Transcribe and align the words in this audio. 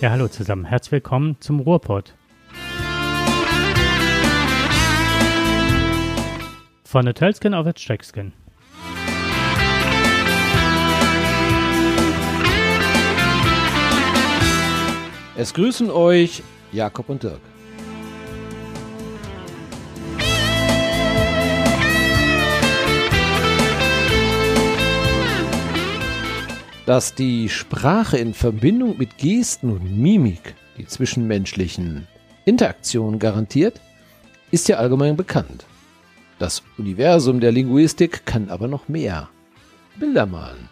Ja, 0.00 0.10
hallo 0.12 0.28
zusammen. 0.28 0.64
Herzlich 0.64 0.92
willkommen 0.92 1.36
zum 1.40 1.60
Ruhrpott. 1.60 2.14
Von 6.84 7.04
der 7.04 7.12
Tölskin 7.12 7.52
auf 7.52 7.66
das 7.66 7.82
Steckskin. 7.82 8.32
Es 15.36 15.52
grüßen 15.52 15.90
euch 15.90 16.42
Jakob 16.72 17.10
und 17.10 17.22
Dirk. 17.22 17.49
Dass 26.90 27.14
die 27.14 27.48
Sprache 27.48 28.18
in 28.18 28.34
Verbindung 28.34 28.98
mit 28.98 29.16
Gesten 29.16 29.70
und 29.70 29.96
Mimik 29.96 30.56
die 30.76 30.88
zwischenmenschlichen 30.88 32.08
Interaktionen 32.44 33.20
garantiert, 33.20 33.80
ist 34.50 34.68
ja 34.68 34.78
allgemein 34.78 35.16
bekannt. 35.16 35.66
Das 36.40 36.64
Universum 36.78 37.38
der 37.38 37.52
Linguistik 37.52 38.26
kann 38.26 38.48
aber 38.50 38.66
noch 38.66 38.88
mehr. 38.88 39.28
Bilder 40.00 40.26
malen. 40.26 40.68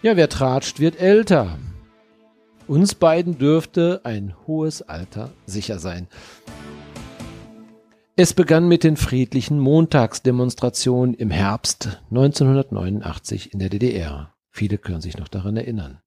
Ja, 0.00 0.16
wer 0.16 0.28
tratscht, 0.28 0.78
wird 0.78 1.00
älter. 1.00 1.58
Uns 2.68 2.94
beiden 2.94 3.38
dürfte 3.38 4.02
ein 4.04 4.32
hohes 4.46 4.80
Alter 4.80 5.30
sicher 5.44 5.80
sein. 5.80 6.06
Es 8.14 8.32
begann 8.32 8.68
mit 8.68 8.84
den 8.84 8.96
friedlichen 8.96 9.58
Montagsdemonstrationen 9.58 11.14
im 11.16 11.32
Herbst 11.32 12.00
1989 12.10 13.52
in 13.52 13.58
der 13.58 13.68
DDR. 13.68 14.31
Viele 14.52 14.78
können 14.78 15.00
sich 15.00 15.16
noch 15.16 15.28
daran 15.28 15.56
erinnern. 15.56 16.00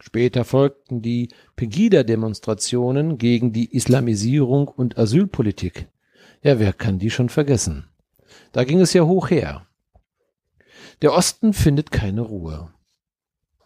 Später 0.00 0.44
folgten 0.44 1.02
die 1.02 1.28
Pegida-Demonstrationen 1.56 3.16
gegen 3.16 3.52
die 3.52 3.74
Islamisierung 3.74 4.66
und 4.66 4.98
Asylpolitik. 4.98 5.88
Ja, 6.42 6.58
wer 6.58 6.72
kann 6.72 6.98
die 6.98 7.10
schon 7.10 7.28
vergessen? 7.28 7.88
Da 8.52 8.64
ging 8.64 8.80
es 8.80 8.92
ja 8.92 9.04
hoch 9.04 9.30
her. 9.30 9.66
Der 11.02 11.12
Osten 11.12 11.52
findet 11.52 11.90
keine 11.90 12.22
Ruhe. 12.22 12.72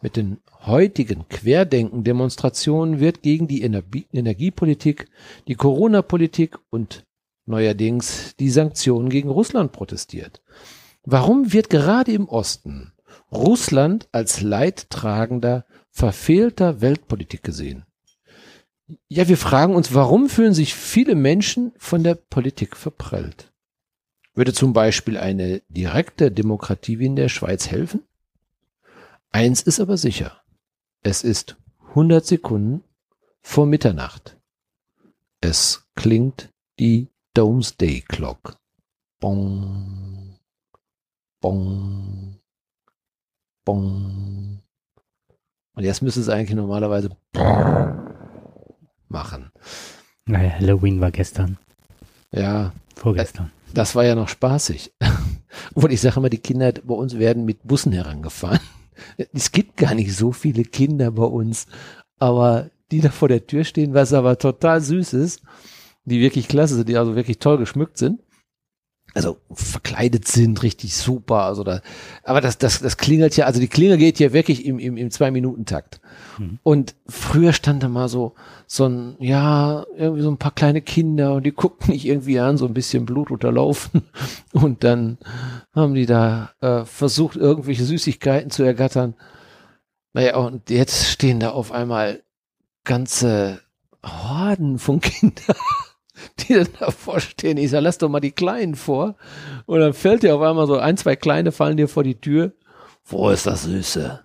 Mit 0.02 0.16
den 0.16 0.39
heutigen 0.66 1.27
Querdenken-Demonstrationen 1.28 3.00
wird 3.00 3.22
gegen 3.22 3.48
die 3.48 3.62
Energie 3.62 4.06
Energiepolitik, 4.12 5.08
die 5.48 5.55
Corona-Politik 5.55 6.58
und 6.68 7.05
neuerdings 7.46 8.36
die 8.36 8.50
Sanktionen 8.50 9.08
gegen 9.08 9.30
Russland 9.30 9.72
protestiert. 9.72 10.42
Warum 11.05 11.52
wird 11.52 11.70
gerade 11.70 12.12
im 12.12 12.28
Osten 12.28 12.92
Russland 13.34 14.08
als 14.12 14.40
leidtragender, 14.40 15.66
verfehlter 15.90 16.80
Weltpolitik 16.80 17.42
gesehen? 17.42 17.84
Ja, 19.08 19.28
wir 19.28 19.38
fragen 19.38 19.74
uns, 19.74 19.94
warum 19.94 20.28
fühlen 20.28 20.54
sich 20.54 20.74
viele 20.74 21.14
Menschen 21.14 21.72
von 21.78 22.02
der 22.05 22.14
Politik 22.14 22.77
verprellt? 22.77 23.52
Würde 24.34 24.52
zum 24.52 24.72
Beispiel 24.72 25.16
eine 25.16 25.62
direkte 25.68 26.30
Demokratie 26.30 26.98
wie 26.98 27.06
in 27.06 27.16
der 27.16 27.28
Schweiz 27.28 27.70
helfen? 27.70 28.02
Eins 29.30 29.62
ist 29.62 29.80
aber 29.80 29.96
sicher. 29.96 30.42
Es 31.02 31.24
ist 31.24 31.56
100 31.90 32.24
Sekunden 32.24 32.82
vor 33.40 33.66
Mitternacht. 33.66 34.36
Es 35.40 35.86
klingt 35.94 36.50
die 36.78 37.08
Domesday 37.34 38.00
Clock. 38.00 38.58
Bong, 39.20 40.38
bong, 41.40 42.40
bong. 43.65 44.61
Und 45.75 45.85
jetzt 45.85 46.02
müsste 46.02 46.20
es 46.20 46.29
eigentlich 46.29 46.55
normalerweise 46.55 47.11
machen. 49.08 49.51
Naja, 50.27 50.51
Halloween 50.51 51.01
war 51.01 51.11
gestern. 51.11 51.58
Ja. 52.30 52.73
Vorgestern. 52.95 53.51
Das 53.73 53.95
war 53.95 54.05
ja 54.05 54.14
noch 54.14 54.29
spaßig. 54.29 54.92
Und 55.74 55.92
ich 55.92 56.01
sage 56.01 56.17
immer, 56.19 56.30
die 56.30 56.39
Kinder 56.39 56.73
bei 56.73 56.95
uns 56.95 57.19
werden 57.19 57.45
mit 57.45 57.64
Bussen 57.64 57.92
herangefahren. 57.92 58.61
Es 59.33 59.51
gibt 59.51 59.77
gar 59.77 59.95
nicht 59.95 60.14
so 60.14 60.30
viele 60.30 60.63
Kinder 60.63 61.11
bei 61.11 61.24
uns, 61.24 61.67
aber 62.20 62.70
die 62.92 63.01
da 63.01 63.11
vor 63.11 63.27
der 63.27 63.45
Tür 63.45 63.64
stehen, 63.64 63.92
was 63.92 64.13
aber 64.13 64.39
total 64.39 64.80
süß 64.80 65.14
ist, 65.14 65.42
die 66.05 66.20
wirklich 66.20 66.47
klasse 66.47 66.77
sind, 66.77 66.89
die 66.89 66.97
also 66.97 67.17
wirklich 67.17 67.41
toll 67.41 67.58
geschmückt 67.58 67.98
sind. 67.98 68.23
Also 69.14 69.39
verkleidet 69.52 70.27
sind, 70.27 70.63
richtig 70.64 70.97
super. 70.97 71.45
Also 71.45 71.63
da, 71.63 71.80
aber 72.25 72.41
das, 72.41 72.58
das, 72.58 72.80
das 72.80 72.97
klingelt 72.97 73.36
ja, 73.36 73.47
also 73.47 73.61
die 73.61 73.69
Klingel 73.69 73.97
geht 73.97 74.19
ja 74.19 74.33
wirklich 74.33 74.67
im, 74.67 74.80
im, 74.80 74.97
im 74.97 75.11
Zwei-Minuten-Takt. 75.11 76.01
Mhm. 76.39 76.58
Und 76.64 76.97
früher 77.07 77.53
stand 77.53 77.85
da 77.85 77.89
mal 77.89 78.08
so, 78.08 78.35
so 78.67 78.86
ein, 78.86 79.14
ja, 79.20 79.86
irgendwie 79.97 80.23
so 80.23 80.30
ein 80.30 80.39
paar 80.39 80.51
kleine 80.51 80.83
Kinder 80.83 81.35
und 81.35 81.45
die 81.47 81.53
guckten 81.53 81.92
mich 81.92 82.07
irgendwie 82.07 82.41
an, 82.41 82.57
so 82.57 82.67
ein 82.67 82.74
bisschen 82.74 83.07
Blut 83.07 83.30
unterlaufen. 83.30 84.03
Und 84.53 84.85
dann 84.85 85.19
haben 85.74 85.95
die 85.95 86.07
da 86.07 86.51
äh, 86.61 86.85
versucht, 86.85 87.36
irgendwelche 87.36 87.85
Süßigkeiten 87.85 88.51
zu 88.51 88.63
ergattern. 88.63 89.14
Naja, 90.13 90.36
und 90.36 90.70
jetzt 90.70 91.08
stehen 91.08 91.41
da 91.41 91.51
auf 91.51 91.73
einmal 91.73 92.23
ganze 92.85 93.61
Horden 94.05 94.79
von 94.79 95.01
Kindern 95.01 95.57
die 96.40 96.55
dann 96.55 96.68
davor 96.79 97.20
stehen. 97.20 97.57
Ich 97.57 97.70
sage, 97.70 97.85
lass 97.85 97.98
doch 97.98 98.08
mal 98.08 98.20
die 98.20 98.33
Kleinen 98.33 98.74
vor. 98.74 99.17
Und 99.67 99.80
dann 99.80 99.92
fällt 99.92 100.23
dir 100.23 100.35
auf 100.35 100.42
einmal 100.42 100.67
so 100.67 100.79
ein, 100.79 100.96
zwei 100.96 101.17
Kleine 101.17 101.52
fallen 101.52 101.77
dir 101.77 101.89
vor 101.89 102.05
die 102.05 102.20
Tür. 102.20 102.52
Wo 103.05 103.30
ist 103.30 103.46
das 103.46 103.64
Süße? 103.64 104.20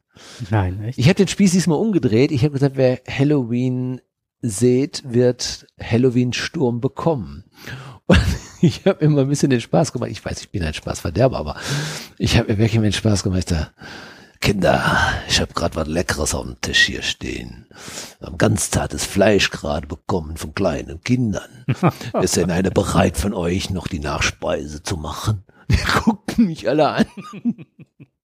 Nein, 0.49 0.83
echt? 0.83 0.97
Ich 0.97 1.05
habe 1.05 1.15
den 1.15 1.27
Spieß 1.27 1.51
diesmal 1.51 1.79
umgedreht. 1.79 2.31
Ich 2.31 2.43
habe 2.43 2.53
gesagt, 2.53 2.77
wer 2.77 2.99
Halloween 3.07 4.01
seht, 4.41 5.03
wird 5.05 5.67
Halloween-Sturm 5.81 6.79
bekommen. 6.79 7.45
Und 8.05 8.19
ich 8.61 8.85
habe 8.85 9.03
immer 9.03 9.21
ein 9.21 9.29
bisschen 9.29 9.49
den 9.49 9.61
Spaß 9.61 9.93
gemacht. 9.93 10.11
Ich 10.11 10.23
weiß, 10.23 10.41
ich 10.41 10.49
bin 10.49 10.63
ein 10.63 10.73
Spaßverderber, 10.73 11.37
aber 11.37 11.55
ich 12.17 12.37
habe 12.37 12.51
mir 12.51 12.57
wirklich 12.57 12.81
den 12.81 12.93
Spaß 12.93 13.23
gemacht. 13.23 13.51
Da, 13.51 13.71
Kinder, 14.41 14.97
ich 15.27 15.41
habe 15.41 15.53
gerade 15.53 15.75
was 15.75 15.87
Leckeres 15.87 16.33
auf 16.33 16.45
dem 16.45 16.59
Tisch 16.61 16.85
hier 16.85 17.01
stehen. 17.01 17.67
Wir 18.19 18.27
haben 18.27 18.37
ganz 18.37 18.71
zartes 18.71 19.03
Fleisch 19.05 19.51
gerade 19.51 19.85
bekommen 19.85 20.37
von 20.37 20.53
kleinen 20.55 21.01
Kindern. 21.01 21.65
Ist 22.21 22.37
denn 22.37 22.49
einer 22.49 22.71
bereit 22.71 23.17
von 23.17 23.33
euch, 23.33 23.69
noch 23.69 23.87
die 23.87 23.99
Nachspeise 23.99 24.81
zu 24.81 24.97
machen? 24.97 25.43
Die 25.69 25.77
gucken 25.77 26.45
mich 26.47 26.67
alle 26.67 26.89
an. 26.89 27.05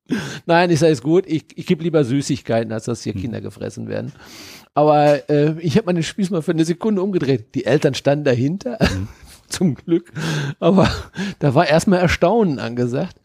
Nein, 0.45 0.71
ich 0.71 0.79
sage 0.79 0.93
es 0.93 1.01
gut, 1.01 1.25
ich, 1.27 1.45
ich 1.55 1.65
gebe 1.65 1.83
lieber 1.83 2.03
Süßigkeiten, 2.03 2.71
als 2.71 2.85
dass 2.85 3.03
hier 3.03 3.13
hm. 3.13 3.21
Kinder 3.21 3.41
gefressen 3.41 3.87
werden. 3.87 4.13
Aber 4.73 5.29
äh, 5.29 5.59
ich 5.59 5.77
habe 5.77 5.87
meine 5.87 6.03
Spieß 6.03 6.29
mal 6.29 6.41
für 6.41 6.51
eine 6.51 6.65
Sekunde 6.65 7.01
umgedreht. 7.01 7.55
Die 7.55 7.65
Eltern 7.65 7.93
standen 7.93 8.25
dahinter, 8.25 8.77
mhm. 8.81 9.07
zum 9.47 9.75
Glück. 9.75 10.11
Aber 10.59 10.89
da 11.39 11.55
war 11.55 11.67
erstmal 11.67 11.99
Erstaunen 11.99 12.59
angesagt. 12.59 13.19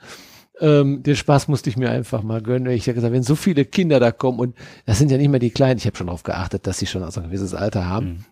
Ähm, 0.61 1.03
den 1.03 1.17
Spaß 1.17 1.49
musste 1.49 1.71
ich 1.71 1.77
mir 1.77 1.91
einfach 1.91 2.23
mal 2.23 2.43
gönnen. 2.43 2.73
Ich 2.73 2.87
habe 2.87 2.95
gesagt, 2.95 3.13
wenn 3.13 3.23
so 3.23 3.35
viele 3.35 3.65
Kinder 3.65 3.99
da 4.01 4.13
kommen 4.13 4.39
und 4.39 4.57
das 4.87 4.99
sind 4.99 5.11
ja 5.11 5.17
nicht 5.17 5.31
mehr 5.31 5.41
die 5.41 5.51
Kleinen, 5.51 5.79
ich 5.79 5.87
habe 5.87 5.97
schon 5.97 6.09
darauf 6.09 6.23
geachtet, 6.23 6.67
dass 6.67 6.79
sie 6.79 6.87
schon 6.87 7.03
also 7.03 7.21
ein 7.21 7.27
gewisses 7.27 7.55
Alter 7.55 7.89
haben. 7.89 8.07
Mhm. 8.07 8.25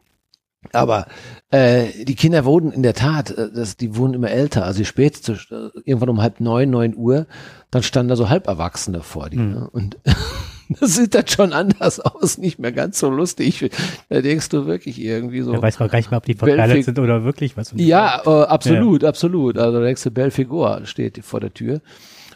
Aber 0.73 1.07
äh, 1.51 2.05
die 2.05 2.17
Kinder 2.17 2.45
wurden 2.45 2.73
in 2.73 2.83
der 2.83 2.95
Tat, 2.95 3.31
äh, 3.31 3.51
das, 3.55 3.77
die 3.77 3.97
wurden 3.97 4.15
immer 4.15 4.31
älter. 4.31 4.65
Also 4.65 4.85
spät, 4.85 5.17
zu, 5.17 5.33
äh, 5.33 5.71
irgendwann 5.85 6.09
um 6.09 6.21
halb 6.21 6.41
neun, 6.41 6.71
neun 6.71 6.97
Uhr, 6.97 7.27
dann 7.71 7.83
standen 7.83 8.09
da 8.09 8.17
so 8.17 8.29
Halberwachsene 8.29 9.03
vor 9.03 9.31
dir. 9.31 9.41
Mhm. 9.41 9.53
Ne? 9.53 9.71
Und 9.71 9.99
das 10.81 10.97
sieht 10.97 11.15
dann 11.15 11.29
schon 11.29 11.53
anders 11.53 12.01
aus, 12.01 12.39
nicht 12.39 12.59
mehr 12.59 12.73
ganz 12.73 12.99
so 12.99 13.09
lustig. 13.09 13.71
Da 14.09 14.21
denkst 14.21 14.49
du 14.49 14.67
wirklich 14.67 15.01
irgendwie 15.01 15.43
so. 15.43 15.53
Da 15.53 15.63
weiß 15.63 15.79
man 15.79 15.89
gar 15.89 15.99
nicht 15.99 16.11
mehr, 16.11 16.19
ob 16.19 16.27
die 16.27 16.35
verkleidet 16.35 16.85
sind 16.85 16.99
oder 16.99 17.25
wirklich 17.25 17.57
was. 17.57 17.73
Ja, 17.77 18.23
äh, 18.27 18.45
absolut, 18.47 19.05
ja. 19.05 19.09
absolut. 19.09 19.59
Also 19.59 19.79
der 19.79 19.89
nächste 19.89 20.11
Belfigur 20.11 20.83
steht 20.85 21.25
vor 21.25 21.41
der 21.41 21.55
Tür. 21.55 21.81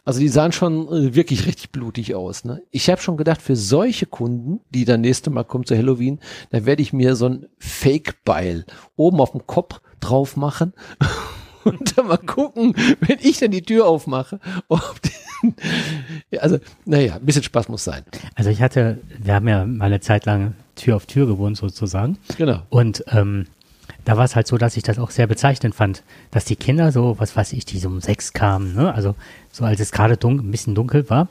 Also 0.05 0.19
die 0.19 0.29
sahen 0.29 0.53
schon 0.53 0.89
äh, 0.89 1.15
wirklich 1.15 1.47
richtig 1.47 1.71
blutig 1.71 2.15
aus. 2.15 2.45
Ne? 2.45 2.63
Ich 2.71 2.91
habe 2.91 3.01
schon 3.01 3.17
gedacht, 3.17 3.41
für 3.41 3.55
solche 3.55 4.07
Kunden, 4.07 4.61
die 4.71 4.85
dann 4.85 5.01
nächste 5.01 5.31
Mal 5.31 5.45
kommen 5.45 5.65
zu 5.65 5.77
Halloween, 5.77 6.19
da 6.51 6.65
werde 6.65 6.83
ich 6.83 6.93
mir 6.93 7.15
so 7.15 7.29
ein 7.29 7.47
Fake-Beil 7.59 8.65
oben 8.97 9.21
auf 9.21 9.33
dem 9.33 9.47
Kopf 9.47 9.81
drauf 10.01 10.37
machen 10.37 10.73
und 11.65 11.97
dann 11.97 12.09
mal 12.09 12.19
gucken, 12.19 12.75
wenn 13.01 13.19
ich 13.21 13.39
dann 13.39 13.53
die 13.53 13.63
Tür 13.63 13.87
aufmache, 13.87 14.41
ob 14.69 15.01
die, 15.03 16.39
also 16.39 16.59
naja, 16.85 17.17
ein 17.17 17.25
bisschen 17.25 17.45
Spaß 17.45 17.69
muss 17.69 17.85
sein. 17.85 18.03
Also 18.35 18.51
ich 18.51 18.61
hatte, 18.61 18.99
wir 19.19 19.35
haben 19.35 19.47
ja 19.47 19.65
mal 19.65 19.87
eine 19.87 20.01
Zeit 20.01 20.27
lang 20.27 20.55
Tür 20.75 20.97
auf 20.97 21.07
Tür 21.07 21.27
gewohnt 21.27 21.57
sozusagen. 21.57 22.19
Genau. 22.39 22.63
Und 22.71 23.05
ähm, 23.09 23.47
da 24.05 24.17
war 24.17 24.25
es 24.25 24.37
halt 24.37 24.47
so, 24.47 24.59
dass 24.59 24.77
ich 24.77 24.83
das 24.83 24.99
auch 24.99 25.11
sehr 25.11 25.27
bezeichnend 25.27 25.75
fand, 25.75 26.03
dass 26.31 26.45
die 26.45 26.57
Kinder 26.57 26.93
so, 26.93 27.19
was 27.19 27.37
weiß 27.37 27.53
ich, 27.53 27.65
die 27.65 27.79
so 27.79 27.89
um 27.89 28.01
sechs 28.01 28.33
kamen, 28.33 28.75
ne? 28.75 28.95
also 28.95 29.15
so 29.51 29.65
als 29.65 29.81
es 29.81 29.93
gerade 29.93 30.17
dunkel, 30.17 30.47
ein 30.47 30.51
bisschen 30.51 30.75
dunkel 30.75 31.09
war, 31.11 31.29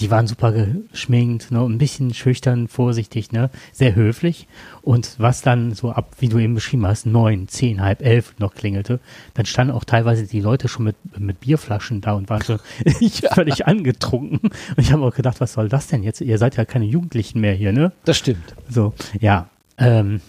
die 0.00 0.10
waren 0.10 0.26
super 0.26 0.52
geschminkt, 0.52 1.50
ne, 1.50 1.60
ein 1.60 1.78
bisschen 1.78 2.12
schüchtern, 2.14 2.66
vorsichtig, 2.66 3.30
ne, 3.30 3.50
sehr 3.72 3.94
höflich. 3.94 4.48
Und 4.80 5.14
was 5.18 5.42
dann 5.42 5.74
so 5.74 5.92
ab, 5.92 6.16
wie 6.18 6.28
du 6.28 6.38
eben 6.38 6.54
beschrieben 6.54 6.86
hast, 6.86 7.06
neun, 7.06 7.46
zehn, 7.46 7.80
halb 7.80 8.02
elf 8.02 8.34
noch 8.38 8.54
klingelte, 8.54 9.00
dann 9.34 9.46
standen 9.46 9.72
auch 9.72 9.84
teilweise 9.84 10.26
die 10.26 10.40
Leute 10.40 10.68
schon 10.68 10.86
mit, 10.86 10.96
mit 11.18 11.40
Bierflaschen 11.40 12.00
da 12.00 12.14
und 12.14 12.28
waren 12.30 12.42
schon 12.42 12.58
völlig 13.32 13.66
angetrunken. 13.66 14.38
Und 14.40 14.78
ich 14.78 14.92
habe 14.92 15.04
auch 15.04 15.14
gedacht, 15.14 15.40
was 15.40 15.52
soll 15.52 15.68
das 15.68 15.86
denn 15.86 16.02
jetzt? 16.02 16.20
Ihr 16.20 16.38
seid 16.38 16.56
ja 16.56 16.64
keine 16.64 16.86
Jugendlichen 16.86 17.40
mehr 17.40 17.54
hier, 17.54 17.72
ne? 17.72 17.92
Das 18.04 18.16
stimmt. 18.16 18.56
So, 18.68 18.94
ja. 19.20 19.48
Ähm, 19.78 20.20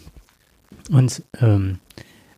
und 0.91 1.23
ähm, 1.41 1.79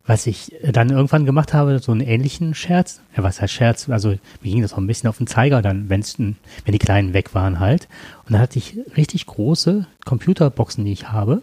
was 0.06 0.26
ich 0.26 0.52
dann 0.62 0.90
irgendwann 0.90 1.26
gemacht 1.26 1.52
habe, 1.52 1.78
so 1.80 1.92
einen 1.92 2.00
ähnlichen 2.00 2.54
Scherz. 2.54 3.00
Ja, 3.16 3.22
was 3.22 3.40
heißt 3.40 3.52
Scherz? 3.52 3.88
Also 3.88 4.10
mir 4.10 4.18
ging 4.42 4.62
das 4.62 4.72
auch 4.72 4.78
ein 4.78 4.86
bisschen 4.86 5.08
auf 5.08 5.18
den 5.18 5.26
Zeiger 5.26 5.62
dann, 5.62 5.88
wenn's, 5.88 6.16
wenn 6.18 6.36
die 6.66 6.78
Kleinen 6.78 7.12
weg 7.12 7.34
waren 7.34 7.58
halt. 7.58 7.88
Und 8.24 8.32
dann 8.32 8.40
hatte 8.40 8.58
ich 8.58 8.78
richtig 8.96 9.26
große 9.26 9.86
Computerboxen, 10.04 10.84
die 10.84 10.92
ich 10.92 11.08
habe, 11.10 11.42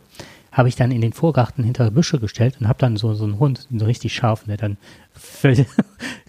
habe 0.51 0.69
ich 0.69 0.75
dann 0.75 0.91
in 0.91 1.01
den 1.01 1.13
Vorgarten 1.13 1.63
hinter 1.63 1.91
Büsche 1.91 2.19
gestellt 2.19 2.57
und 2.59 2.67
habe 2.67 2.79
dann 2.79 2.95
so, 2.95 3.13
so 3.15 3.25
einen 3.25 3.39
Hund, 3.39 3.67
so 3.75 3.85
richtig 3.85 4.13
scharf, 4.13 4.45
der 4.45 4.57
dann 4.57 4.77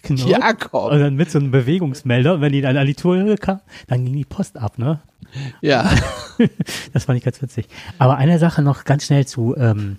genau, 0.02 0.26
Jakob. 0.26 0.92
und 0.92 0.98
dann 0.98 1.14
mit 1.14 1.30
so 1.30 1.38
einem 1.38 1.50
Bewegungsmelder, 1.50 2.34
und 2.34 2.40
wenn 2.40 2.52
die 2.52 2.62
dann 2.62 2.76
an 2.76 2.86
die 2.86 2.94
Tür 2.94 3.36
kam, 3.36 3.60
dann 3.86 4.04
ging 4.04 4.14
die 4.14 4.24
Post 4.24 4.58
ab, 4.58 4.78
ne? 4.78 5.00
Ja. 5.60 5.90
das 6.92 7.04
fand 7.04 7.18
ich 7.18 7.24
ganz 7.24 7.40
witzig. 7.42 7.66
Aber 7.98 8.16
eine 8.16 8.38
Sache 8.38 8.62
noch 8.62 8.84
ganz 8.84 9.06
schnell 9.06 9.26
zu 9.26 9.56
ähm, 9.56 9.98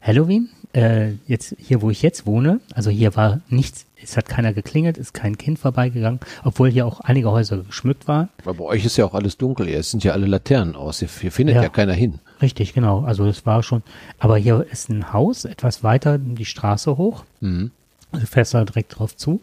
Halloween 0.00 0.48
äh, 0.72 1.12
jetzt 1.26 1.54
hier, 1.58 1.82
wo 1.82 1.90
ich 1.90 2.02
jetzt 2.02 2.26
wohne, 2.26 2.60
also 2.74 2.90
hier 2.90 3.16
war 3.16 3.40
nichts, 3.48 3.86
es 4.02 4.16
hat 4.16 4.28
keiner 4.28 4.52
geklingelt, 4.52 4.98
ist 4.98 5.12
kein 5.12 5.36
Kind 5.36 5.58
vorbeigegangen, 5.58 6.20
obwohl 6.44 6.70
hier 6.70 6.86
auch 6.86 7.00
einige 7.00 7.30
Häuser 7.30 7.58
geschmückt 7.58 8.08
waren. 8.08 8.28
Aber 8.42 8.54
bei 8.54 8.64
euch 8.64 8.84
ist 8.84 8.96
ja 8.96 9.04
auch 9.04 9.14
alles 9.14 9.36
dunkel, 9.36 9.68
es 9.68 9.90
sind 9.90 10.04
ja 10.04 10.12
alle 10.12 10.26
Laternen 10.26 10.76
aus, 10.76 11.00
hier, 11.00 11.08
hier 11.08 11.32
findet 11.32 11.56
ja. 11.56 11.62
ja 11.62 11.68
keiner 11.68 11.92
hin. 11.92 12.20
Richtig, 12.40 12.72
genau. 12.72 13.00
Also 13.00 13.26
das 13.26 13.44
war 13.44 13.62
schon, 13.62 13.82
aber 14.18 14.36
hier 14.38 14.66
ist 14.70 14.88
ein 14.88 15.12
Haus, 15.12 15.44
etwas 15.44 15.82
weiter 15.84 16.18
die 16.18 16.46
Straße 16.46 16.96
hoch. 16.96 17.24
Mhm. 17.40 17.70
Also 18.12 18.26
fährst 18.26 18.54
da 18.54 18.64
direkt 18.64 18.98
drauf 18.98 19.16
zu. 19.16 19.40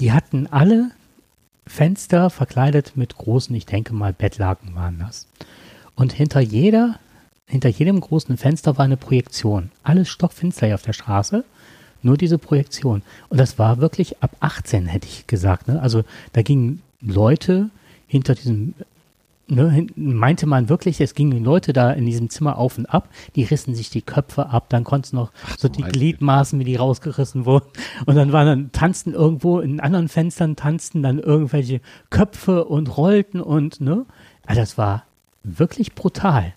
Die 0.00 0.12
hatten 0.12 0.46
alle 0.46 0.90
Fenster 1.66 2.30
verkleidet 2.30 2.96
mit 2.96 3.16
großen, 3.16 3.54
ich 3.54 3.66
denke 3.66 3.94
mal, 3.94 4.12
Bettlaken 4.12 4.74
waren 4.74 4.98
das. 4.98 5.26
Und 5.94 6.12
hinter 6.12 6.40
jeder 6.40 6.98
hinter 7.46 7.68
jedem 7.68 8.00
großen 8.00 8.36
Fenster 8.36 8.78
war 8.78 8.84
eine 8.84 8.96
Projektion. 8.96 9.70
Alles 9.82 10.08
stockfinster 10.08 10.66
hier 10.66 10.74
auf 10.74 10.82
der 10.82 10.92
Straße. 10.92 11.44
Nur 12.02 12.16
diese 12.18 12.38
Projektion. 12.38 13.02
Und 13.30 13.40
das 13.40 13.58
war 13.58 13.78
wirklich 13.78 14.22
ab 14.22 14.36
18, 14.40 14.86
hätte 14.86 15.06
ich 15.06 15.26
gesagt. 15.26 15.68
Ne? 15.68 15.80
Also 15.80 16.04
da 16.32 16.42
gingen 16.42 16.82
Leute 17.00 17.70
hinter 18.06 18.34
diesem, 18.34 18.74
ne, 19.46 19.86
meinte 19.96 20.46
man 20.46 20.68
wirklich, 20.68 21.00
es 21.00 21.14
gingen 21.14 21.42
Leute 21.42 21.72
da 21.72 21.92
in 21.92 22.04
diesem 22.04 22.28
Zimmer 22.28 22.58
auf 22.58 22.76
und 22.76 22.86
ab, 22.86 23.08
die 23.36 23.44
rissen 23.44 23.74
sich 23.74 23.88
die 23.88 24.02
Köpfe 24.02 24.50
ab, 24.50 24.68
dann 24.68 24.84
konnten 24.84 25.06
es 25.06 25.12
noch 25.14 25.32
Ach, 25.46 25.56
so 25.58 25.68
die 25.68 25.82
Gliedmaßen, 25.82 26.58
wie 26.58 26.64
die 26.64 26.76
rausgerissen 26.76 27.46
wurden. 27.46 27.68
Und 28.04 28.16
dann 28.16 28.32
waren 28.32 28.46
dann, 28.46 28.72
tanzten 28.72 29.14
irgendwo 29.14 29.60
in 29.60 29.80
anderen 29.80 30.08
Fenstern, 30.08 30.56
tanzten 30.56 31.02
dann 31.02 31.18
irgendwelche 31.18 31.80
Köpfe 32.10 32.66
und 32.66 32.98
rollten 32.98 33.40
und, 33.40 33.80
ne? 33.80 34.04
Also 34.44 34.60
das 34.60 34.76
war 34.76 35.04
wirklich 35.42 35.94
brutal. 35.94 36.52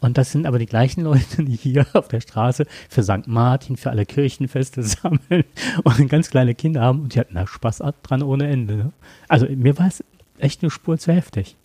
Und 0.00 0.18
das 0.18 0.32
sind 0.32 0.46
aber 0.46 0.58
die 0.58 0.66
gleichen 0.66 1.02
Leute, 1.02 1.42
die 1.44 1.56
hier 1.56 1.86
auf 1.94 2.08
der 2.08 2.20
Straße 2.20 2.66
für 2.88 3.02
St. 3.02 3.26
Martin, 3.26 3.76
für 3.76 3.90
alle 3.90 4.06
Kirchenfeste 4.06 4.82
sammeln 4.82 5.44
und 5.84 6.08
ganz 6.08 6.30
kleine 6.30 6.54
Kinder 6.54 6.82
haben 6.82 7.00
und 7.00 7.14
die 7.14 7.20
hatten 7.20 7.34
da 7.34 7.46
Spaß 7.46 7.82
dran 8.02 8.22
ohne 8.22 8.48
Ende. 8.48 8.76
Ne? 8.76 8.92
Also 9.28 9.46
mir 9.46 9.78
war 9.78 9.88
es 9.88 10.04
echt 10.38 10.62
eine 10.62 10.70
Spur 10.70 10.98
zu 10.98 11.12
heftig. 11.12 11.56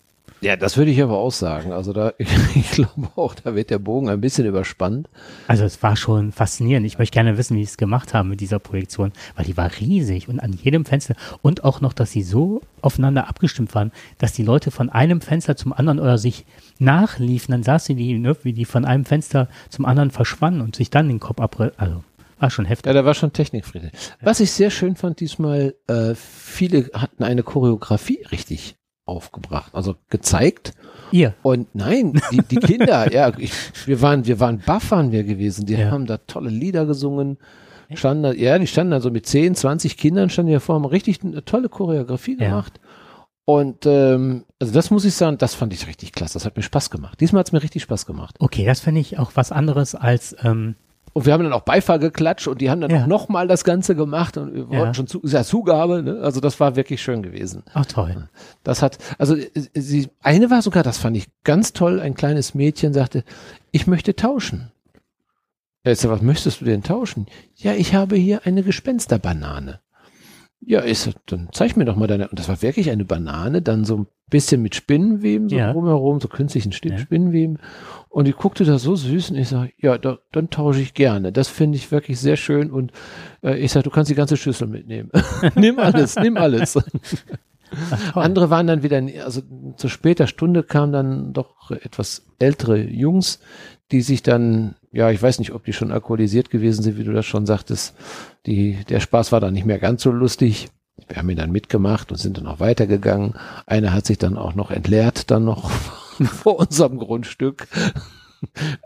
Ja, 0.42 0.56
das 0.56 0.76
würde 0.76 0.90
ich 0.90 1.00
aber 1.00 1.18
auch 1.18 1.30
sagen. 1.30 1.72
Also 1.72 1.92
da, 1.92 2.14
ich 2.18 2.72
glaube 2.72 3.08
auch, 3.14 3.34
da 3.34 3.54
wird 3.54 3.70
der 3.70 3.78
Bogen 3.78 4.08
ein 4.08 4.20
bisschen 4.20 4.44
überspannt. 4.44 5.08
Also 5.46 5.64
es 5.64 5.80
war 5.84 5.94
schon 5.94 6.32
faszinierend. 6.32 6.84
Ich 6.84 6.98
möchte 6.98 7.14
gerne 7.14 7.38
wissen, 7.38 7.56
wie 7.56 7.64
sie 7.64 7.70
es 7.70 7.76
gemacht 7.76 8.12
haben 8.12 8.28
mit 8.28 8.40
dieser 8.40 8.58
Projektion, 8.58 9.12
weil 9.36 9.44
die 9.44 9.56
war 9.56 9.70
riesig 9.78 10.28
und 10.28 10.40
an 10.40 10.52
jedem 10.52 10.84
Fenster 10.84 11.14
und 11.42 11.62
auch 11.62 11.80
noch, 11.80 11.92
dass 11.92 12.10
sie 12.10 12.24
so 12.24 12.60
aufeinander 12.80 13.28
abgestimmt 13.28 13.72
waren, 13.76 13.92
dass 14.18 14.32
die 14.32 14.42
Leute 14.42 14.72
von 14.72 14.90
einem 14.90 15.20
Fenster 15.20 15.56
zum 15.56 15.72
anderen 15.72 16.00
oder 16.00 16.18
sich 16.18 16.44
nachliefen, 16.80 17.52
dann 17.52 17.62
saßen 17.62 17.96
die, 17.96 18.18
ne, 18.18 18.36
wie 18.42 18.52
die 18.52 18.64
von 18.64 18.84
einem 18.84 19.04
Fenster 19.04 19.48
zum 19.70 19.84
anderen 19.84 20.10
verschwanden 20.10 20.60
und 20.60 20.74
sich 20.74 20.90
dann 20.90 21.06
den 21.06 21.20
Kopf 21.20 21.40
abrissen. 21.40 21.74
Also 21.76 22.02
war 22.40 22.50
schon 22.50 22.64
heftig. 22.64 22.86
Ja, 22.86 22.92
da 22.92 23.04
war 23.04 23.14
schon 23.14 23.32
Technikfriede. 23.32 23.92
Was 24.20 24.40
ich 24.40 24.50
sehr 24.50 24.70
schön 24.70 24.96
fand 24.96 25.20
diesmal, 25.20 25.76
äh, 25.86 26.16
viele 26.16 26.90
hatten 26.92 27.22
eine 27.22 27.44
Choreografie 27.44 28.24
richtig 28.32 28.74
aufgebracht, 29.04 29.74
also 29.74 29.96
gezeigt. 30.08 30.72
Ihr? 31.10 31.34
Und 31.42 31.74
nein, 31.74 32.20
die, 32.30 32.42
die 32.42 32.56
Kinder, 32.60 33.12
ja, 33.12 33.32
ich, 33.36 33.52
wir 33.86 34.00
waren, 34.00 34.26
wir 34.26 34.40
waren 34.40 34.58
baff 34.58 34.90
waren 34.90 35.12
wir 35.12 35.24
gewesen. 35.24 35.66
Die 35.66 35.74
ja. 35.74 35.90
haben 35.90 36.06
da 36.06 36.18
tolle 36.18 36.50
Lieder 36.50 36.86
gesungen. 36.86 37.38
Standen 37.94 38.22
da, 38.22 38.32
ja, 38.32 38.58
die 38.58 38.66
standen 38.66 38.92
da 38.92 39.00
so 39.00 39.10
mit 39.10 39.26
10, 39.26 39.54
20 39.54 39.98
Kindern, 39.98 40.30
standen 40.30 40.48
hier 40.48 40.60
vor, 40.60 40.76
haben 40.76 40.86
richtig 40.86 41.22
eine 41.22 41.44
tolle 41.44 41.68
Choreografie 41.68 42.38
ja. 42.38 42.48
gemacht. 42.48 42.80
Und 43.44 43.86
ähm, 43.86 44.44
also 44.60 44.72
das 44.72 44.90
muss 44.90 45.04
ich 45.04 45.14
sagen, 45.14 45.36
das 45.36 45.54
fand 45.54 45.72
ich 45.74 45.86
richtig 45.86 46.12
klasse. 46.12 46.34
Das 46.34 46.46
hat 46.46 46.56
mir 46.56 46.62
Spaß 46.62 46.90
gemacht. 46.90 47.20
Diesmal 47.20 47.40
hat 47.40 47.48
es 47.48 47.52
mir 47.52 47.62
richtig 47.62 47.82
Spaß 47.82 48.06
gemacht. 48.06 48.36
Okay, 48.38 48.64
das 48.64 48.80
finde 48.80 49.00
ich 49.00 49.18
auch 49.18 49.32
was 49.34 49.52
anderes 49.52 49.94
als 49.94 50.36
ähm, 50.42 50.76
und 51.12 51.26
wir 51.26 51.32
haben 51.32 51.44
dann 51.44 51.52
auch 51.52 51.62
Beifall 51.62 51.98
geklatscht 51.98 52.48
und 52.48 52.60
die 52.60 52.70
haben 52.70 52.80
dann 52.80 52.90
ja. 52.90 53.06
noch 53.06 53.28
mal 53.28 53.46
das 53.46 53.64
Ganze 53.64 53.94
gemacht 53.94 54.36
und 54.36 54.54
wir 54.54 54.68
wollten 54.68 54.86
ja. 54.86 54.94
schon 54.94 55.06
zu, 55.06 55.20
ja, 55.24 55.44
Zugabe, 55.44 56.02
ne? 56.02 56.20
also 56.22 56.40
das 56.40 56.58
war 56.58 56.74
wirklich 56.76 57.02
schön 57.02 57.22
gewesen. 57.22 57.62
Ach 57.74 57.86
toll. 57.86 58.28
Das 58.64 58.82
hat, 58.82 58.98
also 59.18 59.36
sie, 59.74 60.08
eine 60.22 60.50
war 60.50 60.62
sogar, 60.62 60.82
das 60.82 60.98
fand 60.98 61.16
ich 61.16 61.28
ganz 61.44 61.72
toll, 61.74 62.00
ein 62.00 62.14
kleines 62.14 62.54
Mädchen 62.54 62.94
sagte, 62.94 63.24
ich 63.70 63.86
möchte 63.86 64.16
tauschen. 64.16 64.72
Ja, 65.84 65.90
jetzt, 65.90 66.08
was 66.08 66.22
möchtest 66.22 66.60
du 66.60 66.64
denn 66.64 66.82
tauschen? 66.82 67.26
Ja, 67.56 67.74
ich 67.74 67.94
habe 67.94 68.16
hier 68.16 68.46
eine 68.46 68.62
Gespensterbanane. 68.62 69.80
Ja, 70.64 70.80
ist, 70.80 71.10
dann 71.26 71.48
zeig 71.52 71.76
mir 71.76 71.84
doch 71.84 71.96
mal 71.96 72.06
deine, 72.06 72.28
und 72.28 72.38
das 72.38 72.48
war 72.48 72.62
wirklich 72.62 72.90
eine 72.90 73.04
Banane, 73.04 73.62
dann 73.62 73.84
so 73.84 73.96
ein 73.96 74.06
bisschen 74.30 74.62
mit 74.62 74.74
Spinnenweben 74.76 75.48
so 75.48 75.56
ja. 75.56 75.72
drumherum, 75.72 76.20
so 76.20 76.28
künstlichen 76.28 76.72
ja. 76.84 76.98
Spinnenweben. 76.98 77.58
Und 78.08 78.28
ich 78.28 78.36
guckte 78.36 78.64
da 78.64 78.78
so 78.78 78.94
süß 78.94 79.30
und 79.30 79.38
ich 79.38 79.48
sage, 79.48 79.72
ja, 79.78 79.98
da, 79.98 80.18
dann 80.30 80.50
tausche 80.50 80.80
ich 80.80 80.94
gerne. 80.94 81.32
Das 81.32 81.48
finde 81.48 81.76
ich 81.76 81.90
wirklich 81.90 82.20
sehr 82.20 82.36
schön. 82.36 82.70
Und 82.70 82.92
äh, 83.42 83.58
ich 83.58 83.72
sage, 83.72 83.84
du 83.84 83.90
kannst 83.90 84.10
die 84.10 84.14
ganze 84.14 84.36
Schüssel 84.36 84.68
mitnehmen. 84.68 85.10
nimm 85.56 85.78
alles, 85.78 86.16
nimm 86.16 86.36
alles. 86.36 86.78
Ach, 87.90 88.16
Andere 88.16 88.50
waren 88.50 88.66
dann 88.66 88.82
wieder, 88.82 89.02
also 89.24 89.42
zu 89.76 89.88
später 89.88 90.26
Stunde 90.26 90.62
kamen 90.62 90.92
dann 90.92 91.32
doch 91.32 91.70
etwas 91.70 92.24
ältere 92.38 92.78
Jungs, 92.78 93.40
die 93.90 94.02
sich 94.02 94.22
dann, 94.22 94.74
ja, 94.92 95.10
ich 95.10 95.22
weiß 95.22 95.38
nicht, 95.38 95.52
ob 95.52 95.64
die 95.64 95.72
schon 95.72 95.90
alkoholisiert 95.90 96.50
gewesen 96.50 96.82
sind, 96.82 96.98
wie 96.98 97.04
du 97.04 97.12
das 97.12 97.26
schon 97.26 97.46
sagtest. 97.46 97.94
Die, 98.46 98.84
der 98.88 99.00
Spaß 99.00 99.32
war 99.32 99.40
dann 99.40 99.54
nicht 99.54 99.64
mehr 99.64 99.78
ganz 99.78 100.02
so 100.02 100.10
lustig. 100.10 100.68
Wir 101.08 101.16
haben 101.16 101.30
ihn 101.30 101.38
dann 101.38 101.50
mitgemacht 101.50 102.12
und 102.12 102.18
sind 102.18 102.36
dann 102.36 102.46
auch 102.46 102.60
weitergegangen. 102.60 103.34
Einer 103.66 103.92
hat 103.92 104.04
sich 104.04 104.18
dann 104.18 104.36
auch 104.36 104.54
noch 104.54 104.70
entleert, 104.70 105.30
dann 105.30 105.44
noch 105.44 105.70
vor 106.22 106.58
unserem 106.58 106.98
Grundstück. 106.98 107.66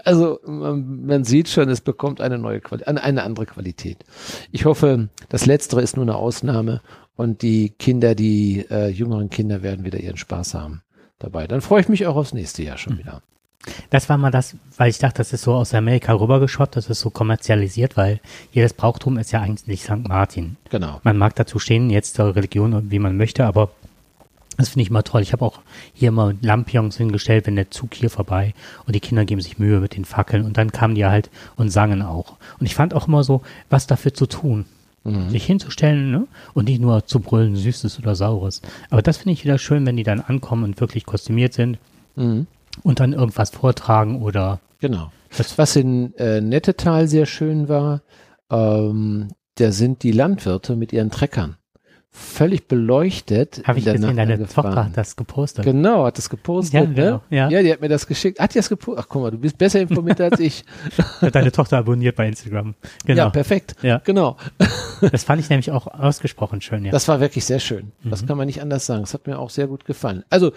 Also 0.04 0.38
man, 0.44 1.06
man, 1.06 1.24
sieht 1.24 1.48
schon, 1.48 1.68
es 1.70 1.80
bekommt 1.80 2.20
eine 2.20 2.38
neue 2.38 2.60
Qualität, 2.60 2.88
eine 2.88 3.22
andere 3.22 3.46
Qualität. 3.46 4.04
Ich 4.52 4.64
hoffe, 4.64 5.08
das 5.28 5.46
Letztere 5.46 5.80
ist 5.80 5.96
nur 5.96 6.04
eine 6.04 6.16
Ausnahme 6.16 6.82
und 7.16 7.42
die 7.42 7.70
Kinder, 7.70 8.14
die 8.14 8.66
äh, 8.70 8.88
jüngeren 8.88 9.30
Kinder 9.30 9.62
werden 9.62 9.84
wieder 9.84 9.98
ihren 9.98 10.18
Spaß 10.18 10.54
haben 10.54 10.82
dabei. 11.18 11.46
Dann 11.46 11.62
freue 11.62 11.80
ich 11.80 11.88
mich 11.88 12.06
auch 12.06 12.16
aufs 12.16 12.34
nächste 12.34 12.62
Jahr 12.62 12.76
schon 12.76 12.94
mhm. 12.94 12.98
wieder. 12.98 13.22
Das 13.90 14.08
war 14.08 14.18
mal 14.18 14.30
das, 14.30 14.56
weil 14.76 14.90
ich 14.90 14.98
dachte, 14.98 15.18
das 15.18 15.32
ist 15.32 15.42
so 15.42 15.54
aus 15.54 15.74
Amerika 15.74 16.12
rübergeschwappt, 16.12 16.76
das 16.76 16.88
ist 16.88 17.00
so 17.00 17.10
kommerzialisiert, 17.10 17.96
weil 17.96 18.20
jedes 18.52 18.72
Brauchtum 18.72 19.18
ist 19.18 19.32
ja 19.32 19.40
eigentlich 19.40 19.82
St. 19.82 20.08
Martin. 20.08 20.56
Genau. 20.70 21.00
Man 21.02 21.18
mag 21.18 21.34
dazu 21.36 21.58
stehen, 21.58 21.90
jetzt 21.90 22.14
zur 22.14 22.34
Religion, 22.36 22.90
wie 22.90 22.98
man 22.98 23.16
möchte, 23.16 23.44
aber 23.46 23.70
das 24.56 24.70
finde 24.70 24.82
ich 24.82 24.90
mal 24.90 25.02
toll. 25.02 25.20
Ich 25.20 25.32
habe 25.32 25.44
auch 25.44 25.60
hier 25.92 26.10
mal 26.12 26.34
Lampions 26.40 26.96
hingestellt, 26.96 27.46
wenn 27.46 27.56
der 27.56 27.70
Zug 27.70 27.94
hier 27.94 28.08
vorbei 28.08 28.54
und 28.86 28.94
die 28.94 29.00
Kinder 29.00 29.24
geben 29.24 29.40
sich 29.40 29.58
Mühe 29.58 29.80
mit 29.80 29.96
den 29.96 30.04
Fackeln 30.04 30.44
und 30.44 30.56
dann 30.56 30.72
kamen 30.72 30.94
die 30.94 31.04
halt 31.04 31.30
und 31.56 31.70
sangen 31.70 32.02
auch. 32.02 32.36
Und 32.58 32.66
ich 32.66 32.74
fand 32.74 32.94
auch 32.94 33.06
immer 33.06 33.22
so, 33.22 33.42
was 33.68 33.86
dafür 33.86 34.14
zu 34.14 34.26
tun. 34.26 34.64
Mhm. 35.04 35.30
Sich 35.30 35.44
hinzustellen 35.44 36.10
ne? 36.10 36.26
und 36.54 36.68
nicht 36.68 36.80
nur 36.80 37.06
zu 37.06 37.20
brüllen, 37.20 37.54
Süßes 37.54 37.98
oder 37.98 38.16
Saures. 38.16 38.62
Aber 38.90 39.02
das 39.02 39.18
finde 39.18 39.34
ich 39.34 39.44
wieder 39.44 39.58
schön, 39.58 39.86
wenn 39.86 39.96
die 39.96 40.02
dann 40.02 40.20
ankommen 40.20 40.64
und 40.64 40.80
wirklich 40.80 41.04
kostümiert 41.04 41.52
sind 41.52 41.78
mhm. 42.16 42.46
Und 42.82 43.00
dann 43.00 43.12
irgendwas 43.12 43.50
vortragen 43.50 44.22
oder. 44.22 44.60
Genau. 44.78 45.10
Was 45.56 45.76
in 45.76 46.14
äh, 46.16 46.40
Nettetal 46.40 47.08
sehr 47.08 47.26
schön 47.26 47.68
war, 47.68 48.02
ähm, 48.50 49.28
da 49.56 49.72
sind 49.72 50.02
die 50.02 50.12
Landwirte 50.12 50.76
mit 50.76 50.92
ihren 50.92 51.10
Treckern 51.10 51.56
völlig 52.16 52.66
beleuchtet. 52.66 53.62
Habe 53.66 53.78
ich 53.78 53.84
gesehen, 53.84 54.16
deine 54.16 54.34
angefahren. 54.34 54.70
Tochter 54.70 54.84
hat 54.86 54.96
das 54.96 55.16
gepostet. 55.16 55.64
Genau, 55.66 56.06
hat 56.06 56.16
das 56.16 56.30
gepostet. 56.30 56.72
Ja, 56.74 56.80
ne? 56.86 56.94
genau, 56.94 57.20
ja. 57.28 57.50
ja, 57.50 57.62
die 57.62 57.70
hat 57.70 57.82
mir 57.82 57.88
das 57.90 58.06
geschickt. 58.06 58.40
Hat 58.40 58.54
die 58.54 58.58
das 58.58 58.70
gepostet? 58.70 59.04
Ach, 59.04 59.08
guck 59.10 59.22
mal, 59.22 59.30
du 59.30 59.38
bist 59.38 59.58
besser 59.58 59.80
informiert 59.80 60.18
als 60.22 60.40
ich. 60.40 60.64
Deine 61.32 61.52
Tochter 61.52 61.76
abonniert 61.78 62.16
bei 62.16 62.26
Instagram. 62.26 62.74
Ja, 63.06 63.14
Genau. 63.14 63.30
perfekt. 63.30 63.76
Ja. 63.82 64.00
Genau. 64.04 64.38
das 65.12 65.24
fand 65.24 65.42
ich 65.42 65.50
nämlich 65.50 65.70
auch 65.70 65.86
ausgesprochen 65.88 66.62
schön, 66.62 66.86
ja. 66.86 66.90
Das 66.90 67.06
war 67.06 67.20
wirklich 67.20 67.44
sehr 67.44 67.60
schön. 67.60 67.92
Das 68.02 68.22
Mhm. 68.22 68.26
kann 68.28 68.38
man 68.38 68.46
nicht 68.46 68.62
anders 68.62 68.86
sagen. 68.86 69.02
Das 69.02 69.12
hat 69.12 69.26
mir 69.26 69.38
auch 69.38 69.50
sehr 69.50 69.66
gut 69.66 69.84
gefallen. 69.84 70.24
Also, 70.30 70.52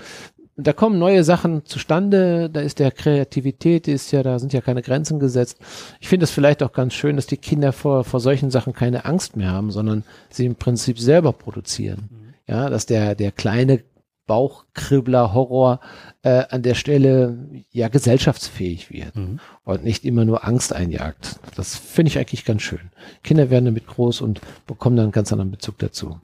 da 0.64 0.74
kommen 0.74 1.00
neue 1.00 1.24
Sachen 1.24 1.66
zustande, 1.66 2.50
da 2.50 2.62
ist 2.62 2.80
der 2.80 2.92
Kreativität, 2.92 3.88
die 3.88 3.92
ist 3.92 4.12
ja, 4.12 4.24
da 4.24 4.40
sind 4.40 4.54
ja 4.54 4.62
keine 4.62 4.82
Grenzen 4.82 5.20
gesetzt. 5.20 5.58
Ich 6.00 6.08
finde 6.08 6.26
es 6.26 6.32
vielleicht 6.32 6.64
auch 6.64 6.72
ganz 6.72 6.94
schön, 6.94 7.16
dass 7.16 7.28
die 7.28 7.38
Kinder 7.38 7.72
vor, 7.72 8.04
vor 8.04 8.20
solchen 8.20 8.52
Sachen 8.52 8.74
keine 8.74 9.06
Angst 9.06 9.36
mehr 9.36 9.52
haben, 9.52 9.72
sondern 9.72 10.04
sie 10.30 10.46
im 10.46 10.56
Prinzip 10.56 11.00
selber 11.00 11.34
produzieren. 11.34 12.34
Ja, 12.48 12.70
dass 12.70 12.86
der, 12.88 13.14
der 13.16 13.32
kleine 13.32 13.84
Bauchkribbler 14.26 15.34
Horror 15.34 15.80
äh, 16.22 16.44
an 16.50 16.62
der 16.62 16.76
Stelle 16.76 17.38
ja 17.72 17.88
gesellschaftsfähig 17.88 18.92
wird 18.92 19.16
Mhm. 19.16 19.40
und 19.64 19.84
nicht 19.84 20.06
immer 20.06 20.24
nur 20.24 20.48
Angst 20.48 20.72
einjagt. 20.72 21.40
Das 21.56 21.76
finde 21.76 22.10
ich 22.10 22.20
eigentlich 22.20 22.46
ganz 22.46 22.62
schön. 22.62 22.92
Kinder 23.24 23.50
werden 23.50 23.66
damit 23.66 23.88
groß 23.88 24.22
und 24.22 24.40
bekommen 24.68 24.96
dann 24.96 25.06
einen 25.06 25.12
ganz 25.12 25.32
anderen 25.32 25.50
Bezug 25.52 25.80
dazu. 25.80 26.20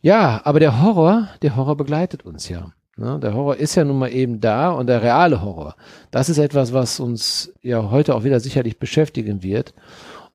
Ja, 0.00 0.42
aber 0.44 0.60
der 0.60 0.80
Horror, 0.80 1.28
der 1.42 1.56
Horror 1.56 1.76
begleitet 1.76 2.24
uns 2.24 2.48
ja. 2.48 2.72
Ne? 2.96 3.18
Der 3.20 3.34
Horror 3.34 3.56
ist 3.56 3.74
ja 3.74 3.84
nun 3.84 3.98
mal 3.98 4.12
eben 4.12 4.40
da 4.40 4.70
und 4.70 4.86
der 4.86 5.02
reale 5.02 5.42
Horror, 5.42 5.76
das 6.10 6.28
ist 6.28 6.38
etwas, 6.38 6.72
was 6.72 7.00
uns 7.00 7.52
ja 7.62 7.90
heute 7.90 8.14
auch 8.14 8.24
wieder 8.24 8.40
sicherlich 8.40 8.78
beschäftigen 8.78 9.42
wird. 9.42 9.74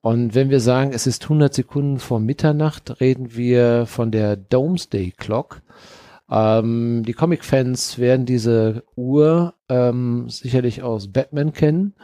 Und 0.02 0.34
wenn 0.34 0.48
wir 0.48 0.60
sagen, 0.60 0.92
es 0.94 1.06
ist 1.06 1.24
100 1.24 1.52
Sekunden 1.52 1.98
vor 1.98 2.20
Mitternacht, 2.20 3.00
reden 3.00 3.36
wir 3.36 3.84
von 3.86 4.10
der 4.10 4.36
Domesday 4.36 5.12
Clock. 5.16 5.60
Ähm, 6.30 7.02
die 7.06 7.12
Comic-Fans 7.12 7.98
werden 7.98 8.24
diese 8.24 8.84
Uhr 8.96 9.54
ähm, 9.68 10.28
sicherlich 10.28 10.82
aus 10.82 11.12
Batman 11.12 11.52
kennen. 11.52 11.94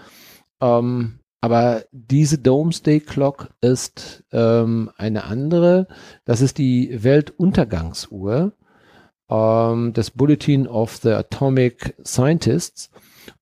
Ähm, 0.60 1.20
aber 1.40 1.84
diese 1.92 2.38
Domesday 2.38 3.00
Clock 3.00 3.50
ist 3.60 4.24
ähm, 4.32 4.90
eine 4.96 5.24
andere. 5.24 5.86
Das 6.24 6.40
ist 6.40 6.58
die 6.58 7.02
Weltuntergangsuhr 7.02 8.52
ähm, 9.30 9.92
des 9.92 10.10
Bulletin 10.10 10.66
of 10.66 10.96
the 11.02 11.10
Atomic 11.10 11.94
Scientists. 12.04 12.90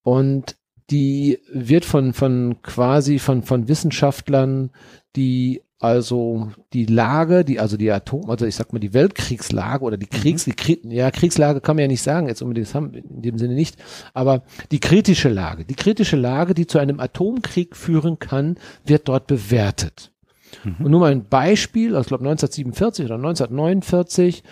Und 0.02 0.56
die 0.90 1.38
wird 1.52 1.84
von, 1.84 2.12
von 2.12 2.56
quasi 2.62 3.18
von, 3.18 3.42
von 3.42 3.68
Wissenschaftlern, 3.68 4.70
die 5.16 5.62
also 5.80 6.50
die 6.72 6.86
Lage, 6.86 7.44
die, 7.44 7.60
also 7.60 7.76
die 7.76 7.90
Atom, 7.90 8.30
also 8.30 8.46
ich 8.46 8.54
sag 8.54 8.72
mal 8.72 8.78
die 8.78 8.94
Weltkriegslage 8.94 9.84
oder 9.84 9.98
die 9.98 10.06
Kriegs, 10.06 10.44
die 10.44 10.52
Krie 10.52 10.80
ja, 10.84 11.10
Kriegslage 11.10 11.60
kann 11.60 11.76
man 11.76 11.82
ja 11.82 11.88
nicht 11.88 12.00
sagen, 12.00 12.26
jetzt 12.26 12.40
unbedingt, 12.40 12.68
das 12.68 12.74
haben 12.74 12.94
in 12.94 13.20
dem 13.20 13.36
Sinne 13.36 13.54
nicht, 13.54 13.76
aber 14.14 14.44
die 14.70 14.80
kritische 14.80 15.28
Lage, 15.28 15.66
die 15.66 15.74
kritische 15.74 16.16
Lage, 16.16 16.54
die 16.54 16.66
zu 16.66 16.78
einem 16.78 17.00
Atomkrieg 17.00 17.76
führen 17.76 18.18
kann, 18.18 18.56
wird 18.86 19.08
dort 19.08 19.26
bewertet. 19.26 20.10
Und 20.78 20.90
nur 20.90 21.00
mal 21.00 21.12
ein 21.12 21.28
Beispiel, 21.28 21.96
aus, 21.96 22.02
ich 22.02 22.08
glaube 22.08 22.24
1947 22.24 23.04
oder 23.04 23.16
1949, 23.16 24.42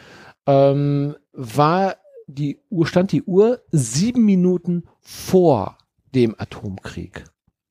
ähm, 0.47 1.15
war 1.33 1.97
die 2.27 2.59
Uhr, 2.71 2.87
stand 2.87 3.13
die 3.13 3.23
Uhr 3.23 3.61
sieben 3.71 4.25
Minuten 4.25 4.85
vor 5.01 5.79
dem 6.15 6.35
Atomkrieg. 6.39 7.25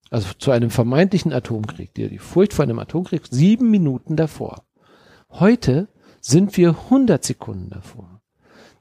Also 0.10 0.34
zu 0.38 0.51
einem 0.51 0.70
vermeintlichen 0.70 1.32
Atomkrieg, 1.32 1.94
die, 1.94 2.10
die 2.10 2.18
Furcht 2.18 2.53
vor 2.53 2.63
einem 2.63 2.80
Atomkrieg, 2.80 3.24
sieben 3.30 3.72
Minuten 3.72 4.15
davor. 4.15 4.65
Heute 5.30 5.88
sind 6.20 6.58
wir 6.58 6.70
100 6.70 7.24
Sekunden 7.24 7.70
davor. 7.70 8.22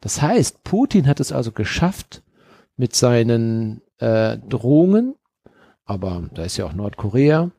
Das 0.00 0.20
heißt, 0.20 0.64
Putin 0.64 1.06
hat 1.06 1.20
es 1.20 1.30
also 1.30 1.52
geschafft, 1.52 2.22
mit 2.76 2.96
seinen 2.96 3.82
äh, 3.98 4.38
Drohungen, 4.38 5.14
aber 5.84 6.28
da 6.32 6.44
ist 6.44 6.56
ja 6.56 6.64
auch 6.64 6.72
Nordkorea, 6.72 7.50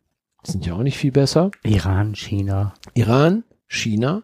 die 0.46 0.52
sind 0.52 0.66
ja 0.66 0.74
auch 0.74 0.82
nicht 0.82 0.98
viel 0.98 1.12
besser, 1.12 1.52
Iran, 1.64 2.16
China. 2.16 2.74
Iran, 2.96 3.44
China 3.68 4.24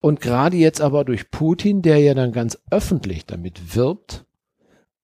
und 0.00 0.20
gerade 0.20 0.56
jetzt 0.56 0.80
aber 0.80 1.04
durch 1.04 1.30
Putin, 1.30 1.82
der 1.82 1.98
ja 1.98 2.14
dann 2.14 2.32
ganz 2.32 2.58
öffentlich 2.70 3.26
damit 3.26 3.74
wirbt, 3.74 4.24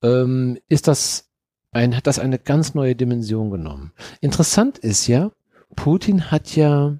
ähm, 0.02 0.58
ist 0.68 0.86
das 0.86 1.30
ein, 1.72 1.96
hat 1.96 2.06
das 2.06 2.18
eine 2.18 2.38
ganz 2.38 2.74
neue 2.74 2.94
Dimension 2.94 3.50
genommen. 3.50 3.92
Interessant 4.20 4.78
ist 4.78 5.06
ja, 5.08 5.32
Putin 5.74 6.30
hat 6.30 6.54
ja, 6.54 6.96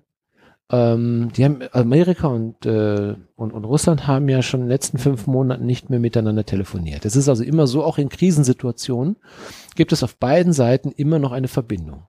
ähm, 0.71 1.31
die 1.37 1.45
haben 1.45 1.61
Amerika 1.73 2.27
und, 2.27 2.67
äh, 2.67 3.15
und, 3.37 3.53
und 3.53 3.65
Russland 3.65 4.09
haben 4.09 4.29
ja 4.29 4.43
schon 4.43 4.61
in 4.61 4.67
den 4.67 4.73
letzten 4.73 4.99
fünf 4.99 5.29
Monaten 5.29 5.65
nicht 5.65 5.91
mehr 5.91 6.01
miteinander 6.01 6.45
telefoniert. 6.45 7.05
Es 7.05 7.15
ist 7.15 7.29
also 7.29 7.45
immer 7.45 7.69
so, 7.69 7.85
auch 7.85 7.99
in 7.99 8.09
Krisensituationen 8.09 9.17
gibt 9.77 9.93
es 9.93 10.03
auf 10.03 10.17
beiden 10.17 10.53
Seiten 10.53 10.91
immer 10.91 11.21
noch 11.21 11.31
eine 11.31 11.49
Verbindung. 11.49 12.09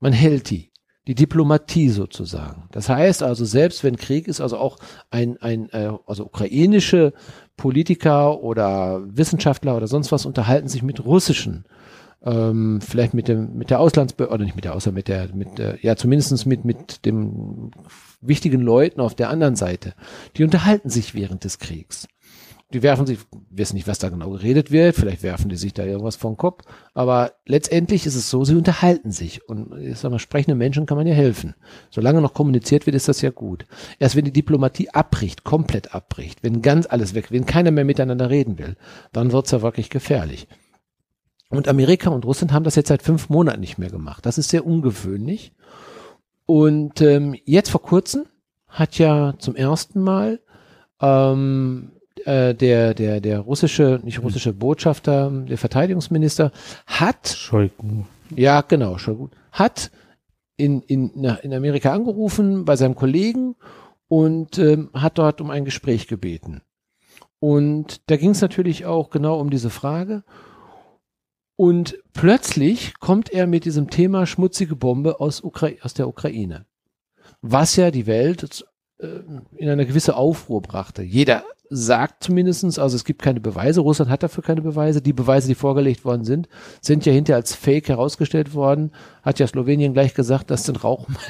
Man 0.00 0.12
hält 0.12 0.48
die. 0.50 0.70
Die 1.06 1.14
Diplomatie 1.14 1.88
sozusagen. 1.90 2.64
Das 2.72 2.88
heißt 2.88 3.22
also, 3.22 3.44
selbst 3.44 3.84
wenn 3.84 3.96
Krieg 3.96 4.26
ist, 4.26 4.40
also 4.40 4.58
auch 4.58 4.78
ein, 5.10 5.36
ein 5.40 5.68
äh, 5.70 5.92
also 6.06 6.24
ukrainische 6.24 7.12
Politiker 7.56 8.42
oder 8.42 9.02
Wissenschaftler 9.06 9.76
oder 9.76 9.86
sonst 9.86 10.10
was 10.12 10.26
unterhalten 10.26 10.68
sich 10.68 10.82
mit 10.82 11.04
russischen, 11.04 11.64
ähm, 12.24 12.80
vielleicht 12.80 13.14
mit 13.14 13.28
dem, 13.28 13.56
mit 13.56 13.70
der 13.70 13.78
Auslandsbehörde, 13.78 14.34
oder 14.34 14.44
nicht 14.44 14.56
mit 14.56 14.64
der 14.64 14.74
Ausland, 14.74 14.96
mit 14.96 15.08
der, 15.08 15.28
mit 15.32 15.58
der, 15.58 15.78
ja 15.82 15.96
zumindestens 15.96 16.44
mit, 16.44 16.64
mit 16.64 17.06
dem 17.06 17.70
wichtigen 18.20 18.60
Leuten 18.60 19.00
auf 19.00 19.14
der 19.14 19.30
anderen 19.30 19.54
Seite. 19.54 19.94
Die 20.36 20.44
unterhalten 20.44 20.90
sich 20.90 21.14
während 21.14 21.44
des 21.44 21.58
Kriegs. 21.58 22.08
Die 22.72 22.82
werfen 22.82 23.06
sich, 23.06 23.20
wissen 23.48 23.76
nicht, 23.76 23.86
was 23.86 24.00
da 24.00 24.08
genau 24.08 24.30
geredet 24.30 24.72
wird, 24.72 24.96
vielleicht 24.96 25.22
werfen 25.22 25.48
die 25.48 25.56
sich 25.56 25.72
da 25.72 25.84
irgendwas 25.84 26.16
vom 26.16 26.36
Kopf, 26.36 26.64
aber 26.94 27.34
letztendlich 27.46 28.06
ist 28.06 28.16
es 28.16 28.28
so, 28.28 28.44
sie 28.44 28.56
unterhalten 28.56 29.12
sich 29.12 29.48
und 29.48 29.78
ich 29.78 29.98
sag 29.98 30.10
mal, 30.10 30.18
sprechende 30.18 30.56
Menschen 30.56 30.84
kann 30.84 30.98
man 30.98 31.06
ja 31.06 31.14
helfen. 31.14 31.54
Solange 31.90 32.20
noch 32.20 32.34
kommuniziert 32.34 32.86
wird, 32.86 32.96
ist 32.96 33.06
das 33.06 33.20
ja 33.22 33.30
gut. 33.30 33.66
Erst 34.00 34.16
wenn 34.16 34.24
die 34.24 34.32
Diplomatie 34.32 34.90
abbricht, 34.90 35.44
komplett 35.44 35.94
abbricht, 35.94 36.42
wenn 36.42 36.60
ganz 36.60 36.86
alles 36.90 37.14
weg, 37.14 37.30
wenn 37.30 37.46
keiner 37.46 37.70
mehr 37.70 37.84
miteinander 37.84 38.30
reden 38.30 38.58
will, 38.58 38.76
dann 39.12 39.30
wird's 39.30 39.52
ja 39.52 39.62
wirklich 39.62 39.88
gefährlich. 39.88 40.48
Und 41.48 41.68
Amerika 41.68 42.10
und 42.10 42.24
Russland 42.24 42.52
haben 42.52 42.64
das 42.64 42.74
jetzt 42.74 42.88
seit 42.88 43.02
fünf 43.02 43.28
Monaten 43.28 43.60
nicht 43.60 43.78
mehr 43.78 43.90
gemacht. 43.90 44.26
Das 44.26 44.38
ist 44.38 44.50
sehr 44.50 44.66
ungewöhnlich. 44.66 45.52
Und 46.44 47.00
ähm, 47.00 47.36
jetzt 47.44 47.70
vor 47.70 47.82
kurzem 47.82 48.26
hat 48.68 48.98
ja 48.98 49.34
zum 49.38 49.54
ersten 49.54 50.00
Mal 50.00 50.40
ähm, 51.00 51.92
äh, 52.26 52.54
der, 52.54 52.92
der, 52.92 53.20
der 53.20 53.40
russische, 53.40 54.00
nicht 54.02 54.22
russische 54.22 54.52
Botschafter, 54.52 55.30
der 55.30 55.58
Verteidigungsminister 55.58 56.50
hat, 56.86 57.28
Scholten. 57.28 58.06
ja 58.34 58.62
genau, 58.62 58.98
schon 58.98 59.16
gut, 59.16 59.30
hat 59.52 59.92
in, 60.56 60.82
in, 60.82 61.10
in 61.42 61.54
Amerika 61.54 61.92
angerufen 61.92 62.64
bei 62.64 62.74
seinem 62.74 62.96
Kollegen 62.96 63.54
und 64.08 64.58
ähm, 64.58 64.90
hat 64.92 65.18
dort 65.18 65.40
um 65.40 65.50
ein 65.50 65.64
Gespräch 65.64 66.08
gebeten. 66.08 66.62
Und 67.38 68.10
da 68.10 68.16
ging 68.16 68.30
es 68.30 68.40
natürlich 68.40 68.86
auch 68.86 69.10
genau 69.10 69.38
um 69.38 69.50
diese 69.50 69.70
Frage. 69.70 70.24
Und 71.54 71.96
plötzlich 72.12 72.98
kommt 72.98 73.30
er 73.30 73.46
mit 73.46 73.64
diesem 73.64 73.88
Thema 73.88 74.26
schmutzige 74.26 74.74
Bombe 74.74 75.20
aus, 75.20 75.44
Ukra 75.44 75.68
aus 75.82 75.94
der 75.94 76.08
Ukraine. 76.08 76.66
Was 77.40 77.76
ja 77.76 77.90
die 77.90 78.06
Welt 78.06 78.64
äh, 78.98 79.20
in 79.56 79.68
eine 79.68 79.86
gewisse 79.86 80.16
Aufruhr 80.16 80.62
brachte. 80.62 81.02
Jeder 81.02 81.44
sagt 81.70 82.24
zumindestens, 82.24 82.78
also 82.78 82.96
es 82.96 83.04
gibt 83.04 83.22
keine 83.22 83.40
Beweise, 83.40 83.80
Russland 83.80 84.10
hat 84.10 84.22
dafür 84.22 84.42
keine 84.42 84.62
Beweise. 84.62 85.02
Die 85.02 85.12
Beweise, 85.12 85.48
die 85.48 85.54
vorgelegt 85.54 86.04
worden 86.04 86.24
sind, 86.24 86.48
sind 86.80 87.04
ja 87.06 87.12
hinterher 87.12 87.36
als 87.36 87.54
Fake 87.54 87.88
herausgestellt 87.88 88.54
worden. 88.54 88.92
Hat 89.22 89.38
ja 89.38 89.46
Slowenien 89.46 89.92
gleich 89.92 90.14
gesagt, 90.14 90.50
das 90.50 90.64
sind 90.64 90.82
Rauchmelder 90.84 91.20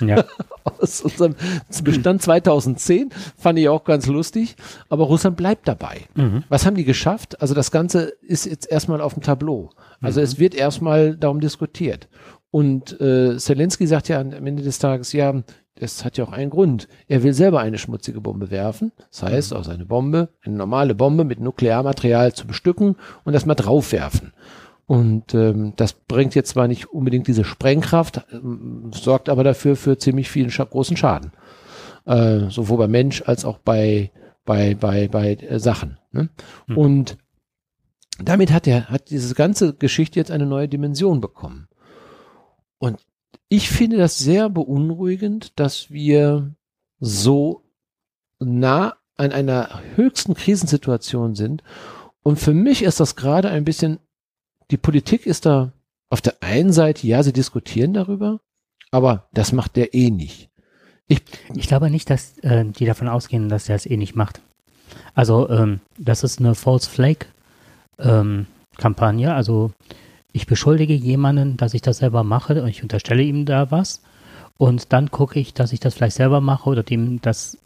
Ja. 0.00 0.24
aus 0.80 1.00
unserem 1.02 1.34
Bestand 1.82 2.22
2010. 2.22 3.10
Fand 3.36 3.58
ich 3.58 3.68
auch 3.68 3.84
ganz 3.84 4.06
lustig. 4.06 4.56
Aber 4.88 5.04
Russland 5.04 5.36
bleibt 5.36 5.68
dabei. 5.68 6.02
Mhm. 6.14 6.44
Was 6.48 6.66
haben 6.66 6.76
die 6.76 6.84
geschafft? 6.84 7.40
Also 7.40 7.54
das 7.54 7.70
Ganze 7.70 8.12
ist 8.22 8.46
jetzt 8.46 8.70
erstmal 8.70 9.00
auf 9.00 9.14
dem 9.14 9.22
Tableau. 9.22 9.70
Also 10.00 10.20
es 10.20 10.38
wird 10.38 10.54
erstmal 10.54 11.16
darum 11.16 11.40
diskutiert. 11.40 12.08
Und 12.50 13.00
äh, 13.00 13.38
Zelensky 13.38 13.86
sagt 13.86 14.08
ja 14.08 14.20
am 14.20 14.46
Ende 14.46 14.62
des 14.62 14.78
Tages, 14.78 15.12
ja, 15.12 15.42
das 15.76 16.04
hat 16.04 16.18
ja 16.18 16.24
auch 16.24 16.32
einen 16.32 16.50
Grund. 16.50 16.86
Er 17.08 17.22
will 17.22 17.32
selber 17.32 17.60
eine 17.60 17.78
schmutzige 17.78 18.20
Bombe 18.20 18.50
werfen. 18.50 18.92
Das 19.10 19.22
heißt, 19.22 19.54
aus 19.54 19.68
eine 19.68 19.86
Bombe, 19.86 20.28
eine 20.42 20.56
normale 20.56 20.94
Bombe 20.94 21.24
mit 21.24 21.40
Nuklearmaterial 21.40 22.34
zu 22.34 22.46
bestücken 22.46 22.96
und 23.24 23.32
das 23.32 23.46
mal 23.46 23.54
draufwerfen. 23.54 24.32
Und 24.86 25.32
ähm, 25.34 25.72
das 25.76 25.94
bringt 25.94 26.34
jetzt 26.34 26.50
zwar 26.50 26.68
nicht 26.68 26.92
unbedingt 26.92 27.26
diese 27.26 27.44
Sprengkraft, 27.44 28.26
ähm, 28.32 28.90
sorgt 28.92 29.28
aber 29.28 29.44
dafür 29.44 29.76
für 29.76 29.96
ziemlich 29.96 30.30
vielen 30.30 30.50
scha 30.50 30.64
großen 30.64 30.96
Schaden. 30.96 31.32
Äh, 32.04 32.50
sowohl 32.50 32.78
bei 32.78 32.88
Mensch 32.88 33.22
als 33.24 33.44
auch 33.44 33.58
bei, 33.58 34.10
bei, 34.44 34.74
bei, 34.74 35.08
bei 35.08 35.34
äh, 35.34 35.58
Sachen. 35.58 35.98
Ne? 36.10 36.28
Hm. 36.66 36.76
Und 36.76 37.16
damit 38.22 38.52
hat 38.52 38.66
er, 38.66 38.90
hat 38.90 39.10
diese 39.10 39.34
ganze 39.34 39.74
Geschichte 39.74 40.18
jetzt 40.18 40.30
eine 40.30 40.46
neue 40.46 40.68
Dimension 40.68 41.20
bekommen. 41.20 41.68
Und 42.78 42.98
ich 43.52 43.68
finde 43.68 43.98
das 43.98 44.16
sehr 44.16 44.48
beunruhigend, 44.48 45.52
dass 45.60 45.90
wir 45.90 46.54
so 47.00 47.60
nah 48.40 48.96
an 49.18 49.30
einer 49.30 49.82
höchsten 49.94 50.32
Krisensituation 50.32 51.34
sind. 51.34 51.62
Und 52.22 52.38
für 52.38 52.54
mich 52.54 52.82
ist 52.82 52.98
das 52.98 53.14
gerade 53.14 53.50
ein 53.50 53.66
bisschen, 53.66 53.98
die 54.70 54.78
Politik 54.78 55.26
ist 55.26 55.44
da 55.44 55.70
auf 56.08 56.22
der 56.22 56.36
einen 56.40 56.72
Seite, 56.72 57.06
ja, 57.06 57.22
sie 57.22 57.34
diskutieren 57.34 57.92
darüber, 57.92 58.40
aber 58.90 59.28
das 59.34 59.52
macht 59.52 59.76
der 59.76 59.92
eh 59.92 60.10
nicht. 60.10 60.48
Ich, 61.06 61.20
ich 61.54 61.68
glaube 61.68 61.90
nicht, 61.90 62.08
dass 62.08 62.38
äh, 62.38 62.64
die 62.64 62.86
davon 62.86 63.08
ausgehen, 63.08 63.50
dass 63.50 63.68
er 63.68 63.76
es 63.76 63.84
eh 63.84 63.98
nicht 63.98 64.16
macht. 64.16 64.40
Also 65.14 65.50
ähm, 65.50 65.80
das 65.98 66.24
ist 66.24 66.40
eine 66.40 66.54
False 66.54 66.88
Flag 66.88 67.26
ähm, 67.98 68.46
Kampagne. 68.78 69.34
Also 69.34 69.72
ich 70.32 70.46
beschuldige 70.46 70.94
jemanden, 70.94 71.56
dass 71.56 71.74
ich 71.74 71.82
das 71.82 71.98
selber 71.98 72.24
mache 72.24 72.62
und 72.62 72.68
ich 72.68 72.82
unterstelle 72.82 73.22
ihm 73.22 73.44
da 73.44 73.70
was. 73.70 74.02
Und 74.58 74.92
dann 74.92 75.10
gucke 75.10 75.38
ich, 75.38 75.54
dass 75.54 75.72
ich 75.72 75.80
das 75.80 75.94
vielleicht 75.94 76.16
selber 76.16 76.40
mache 76.40 76.70
oder 76.70 76.82
dem 76.82 77.20
das, 77.20 77.58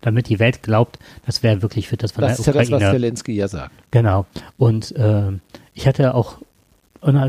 damit 0.00 0.28
die 0.28 0.38
Welt 0.38 0.62
glaubt, 0.62 0.98
das 1.26 1.42
wäre 1.42 1.62
wirklich 1.62 1.88
für 1.88 1.96
das 1.96 2.12
von 2.12 2.22
das 2.22 2.36
der 2.36 2.40
Ukraine. 2.40 2.58
Das 2.58 2.66
ist 2.66 2.70
ja 2.70 2.78
das, 2.78 2.86
was 2.86 2.92
Zelensky 2.92 3.32
ja 3.32 3.48
sagt. 3.48 3.72
Genau. 3.90 4.26
Und 4.56 4.92
äh, 4.96 5.32
ich 5.74 5.86
hatte 5.86 6.14
auch, 6.14 6.38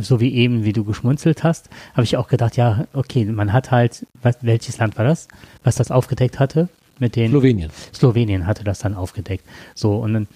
so 0.02 0.22
wie 0.22 0.34
eben, 0.34 0.64
wie 0.64 0.72
du 0.72 0.86
geschmunzelt 0.86 1.44
hast, 1.44 1.70
habe 1.94 2.04
ich 2.04 2.16
auch 2.16 2.28
gedacht, 2.28 2.56
ja, 2.56 2.88
okay, 2.94 3.26
man 3.26 3.52
hat 3.52 3.72
halt, 3.72 4.06
was, 4.22 4.38
welches 4.42 4.78
Land 4.78 4.98
war 4.98 5.06
das, 5.06 5.28
was 5.64 5.76
das 5.76 5.92
aufgedeckt 5.92 6.40
hatte? 6.40 6.70
Mit 7.00 7.18
den 7.18 7.32
Slowenien. 7.32 7.72
Slowenien 7.94 8.48
hatte 8.48 8.64
das 8.64 8.80
dann 8.80 8.94
aufgedeckt. 8.94 9.44
So, 9.74 9.98
und 9.98 10.14
dann, 10.14 10.28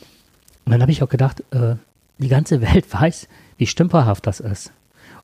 und 0.66 0.72
dann 0.72 0.82
habe 0.82 0.92
ich 0.92 1.02
auch 1.04 1.10
gedacht, 1.10 1.44
äh, 1.52 1.76
die 2.18 2.28
ganze 2.28 2.62
Welt 2.74 2.92
weiß, 2.94 3.28
wie 3.60 3.68
stümperhaft 3.68 4.26
das 4.26 4.40
ist. 4.40 4.72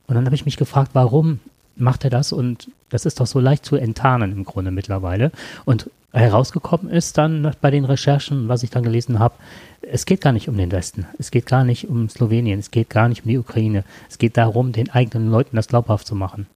Und 0.05 0.13
dann 0.13 0.25
habe 0.25 0.35
ich 0.35 0.45
mich 0.45 0.57
gefragt, 0.57 0.91
warum 0.93 1.39
macht 1.75 2.03
er 2.03 2.09
das? 2.11 2.31
Und 2.31 2.69
das 2.89 3.05
ist 3.05 3.19
doch 3.19 3.25
so 3.25 3.39
leicht 3.39 3.65
zu 3.65 3.75
enttarnen 3.75 4.31
im 4.31 4.45
Grunde 4.45 4.69
mittlerweile. 4.69 5.31
Und 5.65 5.89
herausgekommen 6.11 6.89
ist 6.89 7.17
dann 7.17 7.53
bei 7.61 7.71
den 7.71 7.85
Recherchen, 7.85 8.47
was 8.47 8.63
ich 8.63 8.69
dann 8.69 8.83
gelesen 8.83 9.19
habe, 9.19 9.35
es 9.81 10.05
geht 10.05 10.21
gar 10.21 10.31
nicht 10.31 10.47
um 10.47 10.57
den 10.57 10.71
Westen, 10.71 11.05
es 11.19 11.31
geht 11.31 11.45
gar 11.45 11.63
nicht 11.63 11.87
um 11.87 12.09
Slowenien, 12.09 12.59
es 12.59 12.71
geht 12.71 12.89
gar 12.89 13.09
nicht 13.09 13.23
um 13.23 13.29
die 13.29 13.37
Ukraine, 13.37 13.83
es 14.09 14.17
geht 14.17 14.37
darum, 14.37 14.71
den 14.71 14.89
eigenen 14.89 15.29
Leuten 15.29 15.55
das 15.55 15.67
glaubhaft 15.67 16.07
zu 16.07 16.15
machen. 16.15 16.47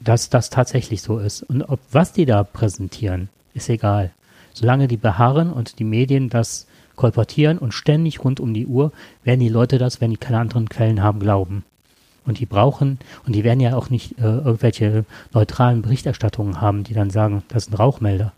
Dass 0.00 0.30
das 0.30 0.50
tatsächlich 0.50 1.02
so 1.02 1.18
ist. 1.18 1.42
Und 1.42 1.62
ob 1.62 1.78
was 1.92 2.12
die 2.12 2.26
da 2.26 2.42
präsentieren, 2.42 3.28
ist 3.54 3.68
egal. 3.68 4.10
Solange 4.52 4.88
die 4.88 4.96
beharren 4.96 5.52
und 5.52 5.78
die 5.78 5.84
Medien 5.84 6.28
das 6.28 6.66
kolportieren 7.00 7.56
und 7.56 7.72
ständig 7.72 8.22
rund 8.22 8.40
um 8.40 8.52
die 8.52 8.66
Uhr 8.66 8.92
werden 9.24 9.40
die 9.40 9.48
Leute 9.48 9.78
das, 9.78 10.02
wenn 10.02 10.10
die 10.10 10.18
keine 10.18 10.38
anderen 10.38 10.68
Quellen 10.68 11.02
haben, 11.02 11.18
glauben. 11.18 11.64
Und 12.26 12.40
die 12.40 12.44
brauchen, 12.44 12.98
und 13.24 13.34
die 13.34 13.42
werden 13.42 13.60
ja 13.60 13.74
auch 13.74 13.88
nicht 13.88 14.18
äh, 14.18 14.24
irgendwelche 14.24 15.06
neutralen 15.32 15.80
Berichterstattungen 15.80 16.60
haben, 16.60 16.84
die 16.84 16.92
dann 16.92 17.08
sagen, 17.08 17.42
das 17.48 17.64
sind 17.64 17.78
Rauchmelder. 17.78 18.34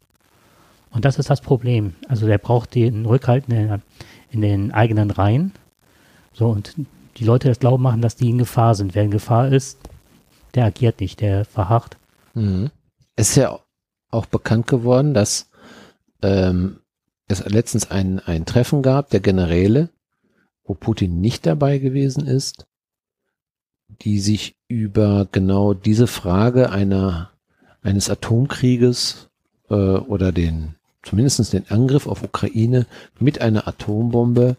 Und 0.92 1.04
das 1.04 1.18
ist 1.18 1.28
das 1.28 1.40
Problem. 1.40 1.96
Also 2.06 2.28
der 2.28 2.38
braucht 2.38 2.76
den 2.76 3.04
Rückhalt 3.04 3.48
in 3.48 3.54
den, 3.56 3.82
in 4.30 4.40
den 4.40 4.70
eigenen 4.70 5.10
Reihen. 5.10 5.52
So, 6.32 6.46
und 6.46 6.76
die 7.16 7.24
Leute 7.24 7.48
das 7.48 7.58
Glauben 7.58 7.82
machen, 7.82 8.00
dass 8.00 8.14
die 8.14 8.30
in 8.30 8.38
Gefahr 8.38 8.76
sind. 8.76 8.94
Wer 8.94 9.02
in 9.02 9.10
Gefahr 9.10 9.48
ist, 9.48 9.80
der 10.54 10.66
agiert 10.66 11.00
nicht, 11.00 11.20
der 11.20 11.44
verharrt. 11.44 11.96
Mhm. 12.34 12.70
Es 13.16 13.30
ist 13.30 13.36
ja 13.36 13.58
auch 14.12 14.26
bekannt 14.26 14.68
geworden, 14.68 15.14
dass 15.14 15.50
ähm, 16.22 16.78
es 17.32 17.44
letztens 17.44 17.90
ein, 17.90 18.20
ein 18.20 18.46
Treffen 18.46 18.82
gab 18.82 19.10
der 19.10 19.20
Generäle, 19.20 19.90
wo 20.64 20.74
Putin 20.74 21.20
nicht 21.20 21.46
dabei 21.46 21.78
gewesen 21.78 22.26
ist, 22.26 22.66
die 23.88 24.20
sich 24.20 24.56
über 24.68 25.26
genau 25.30 25.74
diese 25.74 26.06
Frage 26.06 26.70
einer, 26.70 27.30
eines 27.82 28.08
Atomkrieges 28.08 29.28
äh, 29.68 29.74
oder 29.74 30.32
den 30.32 30.76
zumindest 31.02 31.52
den 31.52 31.68
Angriff 31.68 32.06
auf 32.06 32.22
Ukraine 32.22 32.86
mit 33.18 33.40
einer 33.40 33.66
Atombombe 33.66 34.56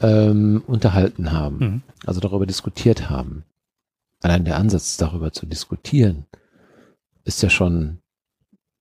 ähm, 0.00 0.62
unterhalten 0.66 1.32
haben, 1.32 1.58
mhm. 1.58 1.82
also 2.06 2.20
darüber 2.20 2.46
diskutiert 2.46 3.10
haben. 3.10 3.44
Allein 4.22 4.44
der 4.44 4.56
Ansatz, 4.56 4.98
darüber 4.98 5.32
zu 5.32 5.46
diskutieren, 5.46 6.26
ist 7.24 7.42
ja 7.42 7.50
schon 7.50 7.99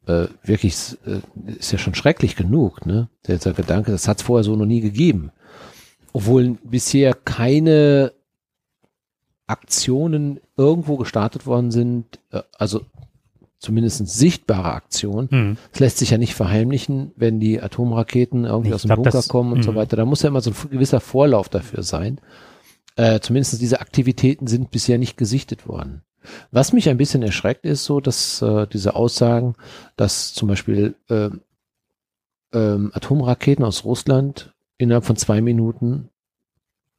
äh, 0.10 0.28
wirklich, 0.44 0.98
äh, 1.06 1.20
ist 1.60 1.72
ja 1.72 1.78
schon 1.78 1.94
schrecklich 1.94 2.36
genug, 2.36 2.86
ne? 2.86 3.10
Der, 3.28 3.38
der 3.38 3.54
Gedanke, 3.54 3.92
das 3.92 4.08
hat 4.08 4.18
es 4.18 4.24
vorher 4.24 4.44
so 4.44 4.56
noch 4.56 4.66
nie 4.66 4.82
gegeben. 4.82 5.32
Obwohl 6.14 6.58
bisher 6.64 7.14
keine 7.14 8.12
Aktionen 9.46 10.40
irgendwo 10.58 10.98
gestartet 10.98 11.46
worden 11.46 11.70
sind, 11.70 12.20
äh, 12.32 12.42
also 12.58 12.82
zumindest 13.60 14.08
sichtbare 14.08 14.74
Aktion. 14.74 15.30
Hm. 15.30 15.58
Es 15.74 15.80
lässt 15.80 15.98
sich 16.00 16.10
ja 16.10 16.18
nicht 16.18 16.34
verheimlichen, 16.34 17.12
wenn 17.16 17.40
die 17.40 17.62
Atomraketen 17.62 18.46
irgendwie 18.46 18.70
ich 18.70 18.76
aus 18.76 18.82
dem 18.84 18.88
glaub, 18.88 18.98
Bunker 18.98 19.12
das, 19.12 19.28
kommen 19.28 19.54
und 19.54 19.64
so 19.64 19.72
hm. 19.72 19.76
weiter. 19.76 19.96
Da 19.96 20.06
muss 20.06 20.24
ja 20.24 20.30
immer 20.30 20.42
so 20.42 20.50
ein 20.52 20.70
gewisser 20.72 21.02
Vorlauf 21.02 21.50
dafür 21.50 21.84
sein. 21.84 22.20
Äh, 22.96 23.20
zumindest 23.20 23.62
diese 23.62 23.82
Aktivitäten 23.82 24.48
sind 24.48 24.72
bisher 24.72 24.98
nicht 24.98 25.18
gesichtet 25.18 25.68
worden. 25.68 26.02
Was 26.52 26.74
mich 26.74 26.90
ein 26.90 26.98
bisschen 26.98 27.24
erschreckt, 27.24 27.66
ist 27.66 27.86
so, 27.86 28.02
dass 28.02 28.42
äh, 28.42 28.68
diese 28.68 28.96
Aussagen, 28.96 29.56
dass 29.96 30.34
zum 30.34 30.48
Beispiel 30.48 30.96
äh, 31.10 31.30
ähm, 32.54 32.92
Atomraketen 32.94 33.64
aus 33.64 33.86
Russland 33.86 34.54
innerhalb 34.78 35.06
von 35.06 35.16
zwei 35.16 35.42
Minuten 35.42 36.10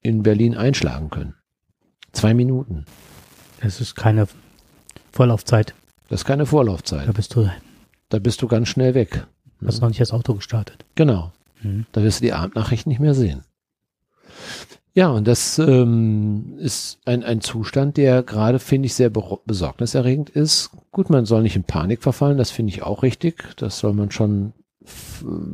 in 0.00 0.22
Berlin 0.22 0.56
einschlagen 0.56 1.10
können. 1.10 1.34
Zwei 2.12 2.34
Minuten. 2.34 2.86
Das 3.60 3.80
ist 3.80 3.94
keine 3.94 4.26
Vorlaufzeit. 5.12 5.74
Das 6.08 6.22
ist 6.22 6.26
keine 6.26 6.46
Vorlaufzeit. 6.46 7.06
Da 7.06 7.12
bist 7.12 7.34
du. 7.34 7.50
Da 8.08 8.18
bist 8.18 8.42
du 8.42 8.48
ganz 8.48 8.68
schnell 8.68 8.94
weg. 8.94 9.26
Hast 9.64 9.76
mhm. 9.76 9.82
noch 9.82 9.88
nicht 9.90 10.00
das 10.00 10.12
Auto 10.12 10.34
gestartet. 10.34 10.84
Genau. 10.94 11.32
Mhm. 11.62 11.86
Da 11.92 12.02
wirst 12.02 12.20
du 12.20 12.24
die 12.24 12.32
Abendnachricht 12.32 12.86
nicht 12.86 13.00
mehr 13.00 13.14
sehen. 13.14 13.44
Ja, 14.92 15.08
und 15.08 15.28
das 15.28 15.58
ähm, 15.58 16.56
ist 16.58 16.98
ein, 17.04 17.22
ein 17.22 17.40
Zustand, 17.40 17.96
der 17.96 18.22
gerade, 18.22 18.58
finde 18.58 18.86
ich, 18.86 18.94
sehr 18.94 19.10
besorgniserregend 19.10 20.30
ist. 20.30 20.70
Gut, 20.90 21.10
man 21.10 21.26
soll 21.26 21.42
nicht 21.42 21.54
in 21.54 21.62
Panik 21.62 22.02
verfallen, 22.02 22.38
das 22.38 22.50
finde 22.50 22.72
ich 22.72 22.82
auch 22.82 23.02
richtig. 23.02 23.56
Das 23.56 23.78
soll 23.78 23.92
man 23.92 24.10
schon 24.10 24.52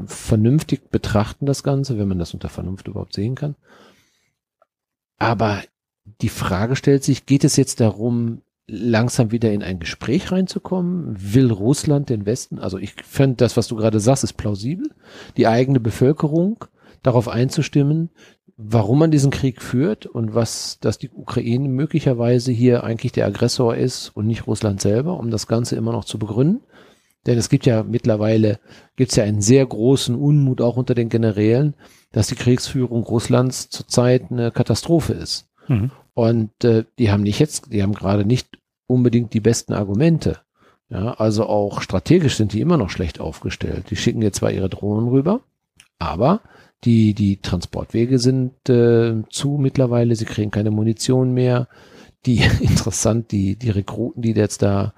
vernünftig 0.06 0.90
betrachten, 0.90 1.46
das 1.46 1.62
Ganze, 1.62 1.98
wenn 1.98 2.08
man 2.08 2.18
das 2.18 2.32
unter 2.32 2.48
Vernunft 2.48 2.88
überhaupt 2.88 3.14
sehen 3.14 3.34
kann. 3.34 3.56
Aber 5.18 5.62
die 6.20 6.28
Frage 6.28 6.76
stellt 6.76 7.04
sich, 7.04 7.26
geht 7.26 7.44
es 7.44 7.56
jetzt 7.56 7.80
darum, 7.80 8.42
langsam 8.68 9.32
wieder 9.32 9.52
in 9.52 9.62
ein 9.62 9.80
Gespräch 9.80 10.32
reinzukommen? 10.32 11.16
Will 11.18 11.50
Russland 11.50 12.08
den 12.08 12.26
Westen, 12.26 12.58
also 12.58 12.78
ich 12.78 12.94
finde 13.04 13.36
das, 13.36 13.56
was 13.56 13.68
du 13.68 13.76
gerade 13.76 14.00
sagst, 14.00 14.24
ist 14.24 14.34
plausibel, 14.34 14.90
die 15.36 15.46
eigene 15.46 15.80
Bevölkerung 15.80 16.64
darauf 17.02 17.28
einzustimmen, 17.28 18.10
warum 18.56 18.98
man 18.98 19.10
diesen 19.10 19.30
Krieg 19.30 19.60
führt 19.60 20.06
und 20.06 20.34
was, 20.34 20.78
dass 20.80 20.98
die 20.98 21.10
Ukraine 21.10 21.68
möglicherweise 21.68 22.52
hier 22.52 22.84
eigentlich 22.84 23.12
der 23.12 23.26
Aggressor 23.26 23.76
ist 23.76 24.10
und 24.14 24.26
nicht 24.26 24.46
Russland 24.46 24.80
selber, 24.80 25.18
um 25.18 25.30
das 25.30 25.46
Ganze 25.46 25.76
immer 25.76 25.92
noch 25.92 26.04
zu 26.04 26.18
begründen. 26.18 26.62
Denn 27.26 27.38
es 27.38 27.48
gibt 27.48 27.66
ja 27.66 27.82
mittlerweile, 27.82 28.58
gibt 28.94 29.10
es 29.10 29.16
ja 29.16 29.24
einen 29.24 29.42
sehr 29.42 29.66
großen 29.66 30.14
Unmut 30.14 30.60
auch 30.60 30.76
unter 30.76 30.94
den 30.94 31.08
Generälen, 31.08 31.74
dass 32.12 32.28
die 32.28 32.36
Kriegsführung 32.36 33.02
Russlands 33.02 33.68
zurzeit 33.68 34.30
eine 34.30 34.52
Katastrophe 34.52 35.12
ist. 35.12 35.48
Mhm. 35.68 35.90
Und 36.14 36.64
äh, 36.64 36.84
die 36.98 37.10
haben 37.10 37.24
nicht 37.24 37.40
jetzt, 37.40 37.72
die 37.72 37.82
haben 37.82 37.92
gerade 37.92 38.24
nicht 38.24 38.58
unbedingt 38.86 39.34
die 39.34 39.40
besten 39.40 39.74
Argumente. 39.74 40.38
Ja, 40.88 41.14
also 41.14 41.46
auch 41.46 41.82
strategisch 41.82 42.36
sind 42.36 42.52
die 42.52 42.60
immer 42.60 42.76
noch 42.76 42.90
schlecht 42.90 43.20
aufgestellt. 43.20 43.90
Die 43.90 43.96
schicken 43.96 44.22
jetzt 44.22 44.38
zwar 44.38 44.52
ihre 44.52 44.68
Drohnen 44.68 45.08
rüber, 45.08 45.40
aber 45.98 46.40
die, 46.84 47.14
die 47.14 47.40
Transportwege 47.40 48.18
sind 48.18 48.68
äh, 48.68 49.22
zu 49.30 49.58
mittlerweile, 49.58 50.14
sie 50.14 50.24
kriegen 50.24 50.50
keine 50.50 50.70
Munition 50.70 51.32
mehr. 51.32 51.68
Die, 52.26 52.42
interessant, 52.60 53.32
die, 53.32 53.56
die 53.56 53.70
Rekruten, 53.70 54.22
die 54.22 54.32
jetzt 54.32 54.62
da, 54.62 54.94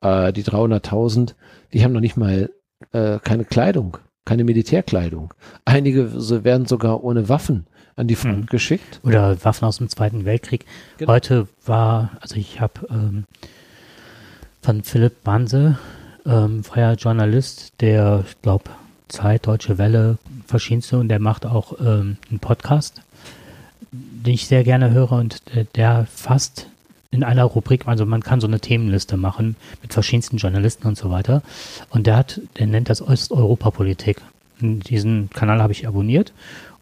äh, 0.00 0.32
die 0.32 0.44
300.000, 0.44 1.34
die 1.72 1.84
haben 1.84 1.92
noch 1.92 2.00
nicht 2.00 2.16
mal 2.16 2.50
äh, 2.92 3.18
keine 3.20 3.44
Kleidung, 3.44 3.98
keine 4.24 4.44
Militärkleidung. 4.44 5.32
Einige 5.64 6.08
so 6.08 6.44
werden 6.44 6.66
sogar 6.66 7.04
ohne 7.04 7.28
Waffen 7.28 7.66
an 7.96 8.08
die 8.08 8.16
Front 8.16 8.40
mhm. 8.40 8.46
geschickt. 8.46 9.00
Oder 9.04 9.42
Waffen 9.44 9.66
aus 9.66 9.78
dem 9.78 9.88
Zweiten 9.88 10.24
Weltkrieg. 10.24 10.64
Genau. 10.98 11.12
Heute 11.12 11.48
war, 11.64 12.10
also 12.20 12.36
ich 12.36 12.60
habe 12.60 12.86
ähm, 12.90 13.24
von 14.60 14.82
Philipp 14.82 15.22
Banse, 15.22 15.78
ähm, 16.26 16.64
freier 16.64 16.94
Journalist, 16.94 17.80
der, 17.80 18.24
ich 18.26 18.40
glaube, 18.42 18.64
Zeit, 19.14 19.46
Deutsche 19.46 19.78
Welle, 19.78 20.18
verschiedenste 20.46 20.98
und 20.98 21.08
der 21.08 21.20
macht 21.20 21.46
auch 21.46 21.78
ähm, 21.80 22.16
einen 22.28 22.40
Podcast, 22.40 23.02
den 23.92 24.34
ich 24.34 24.46
sehr 24.46 24.64
gerne 24.64 24.90
höre 24.90 25.12
und 25.12 25.42
der, 25.54 25.64
der 25.64 26.06
fasst 26.12 26.68
in 27.10 27.22
einer 27.22 27.44
Rubrik, 27.44 27.86
also 27.86 28.04
man 28.04 28.24
kann 28.24 28.40
so 28.40 28.48
eine 28.48 28.58
Themenliste 28.58 29.16
machen 29.16 29.54
mit 29.82 29.92
verschiedensten 29.92 30.38
Journalisten 30.38 30.88
und 30.88 30.98
so 30.98 31.12
weiter. 31.12 31.42
Und 31.90 32.08
der 32.08 32.16
hat, 32.16 32.40
der 32.58 32.66
nennt 32.66 32.90
das 32.90 33.00
Osteuropapolitik. 33.00 34.20
Diesen 34.60 35.30
Kanal 35.30 35.62
habe 35.62 35.72
ich 35.72 35.86
abonniert 35.86 36.32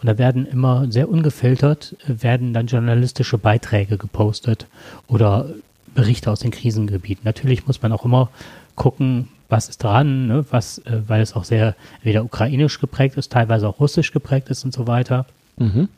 und 0.01 0.07
da 0.07 0.17
werden 0.17 0.47
immer 0.47 0.91
sehr 0.91 1.11
ungefiltert, 1.11 1.97
werden 2.07 2.55
dann 2.55 2.67
journalistische 2.67 3.37
Beiträge 3.37 3.99
gepostet 3.99 4.67
oder 5.07 5.51
Berichte 5.95 6.31
aus 6.31 6.41
den 6.41 6.51
Krisengebieten. 6.51 7.25
Natürlich 7.25 7.67
muss 7.67 7.83
man 7.83 7.93
auch 7.93 8.05
immer 8.07 8.31
gucken, 8.75 9.29
was 9.53 9.69
ist 9.69 9.85
dran, 9.85 10.27
ne? 10.27 10.45
was, 10.51 10.79
äh, 10.79 11.03
weil 11.07 11.21
es 11.21 11.37
auch 11.37 11.45
sehr 11.45 11.77
wieder 12.03 12.25
ukrainisch 12.25 12.81
geprägt 12.81 13.17
ist, 13.17 13.31
teilweise 13.31 13.69
auch 13.69 13.79
russisch 13.79 14.11
geprägt 14.11 14.49
ist 14.49 14.65
und 14.65 14.73
so 14.73 14.89
weiter. 14.89 15.27
Mhm. 15.59 15.89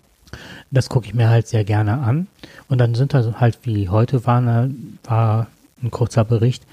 Das 0.73 0.89
gucke 0.89 1.07
ich 1.07 1.15
mir 1.15 1.29
halt 1.29 1.47
sehr 1.47 1.65
gerne 1.65 1.99
an. 1.99 2.27
Und 2.69 2.79
dann 2.79 2.95
sind 2.97 3.15
da 3.15 3.41
halt, 3.41 3.61
wie 3.63 3.89
heute 3.89 4.27
war, 4.27 4.41
ne, 4.41 4.75
war 5.05 5.47
ein 5.83 5.93
kurzer 5.93 6.25
Bericht, 6.25 6.65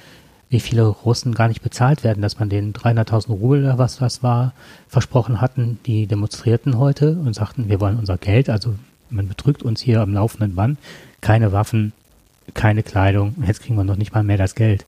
wie 0.50 0.60
viele 0.60 0.84
Russen 0.88 1.36
gar 1.36 1.48
nicht 1.48 1.62
bezahlt 1.62 2.04
werden, 2.04 2.22
dass 2.22 2.40
man 2.40 2.50
denen 2.50 2.74
300.000 2.74 3.30
Rubel 3.30 3.64
oder 3.64 3.78
was 3.78 3.98
das 3.98 4.24
war, 4.24 4.54
versprochen 4.90 5.40
hatten. 5.40 5.80
Die 5.86 6.08
demonstrierten 6.08 6.78
heute 6.78 7.12
und 7.12 7.36
sagten, 7.36 7.70
wir 7.70 7.80
wollen 7.80 8.00
unser 8.00 8.18
Geld, 8.18 8.50
also 8.50 8.74
man 9.12 9.28
betrügt 9.28 9.62
uns 9.62 9.82
hier 9.82 10.02
am 10.02 10.14
laufenden 10.14 10.56
Band, 10.56 10.80
keine 11.22 11.52
Waffen, 11.52 11.94
keine 12.56 12.82
Kleidung, 12.82 13.36
jetzt 13.46 13.62
kriegen 13.62 13.76
wir 13.76 13.84
noch 13.84 13.96
nicht 13.96 14.14
mal 14.14 14.24
mehr 14.24 14.38
das 14.38 14.56
Geld. 14.56 14.86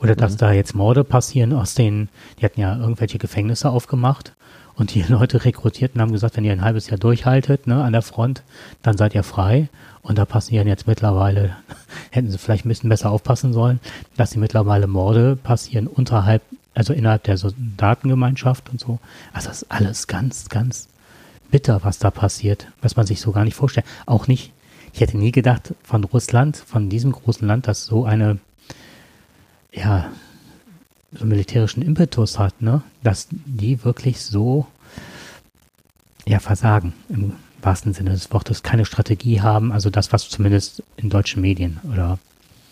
Oder 0.00 0.14
dass 0.14 0.34
mhm. 0.34 0.38
da 0.38 0.52
jetzt 0.52 0.74
Morde 0.74 1.04
passieren 1.04 1.52
aus 1.52 1.74
den, 1.74 2.08
die 2.38 2.44
hatten 2.44 2.60
ja 2.60 2.76
irgendwelche 2.76 3.18
Gefängnisse 3.18 3.70
aufgemacht 3.70 4.34
und 4.74 4.94
die 4.94 5.02
Leute 5.08 5.44
rekrutiert 5.44 5.94
und 5.94 6.00
haben 6.00 6.12
gesagt, 6.12 6.36
wenn 6.36 6.44
ihr 6.44 6.52
ein 6.52 6.62
halbes 6.62 6.88
Jahr 6.88 6.98
durchhaltet, 6.98 7.66
ne, 7.66 7.82
an 7.82 7.92
der 7.92 8.02
Front, 8.02 8.42
dann 8.82 8.96
seid 8.96 9.14
ihr 9.14 9.22
frei. 9.22 9.68
Und 10.02 10.18
da 10.18 10.24
passieren 10.24 10.68
jetzt 10.68 10.86
mittlerweile, 10.86 11.56
hätten 12.10 12.30
sie 12.30 12.38
vielleicht 12.38 12.64
ein 12.64 12.68
bisschen 12.68 12.90
besser 12.90 13.10
aufpassen 13.10 13.52
sollen, 13.52 13.80
dass 14.16 14.30
sie 14.30 14.38
mittlerweile 14.38 14.86
Morde 14.86 15.34
passieren 15.34 15.88
unterhalb, 15.88 16.42
also 16.74 16.92
innerhalb 16.92 17.24
der 17.24 17.38
Soldatengemeinschaft 17.38 18.70
und 18.70 18.78
so. 18.78 19.00
Also 19.32 19.48
das 19.48 19.62
ist 19.62 19.72
alles 19.72 20.06
ganz, 20.06 20.48
ganz 20.48 20.88
bitter, 21.50 21.80
was 21.82 21.98
da 21.98 22.10
passiert, 22.10 22.68
was 22.82 22.96
man 22.96 23.06
sich 23.06 23.20
so 23.20 23.32
gar 23.32 23.44
nicht 23.44 23.54
vorstellt. 23.54 23.86
Auch 24.04 24.28
nicht, 24.28 24.52
ich 24.92 25.00
hätte 25.00 25.18
nie 25.18 25.32
gedacht 25.32 25.74
von 25.82 26.04
Russland, 26.04 26.56
von 26.56 26.88
diesem 26.88 27.12
großen 27.12 27.46
Land, 27.46 27.66
das 27.66 27.84
so 27.84 28.04
eine, 28.04 28.38
ja, 29.76 30.10
so 31.12 31.24
militärischen 31.24 31.82
Impetus 31.82 32.38
hat, 32.38 32.60
ne, 32.62 32.82
dass 33.02 33.28
die 33.30 33.84
wirklich 33.84 34.20
so, 34.20 34.66
ja, 36.26 36.40
versagen 36.40 36.94
im 37.08 37.34
wahrsten 37.62 37.92
Sinne 37.92 38.10
des 38.10 38.32
Wortes, 38.32 38.62
keine 38.62 38.84
Strategie 38.84 39.40
haben, 39.40 39.72
also 39.72 39.90
das, 39.90 40.12
was 40.12 40.28
zumindest 40.28 40.82
in 40.96 41.10
deutschen 41.10 41.42
Medien 41.42 41.80
oder. 41.92 42.18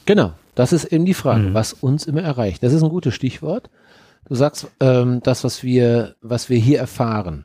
Genau, 0.06 0.32
das 0.54 0.72
ist 0.72 0.84
eben 0.86 1.04
die 1.04 1.14
Frage, 1.14 1.50
mhm. 1.50 1.54
was 1.54 1.72
uns 1.72 2.06
immer 2.06 2.22
erreicht. 2.22 2.62
Das 2.62 2.72
ist 2.72 2.82
ein 2.82 2.90
gutes 2.90 3.14
Stichwort. 3.14 3.70
Du 4.26 4.34
sagst, 4.34 4.68
ähm, 4.80 5.20
das, 5.22 5.44
was 5.44 5.62
wir, 5.62 6.16
was 6.22 6.48
wir 6.48 6.58
hier 6.58 6.78
erfahren. 6.78 7.44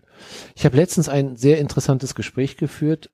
Ich 0.55 0.65
habe 0.65 0.77
letztens 0.77 1.09
ein 1.09 1.35
sehr 1.35 1.59
interessantes 1.59 2.15
Gespräch 2.15 2.57
geführt 2.57 3.09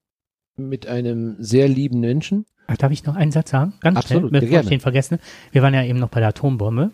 mit 0.55 0.87
einem 0.87 1.35
sehr 1.39 1.67
lieben 1.67 1.99
Menschen. 1.99 2.45
Ach, 2.67 2.77
darf 2.77 2.91
ich 2.91 3.05
noch 3.05 3.15
einen 3.15 3.31
Satz 3.31 3.51
sagen? 3.51 3.73
Ganz 3.81 3.97
Absolut, 3.97 4.29
schnell, 4.29 4.41
bevor 4.41 4.61
ich 4.61 4.69
den 4.69 4.79
vergesse. 4.79 5.19
Wir 5.51 5.61
waren 5.61 5.73
ja 5.73 5.83
eben 5.83 5.99
noch 5.99 6.09
bei 6.09 6.19
der 6.19 6.29
Atombombe. 6.29 6.91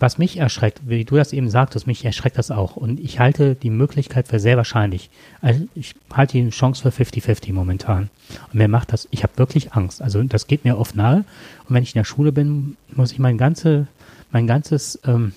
Was 0.00 0.16
mich 0.16 0.36
erschreckt, 0.36 0.82
wie 0.86 1.04
du 1.04 1.16
das 1.16 1.32
eben 1.32 1.50
sagtest, 1.50 1.88
mich 1.88 2.04
erschreckt 2.04 2.38
das 2.38 2.52
auch. 2.52 2.76
Und 2.76 3.00
ich 3.00 3.18
halte 3.18 3.56
die 3.56 3.70
Möglichkeit 3.70 4.28
für 4.28 4.38
sehr 4.38 4.56
wahrscheinlich. 4.56 5.10
Also 5.40 5.66
ich 5.74 5.96
halte 6.12 6.34
die 6.34 6.50
Chance 6.50 6.88
für 6.88 7.02
50-50 7.02 7.52
momentan. 7.52 8.08
Und 8.46 8.54
mir 8.54 8.68
macht 8.68 8.92
das, 8.92 9.08
ich 9.10 9.24
habe 9.24 9.36
wirklich 9.38 9.72
Angst. 9.72 10.00
Also 10.00 10.22
das 10.22 10.46
geht 10.46 10.64
mir 10.64 10.78
oft 10.78 10.94
nahe. 10.94 11.24
Und 11.68 11.74
wenn 11.74 11.82
ich 11.82 11.96
in 11.96 11.98
der 11.98 12.04
Schule 12.04 12.30
bin, 12.30 12.76
muss 12.94 13.10
ich 13.10 13.18
mein, 13.18 13.38
ganze, 13.38 13.88
mein 14.30 14.46
ganzes 14.46 15.00
ähm, 15.04 15.32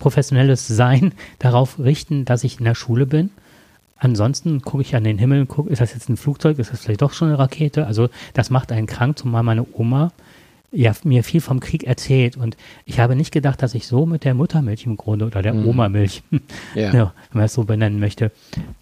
professionelles 0.00 0.66
Sein 0.66 1.12
darauf 1.38 1.78
richten, 1.78 2.24
dass 2.24 2.42
ich 2.42 2.58
in 2.58 2.64
der 2.64 2.74
Schule 2.74 3.06
bin. 3.06 3.30
Ansonsten 4.00 4.62
gucke 4.62 4.82
ich 4.82 4.96
an 4.96 5.04
den 5.04 5.18
Himmel, 5.18 5.46
gucke, 5.46 5.70
ist 5.70 5.80
das 5.80 5.94
jetzt 5.94 6.08
ein 6.08 6.16
Flugzeug, 6.16 6.58
ist 6.58 6.72
das 6.72 6.80
vielleicht 6.80 7.02
doch 7.02 7.12
schon 7.12 7.28
eine 7.28 7.38
Rakete? 7.38 7.86
Also 7.86 8.08
das 8.34 8.50
macht 8.50 8.72
einen 8.72 8.86
krank, 8.86 9.18
zumal 9.18 9.44
meine 9.44 9.64
Oma 9.72 10.10
ja, 10.72 10.92
mir 11.04 11.24
viel 11.24 11.40
vom 11.40 11.60
Krieg 11.60 11.84
erzählt 11.84 12.36
und 12.36 12.56
ich 12.84 13.00
habe 13.00 13.16
nicht 13.16 13.32
gedacht, 13.32 13.62
dass 13.62 13.74
ich 13.74 13.86
so 13.86 14.06
mit 14.06 14.24
der 14.24 14.34
Muttermilch 14.34 14.86
im 14.86 14.96
Grunde 14.96 15.26
oder 15.26 15.42
der 15.42 15.54
mhm. 15.54 15.66
Oma-Milch, 15.66 16.22
ja. 16.74 16.92
ja. 16.92 17.14
wenn 17.30 17.38
man 17.38 17.44
es 17.44 17.54
so 17.54 17.64
benennen 17.64 17.98
möchte, 17.98 18.30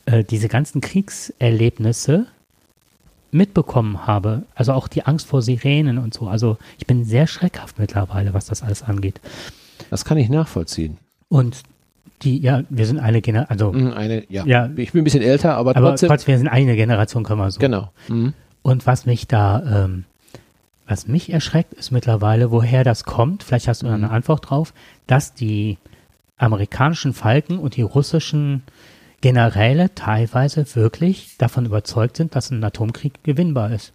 äh, 0.06 0.22
diese 0.22 0.48
ganzen 0.48 0.80
Kriegserlebnisse 0.80 2.26
mitbekommen 3.30 4.06
habe. 4.06 4.42
Also 4.54 4.72
auch 4.72 4.88
die 4.88 5.04
Angst 5.04 5.26
vor 5.26 5.42
Sirenen 5.42 5.98
und 5.98 6.14
so. 6.14 6.28
Also 6.28 6.58
ich 6.78 6.86
bin 6.86 7.04
sehr 7.04 7.26
schreckhaft 7.26 7.78
mittlerweile, 7.78 8.34
was 8.34 8.46
das 8.46 8.62
alles 8.62 8.82
angeht. 8.82 9.20
Das 9.90 10.04
kann 10.04 10.18
ich 10.18 10.28
nachvollziehen. 10.28 10.98
Und 11.28 11.62
die, 12.22 12.40
ja, 12.40 12.62
wir 12.68 12.86
sind 12.86 12.98
eine 12.98 13.20
Generation, 13.20 13.50
also. 13.50 13.72
Mhm, 13.72 13.92
eine, 13.92 14.24
ja. 14.30 14.44
ja. 14.44 14.70
Ich 14.76 14.92
bin 14.92 15.02
ein 15.02 15.04
bisschen 15.04 15.22
älter, 15.22 15.56
aber 15.56 15.74
trotzdem. 15.74 16.10
Aber 16.10 16.26
wir 16.26 16.38
sind 16.38 16.48
eine 16.48 16.76
Generation, 16.76 17.24
können 17.24 17.40
wir 17.40 17.50
so. 17.50 17.60
Genau. 17.60 17.90
Mhm. 18.08 18.34
Und 18.62 18.86
was 18.86 19.06
mich 19.06 19.26
da, 19.26 19.84
ähm, 19.84 20.04
was 20.86 21.06
mich 21.06 21.30
erschreckt, 21.32 21.74
ist 21.74 21.90
mittlerweile, 21.90 22.50
woher 22.50 22.84
das 22.84 23.04
kommt, 23.04 23.42
vielleicht 23.42 23.68
hast 23.68 23.82
du 23.82 23.86
mhm. 23.86 23.94
eine 23.94 24.10
Antwort 24.10 24.50
drauf, 24.50 24.74
dass 25.06 25.34
die 25.34 25.78
amerikanischen 26.36 27.12
Falken 27.12 27.58
und 27.58 27.76
die 27.76 27.82
russischen 27.82 28.62
Generäle 29.20 29.94
teilweise 29.94 30.64
wirklich 30.74 31.36
davon 31.38 31.66
überzeugt 31.66 32.16
sind, 32.16 32.36
dass 32.36 32.50
ein 32.50 32.62
Atomkrieg 32.62 33.22
gewinnbar 33.24 33.72
ist. 33.72 33.92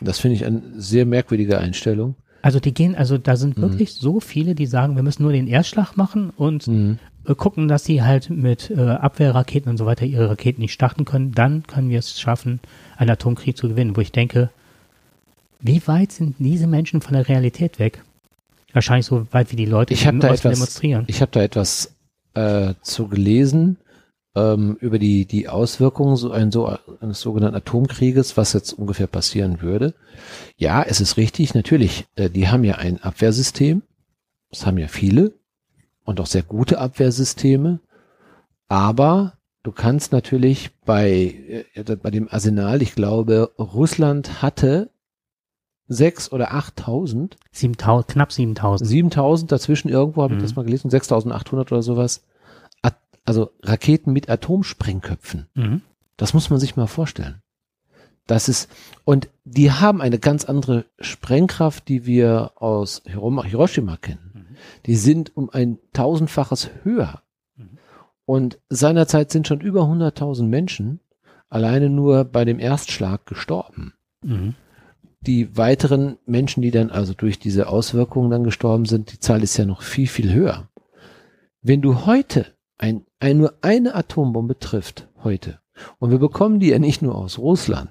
Das 0.00 0.18
finde 0.18 0.36
ich 0.36 0.44
eine 0.44 0.62
sehr 0.76 1.06
merkwürdige 1.06 1.58
Einstellung. 1.58 2.14
Also 2.40 2.60
die 2.60 2.72
gehen, 2.72 2.94
also 2.94 3.18
da 3.18 3.36
sind 3.36 3.58
mhm. 3.58 3.62
wirklich 3.62 3.94
so 3.94 4.20
viele, 4.20 4.54
die 4.54 4.66
sagen, 4.66 4.96
wir 4.96 5.02
müssen 5.02 5.22
nur 5.22 5.32
den 5.32 5.46
Erstschlag 5.46 5.96
machen 5.96 6.30
und 6.30 6.66
mhm. 6.68 6.98
gucken, 7.36 7.68
dass 7.68 7.84
sie 7.84 8.02
halt 8.02 8.30
mit 8.30 8.70
äh, 8.70 8.80
Abwehrraketen 8.80 9.70
und 9.70 9.76
so 9.76 9.86
weiter 9.86 10.06
ihre 10.06 10.30
Raketen 10.30 10.60
nicht 10.60 10.72
starten 10.72 11.04
können. 11.04 11.32
Dann 11.32 11.64
können 11.66 11.90
wir 11.90 11.98
es 11.98 12.20
schaffen, 12.20 12.60
einen 12.96 13.10
Atomkrieg 13.10 13.56
zu 13.56 13.68
gewinnen. 13.68 13.96
Wo 13.96 14.00
ich 14.00 14.12
denke, 14.12 14.50
wie 15.60 15.82
weit 15.86 16.12
sind 16.12 16.36
diese 16.38 16.66
Menschen 16.66 17.00
von 17.00 17.14
der 17.14 17.28
Realität 17.28 17.78
weg? 17.78 18.04
Wahrscheinlich 18.72 19.06
so 19.06 19.26
weit 19.32 19.50
wie 19.50 19.56
die 19.56 19.66
Leute, 19.66 19.94
die 19.94 20.04
da 20.04 20.28
etwas, 20.28 20.42
demonstrieren. 20.42 21.04
Ich 21.08 21.20
habe 21.20 21.32
da 21.32 21.42
etwas 21.42 21.94
äh, 22.34 22.74
zu 22.82 23.08
gelesen 23.08 23.78
ähm, 24.38 24.76
über 24.80 24.98
die, 24.98 25.26
die 25.26 25.48
Auswirkungen 25.48 26.16
so 26.16 26.30
ein, 26.30 26.52
so 26.52 26.76
eines 27.00 27.20
sogenannten 27.20 27.56
Atomkrieges, 27.56 28.36
was 28.36 28.52
jetzt 28.52 28.72
ungefähr 28.72 29.06
passieren 29.06 29.60
würde. 29.60 29.94
Ja, 30.56 30.82
es 30.82 31.00
ist 31.00 31.16
richtig, 31.16 31.54
natürlich, 31.54 32.06
äh, 32.14 32.30
die 32.30 32.48
haben 32.48 32.64
ja 32.64 32.76
ein 32.76 33.02
Abwehrsystem. 33.02 33.82
Das 34.50 34.64
haben 34.64 34.78
ja 34.78 34.88
viele 34.88 35.34
und 36.04 36.20
auch 36.20 36.26
sehr 36.26 36.42
gute 36.42 36.78
Abwehrsysteme. 36.78 37.80
Aber 38.68 39.34
du 39.62 39.72
kannst 39.72 40.12
natürlich 40.12 40.70
bei, 40.84 41.64
äh, 41.74 41.96
bei 41.96 42.10
dem 42.10 42.28
Arsenal, 42.30 42.80
ich 42.80 42.94
glaube, 42.94 43.52
Russland 43.58 44.42
hatte 44.42 44.90
sechs 45.88 46.30
oder 46.32 46.54
achttausend. 46.54 47.36
Siebentausend, 47.50 48.08
knapp 48.08 48.32
siebentausend. 48.32 48.88
Siebentausend, 48.88 49.50
dazwischen 49.50 49.88
irgendwo 49.88 50.22
habe 50.22 50.34
mhm. 50.34 50.40
ich 50.40 50.46
das 50.46 50.56
mal 50.56 50.64
gelesen, 50.64 50.90
sechstausendachthundert 50.90 51.72
oder 51.72 51.82
sowas. 51.82 52.24
Also 53.28 53.50
Raketen 53.62 54.12
mit 54.12 54.30
Atomsprengköpfen. 54.30 55.48
Mhm. 55.54 55.82
Das 56.16 56.32
muss 56.32 56.48
man 56.48 56.58
sich 56.58 56.76
mal 56.76 56.86
vorstellen. 56.86 57.42
Das 58.26 58.48
ist, 58.48 58.70
und 59.04 59.28
die 59.44 59.70
haben 59.70 60.00
eine 60.00 60.18
ganz 60.18 60.46
andere 60.46 60.86
Sprengkraft, 60.98 61.88
die 61.88 62.06
wir 62.06 62.52
aus 62.56 63.02
Hiroshima 63.04 63.98
kennen. 63.98 64.32
Mhm. 64.34 64.56
Die 64.86 64.96
sind 64.96 65.36
um 65.36 65.50
ein 65.50 65.78
tausendfaches 65.92 66.70
höher. 66.84 67.22
Mhm. 67.56 67.78
Und 68.24 68.58
seinerzeit 68.70 69.30
sind 69.30 69.46
schon 69.46 69.60
über 69.60 69.82
100.000 69.82 70.44
Menschen 70.44 71.00
alleine 71.50 71.90
nur 71.90 72.24
bei 72.24 72.46
dem 72.46 72.58
Erstschlag 72.58 73.26
gestorben. 73.26 73.92
Mhm 74.22 74.54
die 75.20 75.56
weiteren 75.56 76.16
Menschen, 76.26 76.62
die 76.62 76.70
dann 76.70 76.90
also 76.90 77.12
durch 77.12 77.40
diese 77.40 77.66
Auswirkungen 77.66 78.30
dann 78.30 78.44
gestorben 78.44 78.84
sind, 78.84 79.12
die 79.12 79.18
Zahl 79.18 79.42
ist 79.42 79.56
ja 79.56 79.66
noch 79.66 79.82
viel, 79.82 80.06
viel 80.06 80.32
höher. 80.32 80.68
Wenn 81.60 81.82
du 81.82 82.06
heute 82.06 82.46
ein, 82.78 83.04
ein, 83.20 83.38
nur 83.38 83.54
eine 83.62 83.94
Atombombe 83.94 84.58
trifft, 84.58 85.08
heute, 85.22 85.58
und 85.98 86.10
wir 86.10 86.18
bekommen 86.18 86.60
die 86.60 86.70
ja 86.70 86.78
nicht 86.78 87.02
nur 87.02 87.14
aus 87.14 87.38
Russland, 87.38 87.90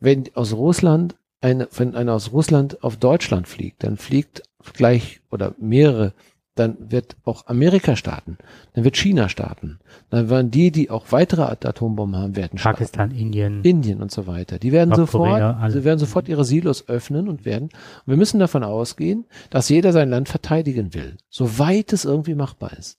wenn 0.00 0.24
aus 0.34 0.52
Russland 0.52 1.16
eine, 1.40 1.68
wenn 1.76 1.94
einer 1.94 2.14
aus 2.14 2.32
Russland 2.32 2.82
auf 2.82 2.96
Deutschland 2.96 3.48
fliegt, 3.48 3.84
dann 3.84 3.96
fliegt 3.96 4.42
gleich 4.74 5.20
oder 5.30 5.54
mehrere 5.58 6.12
dann 6.58 6.76
wird 6.90 7.16
auch 7.24 7.46
Amerika 7.46 7.94
starten, 7.94 8.36
dann 8.74 8.84
wird 8.84 8.96
China 8.96 9.28
starten, 9.28 9.78
dann 10.10 10.28
werden 10.28 10.50
die, 10.50 10.70
die 10.70 10.90
auch 10.90 11.06
weitere 11.10 11.42
Atombomben 11.42 12.20
haben, 12.20 12.36
werden 12.36 12.58
starten. 12.58 12.78
Pakistan, 12.78 13.10
Indien, 13.12 13.62
Indien 13.62 14.02
und 14.02 14.10
so 14.10 14.26
weiter. 14.26 14.58
Die 14.58 14.72
werden 14.72 14.94
sofort, 14.94 15.70
sie 15.70 15.84
werden 15.84 15.98
sofort 15.98 16.28
ihre 16.28 16.44
Silos 16.44 16.88
öffnen 16.88 17.28
und 17.28 17.44
werden. 17.44 17.64
Und 17.64 18.06
wir 18.06 18.16
müssen 18.16 18.40
davon 18.40 18.64
ausgehen, 18.64 19.24
dass 19.50 19.68
jeder 19.68 19.92
sein 19.92 20.10
Land 20.10 20.28
verteidigen 20.28 20.94
will, 20.94 21.16
soweit 21.30 21.92
es 21.92 22.04
irgendwie 22.04 22.34
machbar 22.34 22.72
ist. 22.76 22.98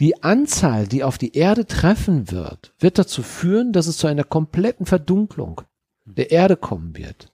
Die 0.00 0.22
Anzahl, 0.22 0.86
die 0.86 1.04
auf 1.04 1.18
die 1.18 1.36
Erde 1.36 1.66
treffen 1.66 2.30
wird, 2.30 2.74
wird 2.78 2.98
dazu 2.98 3.22
führen, 3.22 3.72
dass 3.72 3.86
es 3.86 3.96
zu 3.96 4.06
einer 4.06 4.24
kompletten 4.24 4.86
Verdunklung 4.86 5.60
der 6.04 6.30
Erde 6.30 6.56
kommen 6.56 6.96
wird. 6.96 7.32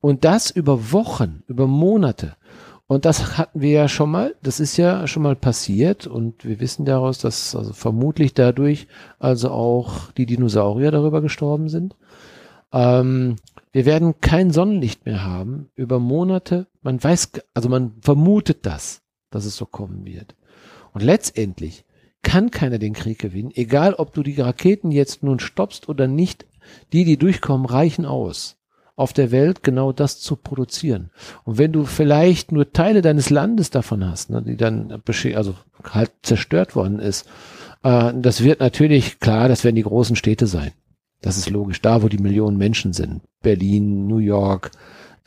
Und 0.00 0.24
das 0.24 0.50
über 0.50 0.92
Wochen, 0.92 1.42
über 1.46 1.66
Monate. 1.66 2.36
Und 2.86 3.04
das 3.04 3.36
hatten 3.36 3.60
wir 3.60 3.70
ja 3.70 3.88
schon 3.88 4.10
mal, 4.10 4.34
das 4.42 4.60
ist 4.60 4.76
ja 4.76 5.06
schon 5.06 5.22
mal 5.22 5.36
passiert 5.36 6.06
und 6.06 6.44
wir 6.44 6.58
wissen 6.58 6.84
daraus, 6.84 7.18
dass 7.18 7.54
also 7.54 7.72
vermutlich 7.72 8.32
dadurch 8.34 8.88
also 9.18 9.50
auch 9.50 10.10
die 10.12 10.26
Dinosaurier 10.26 10.90
darüber 10.90 11.20
gestorben 11.20 11.68
sind. 11.68 11.96
Ähm, 12.72 13.36
wir 13.72 13.84
werden 13.84 14.20
kein 14.20 14.50
Sonnenlicht 14.50 15.04
mehr 15.04 15.24
haben 15.24 15.68
über 15.74 15.98
Monate. 15.98 16.66
Man 16.82 17.02
weiß, 17.02 17.32
also 17.52 17.68
man 17.68 17.92
vermutet 18.00 18.64
das. 18.64 19.02
dass 19.30 19.44
es 19.44 19.56
so 19.56 19.66
kommen 19.66 20.06
wird. 20.06 20.34
Und 20.98 21.04
letztendlich 21.04 21.84
kann 22.22 22.50
keiner 22.50 22.80
den 22.80 22.92
Krieg 22.92 23.20
gewinnen, 23.20 23.52
egal 23.54 23.94
ob 23.94 24.12
du 24.14 24.24
die 24.24 24.40
Raketen 24.40 24.90
jetzt 24.90 25.22
nun 25.22 25.38
stoppst 25.38 25.88
oder 25.88 26.08
nicht. 26.08 26.44
Die, 26.92 27.04
die 27.04 27.16
durchkommen, 27.16 27.66
reichen 27.66 28.04
aus 28.04 28.56
auf 28.96 29.12
der 29.12 29.30
Welt 29.30 29.62
genau 29.62 29.92
das 29.92 30.18
zu 30.18 30.34
produzieren. 30.34 31.10
Und 31.44 31.56
wenn 31.56 31.70
du 31.70 31.84
vielleicht 31.84 32.50
nur 32.50 32.72
Teile 32.72 33.00
deines 33.00 33.30
Landes 33.30 33.70
davon 33.70 34.04
hast, 34.04 34.30
ne, 34.30 34.42
die 34.42 34.56
dann 34.56 35.00
also 35.36 35.54
halt 35.84 36.10
zerstört 36.22 36.74
worden 36.74 36.98
ist, 36.98 37.28
äh, 37.84 38.12
das 38.16 38.42
wird 38.42 38.58
natürlich 38.58 39.20
klar, 39.20 39.46
das 39.46 39.62
werden 39.62 39.76
die 39.76 39.82
großen 39.82 40.16
Städte 40.16 40.48
sein. 40.48 40.72
Das 41.20 41.38
ist 41.38 41.48
logisch, 41.48 41.80
da 41.80 42.02
wo 42.02 42.08
die 42.08 42.18
Millionen 42.18 42.56
Menschen 42.56 42.92
sind. 42.92 43.22
Berlin, 43.40 44.08
New 44.08 44.18
York, 44.18 44.72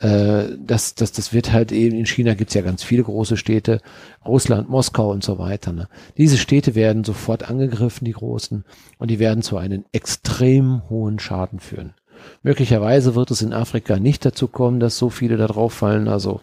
äh, 0.02 0.56
das, 0.58 0.96
das, 0.96 1.12
das 1.12 1.32
wird 1.32 1.52
halt 1.52 1.70
eben, 1.70 1.96
in 1.96 2.06
China 2.06 2.34
gibt's 2.34 2.54
ja 2.54 2.62
ganz 2.62 2.82
viele 2.82 3.04
große 3.04 3.36
Städte, 3.36 3.80
Russland, 4.26 4.68
Moskau 4.68 5.10
und 5.10 5.22
so 5.22 5.38
weiter. 5.38 5.72
Ne? 5.72 5.88
Diese 6.18 6.38
Städte 6.38 6.74
werden 6.74 7.04
sofort 7.04 7.48
angegriffen, 7.48 8.04
die 8.04 8.12
großen, 8.12 8.64
und 8.98 9.10
die 9.10 9.20
werden 9.20 9.42
zu 9.42 9.56
einem 9.56 9.84
extrem 9.92 10.82
hohen 10.90 11.20
Schaden 11.20 11.60
führen. 11.60 11.94
Möglicherweise 12.42 13.14
wird 13.14 13.30
es 13.30 13.42
in 13.42 13.52
Afrika 13.52 13.98
nicht 13.98 14.24
dazu 14.24 14.48
kommen, 14.48 14.80
dass 14.80 14.98
so 14.98 15.08
viele 15.08 15.36
da 15.36 15.46
drauf 15.46 15.72
fallen. 15.72 16.08
Also 16.08 16.40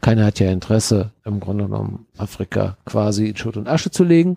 keiner 0.00 0.24
hat 0.24 0.40
ja 0.40 0.50
Interesse, 0.50 1.12
im 1.24 1.40
Grunde 1.40 1.64
genommen 1.64 2.06
Afrika 2.16 2.78
quasi 2.86 3.28
in 3.28 3.36
Schutt 3.36 3.58
und 3.58 3.68
Asche 3.68 3.90
zu 3.90 4.04
legen. 4.04 4.36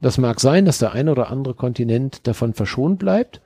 Das 0.00 0.18
mag 0.18 0.40
sein, 0.40 0.64
dass 0.64 0.78
der 0.78 0.92
eine 0.92 1.10
oder 1.10 1.30
andere 1.30 1.54
Kontinent 1.54 2.26
davon 2.26 2.54
verschont 2.54 2.98
bleibt, 2.98 3.40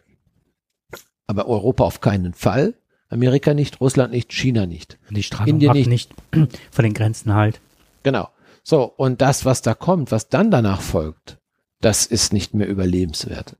aber 1.26 1.48
Europa 1.48 1.84
auf 1.84 2.00
keinen 2.00 2.34
Fall. 2.34 2.74
Amerika 3.08 3.54
nicht, 3.54 3.80
Russland 3.80 4.12
nicht, 4.12 4.32
China 4.32 4.66
nicht. 4.66 4.98
Die 5.10 5.22
Strahlung 5.22 5.54
Indien 5.54 5.72
nicht. 5.72 5.88
nicht 5.88 6.10
von 6.70 6.82
den 6.82 6.94
Grenzen 6.94 7.34
halt. 7.34 7.60
Genau. 8.02 8.28
So, 8.62 8.84
und 8.84 9.20
das, 9.20 9.44
was 9.44 9.62
da 9.62 9.74
kommt, 9.74 10.10
was 10.10 10.28
dann 10.28 10.50
danach 10.50 10.80
folgt, 10.80 11.38
das 11.80 12.06
ist 12.06 12.32
nicht 12.32 12.54
mehr 12.54 12.68
überlebenswert. 12.68 13.56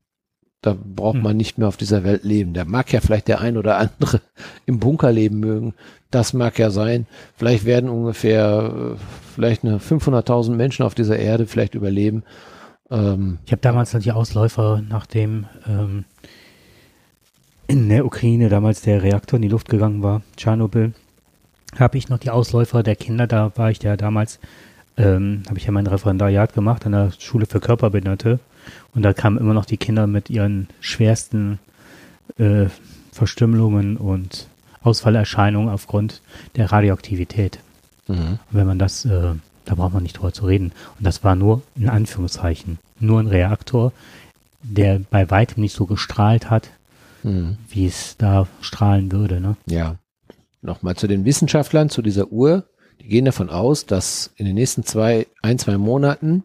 Da 0.61 0.75
braucht 0.77 1.15
hm. 1.15 1.23
man 1.23 1.37
nicht 1.37 1.57
mehr 1.57 1.67
auf 1.67 1.77
dieser 1.77 2.03
Welt 2.03 2.23
leben. 2.23 2.53
Da 2.53 2.65
mag 2.65 2.91
ja 2.91 2.99
vielleicht 2.99 3.27
der 3.27 3.39
ein 3.39 3.57
oder 3.57 3.77
andere 3.77 4.21
im 4.65 4.79
Bunker 4.79 5.11
leben 5.11 5.39
mögen. 5.39 5.75
Das 6.11 6.33
mag 6.33 6.57
ja 6.59 6.71
sein. 6.71 7.05
Vielleicht 7.35 7.65
werden 7.65 7.89
ungefähr 7.89 8.95
äh, 8.95 8.97
vielleicht 9.35 9.63
eine 9.63 9.77
500.000 9.77 10.51
Menschen 10.51 10.83
auf 10.83 10.95
dieser 10.95 11.17
Erde 11.17 11.45
vielleicht 11.45 11.75
überleben. 11.75 12.23
Ähm, 12.89 13.39
ich 13.45 13.51
habe 13.51 13.61
damals 13.61 13.91
die 13.91 14.11
Ausläufer, 14.11 14.81
nachdem 14.87 15.45
ähm, 15.67 16.05
in 17.67 17.89
der 17.89 18.05
Ukraine 18.05 18.49
damals 18.49 18.81
der 18.81 19.03
Reaktor 19.03 19.37
in 19.37 19.41
die 19.41 19.47
Luft 19.49 19.69
gegangen 19.69 20.01
war, 20.03 20.21
Tschernobyl, 20.35 20.93
habe 21.77 21.97
ich 21.97 22.09
noch 22.09 22.17
die 22.17 22.29
Ausläufer 22.29 22.81
der 22.81 22.95
Kinder, 22.95 23.27
da 23.27 23.51
war 23.55 23.69
ich 23.69 23.83
ja 23.83 23.97
damals, 23.97 24.39
ähm, 24.97 25.43
habe 25.47 25.59
ich 25.59 25.65
ja 25.65 25.71
mein 25.71 25.87
Referendariat 25.87 26.53
gemacht 26.53 26.85
an 26.85 26.93
der 26.93 27.11
Schule 27.19 27.45
für 27.45 27.59
Körperbehinderte 27.59 28.39
und 28.95 29.03
da 29.03 29.13
kamen 29.13 29.37
immer 29.37 29.53
noch 29.53 29.65
die 29.65 29.77
Kinder 29.77 30.07
mit 30.07 30.29
ihren 30.29 30.67
schwersten 30.79 31.59
äh, 32.37 32.67
Verstümmelungen 33.11 33.97
und 33.97 34.47
Ausfallerscheinungen 34.81 35.69
aufgrund 35.69 36.21
der 36.55 36.71
Radioaktivität. 36.71 37.59
Mhm. 38.07 38.39
wenn 38.51 38.67
man 38.67 38.79
das, 38.79 39.05
äh, 39.05 39.33
da 39.65 39.75
braucht 39.75 39.93
man 39.93 40.03
nicht 40.03 40.17
drüber 40.17 40.31
zu 40.31 40.45
reden. 40.45 40.71
Und 40.97 41.05
das 41.05 41.23
war 41.23 41.35
nur, 41.35 41.61
in 41.75 41.89
Anführungszeichen, 41.89 42.79
nur 42.99 43.19
ein 43.19 43.27
Reaktor, 43.27 43.91
der 44.63 44.99
bei 45.11 45.29
weitem 45.29 45.61
nicht 45.61 45.75
so 45.75 45.85
gestrahlt 45.85 46.49
hat, 46.49 46.69
mhm. 47.27 47.57
wie 47.69 47.85
es 47.85 48.17
da 48.17 48.47
strahlen 48.61 49.11
würde. 49.11 49.39
Ne? 49.39 49.57
Ja. 49.67 49.95
Nochmal 50.61 50.95
zu 50.95 51.07
den 51.07 51.25
Wissenschaftlern, 51.25 51.89
zu 51.89 52.01
dieser 52.01 52.31
Uhr. 52.31 52.65
Die 53.01 53.07
gehen 53.07 53.25
davon 53.25 53.49
aus, 53.49 53.85
dass 53.85 54.31
in 54.35 54.45
den 54.45 54.55
nächsten 54.55 54.83
zwei, 54.83 55.27
ein, 55.41 55.59
zwei 55.59 55.77
Monaten 55.77 56.43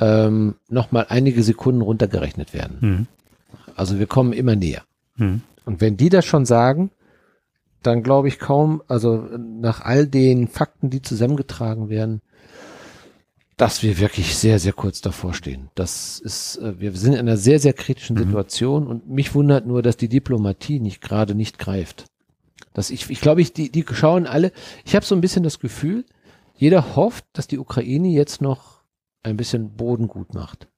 ähm, 0.00 0.56
nochmal 0.68 1.06
einige 1.08 1.42
Sekunden 1.42 1.80
runtergerechnet 1.80 2.52
werden. 2.52 2.76
Mhm. 2.80 3.06
Also 3.76 3.98
wir 3.98 4.06
kommen 4.06 4.32
immer 4.32 4.56
näher. 4.56 4.82
Mhm. 5.16 5.42
Und 5.64 5.80
wenn 5.80 5.96
die 5.96 6.08
das 6.08 6.24
schon 6.24 6.44
sagen, 6.44 6.90
dann 7.82 8.02
glaube 8.02 8.28
ich 8.28 8.38
kaum, 8.38 8.82
also 8.88 9.16
nach 9.16 9.80
all 9.80 10.06
den 10.06 10.48
Fakten, 10.48 10.90
die 10.90 11.02
zusammengetragen 11.02 11.88
werden, 11.88 12.20
dass 13.56 13.82
wir 13.82 13.98
wirklich 13.98 14.36
sehr, 14.36 14.58
sehr 14.58 14.74
kurz 14.74 15.00
davor 15.00 15.32
stehen. 15.32 15.70
Das 15.74 16.18
ist, 16.18 16.58
äh, 16.58 16.78
wir 16.78 16.92
sind 16.92 17.14
in 17.14 17.20
einer 17.20 17.36
sehr, 17.36 17.58
sehr 17.58 17.72
kritischen 17.72 18.16
mhm. 18.16 18.24
Situation 18.24 18.86
und 18.86 19.08
mich 19.08 19.34
wundert 19.34 19.66
nur, 19.66 19.82
dass 19.82 19.96
die 19.96 20.08
Diplomatie 20.08 20.78
nicht 20.78 21.00
gerade 21.00 21.34
nicht 21.34 21.58
greift. 21.58 22.06
Dass 22.74 22.90
ich, 22.90 23.08
ich 23.08 23.20
glaube, 23.20 23.40
ich, 23.40 23.54
die, 23.54 23.70
die 23.70 23.84
schauen 23.90 24.26
alle, 24.26 24.52
ich 24.84 24.94
habe 24.94 25.06
so 25.06 25.14
ein 25.14 25.22
bisschen 25.22 25.42
das 25.42 25.58
Gefühl, 25.58 26.04
jeder 26.54 26.96
hofft, 26.96 27.24
dass 27.32 27.46
die 27.46 27.58
Ukraine 27.58 28.08
jetzt 28.08 28.42
noch 28.42 28.82
ein 29.22 29.36
bisschen 29.36 29.74
Boden 29.74 30.08
gut 30.08 30.34
macht. 30.34 30.68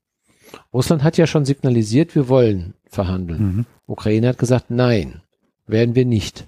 Russland 0.73 1.03
hat 1.03 1.19
ja 1.19 1.27
schon 1.27 1.45
signalisiert, 1.45 2.15
wir 2.15 2.29
wollen 2.29 2.75
verhandeln. 2.87 3.43
Mhm. 3.43 3.67
Ukraine 3.87 4.29
hat 4.29 4.39
gesagt, 4.39 4.71
nein, 4.71 5.23
werden 5.67 5.95
wir 5.95 6.05
nicht. 6.05 6.47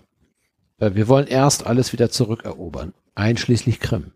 Wir 0.78 1.08
wollen 1.08 1.26
erst 1.26 1.66
alles 1.66 1.92
wieder 1.92 2.10
zurückerobern, 2.10 2.94
einschließlich 3.14 3.80
Krim. 3.80 4.12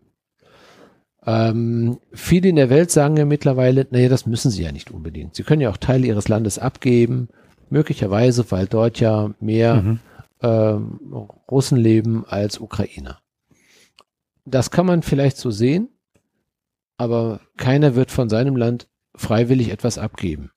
Ähm, 1.25 1.97
viele 2.13 2.49
in 2.49 2.55
der 2.55 2.69
Welt 2.69 2.91
sagen 2.91 3.17
ja 3.17 3.25
mittlerweile, 3.25 3.87
naja, 3.89 4.09
das 4.09 4.25
müssen 4.25 4.51
sie 4.51 4.63
ja 4.63 4.71
nicht 4.71 4.91
unbedingt. 4.91 5.35
Sie 5.35 5.43
können 5.43 5.61
ja 5.61 5.69
auch 5.69 5.77
Teile 5.77 6.07
ihres 6.07 6.27
Landes 6.27 6.59
abgeben, 6.59 7.29
möglicherweise, 7.69 8.49
weil 8.51 8.67
dort 8.67 8.99
ja 8.99 9.31
mehr 9.39 9.81
mhm. 9.81 9.99
ähm, 10.41 10.99
Russen 11.49 11.77
leben 11.77 12.25
als 12.27 12.59
Ukrainer. 12.59 13.19
Das 14.45 14.69
kann 14.69 14.85
man 14.85 15.01
vielleicht 15.01 15.37
so 15.37 15.49
sehen 15.49 15.89
aber 16.97 17.41
keiner 17.57 17.95
wird 17.95 18.11
von 18.11 18.29
seinem 18.29 18.55
Land 18.55 18.87
freiwillig 19.15 19.71
etwas 19.71 19.97
abgeben. 19.97 20.51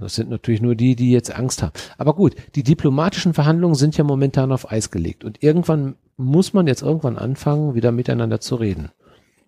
Das 0.00 0.14
sind 0.14 0.30
natürlich 0.30 0.62
nur 0.62 0.76
die, 0.76 0.96
die 0.96 1.10
jetzt 1.10 1.34
Angst 1.34 1.62
haben. 1.62 1.72
Aber 1.98 2.14
gut, 2.14 2.36
die 2.54 2.62
diplomatischen 2.62 3.34
Verhandlungen 3.34 3.74
sind 3.74 3.96
ja 3.96 4.04
momentan 4.04 4.52
auf 4.52 4.70
Eis 4.70 4.90
gelegt. 4.90 5.24
Und 5.24 5.42
irgendwann 5.42 5.96
muss 6.16 6.52
man 6.52 6.66
jetzt 6.66 6.82
irgendwann 6.82 7.18
anfangen, 7.18 7.74
wieder 7.74 7.92
miteinander 7.92 8.40
zu 8.40 8.54
reden. 8.54 8.90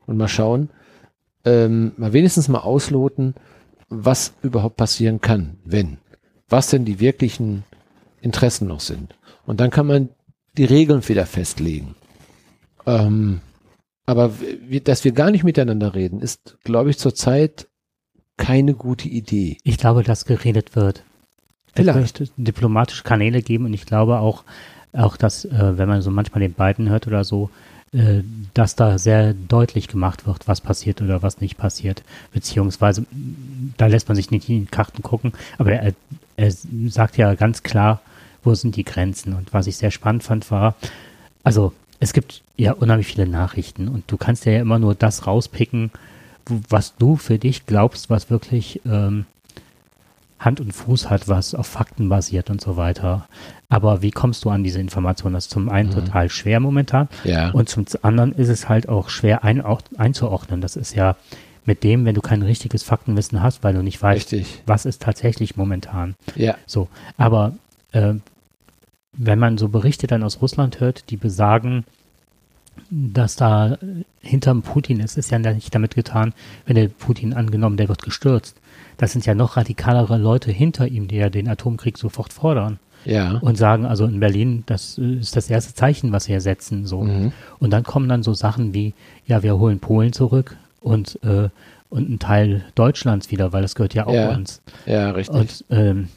Und 0.07 0.16
mal 0.16 0.29
schauen, 0.29 0.71
ähm, 1.45 1.92
mal 1.97 2.12
wenigstens 2.12 2.49
mal 2.49 2.61
ausloten, 2.61 3.35
was 3.88 4.35
überhaupt 4.42 4.77
passieren 4.77 5.21
kann, 5.21 5.59
wenn. 5.64 5.99
Was 6.49 6.69
denn 6.69 6.85
die 6.85 7.01
wirklichen 7.01 7.64
Interessen 8.21 8.69
noch 8.69 8.81
sind. 8.81 9.14
Und 9.47 9.61
dann 9.61 9.71
kann 9.71 9.87
man 9.87 10.09
die 10.57 10.64
Regeln 10.64 11.07
wieder 11.09 11.27
festlegen. 11.27 11.95
Ähm, 12.87 13.40
aber 14.07 14.33
dass 14.85 15.05
wir 15.05 15.12
gar 15.12 15.31
nicht 15.31 15.45
miteinander 15.45 15.95
reden, 15.95 16.21
ist, 16.21 16.59
glaube 16.62 16.90
ich, 16.90 16.99
zurzeit 16.99 17.69
keine 18.37 18.75
gute 18.75 19.09
Idee. 19.09 19.59
Ich 19.64 19.79
glaube, 19.79 20.03
dass 20.03 20.25
geredet 20.25 20.77
wird. 20.77 21.05
Vielleicht. 21.75 22.21
Es 22.21 22.33
diplomatische 22.37 23.03
Kanäle 23.03 23.42
geben 23.42 23.66
und 23.66 23.75
ich 23.75 23.87
glaube 23.87 24.19
auch, 24.19 24.45
auch 24.92 25.16
dass, 25.16 25.45
äh, 25.45 25.79
wenn 25.79 25.88
man 25.88 26.03
so 26.03 26.11
manchmal 26.11 26.40
den 26.40 26.55
beiden 26.55 26.88
hört 26.88 27.07
oder 27.07 27.25
so, 27.25 27.51
äh, 27.96 28.22
dass 28.52 28.76
da 28.76 28.98
sehr 28.98 29.32
deutlich 29.32 29.88
gemacht 29.88 30.26
wird, 30.26 30.46
was 30.48 30.61
passiert 30.61 31.00
oder 31.00 31.22
was 31.22 31.40
nicht 31.40 31.56
passiert. 31.56 32.02
Beziehungsweise, 32.32 33.06
da 33.78 33.87
lässt 33.87 34.09
man 34.09 34.16
sich 34.16 34.30
nicht 34.30 34.50
in 34.50 34.61
die 34.61 34.70
Karten 34.70 35.02
gucken, 35.02 35.32
aber 35.56 35.72
er, 35.72 35.94
er 36.37 36.50
sagt 36.88 37.16
ja 37.16 37.35
ganz 37.35 37.62
klar, 37.62 38.02
wo 38.44 38.54
sind 38.54 38.76
die 38.76 38.85
Grenzen. 38.85 39.32
Und 39.32 39.54
was 39.54 39.66
ich 39.66 39.78
sehr 39.78 39.90
spannend 39.90 40.24
fand, 40.24 40.50
war, 40.50 40.74
also 41.42 41.72
es 41.98 42.12
gibt 42.12 42.42
ja 42.56 42.72
unheimlich 42.72 43.06
viele 43.06 43.26
Nachrichten 43.26 43.88
und 43.88 44.04
du 44.11 44.18
kannst 44.18 44.44
ja 44.44 44.61
immer 44.61 44.78
nur 44.78 44.94
das 44.94 45.26
rauspicken, 45.26 45.90
was 46.68 46.96
du 46.96 47.16
für 47.16 47.38
dich 47.38 47.64
glaubst, 47.64 48.11
was 48.11 48.28
wirklich 48.28 48.82
ähm, 48.85 49.24
Hand 50.38 50.61
und 50.61 50.72
Fuß 50.72 51.09
hat, 51.09 51.29
was 51.29 51.55
auf 51.55 51.66
Fakten 51.66 52.09
basiert 52.09 52.51
und 52.51 52.61
so 52.61 52.77
weiter. 52.77 53.27
Aber 53.68 54.03
wie 54.03 54.11
kommst 54.11 54.44
du 54.44 54.51
an 54.51 54.64
diese 54.64 54.81
Informationen? 54.81 55.35
Das 55.35 55.46
ist 55.46 55.51
zum 55.51 55.68
einen 55.68 55.88
mhm. 55.88 55.94
total 55.94 56.29
schwer 56.29 56.61
momentan 56.61 57.09
ja. 57.25 57.51
und 57.51 57.68
zum 57.68 57.87
anderen 58.03 58.33
ist 58.33 58.49
es 58.49 58.68
halt 58.68 58.88
auch 58.88 59.09
schwer 59.09 59.44
ein, 59.44 59.61
auch 59.62 59.81
einzuordnen. 59.96 60.61
Das 60.61 60.77
ist 60.77 60.94
ja 60.94 61.16
mit 61.64 61.83
dem, 61.83 62.05
wenn 62.05 62.14
du 62.14 62.20
kein 62.20 62.42
richtiges 62.42 62.83
Faktenwissen 62.83 63.42
hast, 63.42 63.64
weil 63.64 63.75
du 63.75 63.83
nicht 63.83 64.01
weißt, 64.01 64.33
Richtig. 64.33 64.62
was 64.66 64.87
ist 64.87 65.03
tatsächlich 65.03 65.57
momentan. 65.57 66.14
Ja. 66.37 66.57
So, 66.66 66.88
aber 67.16 67.55
äh, 67.92 68.14
wenn 69.12 69.38
man 69.38 69.59
so 69.59 69.68
Berichte 69.68 70.07
dann 70.07 70.22
aus 70.22 70.40
Russland 70.42 70.81
hört, 70.81 71.11
die 71.11 71.16
besagen, 71.16 71.85
dass 72.90 73.37
da 73.37 73.79
hinterm 74.20 74.62
Putin 74.62 75.01
ist, 75.01 75.16
ist 75.16 75.31
ja 75.31 75.38
nicht 75.38 75.75
damit 75.75 75.94
getan, 75.94 76.35
wenn 76.66 76.77
der 76.77 76.88
Putin 76.88 77.33
angenommen, 77.33 77.77
der 77.77 77.88
wird 77.88 78.03
gestürzt. 78.03 78.57
Das 78.96 79.12
sind 79.12 79.26
ja 79.26 79.35
noch 79.35 79.56
radikalere 79.56 80.16
Leute 80.16 80.50
hinter 80.50 80.88
ihm, 80.88 81.09
die 81.09 81.16
ja 81.16 81.28
den 81.28 81.48
Atomkrieg 81.48 81.98
sofort 81.98 82.32
fordern. 82.32 82.78
Ja. 83.04 83.38
Und 83.38 83.56
sagen, 83.56 83.87
also 83.87 84.04
in 84.04 84.18
Berlin, 84.18 84.64
das 84.66 84.98
ist 84.98 85.37
das 85.37 85.48
erste 85.48 85.74
Zeichen, 85.74 86.11
was 86.11 86.28
wir 86.28 86.40
setzen, 86.40 86.87
so. 86.87 87.02
Mhm. 87.02 87.32
Und 87.61 87.70
dann 87.70 87.85
kommen 87.85 88.09
dann 88.09 88.24
so 88.24 88.35
Sachen 88.35 88.74
wie, 88.74 88.94
ja, 89.26 89.44
wir 89.44 89.59
holen 89.59 89.78
Polen 89.78 90.12
zurück 90.12 90.56
und, 90.80 91.20
äh, 91.22 91.48
und 91.88 92.09
einen 92.09 92.18
Teil 92.18 92.64
Deutschlands 92.74 93.30
wieder, 93.30 93.52
weil 93.52 93.62
das 93.62 93.76
gehört 93.76 93.94
ja 93.94 94.09
auch 94.09 94.12
ja. 94.12 94.35
uns. 94.35 94.61
Ja, 94.87 95.12
richtig. 95.12 95.37
Und 95.37 95.64
ähm, 95.70 96.09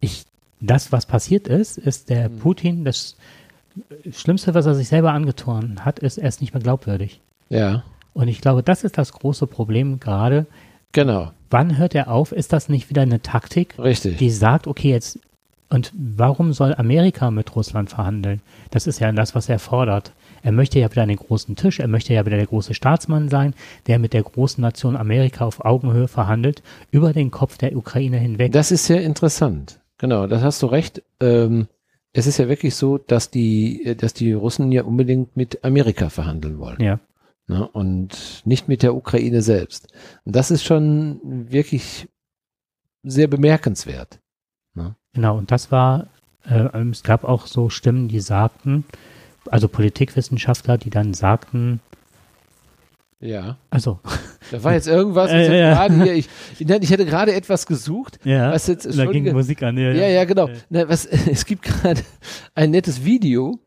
ich 0.00 0.26
das, 0.60 0.92
was 0.92 1.06
passiert 1.06 1.48
ist, 1.48 1.78
ist 1.78 2.10
der 2.10 2.28
mhm. 2.28 2.38
Putin, 2.38 2.84
das 2.84 3.16
Schlimmste, 4.10 4.54
was 4.54 4.66
er 4.66 4.74
sich 4.74 4.88
selber 4.88 5.12
angetan 5.12 5.84
hat, 5.84 5.98
ist, 6.00 6.18
er 6.18 6.28
ist 6.28 6.40
nicht 6.40 6.52
mehr 6.52 6.62
glaubwürdig. 6.62 7.20
Ja. 7.48 7.84
Und 8.12 8.28
ich 8.28 8.40
glaube, 8.40 8.62
das 8.62 8.82
ist 8.82 8.98
das 8.98 9.12
große 9.12 9.46
Problem 9.46 10.00
gerade. 10.00 10.46
Genau. 10.92 11.32
Wann 11.50 11.78
hört 11.78 11.94
er 11.94 12.10
auf? 12.10 12.32
Ist 12.32 12.52
das 12.52 12.68
nicht 12.68 12.90
wieder 12.90 13.02
eine 13.02 13.22
Taktik, 13.22 13.78
Richtig. 13.78 14.18
die 14.18 14.30
sagt, 14.30 14.66
okay, 14.66 14.90
jetzt 14.90 15.18
und 15.70 15.92
warum 15.94 16.52
soll 16.54 16.74
Amerika 16.74 17.30
mit 17.30 17.54
Russland 17.54 17.90
verhandeln? 17.90 18.40
Das 18.70 18.86
ist 18.86 19.00
ja 19.00 19.12
das, 19.12 19.34
was 19.34 19.48
er 19.50 19.58
fordert. 19.58 20.12
Er 20.42 20.52
möchte 20.52 20.78
ja 20.78 20.90
wieder 20.90 21.06
den 21.06 21.16
großen 21.16 21.56
Tisch, 21.56 21.78
er 21.78 21.88
möchte 21.88 22.14
ja 22.14 22.24
wieder 22.24 22.36
der 22.36 22.46
große 22.46 22.72
Staatsmann 22.72 23.28
sein, 23.28 23.54
der 23.86 23.98
mit 23.98 24.14
der 24.14 24.22
großen 24.22 24.62
Nation 24.62 24.96
Amerika 24.96 25.44
auf 25.44 25.64
Augenhöhe 25.64 26.08
verhandelt, 26.08 26.62
über 26.90 27.12
den 27.12 27.30
Kopf 27.30 27.58
der 27.58 27.76
Ukraine 27.76 28.18
hinweg. 28.18 28.52
Das 28.52 28.70
ist 28.70 28.86
sehr 28.86 29.02
interessant. 29.02 29.80
Genau, 29.98 30.26
das 30.26 30.42
hast 30.42 30.62
du 30.62 30.66
recht. 30.66 31.02
Ähm, 31.20 31.66
es 32.12 32.26
ist 32.26 32.38
ja 32.38 32.48
wirklich 32.48 32.74
so, 32.74 32.96
dass 32.96 33.30
die, 33.30 33.94
dass 33.98 34.14
die 34.14 34.32
Russen 34.32 34.72
ja 34.72 34.84
unbedingt 34.84 35.36
mit 35.36 35.64
Amerika 35.64 36.08
verhandeln 36.08 36.58
wollen. 36.58 36.80
Ja. 36.80 36.98
Ne? 37.48 37.66
Und 37.66 38.42
nicht 38.44 38.68
mit 38.68 38.82
der 38.82 38.94
Ukraine 38.94 39.40
selbst. 39.42 39.88
Und 40.24 40.36
das 40.36 40.50
ist 40.50 40.64
schon 40.64 41.20
wirklich 41.50 42.06
sehr 43.02 43.26
bemerkenswert. 43.26 44.20
Ne? 44.74 44.94
Genau, 45.14 45.38
und 45.38 45.50
das 45.50 45.72
war, 45.72 46.08
äh, 46.44 46.68
es 46.90 47.02
gab 47.02 47.24
auch 47.24 47.46
so 47.46 47.70
Stimmen, 47.70 48.08
die 48.08 48.20
sagten, 48.20 48.84
also 49.50 49.66
Politikwissenschaftler, 49.66 50.76
die 50.76 50.90
dann 50.90 51.14
sagten, 51.14 51.80
Ja. 53.18 53.56
also, 53.70 53.98
Da 54.50 54.62
war 54.62 54.74
jetzt 54.74 54.86
irgendwas, 54.86 55.30
Äh, 55.32 55.46
ich, 55.46 55.52
ja. 55.52 55.74
gerade 55.74 56.04
hier, 56.04 56.14
ich, 56.14 56.28
ich, 56.58 56.90
hätte 56.90 57.06
gerade 57.06 57.32
etwas 57.32 57.66
gesucht, 57.66 58.20
ja, 58.24 58.52
was 58.52 58.66
jetzt 58.66 58.86
da 58.96 59.06
ging 59.06 59.32
Musik 59.32 59.62
an. 59.62 59.78
Ja, 59.78 59.90
ja, 59.92 60.24
genau. 60.24 60.50
Na, 60.68 60.86
was, 60.86 61.06
es 61.30 61.46
gibt 61.46 61.62
gerade 61.62 62.02
ein 62.54 62.70
nettes 62.72 63.04
Video, 63.06 63.58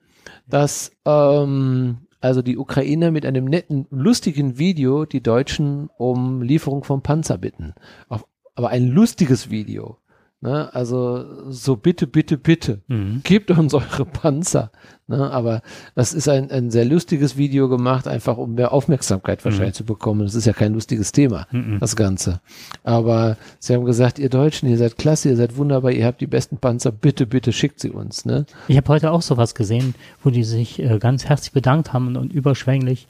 das 0.48 0.92
ähm, 1.06 1.98
also 2.22 2.42
die 2.42 2.58
Ukrainer 2.58 3.12
mit 3.12 3.26
einem 3.26 3.46
netten, 3.46 3.88
lustigen 3.90 4.58
Video 4.58 5.06
die 5.06 5.22
Deutschen 5.22 5.90
um 5.98 6.42
Lieferung 6.42 6.84
von 6.84 7.02
Panzer 7.02 7.38
bitten. 7.38 7.74
Auf, 8.08 8.26
aber 8.56 8.70
ein 8.70 8.88
lustiges 8.88 9.50
Video. 9.50 9.98
Ne? 10.42 10.74
Also 10.74 11.52
so 11.52 11.76
bitte, 11.76 12.08
bitte, 12.08 12.38
bitte. 12.38 12.82
Mhm. 12.88 13.22
Gebt 13.24 13.52
uns 13.52 13.74
eure 13.74 14.06
Panzer. 14.06 14.72
Ne? 15.12 15.30
Aber 15.32 15.62
das 15.94 16.14
ist 16.14 16.28
ein, 16.28 16.50
ein 16.50 16.72
sehr 16.72 16.86
lustiges 16.86 17.38
Video 17.38 17.70
gemacht, 17.70 18.08
einfach 18.08 18.38
um 18.38 18.56
mehr 18.56 18.74
Aufmerksamkeit 18.74 19.46
wahrscheinlich 19.46 19.76
zu 19.76 19.84
bekommen. 19.84 20.22
Das 20.24 20.34
ist 20.34 20.46
ja 20.46 20.54
kein 20.54 20.74
lustiges 20.74 21.12
Thema, 21.12 21.46
Mhm. 21.52 21.78
das 21.80 21.96
Ganze. 21.96 22.42
Aber 22.84 23.38
sie 23.60 23.76
haben 23.76 23.86
gesagt, 23.86 24.18
ihr 24.18 24.30
Deutschen, 24.30 24.68
ihr 24.70 24.78
seid 24.78 24.98
klasse, 24.98 25.30
ihr 25.30 25.36
seid 25.36 25.56
wunderbar, 25.58 25.92
ihr 25.92 26.06
habt 26.08 26.22
die 26.22 26.28
besten 26.28 26.58
Panzer, 26.58 26.92
bitte, 26.92 27.28
bitte 27.28 27.52
schickt 27.54 27.80
sie 27.80 27.92
uns. 27.92 28.26
Ne? 28.26 28.46
Ich 28.68 28.78
habe 28.78 28.88
heute 28.88 29.12
auch 29.12 29.22
sowas 29.22 29.54
gesehen, 29.54 29.94
wo 30.24 30.32
die 30.32 30.44
sich 30.44 30.80
äh, 30.82 30.98
ganz 30.98 31.26
herzlich 31.26 31.52
bedankt 31.52 31.94
haben 31.94 32.16
und 32.18 32.34
überschwänglich. 32.34 33.08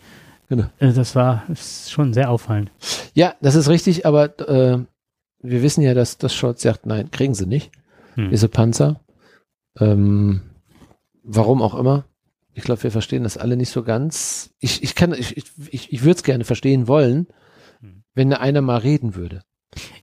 Genau. 0.50 0.66
Äh, 0.80 0.92
das 0.92 1.16
war 1.16 1.44
schon 1.58 2.14
sehr 2.14 2.30
auffallend. 2.30 2.72
Ja, 3.14 3.36
das 3.42 3.56
ist 3.56 3.70
richtig, 3.70 4.06
aber 4.06 4.38
äh, 4.50 4.80
wir 5.44 5.64
wissen 5.64 5.82
ja, 5.82 5.94
dass, 5.94 6.18
dass 6.18 6.34
Scholz 6.36 6.62
sagt, 6.62 6.86
nein, 6.86 7.10
kriegen 7.12 7.34
sie 7.34 7.46
nicht, 7.46 7.72
Hm. 8.16 8.30
diese 8.30 8.50
Panzer. 8.50 9.00
Ähm, 9.80 10.42
warum 11.36 11.62
auch 11.62 11.76
immer. 11.76 12.06
Ich 12.54 12.64
glaube, 12.64 12.84
wir 12.84 12.92
verstehen 12.92 13.24
das 13.24 13.38
alle 13.38 13.56
nicht 13.56 13.70
so 13.70 13.84
ganz. 13.84 14.52
Ich, 14.60 14.84
ich 14.84 14.96
kann, 14.96 15.14
ich, 15.14 15.38
ich, 15.38 15.94
ich 15.94 16.02
würde 16.04 16.18
es 16.18 16.24
gerne 16.24 16.44
verstehen 16.44 16.88
wollen, 16.88 17.28
Hm. 17.82 18.04
wenn 18.14 18.34
einer 18.34 18.62
mal 18.62 18.78
reden 18.78 19.16
würde. 19.16 19.42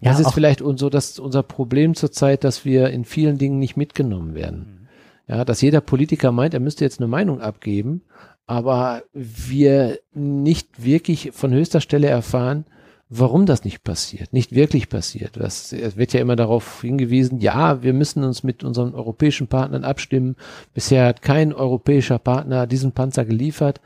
Ja, 0.00 0.12
das 0.12 0.20
ist 0.20 0.32
vielleicht 0.32 0.60
so 0.60 0.88
dass 0.88 1.18
unser 1.18 1.42
Problem 1.42 1.94
zurzeit, 1.94 2.42
dass 2.44 2.64
wir 2.64 2.88
in 2.88 3.04
vielen 3.04 3.36
Dingen 3.38 3.58
nicht 3.58 3.76
mitgenommen 3.76 4.34
werden. 4.34 4.88
Ja, 5.26 5.44
dass 5.44 5.60
jeder 5.60 5.82
Politiker 5.82 6.32
meint, 6.32 6.54
er 6.54 6.60
müsste 6.60 6.84
jetzt 6.84 7.00
eine 7.00 7.08
Meinung 7.08 7.42
abgeben, 7.42 8.02
aber 8.46 9.02
wir 9.12 9.98
nicht 10.14 10.82
wirklich 10.82 11.32
von 11.32 11.52
höchster 11.52 11.82
Stelle 11.82 12.06
erfahren, 12.06 12.64
warum 13.10 13.46
das 13.46 13.64
nicht 13.64 13.84
passiert, 13.84 14.32
nicht 14.32 14.54
wirklich 14.54 14.88
passiert. 14.88 15.36
Das, 15.36 15.72
es 15.72 15.96
wird 15.96 16.12
ja 16.12 16.20
immer 16.20 16.36
darauf 16.36 16.82
hingewiesen, 16.82 17.38
ja, 17.40 17.82
wir 17.82 17.92
müssen 17.92 18.22
uns 18.24 18.42
mit 18.42 18.64
unseren 18.64 18.94
europäischen 18.94 19.48
Partnern 19.48 19.84
abstimmen. 19.84 20.36
Bisher 20.74 21.06
hat 21.06 21.22
kein 21.22 21.52
europäischer 21.52 22.18
Partner 22.18 22.66
diesen 22.66 22.92
Panzer 22.92 23.24
geliefert. 23.24 23.80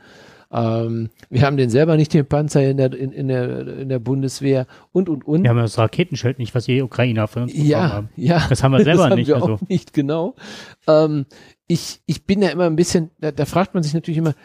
Ähm, 0.51 1.09
wir 1.31 1.41
haben 1.41 1.57
den 1.57 1.69
selber 1.71 1.95
nicht, 1.97 2.13
den 2.13 2.27
Panzer 2.27 2.69
in 2.69 2.77
der, 2.77 2.93
in, 2.93 3.11
in 3.11 3.27
der, 3.27 3.67
in 3.79 3.89
der 3.89 3.99
Bundeswehr 3.99 4.67
und, 4.91 5.09
und, 5.09 5.25
und. 5.25 5.43
Wir 5.43 5.49
haben 5.49 5.57
das 5.57 5.79
Raketenschild 5.79 6.37
nicht, 6.37 6.53
was 6.53 6.65
die 6.65 6.81
Ukrainer 6.81 7.27
von 7.27 7.43
uns 7.43 7.53
bekommen 7.53 7.69
Ja, 7.69 7.89
haben. 7.91 8.09
ja. 8.15 8.45
Das 8.49 8.61
haben 8.61 8.73
wir 8.73 8.79
selber 8.83 9.03
das 9.03 9.11
haben 9.11 9.17
nicht, 9.17 9.27
Wir 9.29 9.35
also. 9.35 9.53
auch 9.53 9.61
nicht, 9.67 9.93
genau. 9.93 10.35
Ähm, 10.87 11.25
ich, 11.67 12.01
ich 12.05 12.25
bin 12.25 12.41
ja 12.41 12.49
immer 12.49 12.65
ein 12.65 12.75
bisschen, 12.75 13.09
da, 13.19 13.31
da 13.31 13.45
fragt 13.45 13.73
man 13.73 13.81
sich 13.83 13.93
natürlich 13.95 14.19
immer, 14.19 14.35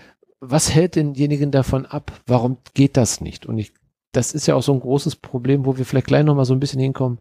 was 0.41 0.73
hält 0.73 0.95
denjenigen 0.97 1.51
davon 1.51 1.85
ab? 1.85 2.12
Warum 2.27 2.59
geht 2.73 2.97
das 2.97 3.21
nicht? 3.21 3.45
Und 3.45 3.59
ich, 3.59 3.73
das 4.12 4.33
ist 4.33 4.47
ja 4.47 4.55
auch 4.55 4.62
so 4.62 4.73
ein 4.73 4.81
großes 4.81 5.16
Problem, 5.16 5.66
wo 5.66 5.77
wir 5.77 5.85
vielleicht 5.85 6.07
gleich 6.07 6.25
nochmal 6.25 6.44
so 6.44 6.55
ein 6.55 6.61
bisschen 6.61 6.81
hinkommen. 6.81 7.18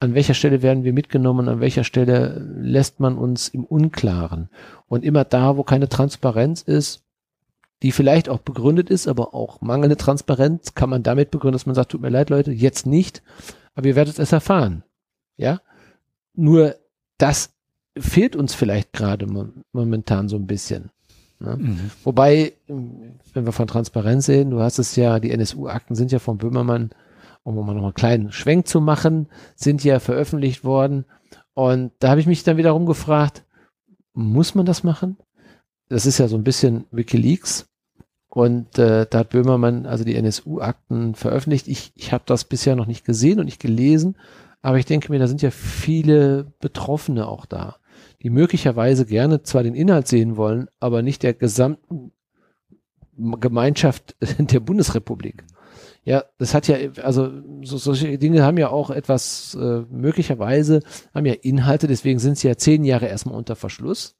An 0.00 0.14
welcher 0.14 0.34
Stelle 0.34 0.62
werden 0.62 0.84
wir 0.84 0.92
mitgenommen? 0.92 1.48
An 1.48 1.60
welcher 1.60 1.84
Stelle 1.84 2.38
lässt 2.58 3.00
man 3.00 3.18
uns 3.18 3.48
im 3.48 3.64
Unklaren? 3.64 4.48
Und 4.86 5.04
immer 5.04 5.24
da, 5.24 5.56
wo 5.56 5.62
keine 5.62 5.88
Transparenz 5.88 6.62
ist, 6.62 7.02
die 7.82 7.92
vielleicht 7.92 8.28
auch 8.28 8.38
begründet 8.38 8.90
ist, 8.90 9.08
aber 9.08 9.34
auch 9.34 9.60
mangelnde 9.60 9.96
Transparenz 9.96 10.74
kann 10.74 10.90
man 10.90 11.02
damit 11.02 11.30
begründen, 11.30 11.54
dass 11.54 11.66
man 11.66 11.74
sagt, 11.74 11.92
tut 11.92 12.00
mir 12.00 12.10
leid, 12.10 12.30
Leute, 12.30 12.52
jetzt 12.52 12.86
nicht, 12.86 13.22
aber 13.74 13.88
ihr 13.88 13.96
werdet 13.96 14.18
es 14.18 14.32
erfahren. 14.32 14.84
Ja? 15.36 15.60
Nur 16.34 16.76
das 17.18 17.54
fehlt 17.98 18.36
uns 18.36 18.54
vielleicht 18.54 18.92
gerade 18.92 19.26
mo 19.26 19.48
momentan 19.72 20.28
so 20.28 20.36
ein 20.36 20.46
bisschen. 20.46 20.90
Ne? 21.40 21.56
Mhm. 21.56 21.90
Wobei, 22.04 22.52
wenn 22.68 23.44
wir 23.46 23.52
von 23.52 23.66
Transparenz 23.66 24.26
sehen, 24.26 24.50
du 24.50 24.60
hast 24.60 24.78
es 24.78 24.96
ja, 24.96 25.18
die 25.18 25.30
NSU-Akten 25.30 25.94
sind 25.94 26.12
ja 26.12 26.18
von 26.18 26.38
Böhmermann, 26.38 26.90
um 27.42 27.54
mal 27.54 27.74
noch 27.74 27.82
einen 27.82 27.94
kleinen 27.94 28.32
Schwenk 28.32 28.68
zu 28.68 28.80
machen, 28.80 29.28
sind 29.56 29.82
ja 29.82 29.98
veröffentlicht 29.98 30.64
worden. 30.64 31.06
Und 31.54 31.92
da 31.98 32.10
habe 32.10 32.20
ich 32.20 32.26
mich 32.26 32.44
dann 32.44 32.58
wiederum 32.58 32.86
gefragt, 32.86 33.44
muss 34.12 34.54
man 34.54 34.66
das 34.66 34.84
machen? 34.84 35.16
Das 35.88 36.06
ist 36.06 36.18
ja 36.18 36.28
so 36.28 36.36
ein 36.36 36.44
bisschen 36.44 36.84
Wikileaks. 36.90 37.66
Und 38.28 38.78
äh, 38.78 39.06
da 39.10 39.18
hat 39.18 39.30
Böhmermann 39.30 39.86
also 39.86 40.04
die 40.04 40.14
NSU-Akten 40.14 41.16
veröffentlicht. 41.16 41.66
Ich, 41.66 41.92
ich 41.96 42.12
habe 42.12 42.22
das 42.26 42.44
bisher 42.44 42.76
noch 42.76 42.86
nicht 42.86 43.04
gesehen 43.04 43.40
und 43.40 43.46
nicht 43.46 43.60
gelesen, 43.60 44.16
aber 44.62 44.78
ich 44.78 44.86
denke 44.86 45.10
mir, 45.10 45.18
da 45.18 45.26
sind 45.26 45.42
ja 45.42 45.50
viele 45.50 46.52
Betroffene 46.60 47.26
auch 47.26 47.44
da, 47.44 47.76
die 48.22 48.30
möglicherweise 48.30 49.06
gerne 49.06 49.42
zwar 49.42 49.62
den 49.62 49.74
Inhalt 49.74 50.08
sehen 50.08 50.36
wollen, 50.36 50.68
aber 50.78 51.02
nicht 51.02 51.22
der 51.22 51.34
gesamten 51.34 52.12
Gemeinschaft 53.16 54.16
der 54.38 54.60
Bundesrepublik. 54.60 55.44
Ja, 56.04 56.24
das 56.38 56.54
hat 56.54 56.66
ja, 56.66 56.76
also 57.02 57.30
so, 57.62 57.76
solche 57.76 58.16
Dinge 58.18 58.42
haben 58.42 58.56
ja 58.56 58.70
auch 58.70 58.90
etwas, 58.90 59.54
äh, 59.60 59.82
möglicherweise 59.90 60.80
haben 61.14 61.26
ja 61.26 61.34
Inhalte, 61.34 61.86
deswegen 61.86 62.18
sind 62.18 62.38
sie 62.38 62.48
ja 62.48 62.56
zehn 62.56 62.84
Jahre 62.84 63.06
erstmal 63.06 63.36
unter 63.36 63.54
Verschluss. 63.54 64.16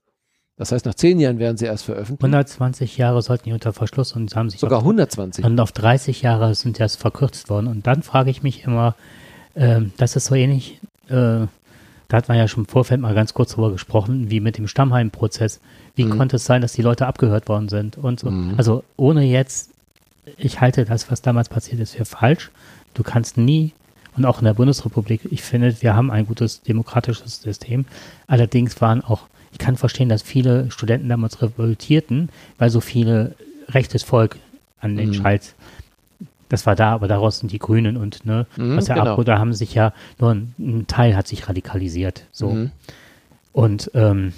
Das 0.57 0.73
heißt, 0.73 0.85
nach 0.85 0.95
zehn 0.95 1.19
Jahren 1.19 1.39
werden 1.39 1.57
sie 1.57 1.65
erst 1.65 1.85
veröffentlicht. 1.85 2.23
120 2.23 2.99
Jahre 2.99 3.23
sollten 3.23 3.45
die 3.45 3.53
unter 3.55 3.73
Verschluss 3.73 4.13
und 4.13 4.37
haben 4.37 4.51
sich 4.51 4.61
Sogar 4.61 4.81
auf, 4.81 4.85
120. 4.85 5.43
und 5.43 5.59
auf 5.59 5.73
30 5.73 6.21
Jahre 6.21 6.55
sind 6.55 6.79
das 6.79 6.97
verkürzt 6.97 7.49
worden. 7.49 7.67
Und 7.67 7.87
dann 7.87 8.03
frage 8.03 8.29
ich 8.29 8.43
mich 8.43 8.65
immer, 8.65 8.95
ähm, 9.57 9.93
das 9.97 10.17
ist 10.17 10.27
so 10.27 10.35
ähnlich, 10.35 10.79
äh, 11.09 11.47
da 12.11 12.17
hat 12.19 12.29
man 12.29 12.37
ja 12.37 12.49
schon 12.49 12.65
im 12.65 12.69
Vorfeld 12.69 13.01
mal 13.01 13.15
ganz 13.15 13.33
kurz 13.35 13.53
drüber 13.55 13.71
gesprochen, 13.71 14.31
wie 14.31 14.41
mit 14.41 14.59
dem 14.59 14.67
Stammheim-Prozess. 14.69 15.61
Wie 15.95 16.05
Mhm. 16.05 16.19
konnte 16.19 16.37
es 16.37 16.45
sein, 16.45 16.61
dass 16.61 16.73
die 16.73 16.83
Leute 16.83 17.07
abgehört 17.07 17.49
worden 17.49 17.69
sind 17.69 17.97
und 17.97 18.21
so. 18.21 18.31
Mhm. 18.31 18.55
Also 18.59 18.83
ohne 18.97 19.25
jetzt, 19.25 19.71
ich 20.37 20.61
halte 20.61 20.85
das, 20.85 21.11
was 21.11 21.23
damals 21.23 21.49
passiert 21.49 21.81
ist, 21.81 21.95
für 21.95 22.05
falsch. 22.05 22.51
Du 22.95 23.03
kannst 23.05 23.39
nie, 23.39 23.73
und 24.17 24.25
auch 24.27 24.41
in 24.41 24.45
der 24.45 24.55
Bundesrepublik, 24.55 25.21
ich 25.31 25.43
finde, 25.43 25.81
wir 25.83 25.95
haben 25.95 26.11
ein 26.11 26.27
gutes 26.27 26.63
demokratisches 26.63 27.43
System. 27.43 27.85
Allerdings 28.27 28.81
waren 28.81 29.03
auch, 29.05 29.23
ich 29.53 29.59
kann 29.59 29.77
verstehen, 29.77 30.09
dass 30.09 30.23
viele 30.23 30.69
Studenten 30.73 31.09
damals 31.09 31.41
revoltierten, 31.43 32.29
weil 32.59 32.71
so 32.71 32.81
viele 32.81 33.37
rechtes 33.69 34.03
Volk 34.03 34.37
an 34.81 34.97
den 34.97 35.11
Mhm. 35.11 35.15
Schalt, 35.15 35.55
das 36.51 36.67
war 36.67 36.77
da, 36.77 36.93
aber 36.93 37.09
daraus 37.09 37.39
sind 37.39 37.53
die 37.53 37.59
Grünen 37.59 37.97
und 37.97 38.27
ne, 38.27 38.47
Mhm, 38.57 38.77
was 38.77 38.89
ja 38.89 38.97
genau. 38.97 39.17
ab, 39.17 39.25
da 39.25 39.39
haben 39.39 39.55
sich 39.55 39.73
ja 39.73 39.95
nur 40.19 40.35
ein, 40.35 40.55
ein 40.59 40.87
Teil 40.87 41.17
hat 41.17 41.27
sich 41.27 41.49
radikalisiert. 41.49 42.27
So. 42.33 42.51
Mhm. 42.51 42.71
Und 43.53 43.91
ähm, 43.95 44.35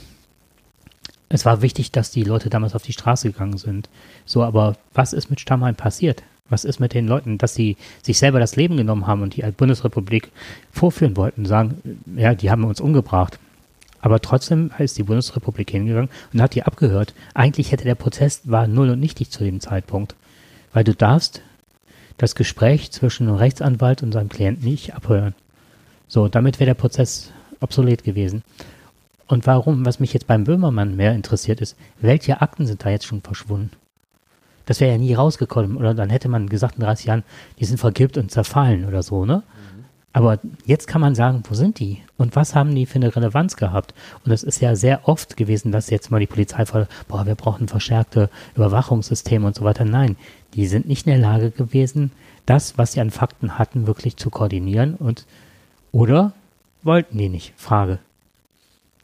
es 1.28 1.44
war 1.44 1.62
wichtig, 1.62 1.90
dass 1.90 2.10
die 2.10 2.22
Leute 2.22 2.50
damals 2.50 2.74
auf 2.74 2.82
die 2.82 2.92
Straße 2.92 3.32
gegangen 3.32 3.56
sind. 3.56 3.88
So, 4.26 4.42
aber 4.42 4.76
was 4.94 5.14
ist 5.14 5.30
mit 5.30 5.40
Stammheim 5.40 5.74
passiert? 5.74 6.22
Was 6.50 6.64
ist 6.64 6.80
mit 6.80 6.92
den 6.92 7.08
Leuten, 7.08 7.38
dass 7.38 7.54
sie 7.54 7.78
sich 8.02 8.18
selber 8.18 8.38
das 8.38 8.56
Leben 8.56 8.76
genommen 8.76 9.06
haben 9.06 9.22
und 9.22 9.36
die 9.36 9.42
als 9.44 9.56
Bundesrepublik 9.56 10.30
vorführen 10.70 11.16
wollten, 11.16 11.46
sagen, 11.46 11.98
ja, 12.14 12.34
die 12.34 12.50
haben 12.50 12.64
uns 12.64 12.80
umgebracht. 12.80 13.38
Aber 14.02 14.20
trotzdem 14.20 14.70
ist 14.78 14.98
die 14.98 15.04
Bundesrepublik 15.04 15.70
hingegangen 15.70 16.10
und 16.34 16.42
hat 16.42 16.54
die 16.54 16.64
abgehört. 16.64 17.14
Eigentlich 17.32 17.72
hätte 17.72 17.84
der 17.84 17.94
Prozess 17.94 18.42
war 18.44 18.66
null 18.66 18.90
und 18.90 19.00
nichtig 19.00 19.30
zu 19.30 19.44
dem 19.44 19.60
Zeitpunkt. 19.60 20.14
Weil 20.74 20.84
du 20.84 20.94
darfst 20.94 21.40
das 22.18 22.34
Gespräch 22.34 22.90
zwischen 22.90 23.28
einem 23.28 23.36
Rechtsanwalt 23.36 24.02
und 24.02 24.12
seinem 24.12 24.28
Klienten 24.28 24.64
nicht 24.64 24.94
abhören. 24.94 25.34
So, 26.08 26.28
damit 26.28 26.60
wäre 26.60 26.66
der 26.68 26.74
Prozess 26.74 27.30
obsolet 27.60 28.04
gewesen. 28.04 28.42
Und 29.26 29.46
warum, 29.46 29.86
was 29.86 30.00
mich 30.00 30.12
jetzt 30.12 30.26
beim 30.26 30.44
Böhmermann 30.44 30.96
mehr 30.96 31.14
interessiert 31.14 31.60
ist, 31.60 31.76
welche 32.00 32.42
Akten 32.42 32.66
sind 32.66 32.84
da 32.84 32.90
jetzt 32.90 33.06
schon 33.06 33.22
verschwunden? 33.22 33.70
Das 34.66 34.80
wäre 34.80 34.92
ja 34.92 34.98
nie 34.98 35.14
rausgekommen. 35.14 35.76
Oder 35.76 35.94
dann 35.94 36.10
hätte 36.10 36.28
man 36.28 36.48
gesagt 36.48 36.76
in 36.76 36.82
30 36.82 37.06
Jahren, 37.06 37.24
die 37.58 37.64
sind 37.64 37.78
vergilbt 37.78 38.18
und 38.18 38.30
zerfallen 38.30 38.84
oder 38.84 39.02
so, 39.02 39.24
ne? 39.24 39.42
Aber 40.12 40.38
jetzt 40.66 40.86
kann 40.86 41.00
man 41.00 41.14
sagen, 41.14 41.42
wo 41.48 41.54
sind 41.54 41.78
die? 41.78 42.02
Und 42.18 42.36
was 42.36 42.54
haben 42.54 42.74
die 42.74 42.84
für 42.84 42.96
eine 42.96 43.14
Relevanz 43.14 43.56
gehabt? 43.56 43.94
Und 44.24 44.32
es 44.32 44.42
ist 44.42 44.60
ja 44.60 44.76
sehr 44.76 45.08
oft 45.08 45.36
gewesen, 45.36 45.72
dass 45.72 45.88
jetzt 45.88 46.10
mal 46.10 46.20
die 46.20 46.26
Polizei 46.26 46.66
fordert, 46.66 46.90
boah, 47.08 47.26
wir 47.26 47.34
brauchen 47.34 47.66
verstärkte 47.66 48.28
Überwachungssysteme 48.54 49.46
und 49.46 49.54
so 49.54 49.64
weiter. 49.64 49.86
Nein, 49.86 50.16
die 50.54 50.66
sind 50.66 50.86
nicht 50.86 51.06
in 51.06 51.12
der 51.12 51.20
Lage 51.20 51.50
gewesen, 51.50 52.12
das, 52.44 52.76
was 52.76 52.92
sie 52.92 53.00
an 53.00 53.10
Fakten 53.10 53.58
hatten, 53.58 53.86
wirklich 53.86 54.16
zu 54.16 54.28
koordinieren 54.28 54.96
und 54.96 55.26
oder 55.92 56.32
wollten 56.82 57.16
die 57.16 57.28
nicht? 57.28 57.54
Frage. 57.56 57.98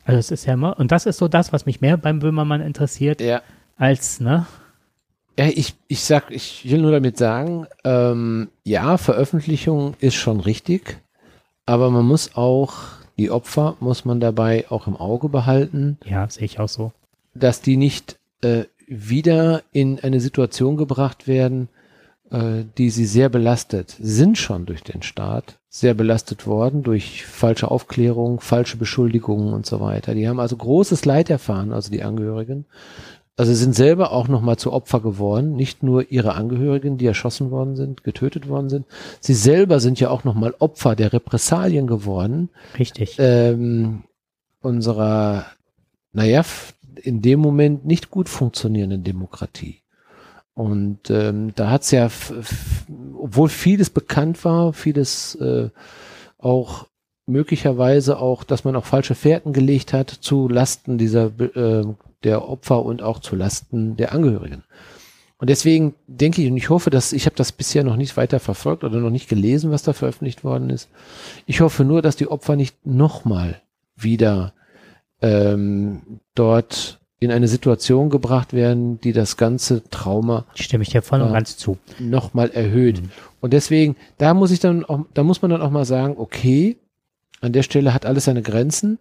Also 0.04 0.18
es 0.18 0.30
ist 0.30 0.46
ja 0.46 0.54
immer, 0.54 0.78
und 0.78 0.90
das 0.90 1.06
ist 1.06 1.18
so 1.18 1.28
das, 1.28 1.52
was 1.52 1.66
mich 1.66 1.80
mehr 1.80 1.96
beim 1.96 2.18
Böhmermann 2.18 2.60
interessiert, 2.60 3.20
ja. 3.20 3.42
als, 3.76 4.20
ne? 4.20 4.46
Ja, 5.38 5.46
ich, 5.46 5.76
ich 5.86 6.02
sag, 6.02 6.32
ich 6.32 6.68
will 6.68 6.82
nur 6.82 6.90
damit 6.90 7.16
sagen, 7.16 7.68
ähm, 7.84 8.48
ja, 8.64 8.96
Veröffentlichung 8.96 9.94
ist 10.00 10.16
schon 10.16 10.40
richtig, 10.40 11.00
aber 11.64 11.90
man 11.90 12.04
muss 12.04 12.34
auch, 12.34 12.74
die 13.18 13.30
Opfer 13.30 13.76
muss 13.78 14.04
man 14.04 14.18
dabei 14.18 14.66
auch 14.68 14.88
im 14.88 14.96
Auge 14.96 15.28
behalten. 15.28 15.96
Ja, 16.04 16.28
sehe 16.28 16.44
ich 16.44 16.58
auch 16.58 16.68
so. 16.68 16.90
Dass 17.34 17.60
die 17.60 17.76
nicht 17.76 18.18
äh, 18.40 18.64
wieder 18.88 19.62
in 19.70 20.00
eine 20.00 20.18
Situation 20.18 20.76
gebracht 20.76 21.28
werden, 21.28 21.68
äh, 22.32 22.64
die 22.76 22.90
sie 22.90 23.06
sehr 23.06 23.28
belastet, 23.28 23.94
sind 24.00 24.38
schon 24.38 24.66
durch 24.66 24.82
den 24.82 25.02
Staat 25.02 25.58
sehr 25.68 25.94
belastet 25.94 26.48
worden, 26.48 26.82
durch 26.82 27.24
falsche 27.26 27.70
Aufklärung, 27.70 28.40
falsche 28.40 28.76
Beschuldigungen 28.76 29.52
und 29.54 29.66
so 29.66 29.80
weiter. 29.80 30.14
Die 30.14 30.28
haben 30.28 30.40
also 30.40 30.56
großes 30.56 31.04
Leid 31.04 31.30
erfahren, 31.30 31.72
also 31.72 31.92
die 31.92 32.02
Angehörigen. 32.02 32.64
Also 33.38 33.54
sind 33.54 33.76
selber 33.76 34.10
auch 34.10 34.26
nochmal 34.26 34.56
zu 34.56 34.72
Opfer 34.72 34.98
geworden, 34.98 35.54
nicht 35.54 35.84
nur 35.84 36.10
ihre 36.10 36.34
Angehörigen, 36.34 36.98
die 36.98 37.06
erschossen 37.06 37.52
worden 37.52 37.76
sind, 37.76 38.02
getötet 38.02 38.48
worden 38.48 38.68
sind. 38.68 38.84
Sie 39.20 39.34
selber 39.34 39.78
sind 39.78 40.00
ja 40.00 40.10
auch 40.10 40.24
nochmal 40.24 40.56
Opfer 40.58 40.96
der 40.96 41.12
Repressalien 41.12 41.86
geworden. 41.86 42.48
Richtig. 42.76 43.14
Ähm, 43.20 44.02
unserer, 44.60 45.46
naja, 46.12 46.44
in 47.00 47.22
dem 47.22 47.38
Moment 47.38 47.86
nicht 47.86 48.10
gut 48.10 48.28
funktionierenden 48.28 49.04
Demokratie. 49.04 49.82
Und 50.54 51.08
ähm, 51.08 51.52
da 51.54 51.70
hat's 51.70 51.92
ja, 51.92 52.10
obwohl 53.16 53.48
vieles 53.48 53.90
bekannt 53.90 54.44
war, 54.44 54.72
vieles 54.72 55.36
äh, 55.36 55.70
auch 56.38 56.88
möglicherweise 57.26 58.18
auch, 58.18 58.42
dass 58.42 58.64
man 58.64 58.74
auch 58.74 58.84
falsche 58.84 59.14
Fährten 59.14 59.52
gelegt 59.52 59.92
hat 59.92 60.10
zu 60.10 60.48
Lasten 60.48 60.98
dieser 60.98 61.26
äh, 61.38 61.84
der 62.24 62.48
Opfer 62.48 62.84
und 62.84 63.02
auch 63.02 63.20
zu 63.20 63.36
Lasten 63.36 63.96
der 63.96 64.12
Angehörigen. 64.12 64.64
Und 65.38 65.50
deswegen 65.50 65.94
denke 66.08 66.42
ich 66.42 66.50
und 66.50 66.56
ich 66.56 66.68
hoffe, 66.68 66.90
dass 66.90 67.12
ich 67.12 67.26
habe 67.26 67.36
das 67.36 67.52
bisher 67.52 67.84
noch 67.84 67.96
nicht 67.96 68.16
weiter 68.16 68.40
verfolgt 68.40 68.82
oder 68.82 68.98
noch 68.98 69.10
nicht 69.10 69.28
gelesen, 69.28 69.70
was 69.70 69.84
da 69.84 69.92
veröffentlicht 69.92 70.42
worden 70.42 70.68
ist. 70.68 70.88
Ich 71.46 71.60
hoffe 71.60 71.84
nur, 71.84 72.02
dass 72.02 72.16
die 72.16 72.26
Opfer 72.26 72.56
nicht 72.56 72.84
nochmal 72.84 73.60
wieder 73.94 74.52
ähm, 75.22 76.20
dort 76.34 76.98
in 77.20 77.32
eine 77.32 77.48
Situation 77.48 78.10
gebracht 78.10 78.52
werden, 78.52 79.00
die 79.00 79.12
das 79.12 79.36
ganze 79.36 79.88
Trauma 79.90 80.44
stimme 80.54 80.82
ich 80.82 80.90
dir 80.90 81.02
voll 81.02 81.20
und 81.20 81.30
äh, 81.30 81.32
ganz 81.32 81.56
zu 81.56 81.78
nochmal 81.98 82.50
erhöht. 82.50 83.02
Mhm. 83.02 83.10
Und 83.40 83.52
deswegen, 83.52 83.96
da 84.18 84.34
muss 84.34 84.50
ich 84.50 84.60
dann 84.60 84.84
auch, 84.84 85.00
da 85.14 85.22
muss 85.24 85.42
man 85.42 85.50
dann 85.50 85.62
auch 85.62 85.70
mal 85.70 85.84
sagen, 85.84 86.14
okay, 86.16 86.76
an 87.40 87.52
der 87.52 87.62
Stelle 87.62 87.94
hat 87.94 88.06
alles 88.06 88.24
seine 88.24 88.42
Grenzen. 88.42 88.98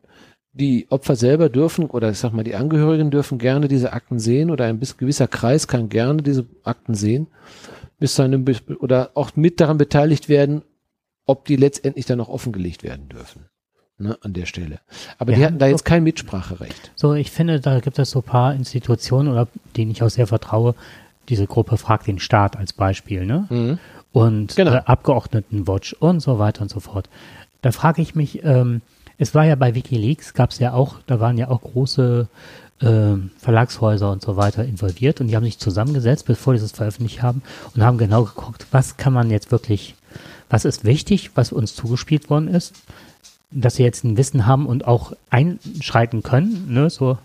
Die 0.60 0.88
Opfer 0.90 1.16
selber 1.16 1.50
dürfen, 1.50 1.86
oder 1.86 2.10
ich 2.10 2.18
sag 2.18 2.34
mal, 2.34 2.44
die 2.44 2.56
Angehörigen 2.56 3.12
dürfen 3.12 3.38
gerne 3.38 3.68
diese 3.68 3.94
Akten 3.94 4.20
sehen, 4.20 4.50
oder 4.50 4.66
ein 4.66 4.80
gewisser 4.80 5.28
Kreis 5.28 5.68
kann 5.68 5.90
gerne 5.90 6.24
diese 6.24 6.46
Akten 6.64 6.96
sehen, 6.96 7.28
bis 8.00 8.16
zu 8.16 8.24
einem, 8.24 8.46
oder 8.80 9.12
auch 9.14 9.36
mit 9.36 9.60
daran 9.60 9.78
beteiligt 9.78 10.30
werden, 10.30 10.64
ob 11.26 11.46
die 11.46 11.58
letztendlich 11.58 12.06
dann 12.06 12.18
noch 12.18 12.30
offengelegt 12.30 12.84
werden 12.84 13.10
dürfen 13.10 13.46
ne, 13.98 14.18
an 14.22 14.34
der 14.34 14.46
Stelle. 14.46 14.80
Aber 15.18 15.32
Wir 15.32 15.38
die 15.38 15.46
hatten 15.46 15.60
da 15.60 15.68
jetzt 15.68 15.86
kein 15.86 16.04
Mitspracherecht. 16.04 16.92
So, 16.96 17.14
ich 17.14 17.32
finde, 17.32 17.60
da 17.60 17.80
gibt 17.80 18.00
es 18.00 18.12
so 18.12 18.20
ein 18.20 18.24
paar 18.24 18.54
Institutionen, 18.54 19.30
oder 19.30 19.48
denen 19.76 19.92
ich 19.92 20.04
auch 20.04 20.10
sehr 20.10 20.28
vertraue. 20.28 20.76
Diese 21.30 21.46
Gruppe 21.46 21.78
fragt 21.78 22.08
den 22.08 22.20
Staat 22.20 22.56
als 22.56 22.74
Beispiel, 22.74 23.26
ne? 23.26 23.48
Mhm. 23.50 23.80
Und 24.14 24.56
genau. 24.56 24.74
äh, 24.74 24.82
Abgeordnetenwatch 24.86 25.94
und 25.94 26.22
so 26.22 26.40
weiter 26.40 26.62
und 26.62 26.70
so 26.70 26.80
fort. 26.80 27.10
Da 27.62 27.72
frage 27.72 28.02
ich 28.02 28.16
mich, 28.16 28.44
ähm, 28.44 28.82
es 29.18 29.34
war 29.34 29.46
ja 29.46 29.56
bei 29.56 29.76
WikiLeaks, 29.76 30.34
gab 30.34 30.52
es 30.52 30.60
ja 30.60 30.74
auch, 30.74 30.96
da 31.08 31.20
waren 31.20 31.38
ja 31.38 31.50
auch 31.50 31.62
große 31.62 32.28
äh, 32.82 32.86
Verlagshäuser 33.40 34.12
und 34.12 34.22
so 34.22 34.38
weiter 34.38 34.64
involviert 34.64 35.22
und 35.22 35.28
die 35.28 35.36
haben 35.36 35.44
sich 35.44 35.58
zusammengesetzt, 35.58 36.26
bevor 36.26 36.54
die 36.54 36.60
das 36.60 36.72
veröffentlicht 36.72 37.22
haben 37.22 37.42
und 37.76 37.84
haben 37.84 37.98
genau 37.98 38.24
geguckt, 38.24 38.68
was 38.72 38.98
kann 38.98 39.14
man 39.14 39.32
jetzt 39.32 39.52
wirklich, 39.52 39.96
was 40.50 40.66
ist 40.66 40.86
wichtig, 40.86 41.32
was 41.36 41.52
uns 41.52 41.76
zugespielt 41.76 42.30
worden 42.30 42.48
ist 42.48 42.74
dass 43.52 43.76
sie 43.76 43.84
jetzt 43.84 44.04
ein 44.04 44.18
Wissen 44.18 44.46
haben 44.46 44.66
und 44.66 44.86
auch 44.86 45.14
einschreiten 45.30 46.24
können, 46.24 46.74
ne, 46.74 46.90
so 46.90 47.18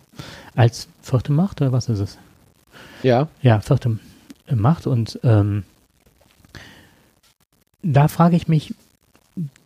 als 0.55 0.89
vierte 1.03 1.33
Macht 1.33 1.61
oder 1.61 1.73
was 1.73 1.89
ist 1.89 1.99
es? 1.99 2.19
Ja. 3.03 3.29
Ja, 3.41 3.61
vierte 3.61 3.99
Macht 4.51 4.87
und 4.87 5.19
ähm, 5.25 5.65
da 7.83 8.07
frage 8.09 8.37
ich 8.37 8.47
mich, 8.47 8.75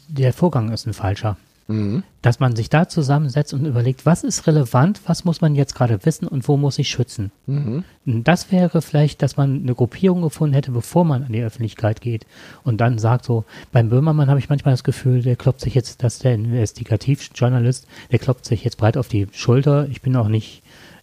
der 0.09 0.33
Vorgang 0.33 0.73
ist 0.73 0.87
ein 0.87 0.95
falscher. 0.95 1.37
Mhm. 1.69 2.05
Dass 2.23 2.39
man 2.39 2.55
sich 2.55 2.71
da 2.71 2.89
zusammensetzt 2.89 3.53
und 3.53 3.67
überlegt, 3.67 4.07
was 4.07 4.23
ist 4.23 4.47
relevant, 4.47 5.01
was 5.07 5.25
muss 5.25 5.41
man 5.41 5.55
jetzt 5.55 5.75
gerade 5.75 6.05
wissen 6.05 6.29
und 6.29 6.47
wo 6.47 6.57
muss 6.57 6.79
ich 6.79 6.89
schützen. 6.89 7.33
Mhm. 7.47 7.85
Das 8.05 8.53
wäre 8.53 8.83
vielleicht, 8.83 9.21
dass 9.23 9.37
man 9.37 9.63
eine 9.63 9.75
Gruppierung 9.75 10.23
gefunden 10.23 10.55
hätte, 10.55 10.71
bevor 10.71 11.05
man 11.05 11.25
an 11.25 11.33
die 11.33 11.43
Öffentlichkeit 11.43 12.01
geht 12.01 12.25
und 12.63 12.81
dann 12.81 12.99
sagt 12.99 13.25
so, 13.25 13.45
beim 13.73 13.89
Böhmermann 13.89 14.29
habe 14.29 14.39
ich 14.39 14.49
manchmal 14.49 14.75
das 14.75 14.85
Gefühl, 14.85 15.23
der 15.23 15.37
klopft 15.37 15.61
sich 15.61 15.75
jetzt, 15.75 16.03
dass 16.05 16.21
der 16.21 16.35
Investigativjournalist, 16.35 17.87
der 18.13 18.19
klopft 18.21 18.45
sich 18.45 18.63
jetzt 18.63 18.77
breit 18.77 18.97
auf 18.97 19.09
die 19.09 19.27
Schulter. 19.33 19.89
Ich 19.91 20.03
bin 20.03 20.15
auch 20.15 20.29
nicht 20.29 20.63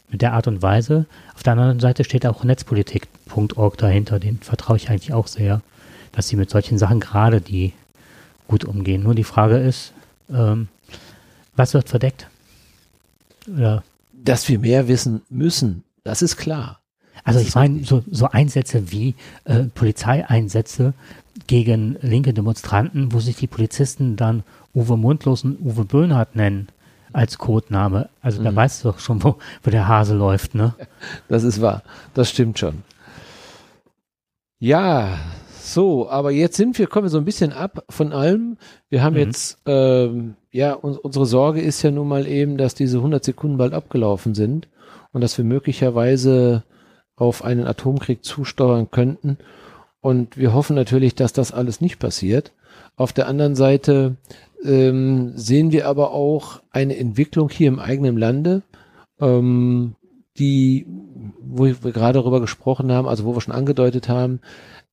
mit 0.09 0.21
der 0.21 0.33
Art 0.33 0.47
und 0.47 0.61
Weise. 0.61 1.07
Auf 1.35 1.43
der 1.43 1.53
anderen 1.53 1.79
Seite 1.79 2.03
steht 2.05 2.25
auch 2.25 2.43
netzpolitik.org 2.43 3.77
dahinter, 3.77 4.19
den 4.19 4.37
vertraue 4.37 4.77
ich 4.77 4.89
eigentlich 4.89 5.13
auch 5.13 5.27
sehr, 5.27 5.61
dass 6.13 6.29
sie 6.29 6.37
mit 6.37 6.49
solchen 6.49 6.77
Sachen 6.77 7.01
gerade 7.01 7.41
die 7.41 7.73
gut 8.47 8.63
umgehen. 8.63 9.03
Nur 9.03 9.15
die 9.15 9.23
Frage 9.23 9.57
ist, 9.57 9.93
ähm, 10.33 10.67
was 11.55 11.73
wird 11.73 11.89
verdeckt? 11.89 12.27
Oder? 13.47 13.83
Dass 14.11 14.47
wir 14.49 14.59
mehr 14.59 14.87
wissen 14.87 15.21
müssen, 15.29 15.83
das 16.03 16.21
ist 16.21 16.37
klar. 16.37 16.79
Also 17.23 17.39
ich 17.39 17.55
meine, 17.55 17.83
so, 17.85 18.03
so 18.09 18.27
Einsätze 18.29 18.91
wie 18.91 19.15
äh, 19.45 19.63
Polizeieinsätze 19.63 20.93
gegen 21.47 21.97
linke 22.01 22.33
Demonstranten, 22.33 23.13
wo 23.13 23.19
sich 23.19 23.37
die 23.37 23.47
Polizisten 23.47 24.15
dann 24.15 24.43
Uwe 24.73 24.97
Mundlos 24.97 25.43
und 25.43 25.59
Uwe 25.61 25.85
Böhnhardt 25.85 26.35
nennen 26.35 26.67
als 27.13 27.37
Codename. 27.37 28.09
Also 28.21 28.41
mhm. 28.41 28.45
da 28.45 28.55
weißt 28.55 28.83
du 28.83 28.89
doch 28.89 28.99
schon, 28.99 29.23
wo, 29.23 29.37
wo 29.63 29.69
der 29.69 29.87
Hase 29.87 30.15
läuft, 30.15 30.55
ne? 30.55 30.73
Das 31.29 31.43
ist 31.43 31.61
wahr. 31.61 31.83
Das 32.13 32.29
stimmt 32.29 32.59
schon. 32.59 32.83
Ja, 34.59 35.19
so, 35.73 36.09
aber 36.09 36.31
jetzt 36.31 36.57
sind 36.57 36.77
wir, 36.79 36.87
kommen 36.87 37.05
wir 37.05 37.09
so 37.09 37.17
ein 37.17 37.25
bisschen 37.25 37.53
ab 37.53 37.83
von 37.89 38.13
allem. 38.13 38.57
Wir 38.89 39.03
haben 39.03 39.13
mhm. 39.13 39.19
jetzt, 39.19 39.59
ähm, 39.65 40.35
ja, 40.51 40.73
uns, 40.73 40.97
unsere 40.97 41.25
Sorge 41.25 41.61
ist 41.61 41.81
ja 41.81 41.91
nun 41.91 42.07
mal 42.07 42.27
eben, 42.27 42.57
dass 42.57 42.75
diese 42.75 42.97
100 42.97 43.23
Sekunden 43.23 43.57
bald 43.57 43.73
abgelaufen 43.73 44.35
sind 44.35 44.67
und 45.11 45.21
dass 45.21 45.37
wir 45.37 45.45
möglicherweise 45.45 46.63
auf 47.15 47.43
einen 47.43 47.65
Atomkrieg 47.65 48.23
zusteuern 48.23 48.89
könnten. 48.91 49.37
Und 50.01 50.37
wir 50.37 50.53
hoffen 50.53 50.75
natürlich, 50.75 51.15
dass 51.15 51.33
das 51.33 51.51
alles 51.51 51.79
nicht 51.79 51.99
passiert. 51.99 52.51
Auf 52.95 53.13
der 53.13 53.27
anderen 53.27 53.55
Seite 53.55 54.17
ähm, 54.63 55.33
sehen 55.35 55.71
wir 55.71 55.87
aber 55.87 56.11
auch 56.11 56.61
eine 56.71 56.97
Entwicklung 56.97 57.49
hier 57.49 57.67
im 57.67 57.79
eigenen 57.79 58.17
Lande, 58.17 58.63
ähm, 59.19 59.95
die, 60.37 60.85
wo 61.41 61.65
wir 61.65 61.91
gerade 61.91 62.19
darüber 62.19 62.41
gesprochen 62.41 62.91
haben, 62.91 63.07
also 63.07 63.25
wo 63.25 63.35
wir 63.35 63.41
schon 63.41 63.53
angedeutet 63.53 64.09
haben, 64.09 64.39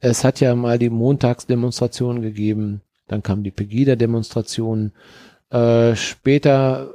es 0.01 0.25
hat 0.25 0.41
ja 0.41 0.55
mal 0.55 0.79
die 0.79 0.91
Montagsdemonstration 0.91 2.23
gegeben, 2.23 2.81
dann 3.07 3.23
kam 3.23 3.43
die 3.43 3.51
Pegida-Demonstration. 3.51 4.93
Äh, 5.51 5.95
später 5.97 6.91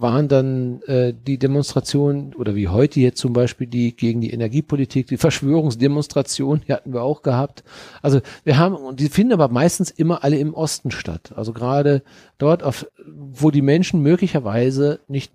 waren 0.00 0.26
dann 0.26 0.82
äh, 0.82 1.14
die 1.14 1.38
Demonstrationen 1.38 2.34
oder 2.34 2.56
wie 2.56 2.68
heute 2.68 2.98
jetzt 2.98 3.20
zum 3.20 3.32
Beispiel 3.32 3.66
die 3.66 3.94
gegen 3.94 4.20
die 4.20 4.32
Energiepolitik, 4.32 5.06
die 5.06 5.16
Verschwörungsdemonstration, 5.16 6.62
die 6.66 6.72
hatten 6.72 6.92
wir 6.92 7.02
auch 7.02 7.22
gehabt. 7.22 7.62
Also 8.02 8.20
wir 8.42 8.58
haben, 8.58 8.74
und 8.74 8.98
die 8.98 9.08
finden 9.08 9.34
aber 9.34 9.48
meistens 9.48 9.90
immer 9.90 10.24
alle 10.24 10.38
im 10.38 10.54
Osten 10.54 10.90
statt. 10.90 11.32
Also 11.36 11.52
gerade 11.52 12.02
dort, 12.38 12.62
auf, 12.62 12.86
wo 13.06 13.50
die 13.50 13.62
Menschen 13.62 14.00
möglicherweise 14.00 15.00
nicht, 15.06 15.32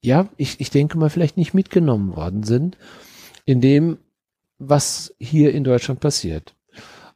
ja, 0.00 0.28
ich, 0.36 0.60
ich 0.60 0.70
denke 0.70 0.98
mal, 0.98 1.10
vielleicht 1.10 1.36
nicht 1.36 1.54
mitgenommen 1.54 2.16
worden 2.16 2.42
sind, 2.42 2.76
indem 3.44 3.98
was 4.68 5.14
hier 5.18 5.52
in 5.52 5.64
Deutschland 5.64 6.00
passiert. 6.00 6.54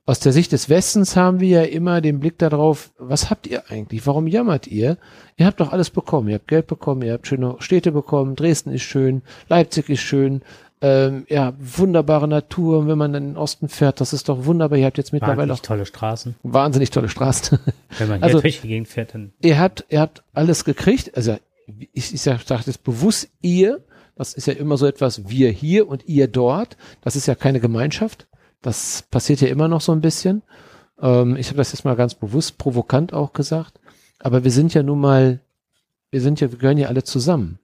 Aus 0.07 0.21
der 0.21 0.33
Sicht 0.33 0.53
des 0.53 0.71
Westens 0.71 1.17
haben 1.17 1.39
wir 1.41 1.49
ja 1.49 1.63
immer 1.65 2.01
den 2.01 2.19
Blick 2.19 2.39
darauf, 2.39 2.91
was 2.99 3.29
habt 3.29 3.47
ihr 3.47 3.71
eigentlich? 3.71 4.07
Warum 4.07 4.27
jammert 4.27 4.67
ihr? 4.67 4.97
Ihr 5.37 5.45
habt 5.45 5.61
doch 5.61 5.71
alles 5.71 5.91
bekommen. 5.91 6.29
Ihr 6.29 6.37
habt 6.37 6.49
Geld 6.49 6.67
bekommen, 6.67 7.03
ihr 7.03 7.13
habt 7.13 7.27
schöne 7.27 7.57
Städte 7.59 7.93
bekommen, 7.93 8.35
Dresden 8.35 8.73
ist 8.73 8.83
schön, 8.85 9.21
Leipzig 9.51 9.91
ist 9.91 10.01
schön, 10.01 10.41
ähm, 10.81 11.27
ja, 11.29 11.53
wunderbare 11.59 12.27
Natur. 12.27 12.79
Und 12.79 12.89
wenn 12.89 12.97
man 12.97 13.13
in 13.15 13.25
den 13.31 13.37
Osten 13.37 13.69
fährt, 13.69 14.01
das 14.01 14.15
ist 14.15 14.31
doch 14.31 14.47
wunderbar. 14.47 14.79
Ihr 14.79 14.87
habt 14.87 14.97
jetzt 14.97 15.13
mittlerweile 15.13 15.39
Wahnsinnig 15.51 15.59
auch 15.61 15.67
tolle 15.67 15.85
Straßen. 15.87 16.35
wahnsinnig 16.43 16.91
tolle 16.91 17.09
Straßen. 17.11 17.59
Wenn 17.99 18.09
man 18.09 18.19
hier 18.19 18.25
Also- 18.25 18.41
durch 18.41 18.63
die 18.63 18.69
Gegend 18.69 18.89
fährt, 18.89 19.13
dann 19.13 19.33
ihr 19.43 19.59
habt, 19.59 19.85
ihr 19.91 20.01
habt 20.01 20.23
alles 20.33 20.65
gekriegt. 20.65 21.15
Also 21.17 21.37
ich, 21.93 22.15
ich 22.15 22.23
sage 22.23 22.41
sag 22.47 22.65
das 22.65 22.79
bewusst 22.79 23.29
ihr. 23.43 23.81
Das 24.19 24.35
ist 24.35 24.49
ja 24.49 24.55
immer 24.55 24.77
so 24.77 24.87
etwas 24.87 25.29
wir 25.29 25.51
hier 25.51 25.89
und 25.89 26.09
ihr 26.09 26.27
dort. 26.27 26.77
Das 27.03 27.15
ist 27.15 27.27
ja 27.27 27.37
keine 27.37 27.61
Gemeinschaft. 27.61 28.27
Das 28.61 29.05
passiert 29.13 29.41
ja 29.41 29.47
immer 29.47 29.69
noch 29.69 29.81
so 29.81 29.93
ein 29.93 30.01
bisschen. 30.01 30.43
Ähm, 31.01 31.37
ich 31.37 31.49
habe 31.49 31.59
das 31.59 31.71
jetzt 31.71 31.85
mal 31.85 31.95
ganz 31.95 32.17
bewusst 32.17 32.59
provokant 32.59 33.13
auch 33.13 33.33
gesagt. 33.33 33.79
Aber 34.19 34.43
wir 34.43 34.51
sind 34.51 34.75
ja 34.75 34.83
nun 34.83 35.01
mal, 35.01 35.39
wir 36.11 36.21
sind 36.21 36.41
ja, 36.41 36.51
wir 36.51 36.59
gehören 36.59 36.79
ja 36.79 36.89
alle 36.89 37.05
zusammen. 37.05 37.61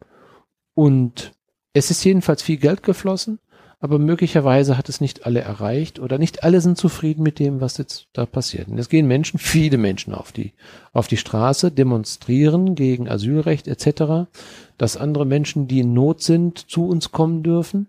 Und 0.74 1.32
es 1.72 1.90
ist 1.90 2.04
jedenfalls 2.04 2.40
viel 2.40 2.58
Geld 2.58 2.84
geflossen, 2.84 3.40
aber 3.80 3.98
möglicherweise 3.98 4.78
hat 4.78 4.88
es 4.88 5.00
nicht 5.00 5.26
alle 5.26 5.40
erreicht 5.40 5.98
oder 5.98 6.18
nicht 6.18 6.44
alle 6.44 6.60
sind 6.60 6.78
zufrieden 6.78 7.24
mit 7.24 7.40
dem, 7.40 7.60
was 7.60 7.78
jetzt 7.78 8.06
da 8.12 8.26
passiert. 8.26 8.68
Und 8.68 8.78
es 8.78 8.88
gehen 8.88 9.08
Menschen, 9.08 9.40
viele 9.40 9.76
Menschen 9.76 10.14
auf 10.14 10.30
die, 10.30 10.52
auf 10.92 11.08
die 11.08 11.16
Straße, 11.16 11.72
demonstrieren 11.72 12.76
gegen 12.76 13.08
Asylrecht 13.08 13.66
etc., 13.66 14.30
dass 14.78 14.96
andere 14.96 15.24
Menschen, 15.24 15.68
die 15.68 15.80
in 15.80 15.92
Not 15.92 16.22
sind, 16.22 16.70
zu 16.70 16.86
uns 16.86 17.12
kommen 17.12 17.42
dürfen, 17.42 17.88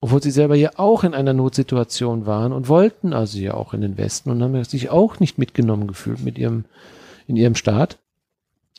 obwohl 0.00 0.22
sie 0.22 0.30
selber 0.30 0.56
ja 0.56 0.72
auch 0.76 1.04
in 1.04 1.14
einer 1.14 1.32
Notsituation 1.32 2.26
waren 2.26 2.52
und 2.52 2.68
wollten 2.68 3.12
also 3.12 3.38
ja 3.38 3.54
auch 3.54 3.72
in 3.72 3.80
den 3.80 3.96
Westen 3.96 4.30
und 4.30 4.42
haben 4.42 4.64
sich 4.64 4.90
auch 4.90 5.20
nicht 5.20 5.38
mitgenommen 5.38 5.86
gefühlt 5.86 6.20
mit 6.20 6.38
ihrem, 6.38 6.64
in 7.26 7.36
ihrem 7.36 7.54
Staat 7.54 7.98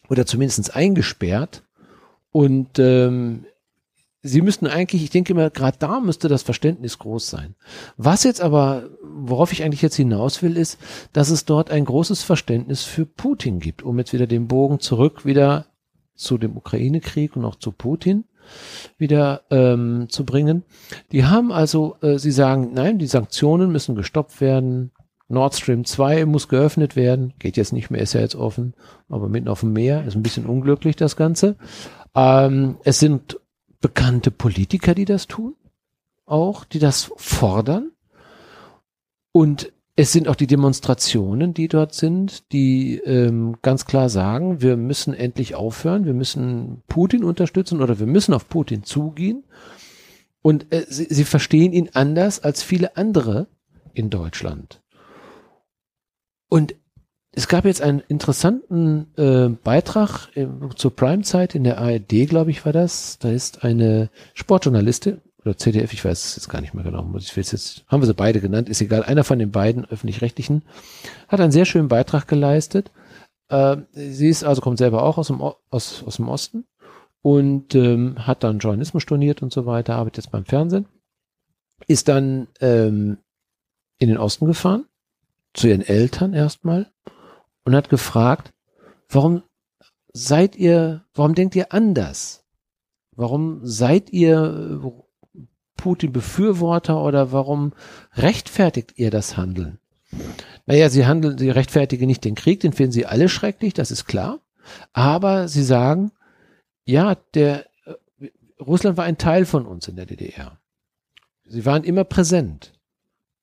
oder 0.09 0.25
zumindest 0.25 0.75
eingesperrt. 0.75 1.63
Und 2.31 2.77
ähm, 2.77 3.45
sie 4.21 4.41
müssten 4.41 4.67
eigentlich, 4.67 5.03
ich 5.03 5.11
denke 5.11 5.33
immer, 5.33 5.49
gerade 5.49 5.77
da 5.79 5.99
müsste 5.99 6.27
das 6.27 6.43
Verständnis 6.43 6.97
groß 6.99 7.29
sein. 7.29 7.55
Was 7.95 8.23
jetzt 8.23 8.41
aber, 8.41 8.89
worauf 9.01 9.51
ich 9.51 9.63
eigentlich 9.63 9.81
jetzt 9.81 9.95
hinaus 9.95 10.41
will, 10.41 10.57
ist, 10.57 10.77
dass 11.13 11.29
es 11.29 11.45
dort 11.45 11.71
ein 11.71 11.85
großes 11.85 12.23
Verständnis 12.23 12.83
für 12.83 13.05
Putin 13.05 13.59
gibt, 13.59 13.83
um 13.83 13.97
jetzt 13.97 14.13
wieder 14.13 14.27
den 14.27 14.47
Bogen 14.47 14.79
zurück 14.79 15.25
wieder 15.25 15.67
zu 16.15 16.37
dem 16.37 16.55
Ukraine-Krieg 16.57 17.35
und 17.35 17.45
auch 17.45 17.55
zu 17.55 17.71
Putin 17.71 18.25
wieder 18.97 19.43
ähm, 19.49 20.07
zu 20.09 20.25
bringen. 20.25 20.63
Die 21.11 21.25
haben 21.25 21.51
also, 21.51 21.95
äh, 22.01 22.17
sie 22.19 22.31
sagen, 22.31 22.71
nein, 22.73 22.99
die 22.99 23.07
Sanktionen 23.07 23.71
müssen 23.71 23.95
gestoppt 23.95 24.41
werden. 24.41 24.91
Nord 25.29 25.55
Stream 25.55 25.85
2 25.85 26.25
muss 26.25 26.49
geöffnet 26.49 26.95
werden. 26.95 27.33
Geht 27.39 27.57
jetzt 27.57 27.73
nicht 27.73 27.89
mehr, 27.89 28.01
ist 28.01 28.13
ja 28.13 28.21
jetzt 28.21 28.35
offen, 28.35 28.73
aber 29.09 29.29
mitten 29.29 29.47
auf 29.47 29.61
dem 29.61 29.73
Meer. 29.73 30.05
Ist 30.05 30.15
ein 30.15 30.23
bisschen 30.23 30.45
unglücklich, 30.45 30.95
das 30.95 31.15
Ganze. 31.15 31.55
Ähm, 32.13 32.77
es 32.83 32.99
sind 32.99 33.39
bekannte 33.81 34.31
Politiker, 34.31 34.93
die 34.93 35.05
das 35.05 35.27
tun, 35.27 35.55
auch, 36.25 36.65
die 36.65 36.79
das 36.79 37.11
fordern. 37.17 37.91
Und 39.31 39.73
es 39.95 40.11
sind 40.11 40.27
auch 40.27 40.35
die 40.35 40.47
Demonstrationen, 40.47 41.53
die 41.53 41.67
dort 41.67 41.93
sind, 41.93 42.51
die 42.51 42.97
ähm, 42.97 43.57
ganz 43.61 43.85
klar 43.85 44.09
sagen, 44.09 44.61
wir 44.61 44.75
müssen 44.75 45.13
endlich 45.13 45.53
aufhören, 45.53 46.05
wir 46.05 46.13
müssen 46.13 46.81
Putin 46.87 47.23
unterstützen 47.23 47.81
oder 47.81 47.99
wir 47.99 48.07
müssen 48.07 48.33
auf 48.33 48.49
Putin 48.49 48.83
zugehen. 48.83 49.43
Und 50.41 50.73
äh, 50.73 50.85
sie, 50.89 51.07
sie 51.09 51.25
verstehen 51.25 51.73
ihn 51.73 51.89
anders 51.93 52.43
als 52.43 52.63
viele 52.63 52.97
andere 52.97 53.47
in 53.93 54.09
Deutschland. 54.09 54.81
Und 56.49 56.75
es 57.31 57.47
gab 57.47 57.65
jetzt 57.65 57.81
einen 57.81 58.01
interessanten 58.07 59.07
äh, 59.17 59.49
Beitrag 59.49 60.29
äh, 60.35 60.47
zur 60.75 60.95
Primezeit 60.95 61.55
in 61.55 61.63
der 61.63 61.79
ARD, 61.79 62.27
glaube 62.27 62.51
ich, 62.51 62.65
war 62.65 62.73
das. 62.73 63.19
Da 63.19 63.29
ist 63.29 63.63
eine 63.63 64.09
Sportjournalistin 64.33 65.21
oder 65.45 65.57
ZDF, 65.57 65.93
ich 65.93 66.03
weiß 66.03 66.25
es 66.25 66.35
jetzt 66.35 66.49
gar 66.49 66.61
nicht 66.61 66.73
mehr 66.73 66.83
genau, 66.83 67.05
ich 67.17 67.35
will 67.35 67.43
jetzt, 67.43 67.83
haben 67.87 68.01
wir 68.01 68.07
sie 68.07 68.13
beide 68.13 68.41
genannt, 68.41 68.69
ist 68.69 68.81
egal, 68.81 69.03
einer 69.03 69.23
von 69.23 69.39
den 69.39 69.51
beiden 69.51 69.85
öffentlich-rechtlichen, 69.85 70.63
hat 71.27 71.39
einen 71.39 71.51
sehr 71.51 71.65
schönen 71.65 71.87
Beitrag 71.87 72.27
geleistet. 72.27 72.91
Äh, 73.49 73.77
sie 73.91 74.29
ist 74.29 74.43
also, 74.43 74.61
kommt 74.61 74.77
selber 74.77 75.03
auch 75.03 75.17
aus 75.17 75.27
dem, 75.27 75.41
aus, 75.41 76.03
aus 76.05 76.15
dem 76.15 76.29
Osten 76.29 76.65
und 77.21 77.75
ähm, 77.75 78.27
hat 78.27 78.43
dann 78.43 78.59
Journalismus 78.59 79.03
studiert 79.03 79.41
und 79.41 79.51
so 79.51 79.65
weiter, 79.65 79.95
arbeitet 79.95 80.25
jetzt 80.25 80.31
beim 80.31 80.45
Fernsehen, 80.45 80.85
ist 81.87 82.07
dann 82.07 82.47
ähm, 82.61 83.17
in 83.97 84.09
den 84.09 84.17
Osten 84.17 84.45
gefahren, 84.45 84.85
zu 85.53 85.67
ihren 85.67 85.81
Eltern 85.81 86.33
erstmal 86.33 86.91
und 87.65 87.75
hat 87.75 87.89
gefragt, 87.89 88.51
warum 89.09 89.43
seid 90.13 90.55
ihr, 90.55 91.05
warum 91.13 91.35
denkt 91.35 91.55
ihr 91.55 91.73
anders? 91.73 92.43
Warum 93.15 93.59
seid 93.63 94.11
ihr 94.11 94.81
Putin-Befürworter 95.77 97.01
oder 97.01 97.31
warum 97.31 97.73
rechtfertigt 98.15 98.93
ihr 98.95 99.11
das 99.11 99.37
Handeln? 99.37 99.79
Naja, 100.65 100.89
sie 100.89 101.05
handeln, 101.05 101.37
sie 101.37 101.49
rechtfertigen 101.49 102.07
nicht 102.07 102.23
den 102.23 102.35
Krieg, 102.35 102.59
den 102.61 102.73
finden 102.73 102.91
sie 102.91 103.05
alle 103.05 103.29
schrecklich, 103.29 103.73
das 103.73 103.91
ist 103.91 104.05
klar. 104.05 104.39
Aber 104.93 105.47
sie 105.47 105.63
sagen, 105.63 106.11
ja, 106.85 107.15
der 107.33 107.65
äh, 107.85 108.29
Russland 108.59 108.97
war 108.97 109.05
ein 109.05 109.17
Teil 109.17 109.45
von 109.45 109.65
uns 109.65 109.87
in 109.87 109.95
der 109.95 110.05
DDR. 110.05 110.57
Sie 111.45 111.65
waren 111.65 111.83
immer 111.83 112.03
präsent. 112.03 112.73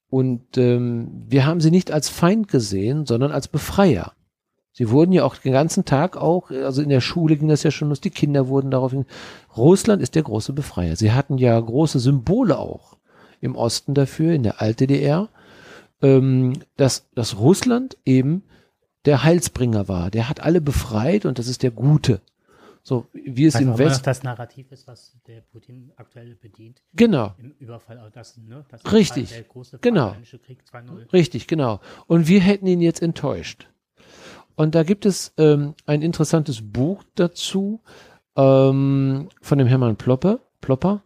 Und 0.08 0.58
ähm, 0.58 1.24
wir 1.28 1.46
haben 1.46 1.60
sie 1.60 1.70
nicht 1.70 1.92
als 1.92 2.08
Feind 2.08 2.48
gesehen, 2.48 3.06
sondern 3.06 3.30
als 3.30 3.48
Befreier. 3.48 4.14
Sie 4.72 4.90
wurden 4.90 5.12
ja 5.12 5.24
auch 5.24 5.36
den 5.36 5.52
ganzen 5.52 5.84
Tag 5.84 6.16
auch, 6.16 6.50
also 6.50 6.80
in 6.80 6.88
der 6.88 7.00
Schule 7.00 7.36
ging 7.36 7.48
das 7.48 7.62
ja 7.64 7.70
schon 7.70 7.88
los, 7.88 8.00
die 8.00 8.10
Kinder 8.10 8.48
wurden 8.48 8.70
darauf 8.70 8.92
hin. 8.92 9.04
Russland 9.56 10.00
ist 10.00 10.14
der 10.14 10.22
große 10.22 10.52
Befreier. 10.52 10.96
Sie 10.96 11.12
hatten 11.12 11.38
ja 11.38 11.58
große 11.58 11.98
Symbole 11.98 12.56
auch 12.58 12.96
im 13.40 13.56
Osten 13.56 13.94
dafür, 13.94 14.32
in 14.32 14.42
der 14.44 14.60
Alt-DDR, 14.60 15.28
ähm, 16.02 16.54
dass, 16.76 17.08
dass 17.14 17.38
Russland 17.38 17.96
eben 18.04 18.42
der 19.06 19.24
Heilsbringer 19.24 19.88
war. 19.88 20.10
Der 20.10 20.28
hat 20.28 20.40
alle 20.40 20.60
befreit 20.60 21.26
und 21.26 21.38
das 21.38 21.48
ist 21.48 21.62
der 21.62 21.70
Gute. 21.70 22.20
So, 22.82 23.06
wie 23.12 23.44
es 23.44 23.54
Weiß 23.54 23.62
im 23.62 23.78
Westen. 23.78 24.04
das 24.04 24.22
Narrativ 24.22 24.72
ist, 24.72 24.86
was 24.86 25.14
der 25.26 25.42
Putin 25.42 25.92
aktuell 25.96 26.34
bedient. 26.34 26.80
Genau. 26.94 27.34
Im 27.38 27.52
Überfall, 27.58 27.98
also 27.98 28.10
das, 28.10 28.38
ne, 28.38 28.64
das 28.70 28.90
Richtig. 28.90 29.30
Der 29.30 29.42
große 29.42 29.78
Genau. 29.80 30.16
Krieg 30.44 30.62
2.0. 30.70 31.12
Richtig, 31.12 31.46
genau. 31.46 31.80
Und 32.06 32.26
wir 32.28 32.40
hätten 32.40 32.66
ihn 32.66 32.80
jetzt 32.80 33.02
enttäuscht. 33.02 33.68
Und 34.60 34.74
da 34.74 34.82
gibt 34.82 35.06
es 35.06 35.32
ähm, 35.38 35.72
ein 35.86 36.02
interessantes 36.02 36.60
Buch 36.60 37.02
dazu 37.14 37.80
ähm, 38.36 39.30
von 39.40 39.56
dem 39.56 39.66
Hermann 39.66 39.96
Plopper. 39.96 40.40
Plopper. 40.60 41.02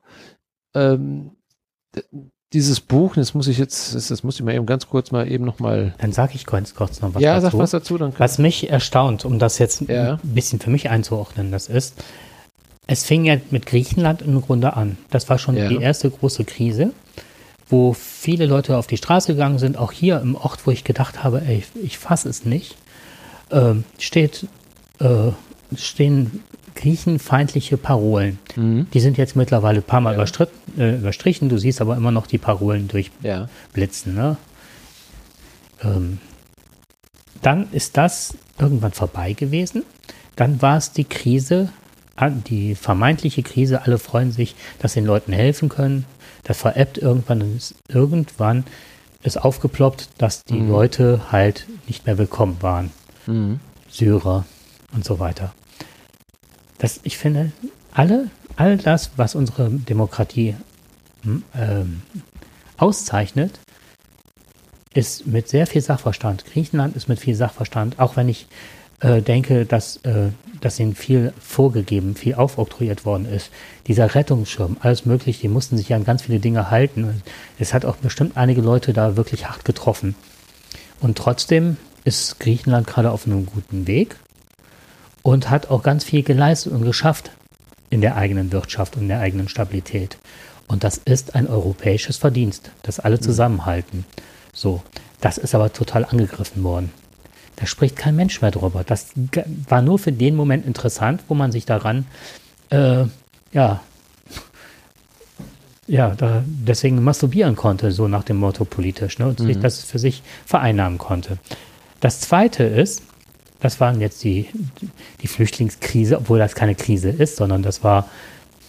Ähm, 0.75 1.31
dieses 2.53 2.81
Buch, 2.81 3.15
das 3.15 3.33
muss 3.33 3.47
ich 3.47 3.59
jetzt, 3.59 3.95
das, 3.95 4.09
das 4.09 4.25
muss 4.25 4.35
ich 4.35 4.43
mal 4.43 4.57
eben 4.57 4.67
ganz 4.67 4.89
kurz 4.89 5.13
mal 5.13 5.31
eben 5.31 5.45
noch 5.45 5.61
mal. 5.61 5.95
Dann 5.99 6.11
sage 6.11 6.33
ich 6.35 6.47
kurz, 6.47 6.75
kurz 6.75 7.01
noch 7.01 7.15
was 7.15 7.23
ja, 7.23 7.35
dazu. 7.35 7.53
sag 7.57 7.59
was 7.63 7.71
dazu, 7.71 7.97
dann 7.97 8.13
Was 8.19 8.39
mich 8.39 8.71
erstaunt, 8.71 9.25
um 9.25 9.39
das 9.39 9.59
jetzt 9.61 9.83
Ja. 9.83 10.15
ein 10.15 10.35
bisschen 10.35 10.59
für 10.59 10.71
mich 10.71 10.91
einzuordnen, 10.91 11.53
das 11.53 11.69
ist, 11.69 12.03
es 12.89 13.05
fing 13.05 13.25
ja 13.25 13.37
mit 13.53 13.67
Griechenland 13.67 14.21
im 14.23 14.43
Grunde 14.43 14.75
an. 14.75 14.99
Das 15.11 15.29
war 15.29 15.39
schon 15.39 15.57
Ja. 15.57 15.69
die 15.69 15.77
erste 15.77 16.11
große 16.11 16.45
Krise, 16.45 16.91
wo 17.69 17.93
viele 17.93 18.47
Leute 18.47 18.77
auf 18.79 18.89
die 18.89 18.97
Straße 18.97 19.35
gegangen 19.35 19.61
sind, 19.61 19.79
auch 19.79 19.93
hier 19.93 20.21
im 20.21 20.35
Ort, 20.35 20.67
wo 20.67 20.73
ich 20.73 20.83
gedacht 20.83 21.23
habe, 21.23 21.41
ey, 21.47 21.63
ich 21.81 21.99
fasse 21.99 22.29
es 22.29 22.45
nicht, 22.45 22.77
ähm, 23.55 23.85
steht, 23.99 24.47
äh, 24.99 25.31
stehen 25.77 26.43
griechenfeindliche 26.75 27.77
Parolen. 27.77 28.39
Mhm. 28.57 28.89
Die 28.93 29.01
sind 29.01 29.17
jetzt 29.17 29.37
mittlerweile 29.37 29.79
ein 29.79 29.85
paar 29.85 30.01
Mal 30.01 30.15
überstritten, 30.15 30.81
äh, 30.81 30.97
überstrichen, 30.97 31.49
du 31.49 31.57
siehst 31.57 31.81
aber 31.81 31.97
immer 31.97 32.11
noch 32.11 32.27
die 32.27 32.39
Parolen 32.39 32.89
durch, 32.89 33.11
ja, 33.23 33.49
blitzen. 33.73 34.15
Ne? 34.15 34.37
Ähm, 35.83 36.19
dann 37.43 37.69
ist 37.73 37.97
das 37.97 38.37
irgendwann 38.59 38.93
vorbei 38.93 39.33
gewesen. 39.33 39.85
Dann 40.37 40.61
war 40.63 40.77
es 40.77 40.93
die 40.93 41.05
Krise, 41.05 41.69
die 42.49 42.75
vermeintliche 42.75 43.43
Krise. 43.43 43.83
Alle 43.83 43.99
freuen 43.99 44.33
sich, 44.33 44.57
dass 44.81 44.95
sie 44.95 45.01
den 45.01 45.07
Leuten 45.07 45.33
helfen 45.33 45.69
können. 45.69 46.07
Das 46.43 46.59
veräppt 46.59 46.99
irgendwann. 46.99 47.43
und 47.43 47.57
ist 47.57 47.75
irgendwann 47.89 48.65
ist 49.23 49.43
aufgeploppt, 49.43 50.09
dass 50.19 50.45
die 50.45 50.59
Leute 50.59 51.33
halt 51.33 51.67
nicht 51.87 52.07
mehr 52.07 52.19
willkommen 52.19 52.59
waren. 52.61 52.91
Mhm. 53.27 53.61
Syrer 53.89 54.45
und 54.93 55.05
so 55.05 55.19
weiter. 55.19 55.55
Das, 56.79 57.01
ich 57.03 57.17
finde, 57.17 57.53
alle, 57.93 58.31
all 58.57 58.77
das, 58.77 59.13
was 59.17 59.35
unsere 59.35 59.71
Demokratie 59.71 60.57
hm, 61.23 61.43
ähm, 61.55 62.03
auszeichnet, 62.77 63.61
ist 64.93 65.27
mit 65.27 65.49
sehr 65.49 65.67
viel 65.67 65.83
Sachverstand. 65.83 66.45
Griechenland 66.45 66.97
ist 66.97 67.09
mit 67.09 67.19
viel 67.19 67.35
Sachverstand, 67.35 67.99
auch 67.99 68.17
wenn 68.17 68.29
ich 68.29 68.47
äh, 69.01 69.23
denke, 69.23 69.67
dass, 69.67 69.97
äh, 69.99 70.31
dass 70.61 70.79
ihnen 70.79 70.95
viel 70.95 71.33
vorgegeben, 71.41 72.15
viel 72.15 72.35
aufoktroyiert 72.35 73.05
worden 73.05 73.27
ist. 73.27 73.51
Dieser 73.87 74.15
Rettungsschirm, 74.15 74.77
alles 74.81 75.05
mögliche, 75.05 75.43
die 75.43 75.49
mussten 75.49 75.77
sich 75.77 75.93
an 75.93 76.05
ganz 76.05 76.23
viele 76.23 76.39
Dinge 76.39 76.71
halten. 76.71 77.23
Es 77.59 77.75
hat 77.75 77.85
auch 77.85 77.97
bestimmt 77.97 78.37
einige 78.37 78.61
Leute 78.61 78.93
da 78.93 79.17
wirklich 79.17 79.49
hart 79.49 79.65
getroffen. 79.65 80.15
Und 81.01 81.19
trotzdem 81.19 81.77
ist 82.05 82.39
Griechenland 82.41 82.87
gerade 82.87 83.11
auf 83.11 83.27
einem 83.27 83.47
guten 83.47 83.87
Weg 83.87 84.17
und 85.23 85.51
hat 85.51 85.71
auch 85.71 85.83
ganz 85.83 86.05
viel 86.05 86.23
geleistet 86.23 86.73
und 86.73 86.85
geschafft 86.85 87.31
in 87.91 88.01
der 88.01 88.17
eigenen 88.17 88.53
Wirtschaft 88.53 88.97
und 88.97 89.03
in 89.03 89.09
der 89.09 89.21
eigenen 89.21 89.49
Stabilität. 89.49 90.19
Und 90.67 90.85
das 90.85 90.99
ist 90.99 91.35
ein 91.35 91.47
europäisches 91.47 92.17
Verdienst, 92.17 92.71
dass 92.83 93.01
alle 93.01 93.21
zusammenhalten. 93.21 94.05
So, 94.53 94.83
das 95.21 95.39
ist 95.39 95.55
aber 95.55 95.73
total 95.73 96.05
angegriffen 96.05 96.63
worden. 96.63 96.93
Da 97.57 97.67
spricht 97.67 97.97
kein 97.97 98.17
Mensch 98.17 98.43
mehr 98.43 98.51
drüber. 98.51 98.83
Das 98.85 99.13
war 99.69 99.81
nur 99.81 99.99
für 99.99 100.13
den 100.13 100.35
Moment 100.35 100.67
interessant, 100.67 101.23
wo 101.29 101.35
man 101.35 101.53
sich 101.53 101.67
daran, 101.67 102.07
äh, 102.71 103.05
ja, 103.53 103.81
ja, 105.87 106.15
da 106.15 106.43
deswegen 106.47 107.03
masturbieren 107.03 107.57
konnte, 107.57 107.93
so 107.93 108.09
nach 108.09 108.25
dem 108.25 108.39
Motto 108.39 108.65
politisch, 108.65 109.19
ne, 109.19 109.29
und 109.29 109.41
mhm. 109.41 109.47
sich 109.47 109.59
das 109.59 109.85
für 109.85 109.99
sich 109.99 110.23
vereinnahmen 110.47 110.99
konnte. 110.99 111.39
Das 112.05 112.21
zweite 112.21 112.65
ist, 112.65 113.03
das 113.61 113.81
waren 113.81 113.99
jetzt 113.99 114.23
die, 114.25 114.51
die 115.23 115.27
Flüchtlingskrise, 115.27 116.19
obwohl 116.19 116.39
das 116.39 116.55
keine 116.55 116.75
Krise 116.75 117.09
ist, 117.09 117.37
sondern 117.37 117.63
das 117.63 117.83
war, 117.83 118.11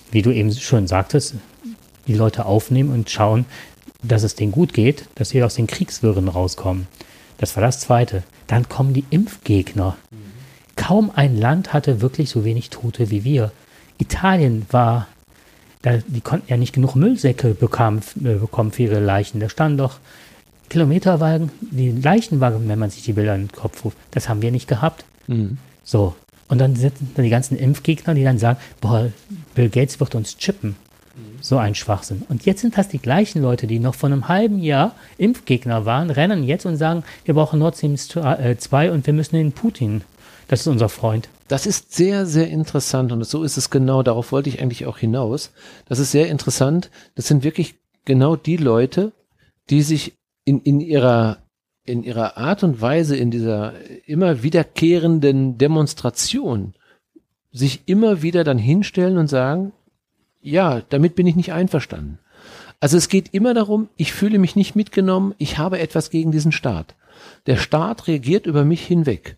wie 0.10 0.22
du 0.22 0.32
eben 0.32 0.54
schon 0.54 0.88
sagtest, 0.88 1.36
die 2.08 2.14
Leute 2.14 2.46
aufnehmen 2.46 2.94
und 2.94 3.10
schauen, 3.10 3.44
dass 4.02 4.24
es 4.24 4.36
denen 4.36 4.54
gut 4.54 4.74
geht, 4.74 5.10
dass 5.16 5.32
sie 5.32 5.44
aus 5.44 5.56
den 5.56 5.68
Kriegswirren 5.68 6.30
rauskommen. 6.30 6.88
Das 7.38 7.58
war 7.58 7.62
das 7.62 7.82
Zweite. 7.82 8.24
Dann 8.48 8.70
kommen 8.70 8.94
die 8.94 9.04
Impfgegner. 9.10 9.98
Kaum 10.78 11.12
ein 11.14 11.36
Land 11.36 11.74
hatte 11.74 12.00
wirklich 12.00 12.30
so 12.30 12.46
wenig 12.46 12.70
Tote 12.70 13.12
wie 13.12 13.26
wir. 13.26 13.52
Italien 13.98 14.66
war, 14.72 15.10
da, 15.82 15.98
die 16.08 16.22
konnten 16.22 16.50
ja 16.50 16.56
nicht 16.56 16.72
genug 16.72 16.96
Müllsäcke 16.96 17.54
bekamen, 17.54 18.02
äh, 18.24 18.36
bekommen 18.36 18.72
für 18.72 18.84
ihre 18.84 19.02
Leichen. 19.02 19.42
Da 19.42 19.50
standen 19.50 19.80
doch 19.80 20.00
Kilometerwagen, 20.70 21.52
die 21.62 21.92
Leichenwagen, 21.92 22.68
wenn 22.68 22.80
man 22.80 22.90
sich 22.90 23.04
die 23.04 23.14
Bilder 23.14 23.36
in 23.36 23.48
den 23.48 23.52
Kopf 23.52 23.86
ruft. 23.86 23.98
Das 24.12 24.30
haben 24.30 24.42
wir 24.42 24.52
nicht 24.52 24.68
gehabt. 24.68 25.06
Mhm. 25.28 25.58
So. 25.84 26.16
Und 26.48 26.60
dann 26.60 26.76
sind 26.76 26.94
dann 27.16 27.24
die 27.24 27.32
ganzen 27.32 27.58
Impfgegner, 27.58 28.14
die 28.14 28.24
dann 28.24 28.38
sagen, 28.38 28.60
boah, 28.82 29.10
Bill 29.56 29.70
Gates 29.70 30.00
wird 30.00 30.16
uns 30.16 30.38
chippen. 30.38 30.76
So 31.40 31.58
ein 31.58 31.76
Schwachsinn. 31.76 32.24
Und 32.28 32.46
jetzt 32.46 32.62
sind 32.62 32.78
das 32.78 32.90
die 32.90 33.00
gleichen 33.00 33.42
Leute, 33.42 33.68
die 33.68 33.80
noch 33.80 33.96
vor 33.96 34.10
einem 34.10 34.28
halben 34.28 34.60
Jahr 34.60 34.96
Impfgegner 35.18 35.86
waren, 35.86 36.10
rennen 36.10 36.44
jetzt 36.44 36.66
und 36.66 36.76
sagen, 36.76 37.04
wir 37.24 37.34
brauchen 37.34 37.60
Nord 37.60 37.78
Stream 37.78 37.96
2 37.96 38.92
und 38.92 39.06
wir 39.06 39.14
müssen 39.14 39.36
den 39.36 39.54
Putin. 39.54 40.02
Das 40.48 40.62
ist 40.62 40.68
unser 40.68 40.90
Freund. 40.90 41.30
Das 41.48 41.66
ist 41.66 41.94
sehr, 41.94 42.26
sehr 42.26 42.50
interessant 42.50 43.12
und 43.12 43.24
so 43.26 43.44
ist 43.44 43.58
es 43.58 43.70
genau, 43.70 44.04
darauf 44.04 44.32
wollte 44.32 44.50
ich 44.50 44.62
eigentlich 44.62 44.86
auch 44.86 44.98
hinaus. 44.98 45.52
Das 45.88 46.00
ist 46.00 46.12
sehr 46.12 46.28
interessant. 46.28 46.90
Das 47.16 47.28
sind 47.28 47.44
wirklich 47.44 47.76
genau 48.04 48.36
die 48.36 48.58
Leute, 48.58 49.14
die 49.70 49.84
sich 49.84 50.14
in, 50.46 50.62
in 50.62 50.80
ihrer 50.80 51.40
in 51.88 52.04
ihrer 52.04 52.36
Art 52.38 52.64
und 52.64 52.82
Weise, 52.82 53.16
in 53.16 53.30
dieser 53.30 53.74
immer 54.08 54.42
wiederkehrenden 54.42 55.60
Demonstration, 55.60 56.74
sich 57.52 57.84
immer 57.86 58.24
wieder 58.24 58.44
dann 58.44 58.58
hinstellen 58.58 59.18
und 59.18 59.28
sagen, 59.28 59.72
ja, 60.42 60.82
damit 60.90 61.16
bin 61.16 61.28
ich 61.28 61.36
nicht 61.36 61.54
einverstanden. 61.54 62.18
Also 62.80 62.98
es 62.98 63.08
geht 63.08 63.34
immer 63.34 63.54
darum, 63.54 63.90
ich 63.98 64.14
fühle 64.14 64.40
mich 64.40 64.56
nicht 64.56 64.76
mitgenommen, 64.76 65.36
ich 65.38 65.58
habe 65.58 65.80
etwas 65.80 66.10
gegen 66.10 66.32
diesen 66.32 66.52
Staat. 66.52 66.96
Der 67.46 67.58
Staat 67.58 68.08
reagiert 68.08 68.46
über 68.46 68.66
mich 68.66 68.86
hinweg. 68.86 69.38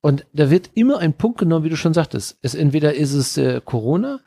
Und 0.00 0.24
da 0.32 0.50
wird 0.50 0.70
immer 0.74 0.98
ein 0.98 1.14
Punkt 1.14 1.38
genommen, 1.38 1.64
wie 1.64 1.70
du 1.70 1.76
schon 1.76 1.94
sagtest. 1.94 2.38
Es 2.42 2.54
entweder 2.54 2.94
ist 2.94 3.12
es 3.12 3.36
äh, 3.36 3.60
Corona, 3.64 4.20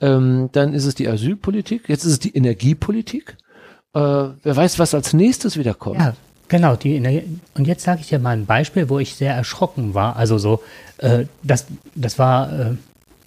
ähm, 0.00 0.48
dann 0.52 0.72
ist 0.72 0.86
es 0.86 0.94
die 0.94 1.08
Asylpolitik, 1.08 1.88
jetzt 1.88 2.04
ist 2.04 2.12
es 2.12 2.18
die 2.18 2.34
Energiepolitik. 2.34 3.36
Äh, 3.96 4.34
wer 4.42 4.56
weiß, 4.56 4.78
was 4.78 4.92
als 4.92 5.14
nächstes 5.14 5.56
wieder 5.56 5.72
kommt. 5.72 6.00
Ja, 6.00 6.14
genau. 6.48 6.76
Die 6.76 6.96
Energie 6.96 7.40
und 7.54 7.66
jetzt 7.66 7.82
sage 7.84 8.02
ich 8.02 8.08
dir 8.08 8.18
mal 8.18 8.36
ein 8.36 8.44
Beispiel, 8.44 8.90
wo 8.90 8.98
ich 8.98 9.14
sehr 9.14 9.34
erschrocken 9.34 9.94
war. 9.94 10.16
Also 10.16 10.36
so, 10.36 10.62
äh, 10.98 11.24
das, 11.42 11.64
das 11.94 12.18
war 12.18 12.52
äh, 12.52 12.74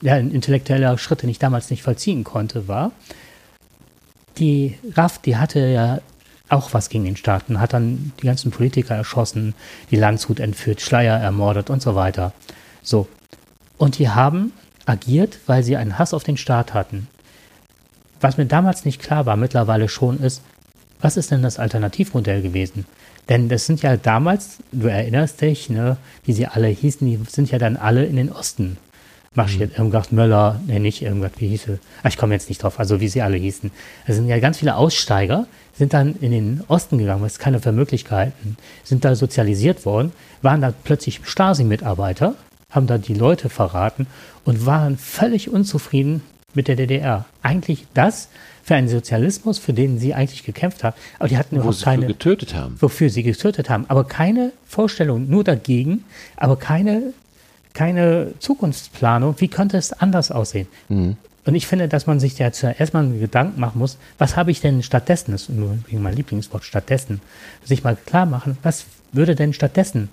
ja, 0.01 0.13
ein 0.13 0.29
intellektueller 0.29 0.95
Schritt, 0.99 1.23
den 1.23 1.29
ich 1.29 1.39
damals 1.39 1.71
nicht 1.71 1.81
vollziehen 1.81 2.23
konnte, 2.23 2.67
war, 2.67 2.91
die 4.37 4.77
RAF, 4.93 5.17
die 5.17 5.37
hatte 5.37 5.59
ja 5.59 6.01
auch 6.49 6.73
was 6.73 6.89
gegen 6.89 7.03
den 7.03 7.15
Staaten, 7.15 7.59
hat 7.59 7.73
dann 7.73 8.13
die 8.21 8.27
ganzen 8.27 8.51
Politiker 8.51 8.95
erschossen, 8.95 9.55
die 9.89 9.95
Landshut 9.95 10.39
entführt, 10.39 10.81
Schleier 10.81 11.17
ermordet 11.17 11.71
und 11.71 11.81
so 11.81 11.95
weiter. 11.95 12.31
So. 12.83 13.07
Und 13.77 13.97
die 13.97 14.09
haben 14.09 14.53
agiert, 14.85 15.39
weil 15.47 15.63
sie 15.63 15.77
einen 15.77 15.97
Hass 15.97 16.13
auf 16.13 16.23
den 16.23 16.37
Staat 16.37 16.75
hatten. 16.75 17.07
Was 18.21 18.37
mir 18.37 18.45
damals 18.45 18.85
nicht 18.85 19.01
klar 19.01 19.25
war, 19.25 19.35
mittlerweile 19.35 19.89
schon 19.89 20.19
ist, 20.19 20.41
was 21.01 21.17
ist 21.17 21.31
denn 21.31 21.41
das 21.41 21.59
Alternativmodell 21.59 22.41
gewesen? 22.41 22.85
Denn 23.29 23.47
das 23.47 23.65
sind 23.65 23.81
ja 23.81 23.95
damals, 23.95 24.57
du 24.71 24.87
erinnerst 24.87 25.41
dich, 25.41 25.69
ne, 25.69 25.97
wie 26.25 26.33
sie 26.33 26.47
alle 26.47 26.67
hießen, 26.67 27.07
die 27.07 27.19
sind 27.29 27.51
ja 27.51 27.59
dann 27.59 27.77
alle 27.77 28.05
in 28.05 28.15
den 28.15 28.31
Osten 28.31 28.77
marschiert. 29.35 29.71
Mhm. 29.71 29.77
Irgendwas 29.77 30.11
Möller, 30.11 30.59
nee, 30.65 30.79
nicht 30.79 31.01
irgendwas, 31.01 31.31
wie 31.37 31.47
hieß 31.49 31.63
sie? 31.63 31.79
Ah, 32.03 32.07
ich 32.07 32.17
komme 32.17 32.33
jetzt 32.33 32.49
nicht 32.49 32.63
drauf, 32.63 32.79
also 32.79 32.99
wie 32.99 33.07
sie 33.07 33.21
alle 33.21 33.37
hießen. 33.37 33.71
Es 34.07 34.15
sind 34.15 34.27
ja 34.27 34.39
ganz 34.39 34.57
viele 34.57 34.75
Aussteiger, 34.75 35.47
sind 35.73 35.93
dann 35.93 36.15
in 36.19 36.31
den 36.31 36.63
Osten 36.67 36.97
gegangen, 36.97 37.21
was 37.21 37.39
keine 37.39 37.59
für 37.59 37.71
Möglichkeiten, 37.71 38.57
sind 38.83 39.05
da 39.05 39.15
sozialisiert 39.15 39.85
worden, 39.85 40.11
waren 40.41 40.61
da 40.61 40.73
plötzlich 40.83 41.21
Stasi-Mitarbeiter, 41.23 42.35
haben 42.71 42.87
da 42.87 42.97
die 42.97 43.13
Leute 43.13 43.49
verraten 43.49 44.07
und 44.43 44.65
waren 44.65 44.97
völlig 44.97 45.49
unzufrieden 45.49 46.21
mit 46.53 46.67
der 46.67 46.75
DDR. 46.75 47.25
Eigentlich 47.43 47.85
das 47.93 48.29
für 48.69 48.75
einen 48.75 48.87
Sozialismus, 48.87 49.57
für 49.57 49.73
den 49.73 49.97
sie 49.97 50.13
eigentlich 50.13 50.43
gekämpft 50.43 50.83
haben, 50.83 50.95
aber 51.17 51.27
die 51.27 51.39
hatten 51.39 51.55
überhaupt 51.55 51.81
keine 51.81 52.05
getötet 52.05 52.53
haben. 52.53 52.75
Wofür 52.79 53.09
sie 53.09 53.23
getötet 53.23 53.67
haben, 53.67 53.85
aber 53.87 54.03
keine 54.03 54.51
Vorstellung, 54.67 55.27
nur 55.27 55.43
dagegen, 55.43 56.05
aber 56.37 56.55
keine 56.55 57.13
keine 57.73 58.33
Zukunftsplanung. 58.37 59.35
Wie 59.39 59.47
könnte 59.47 59.77
es 59.77 59.91
anders 59.91 60.29
aussehen? 60.29 60.67
Mhm. 60.87 61.17
Und 61.45 61.55
ich 61.55 61.65
finde, 61.65 61.87
dass 61.87 62.05
man 62.05 62.19
sich 62.19 62.37
ja 62.37 62.51
zuerst 62.51 62.93
mal 62.93 63.09
Gedanken 63.09 63.59
machen 63.59 63.79
muss, 63.79 63.97
was 64.19 64.35
habe 64.35 64.51
ich 64.51 64.61
denn 64.61 64.83
stattdessen? 64.83 65.31
Das 65.31 65.43
ist 65.43 65.49
nur 65.49 65.79
mein 65.91 66.15
Lieblingswort, 66.15 66.63
stattdessen. 66.63 67.21
Sich 67.63 67.83
mal 67.83 67.97
klar 68.05 68.27
machen, 68.27 68.59
was 68.61 68.85
würde 69.13 69.33
denn 69.33 69.53
stattdessen? 69.53 70.09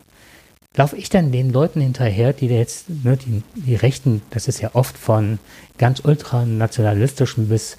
Laufe 0.77 0.97
ich 0.97 1.11
denn 1.11 1.33
den 1.33 1.53
Leuten 1.53 1.81
hinterher, 1.81 2.33
die 2.33 2.47
jetzt, 2.47 2.89
ne, 2.89 3.19
die, 3.19 3.43
die 3.55 3.75
Rechten, 3.75 4.23
das 4.31 4.49
ist 4.49 4.61
ja 4.61 4.71
oft 4.75 4.97
von 4.97 5.39
ganz 5.77 6.01
ultranationalistischen 6.01 7.49
bis 7.49 7.77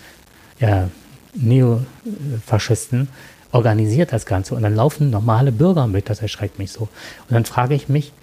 ja, 0.59 0.89
Neofaschisten, 1.33 3.09
organisiert 3.51 4.13
das 4.13 4.25
Ganze. 4.25 4.55
Und 4.55 4.63
dann 4.63 4.75
laufen 4.75 5.09
normale 5.09 5.51
Bürger 5.51 5.87
mit, 5.87 6.09
das 6.09 6.21
erschreckt 6.21 6.59
mich 6.59 6.71
so. 6.71 6.81
Und 6.83 7.31
dann 7.31 7.45
frage 7.45 7.75
ich 7.75 7.89
mich, 7.89 8.13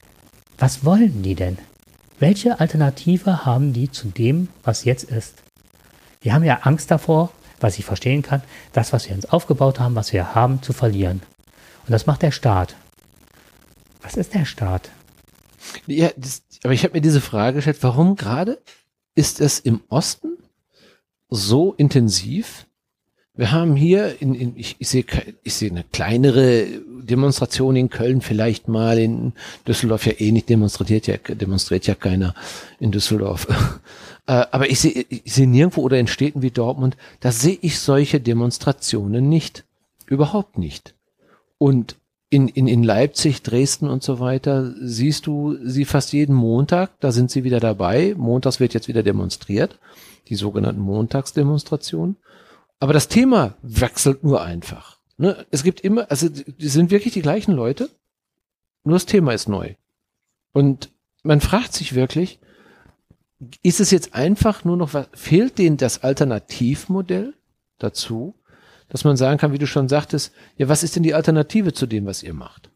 was 0.59 0.85
wollen 0.85 1.23
die 1.23 1.35
denn? 1.35 1.59
Welche 2.19 2.61
Alternative 2.61 3.45
haben 3.45 3.73
die 3.73 3.91
zu 3.91 4.09
dem, 4.09 4.49
was 4.63 4.85
jetzt 4.85 5.05
ist? 5.05 5.35
Die 6.23 6.33
haben 6.33 6.45
ja 6.45 6.61
Angst 6.63 6.91
davor, 6.91 7.31
was 7.61 7.79
ich 7.79 7.85
verstehen 7.85 8.23
kann, 8.23 8.43
das, 8.73 8.93
was 8.93 9.09
wir 9.09 9.17
uns 9.17 9.27
aufgebaut 9.27 9.81
haben, 9.81 9.95
was 9.95 10.13
wir 10.13 10.35
haben, 10.35 10.63
zu 10.63 10.73
verlieren. 10.73 11.23
Und 11.87 11.93
das 11.93 12.07
macht 12.07 12.23
der 12.23 12.31
Staat. 12.31 12.77
Was 14.03 14.17
ist 14.17 14.35
der 14.35 14.45
Staat? 14.45 14.91
Ja, 15.87 16.11
das, 16.17 16.43
aber 16.63 16.73
ich 16.73 16.85
habe 16.85 16.95
mir 16.95 17.01
diese 17.01 17.21
Frage 17.21 17.57
gestellt, 17.57 17.79
warum 17.81 18.17
gerade 18.17 18.63
ist 19.15 19.41
es 19.41 19.59
im 19.59 19.81
Osten 19.89 20.37
so 21.31 21.75
intensiv 21.75 22.67
wir 23.37 23.51
haben 23.51 23.75
hier, 23.75 24.21
in, 24.23 24.35
in, 24.35 24.57
ich, 24.57 24.77
ich 24.79 24.89
sehe 24.89 25.05
ich 25.43 25.55
sehe 25.55 25.71
eine 25.71 25.83
kleinere 25.83 26.67
Demonstration 27.03 27.75
in 27.75 27.91
Köln 27.91 28.21
vielleicht 28.21 28.69
mal, 28.69 28.97
in 28.97 29.33
Düsseldorf 29.67 30.07
ja 30.07 30.13
eh 30.19 30.31
nicht 30.31 30.49
demonstriert, 30.49 31.09
ja, 31.09 31.17
demonstriert 31.17 31.87
ja 31.89 31.95
keiner 31.95 32.35
in 32.81 32.91
Düsseldorf. 32.91 33.47
Äh, 34.27 34.47
aber 34.53 34.71
ich 34.71 34.81
sehe 34.81 35.05
ich 35.11 35.35
sehe 35.35 35.47
nirgendwo 35.47 35.83
oder 35.83 35.99
in 35.99 36.07
Städten 36.07 36.41
wie 36.41 36.51
Dortmund, 36.51 36.97
da 37.21 37.31
sehe 37.31 37.59
ich 37.61 37.79
solche 37.79 38.21
Demonstrationen 38.21 39.29
nicht. 39.29 39.65
Überhaupt 40.07 40.57
nicht. 40.57 40.95
Und 41.59 41.97
in, 42.31 42.49
in, 42.49 42.67
in 42.67 42.83
Leipzig, 42.83 43.43
Dresden 43.43 43.91
und 43.91 44.03
so 44.03 44.21
weiter 44.21 44.73
siehst 44.81 45.27
du 45.27 45.59
sie 45.63 45.85
fast 45.85 46.15
jeden 46.15 46.35
Montag, 46.35 46.99
da 47.01 47.13
sind 47.13 47.31
sie 47.31 47.45
wieder 47.45 47.61
dabei. 47.61 48.15
Montags 48.17 48.61
wird 48.61 48.73
jetzt 48.73 48.89
wieder 48.89 49.03
demonstriert, 49.03 49.79
die 50.29 50.37
sogenannten 50.37 50.81
Montagsdemonstrationen. 50.81 52.17
Aber 52.81 52.93
das 52.93 53.09
Thema 53.09 53.55
wechselt 53.63 54.25
nur 54.25 54.43
einfach. 54.43 54.99
Ne? 55.17 55.47
Es 55.51 55.63
gibt 55.63 55.81
immer, 55.81 56.11
also 56.11 56.29
die 56.29 56.69
sind 56.69 56.91
wirklich 56.91 57.15
die 57.15 57.23
gleichen 57.23 57.53
Leute, 57.53 57.89
nur 58.85 58.95
das 58.95 59.07
Thema 59.07 59.33
ist 59.33 59.49
neu. 59.49 59.75
Und 60.53 60.91
man 61.23 61.41
fragt 61.41 61.73
sich 61.73 61.95
wirklich, 61.95 62.39
ist 63.63 63.81
es 63.81 63.91
jetzt 63.91 64.15
einfach 64.15 64.65
nur 64.65 64.77
noch 64.77 64.95
was, 64.95 65.09
fehlt 65.15 65.59
denen 65.59 65.77
das 65.77 66.03
Alternativmodell 66.03 67.35
dazu, 67.79 68.35
dass 68.89 69.05
man 69.05 69.17
sagen 69.17 69.39
kann, 69.39 69.53
wie 69.53 69.59
du 69.59 69.67
schon 69.67 69.89
sagtest, 69.89 70.33
ja, 70.57 70.69
was 70.69 70.83
ist 70.83 70.97
denn 70.97 71.03
die 71.03 71.15
Alternative 71.15 71.73
zu 71.73 71.87
dem, 71.87 72.07
was 72.07 72.23
ihr 72.23 72.35
macht? 72.35 72.71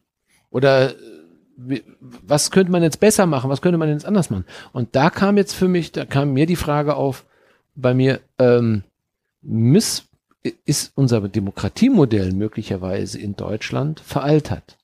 Oder 0.49 0.91
äh, 0.91 1.81
was 1.99 2.51
könnte 2.51 2.71
man 2.71 2.83
jetzt 2.83 2.99
besser 2.99 3.25
machen? 3.25 3.49
Was 3.49 3.61
könnte 3.61 3.77
man 3.77 3.89
jetzt 3.89 4.05
anders 4.05 4.29
machen? 4.29 4.45
Und 4.73 4.95
da 4.95 5.09
kam 5.09 5.37
jetzt 5.37 5.53
für 5.53 5.67
mich, 5.67 5.91
da 5.91 6.05
kam 6.05 6.33
mir 6.33 6.45
die 6.45 6.55
Frage 6.55 6.95
auf, 6.95 7.25
bei 7.81 7.93
mir, 7.93 8.21
ähm, 8.37 8.83
miss, 9.41 10.05
ist 10.65 10.91
unser 10.95 11.27
Demokratiemodell 11.27 12.33
möglicherweise 12.33 13.19
in 13.19 13.35
Deutschland 13.35 13.99
veraltert? 13.99 14.77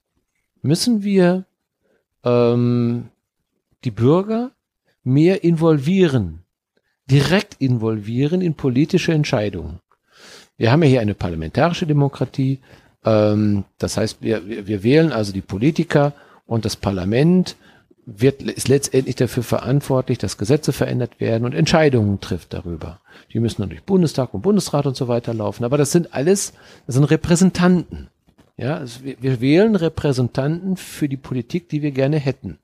Müssen 0.61 1.03
wir 1.03 1.45
ähm, 2.23 3.09
die 3.83 3.91
Bürger 3.91 4.51
mehr 5.03 5.43
involvieren, 5.43 6.39
direkt 7.09 7.55
involvieren 7.59 8.41
in 8.41 8.55
politische 8.55 9.13
Entscheidungen? 9.13 9.79
Wir 10.57 10.71
haben 10.71 10.83
ja 10.83 10.89
hier 10.89 11.01
eine 11.01 11.15
parlamentarische 11.15 11.85
Demokratie. 11.85 12.59
Ähm, 13.03 13.65
das 13.77 13.97
heißt, 13.97 14.21
wir, 14.21 14.47
wir, 14.47 14.67
wir 14.67 14.83
wählen 14.83 15.11
also 15.11 15.33
die 15.33 15.41
Politiker 15.41 16.13
und 16.45 16.65
das 16.65 16.75
Parlament 16.75 17.55
wird, 18.05 18.43
ist 18.43 18.67
letztendlich 18.67 19.15
dafür 19.15 19.43
verantwortlich, 19.43 20.17
dass 20.17 20.37
Gesetze 20.37 20.73
verändert 20.73 21.19
werden 21.19 21.45
und 21.45 21.53
Entscheidungen 21.53 22.21
trifft 22.21 22.53
darüber. 22.53 23.01
Die 23.33 23.39
müssen 23.39 23.61
dann 23.61 23.69
durch 23.69 23.83
Bundestag 23.83 24.33
und 24.33 24.41
Bundesrat 24.41 24.85
und 24.85 24.95
so 24.95 25.07
weiter 25.07 25.33
laufen. 25.33 25.63
Aber 25.63 25.77
das 25.77 25.91
sind 25.91 26.13
alles, 26.13 26.53
das 26.85 26.95
sind 26.95 27.05
Repräsentanten. 27.05 28.09
Ja, 28.57 28.77
also 28.77 29.03
wir, 29.03 29.17
wir 29.21 29.41
wählen 29.41 29.75
Repräsentanten 29.75 30.77
für 30.77 31.09
die 31.09 31.17
Politik, 31.17 31.67
die 31.69 31.81
wir 31.81 31.91
gerne 31.91 32.17
hätten. 32.17 32.59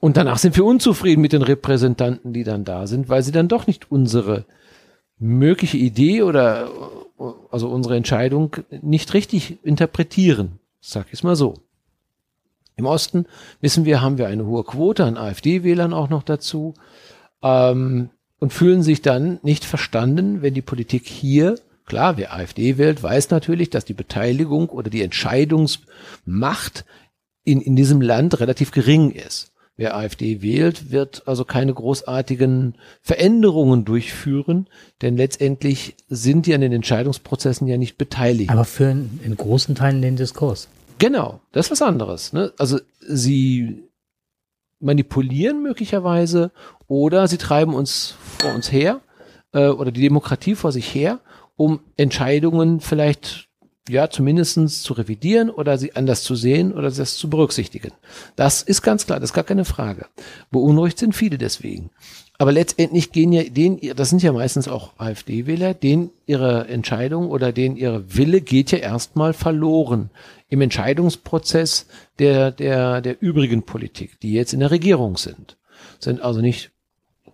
Und 0.00 0.16
danach 0.16 0.38
sind 0.38 0.56
wir 0.56 0.64
unzufrieden 0.64 1.22
mit 1.22 1.32
den 1.32 1.42
Repräsentanten, 1.42 2.32
die 2.32 2.44
dann 2.44 2.64
da 2.64 2.86
sind, 2.86 3.08
weil 3.08 3.22
sie 3.22 3.32
dann 3.32 3.48
doch 3.48 3.66
nicht 3.66 3.90
unsere 3.90 4.44
mögliche 5.18 5.76
Idee 5.78 6.22
oder 6.22 6.68
also 7.50 7.68
unsere 7.68 7.96
Entscheidung 7.96 8.56
nicht 8.82 9.14
richtig 9.14 9.64
interpretieren. 9.64 10.58
Sag 10.80 11.06
ich 11.06 11.14
es 11.14 11.22
mal 11.22 11.36
so. 11.36 11.54
Im 12.76 12.86
Osten 12.86 13.26
wissen 13.60 13.84
wir, 13.84 14.02
haben 14.02 14.18
wir 14.18 14.26
eine 14.26 14.46
hohe 14.46 14.64
Quote 14.64 15.04
an 15.04 15.16
AfD-Wählern 15.16 15.92
auch 15.92 16.08
noch 16.08 16.22
dazu 16.22 16.74
ähm, 17.42 18.10
und 18.40 18.52
fühlen 18.52 18.82
sich 18.82 19.00
dann 19.00 19.38
nicht 19.42 19.64
verstanden, 19.64 20.42
wenn 20.42 20.54
die 20.54 20.62
Politik 20.62 21.06
hier, 21.06 21.56
klar, 21.86 22.16
wer 22.16 22.34
AfD 22.34 22.76
wählt, 22.76 23.02
weiß 23.02 23.30
natürlich, 23.30 23.70
dass 23.70 23.84
die 23.84 23.94
Beteiligung 23.94 24.68
oder 24.70 24.90
die 24.90 25.02
Entscheidungsmacht 25.02 26.84
in, 27.44 27.60
in 27.60 27.76
diesem 27.76 28.00
Land 28.00 28.40
relativ 28.40 28.72
gering 28.72 29.12
ist. 29.12 29.52
Wer 29.76 29.96
AfD 29.96 30.40
wählt, 30.40 30.92
wird 30.92 31.24
also 31.26 31.44
keine 31.44 31.74
großartigen 31.74 32.76
Veränderungen 33.02 33.84
durchführen, 33.84 34.68
denn 35.02 35.16
letztendlich 35.16 35.96
sind 36.08 36.46
die 36.46 36.54
an 36.54 36.60
den 36.60 36.72
Entscheidungsprozessen 36.72 37.66
ja 37.66 37.76
nicht 37.76 37.98
beteiligt. 37.98 38.50
Aber 38.50 38.64
für 38.64 38.90
in 38.90 39.36
großen 39.36 39.74
Teilen 39.74 40.00
den 40.00 40.14
Diskurs. 40.14 40.68
Genau, 40.98 41.40
das 41.52 41.66
ist 41.66 41.72
was 41.72 41.82
anderes. 41.82 42.32
Ne? 42.32 42.52
Also 42.58 42.78
sie 43.00 43.84
manipulieren 44.80 45.62
möglicherweise 45.62 46.52
oder 46.86 47.26
sie 47.28 47.38
treiben 47.38 47.74
uns 47.74 48.14
vor 48.38 48.54
uns 48.54 48.70
her 48.70 49.00
äh, 49.52 49.68
oder 49.68 49.90
die 49.90 50.02
Demokratie 50.02 50.54
vor 50.54 50.72
sich 50.72 50.94
her, 50.94 51.20
um 51.56 51.80
Entscheidungen 51.96 52.80
vielleicht 52.80 53.48
ja 53.88 54.08
zumindestens 54.08 54.82
zu 54.82 54.94
revidieren 54.94 55.50
oder 55.50 55.76
sie 55.78 55.94
anders 55.94 56.22
zu 56.22 56.34
sehen 56.34 56.72
oder 56.72 56.90
das 56.90 57.16
zu 57.16 57.28
berücksichtigen. 57.28 57.92
Das 58.36 58.62
ist 58.62 58.82
ganz 58.82 59.06
klar, 59.06 59.20
das 59.20 59.30
ist 59.30 59.34
gar 59.34 59.44
keine 59.44 59.64
Frage. 59.64 60.06
Beunruhigt 60.50 60.98
sind 60.98 61.14
viele 61.14 61.38
deswegen. 61.38 61.90
Aber 62.36 62.50
letztendlich 62.50 63.12
gehen 63.12 63.32
ja 63.32 63.44
den, 63.44 63.80
das 63.94 64.10
sind 64.10 64.22
ja 64.22 64.32
meistens 64.32 64.66
auch 64.66 64.92
AfD-Wähler, 64.98 65.72
denen 65.72 66.10
ihre 66.26 66.66
Entscheidung 66.66 67.30
oder 67.30 67.52
denen 67.52 67.76
ihre 67.76 68.16
Wille 68.16 68.40
geht 68.40 68.72
ja 68.72 68.78
erstmal 68.78 69.32
verloren 69.32 70.10
im 70.48 70.60
Entscheidungsprozess 70.60 71.86
der, 72.18 72.50
der, 72.50 73.00
der 73.00 73.22
übrigen 73.22 73.62
Politik, 73.62 74.18
die 74.20 74.32
jetzt 74.32 74.52
in 74.52 74.60
der 74.60 74.72
Regierung 74.72 75.16
sind. 75.16 75.56
Sind 76.00 76.22
also 76.22 76.40
nicht, 76.40 76.72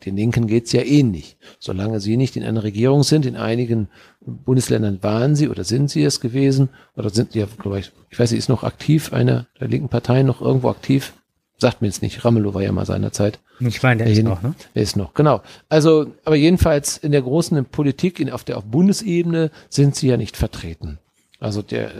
den 0.04 0.16
Linken 0.16 0.46
geht's 0.46 0.72
ja 0.72 0.82
ähnlich. 0.82 1.36
Solange 1.58 2.00
sie 2.00 2.18
nicht 2.18 2.36
in 2.36 2.44
einer 2.44 2.62
Regierung 2.62 3.02
sind, 3.02 3.24
in 3.24 3.36
einigen 3.36 3.88
Bundesländern 4.20 5.02
waren 5.02 5.34
sie 5.34 5.48
oder 5.48 5.64
sind 5.64 5.90
sie 5.90 6.02
es 6.02 6.20
gewesen, 6.20 6.68
oder 6.94 7.08
sind 7.08 7.34
ja, 7.34 7.46
glaube 7.58 7.80
ich, 7.80 7.92
ich 8.10 8.18
weiß, 8.18 8.30
sie 8.30 8.38
ist 8.38 8.50
noch 8.50 8.64
aktiv, 8.64 9.14
eine 9.14 9.46
der 9.58 9.68
linken 9.68 9.88
Parteien 9.88 10.26
noch 10.26 10.42
irgendwo 10.42 10.68
aktiv, 10.68 11.14
sagt 11.60 11.82
mir 11.82 11.88
jetzt 11.88 12.02
nicht, 12.02 12.24
Ramelow 12.24 12.54
war 12.54 12.62
ja 12.62 12.72
mal 12.72 12.86
seinerzeit. 12.86 13.38
Ich 13.60 13.82
meine, 13.82 13.98
der, 13.98 14.06
der 14.06 14.16
ist 14.16 14.22
noch, 14.22 14.42
ne? 14.42 14.54
Der 14.74 14.82
ist 14.82 14.96
noch, 14.96 15.14
genau. 15.14 15.42
Also, 15.68 16.12
aber 16.24 16.36
jedenfalls 16.36 16.96
in 16.96 17.12
der 17.12 17.22
großen 17.22 17.64
Politik, 17.66 18.18
in, 18.20 18.30
auf 18.30 18.44
der 18.44 18.56
auf 18.56 18.64
Bundesebene 18.64 19.50
sind 19.68 19.94
sie 19.94 20.08
ja 20.08 20.16
nicht 20.16 20.36
vertreten. 20.36 20.98
Also 21.38 21.62
der, 21.62 21.90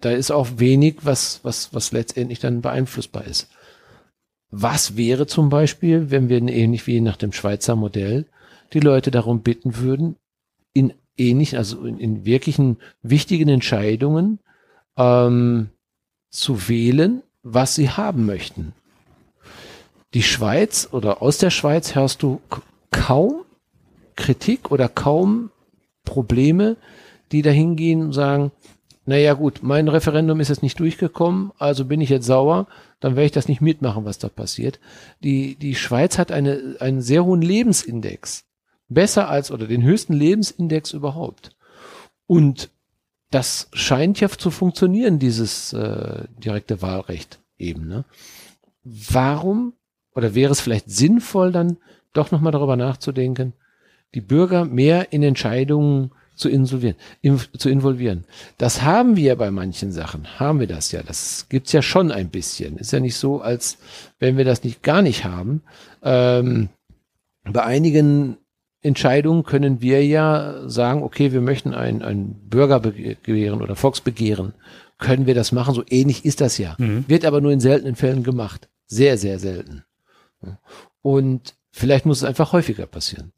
da 0.00 0.10
ist 0.10 0.30
auch 0.30 0.48
wenig, 0.56 0.98
was, 1.02 1.40
was, 1.42 1.74
was 1.74 1.92
letztendlich 1.92 2.38
dann 2.38 2.62
beeinflussbar 2.62 3.24
ist. 3.24 3.48
Was 4.50 4.96
wäre 4.96 5.26
zum 5.26 5.48
Beispiel, 5.48 6.10
wenn 6.10 6.28
wir 6.28 6.38
ähnlich 6.38 6.86
wie 6.86 7.00
nach 7.00 7.16
dem 7.16 7.32
Schweizer 7.32 7.74
Modell 7.74 8.26
die 8.72 8.80
Leute 8.80 9.10
darum 9.10 9.42
bitten 9.42 9.76
würden, 9.76 10.16
in 10.72 10.92
ähnlichen, 11.16 11.58
also 11.58 11.84
in, 11.84 11.98
in 11.98 12.24
wirklichen 12.24 12.78
wichtigen 13.02 13.48
Entscheidungen 13.48 14.40
ähm, 14.96 15.70
zu 16.30 16.68
wählen, 16.68 17.22
was 17.42 17.74
sie 17.74 17.90
haben 17.90 18.26
möchten 18.26 18.72
die 20.14 20.22
Schweiz 20.22 20.88
oder 20.92 21.22
aus 21.22 21.38
der 21.38 21.50
Schweiz 21.50 21.94
hörst 21.94 22.22
du 22.22 22.40
kaum 22.90 23.44
Kritik 24.16 24.70
oder 24.70 24.88
kaum 24.88 25.50
Probleme, 26.04 26.76
die 27.32 27.42
dahin 27.42 27.76
gehen 27.76 28.02
und 28.02 28.12
sagen, 28.12 28.52
naja 29.04 29.32
gut, 29.34 29.60
mein 29.62 29.88
Referendum 29.88 30.38
ist 30.38 30.48
jetzt 30.48 30.62
nicht 30.62 30.78
durchgekommen, 30.78 31.50
also 31.58 31.84
bin 31.84 32.00
ich 32.00 32.08
jetzt 32.08 32.26
sauer, 32.26 32.68
dann 33.00 33.16
werde 33.16 33.26
ich 33.26 33.32
das 33.32 33.48
nicht 33.48 33.60
mitmachen, 33.60 34.04
was 34.04 34.18
da 34.18 34.28
passiert. 34.28 34.78
Die, 35.24 35.56
die 35.56 35.74
Schweiz 35.74 36.18
hat 36.18 36.30
eine, 36.30 36.76
einen 36.78 37.00
sehr 37.00 37.24
hohen 37.24 37.42
Lebensindex. 37.42 38.44
Besser 38.88 39.28
als 39.28 39.50
oder 39.50 39.66
den 39.66 39.82
höchsten 39.82 40.12
Lebensindex 40.12 40.92
überhaupt. 40.92 41.56
Und 42.26 42.70
das 43.30 43.68
scheint 43.72 44.20
ja 44.20 44.28
zu 44.28 44.50
funktionieren, 44.50 45.18
dieses 45.18 45.72
äh, 45.72 46.24
direkte 46.38 46.82
Wahlrecht 46.82 47.40
eben. 47.58 47.88
Ne? 47.88 48.04
Warum 48.84 49.72
oder 50.14 50.34
wäre 50.34 50.52
es 50.52 50.60
vielleicht 50.60 50.90
sinnvoll, 50.90 51.52
dann 51.52 51.78
doch 52.12 52.30
nochmal 52.30 52.52
darüber 52.52 52.76
nachzudenken, 52.76 53.54
die 54.14 54.20
Bürger 54.20 54.64
mehr 54.64 55.12
in 55.12 55.22
Entscheidungen 55.22 56.12
zu 56.34 56.48
involvieren, 56.48 56.96
in, 57.20 57.38
zu 57.56 57.68
involvieren. 57.68 58.24
Das 58.58 58.82
haben 58.82 59.16
wir 59.16 59.36
bei 59.36 59.50
manchen 59.50 59.92
Sachen, 59.92 60.38
haben 60.38 60.60
wir 60.60 60.66
das 60.66 60.92
ja. 60.92 61.02
Das 61.02 61.46
gibt's 61.48 61.72
ja 61.72 61.82
schon 61.82 62.10
ein 62.10 62.28
bisschen. 62.28 62.76
Ist 62.78 62.92
ja 62.92 63.00
nicht 63.00 63.16
so, 63.16 63.40
als 63.40 63.78
wenn 64.18 64.36
wir 64.36 64.44
das 64.44 64.64
nicht 64.64 64.82
gar 64.82 65.02
nicht 65.02 65.24
haben. 65.24 65.62
Ähm, 66.02 66.68
bei 67.44 67.62
einigen 67.64 68.38
Entscheidungen 68.80 69.44
können 69.44 69.80
wir 69.80 70.04
ja 70.04 70.68
sagen, 70.68 71.02
okay, 71.02 71.32
wir 71.32 71.40
möchten 71.40 71.74
ein, 71.74 72.02
ein 72.02 72.34
Bürgerbegehren 72.48 73.62
oder 73.62 73.76
Volksbegehren. 73.76 74.54
Können 74.98 75.26
wir 75.26 75.34
das 75.34 75.52
machen? 75.52 75.74
So 75.74 75.84
ähnlich 75.88 76.24
ist 76.24 76.40
das 76.40 76.58
ja. 76.58 76.74
Mhm. 76.78 77.04
Wird 77.08 77.24
aber 77.24 77.40
nur 77.40 77.52
in 77.52 77.60
seltenen 77.60 77.96
Fällen 77.96 78.22
gemacht. 78.22 78.68
Sehr, 78.86 79.18
sehr 79.18 79.38
selten. 79.38 79.84
Und 81.02 81.54
vielleicht 81.70 82.06
muss 82.06 82.18
es 82.18 82.24
einfach 82.24 82.52
häufiger 82.52 82.86
passieren, 82.86 83.32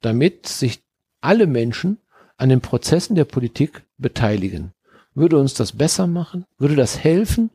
damit 0.00 0.46
sich 0.46 0.82
alle 1.20 1.46
Menschen 1.46 1.98
an 2.36 2.48
den 2.48 2.60
Prozessen 2.60 3.16
der 3.16 3.24
Politik 3.24 3.82
beteiligen. 3.98 4.72
Würde 5.14 5.38
uns 5.38 5.54
das 5.54 5.72
besser 5.72 6.06
machen? 6.06 6.44
Würde 6.58 6.76
das 6.76 6.98
helfen, 6.98 7.50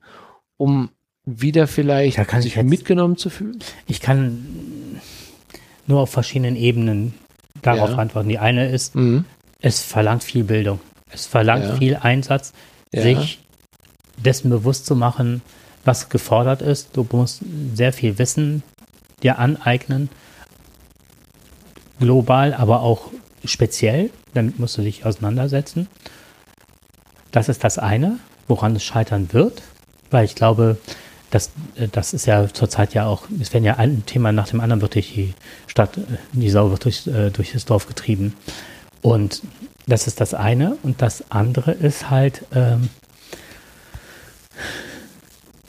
um 0.58 0.90
wieder 1.26 1.68
vielleicht 1.68 2.18
sich 2.42 2.56
jetzt, 2.56 2.66
mitgenommen 2.68 3.18
zu 3.18 3.30
fühlen? 3.30 3.60
Ich 3.88 4.02
kann 4.02 5.00
nur 5.86 6.02
auf 6.02 6.10
verschiedenen 6.10 6.56
Ebenen 6.56 7.14
darauf 7.62 7.92
ja. 7.92 7.98
antworten. 7.98 8.30
Die 8.30 8.40
eine 8.40 8.70
ist, 8.70 8.96
mhm. 8.96 9.26
es 9.60 9.84
verlangt 9.84 10.24
viel 10.24 10.44
Bildung. 10.44 10.80
Es 11.12 11.26
verlangt 11.26 11.66
ja. 11.66 11.76
viel 11.76 11.96
Einsatz, 11.98 12.54
ja. 12.92 13.04
sich 13.04 13.40
dessen 14.18 14.50
bewusst 14.50 14.86
zu 14.86 14.96
machen, 14.96 15.42
was 15.84 16.10
gefordert 16.10 16.62
ist. 16.62 16.96
Du 16.98 17.06
musst 17.12 17.42
sehr 17.74 17.94
viel 17.94 18.18
wissen, 18.18 18.64
dir 19.24 19.40
aneignen. 19.40 20.10
Global, 22.00 22.54
aber 22.54 22.82
auch 22.82 23.12
speziell. 23.46 24.10
Damit 24.34 24.60
musst 24.60 24.78
du 24.78 24.82
dich 24.82 25.06
auseinandersetzen. 25.06 25.88
Das 27.32 27.50
ist 27.50 27.64
das 27.64 27.78
eine, 27.78 28.20
woran 28.48 28.76
es 28.76 28.84
scheitern 28.84 29.30
wird, 29.32 29.62
weil 30.10 30.26
ich 30.26 30.36
glaube, 30.36 30.78
das, 31.30 31.52
äh, 31.76 31.88
das 31.90 32.14
ist 32.14 32.26
ja 32.26 32.48
zurzeit 32.54 32.94
ja 32.94 33.08
auch, 33.08 33.24
es 33.40 33.54
werden 33.54 33.64
ja 33.64 33.78
ein 33.78 34.06
Thema 34.06 34.32
nach 34.32 34.50
dem 34.50 34.60
anderen 34.60 34.82
wird 34.82 34.96
durch 34.96 35.14
die 35.14 35.34
Stadt, 35.68 35.98
äh, 35.98 36.02
die 36.34 36.50
Sau 36.50 36.70
wird 36.70 36.86
durch, 36.86 37.08
äh, 37.08 37.30
durch 37.32 37.54
das 37.54 37.66
Dorf 37.66 37.88
getrieben. 37.88 38.36
Und 39.02 39.42
das 39.88 40.08
ist 40.08 40.22
das 40.22 40.34
eine. 40.34 40.78
Und 40.84 41.02
das 41.02 41.24
andere 41.30 41.72
ist 41.72 42.10
halt, 42.10 42.46
ähm, 42.54 42.90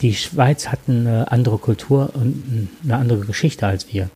die 0.03 0.13
Schweiz 0.13 0.67
hat 0.67 0.79
eine 0.87 1.31
andere 1.31 1.57
Kultur 1.57 2.11
und 2.13 2.69
eine 2.83 2.97
andere 2.97 3.21
Geschichte 3.21 3.65
als 3.65 3.91
wir. 3.91 4.09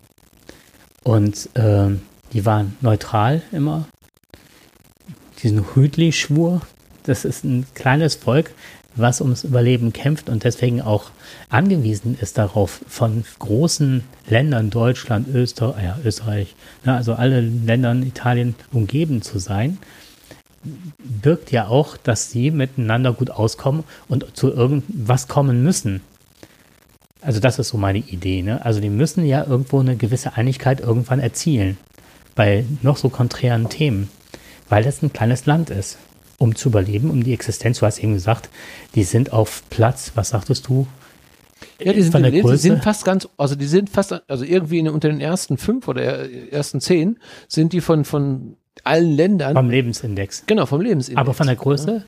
Und 1.03 1.49
äh, 1.55 1.87
die 2.33 2.45
waren 2.45 2.75
neutral 2.81 3.41
immer. 3.53 3.87
Diesen 5.41 5.63
Hütli-Schwur, 5.73 6.61
das 7.03 7.23
ist 7.23 7.45
ein 7.45 7.65
kleines 7.73 8.15
Volk, 8.15 8.51
was 8.95 9.21
ums 9.21 9.45
Überleben 9.45 9.93
kämpft 9.93 10.27
und 10.27 10.43
deswegen 10.43 10.81
auch 10.81 11.11
angewiesen 11.49 12.17
ist 12.19 12.37
darauf, 12.37 12.81
von 12.87 13.23
großen 13.39 14.03
Ländern, 14.27 14.69
Deutschland, 14.69 15.27
Österreich, 15.29 15.83
ja, 15.83 15.97
Österreich, 16.03 16.55
ne, 16.83 16.95
also 16.95 17.13
alle 17.13 17.39
Ländern 17.39 18.03
Italien 18.03 18.55
umgeben 18.73 19.21
zu 19.21 19.39
sein 19.39 19.77
birgt 20.99 21.51
ja 21.51 21.67
auch, 21.67 21.97
dass 21.97 22.31
sie 22.31 22.51
miteinander 22.51 23.13
gut 23.13 23.29
auskommen 23.31 23.83
und 24.07 24.35
zu 24.35 24.51
irgendwas 24.51 25.27
kommen 25.27 25.63
müssen. 25.63 26.01
Also 27.21 27.39
das 27.39 27.59
ist 27.59 27.69
so 27.69 27.77
meine 27.77 27.99
Idee. 27.99 28.41
Ne? 28.41 28.63
Also 28.63 28.79
die 28.79 28.89
müssen 28.89 29.25
ja 29.25 29.45
irgendwo 29.45 29.79
eine 29.79 29.95
gewisse 29.95 30.33
Einigkeit 30.33 30.79
irgendwann 30.79 31.19
erzielen 31.19 31.77
bei 32.35 32.65
noch 32.81 32.97
so 32.97 33.09
konträren 33.09 33.69
Themen. 33.69 34.09
weil 34.69 34.85
es 34.85 35.01
ein 35.01 35.13
kleines 35.13 35.45
Land 35.45 35.69
ist. 35.69 35.97
Um 36.39 36.55
zu 36.55 36.69
überleben, 36.69 37.09
um 37.09 37.23
die 37.23 37.33
Existenz, 37.33 37.79
du 37.79 37.85
hast 37.87 37.97
eben 37.97 38.13
gesagt, 38.13 38.49
die 38.93 39.03
sind 39.03 39.33
auf 39.33 39.63
Platz, 39.71 40.11
was 40.13 40.29
sagtest 40.29 40.67
du? 40.67 40.85
Ja, 41.81 41.93
die 41.93 42.03
sind, 42.03 42.11
von 42.11 42.21
der 42.21 42.31
die, 42.31 42.41
Größe. 42.41 42.57
sind 42.57 42.83
fast 42.83 43.05
ganz, 43.05 43.27
also 43.37 43.55
die 43.55 43.65
sind 43.65 43.89
fast, 43.89 44.13
also 44.29 44.45
irgendwie 44.45 44.77
in, 44.77 44.87
unter 44.87 45.09
den 45.09 45.19
ersten 45.19 45.57
fünf 45.57 45.87
oder 45.87 46.29
ersten 46.51 46.79
zehn 46.79 47.17
sind 47.47 47.73
die 47.73 47.81
von, 47.81 48.05
von 48.05 48.55
allen 48.85 49.11
Ländern. 49.15 49.53
Vom 49.55 49.69
Lebensindex. 49.69 50.43
Genau, 50.45 50.65
vom 50.65 50.81
Lebensindex. 50.81 51.19
Aber 51.19 51.33
von 51.33 51.47
der 51.47 51.55
Größe? 51.55 51.91
Ja. 51.91 52.03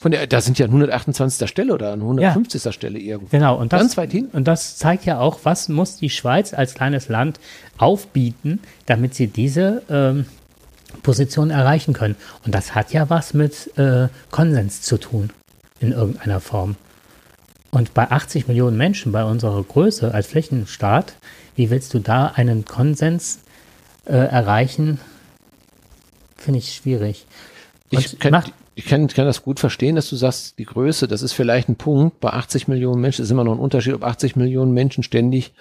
Von 0.00 0.12
der, 0.12 0.26
da 0.26 0.40
sind 0.40 0.58
ja 0.58 0.64
128. 0.66 1.48
Stelle 1.48 1.74
oder 1.74 1.92
an 1.92 2.00
150. 2.00 2.64
Ja. 2.64 2.72
Stelle 2.72 2.98
irgendwo. 2.98 3.36
Genau, 3.36 3.58
und 3.58 3.72
das, 3.72 3.80
Ganz 3.80 3.96
weit 3.98 4.12
hin. 4.12 4.28
und 4.32 4.48
das 4.48 4.78
zeigt 4.78 5.04
ja 5.04 5.20
auch, 5.20 5.40
was 5.42 5.68
muss 5.68 5.96
die 5.96 6.08
Schweiz 6.08 6.54
als 6.54 6.74
kleines 6.74 7.08
Land 7.08 7.38
aufbieten, 7.76 8.60
damit 8.86 9.14
sie 9.14 9.26
diese 9.26 9.82
ähm, 9.90 10.24
Position 11.02 11.50
erreichen 11.50 11.92
können. 11.92 12.16
Und 12.46 12.54
das 12.54 12.74
hat 12.74 12.92
ja 12.92 13.10
was 13.10 13.34
mit 13.34 13.76
äh, 13.76 14.08
Konsens 14.30 14.80
zu 14.80 14.96
tun, 14.96 15.30
in 15.80 15.92
irgendeiner 15.92 16.40
Form. 16.40 16.76
Und 17.70 17.94
bei 17.94 18.10
80 18.10 18.48
Millionen 18.48 18.76
Menschen, 18.76 19.12
bei 19.12 19.24
unserer 19.24 19.62
Größe 19.62 20.12
als 20.12 20.26
Flächenstaat, 20.28 21.14
wie 21.56 21.70
willst 21.70 21.92
du 21.92 21.98
da 21.98 22.26
einen 22.26 22.64
Konsens 22.64 23.40
äh, 24.06 24.12
erreichen? 24.12 24.98
Finde 26.40 26.58
ich 26.58 26.74
schwierig. 26.74 27.26
ich 27.90 28.18
kann, 28.18 28.42
ich 28.74 28.86
kann, 28.86 29.06
kann 29.08 29.26
das 29.26 29.42
gut 29.42 29.60
verstehen, 29.60 29.94
dass 29.94 30.08
du 30.08 30.16
sagst, 30.16 30.58
die 30.58 30.64
Größe, 30.64 31.06
das 31.06 31.22
ist 31.22 31.32
vielleicht 31.32 31.68
ein 31.68 31.76
Punkt. 31.76 32.18
Bei 32.20 32.30
80 32.30 32.66
Millionen 32.66 33.00
Menschen 33.00 33.22
ist 33.22 33.30
immer 33.30 33.44
noch 33.44 33.52
ein 33.52 33.58
Unterschied, 33.58 33.94
ob 33.94 34.04
80 34.04 34.36
Millionen 34.36 34.72
Menschen 34.72 35.02
ständig 35.02 35.52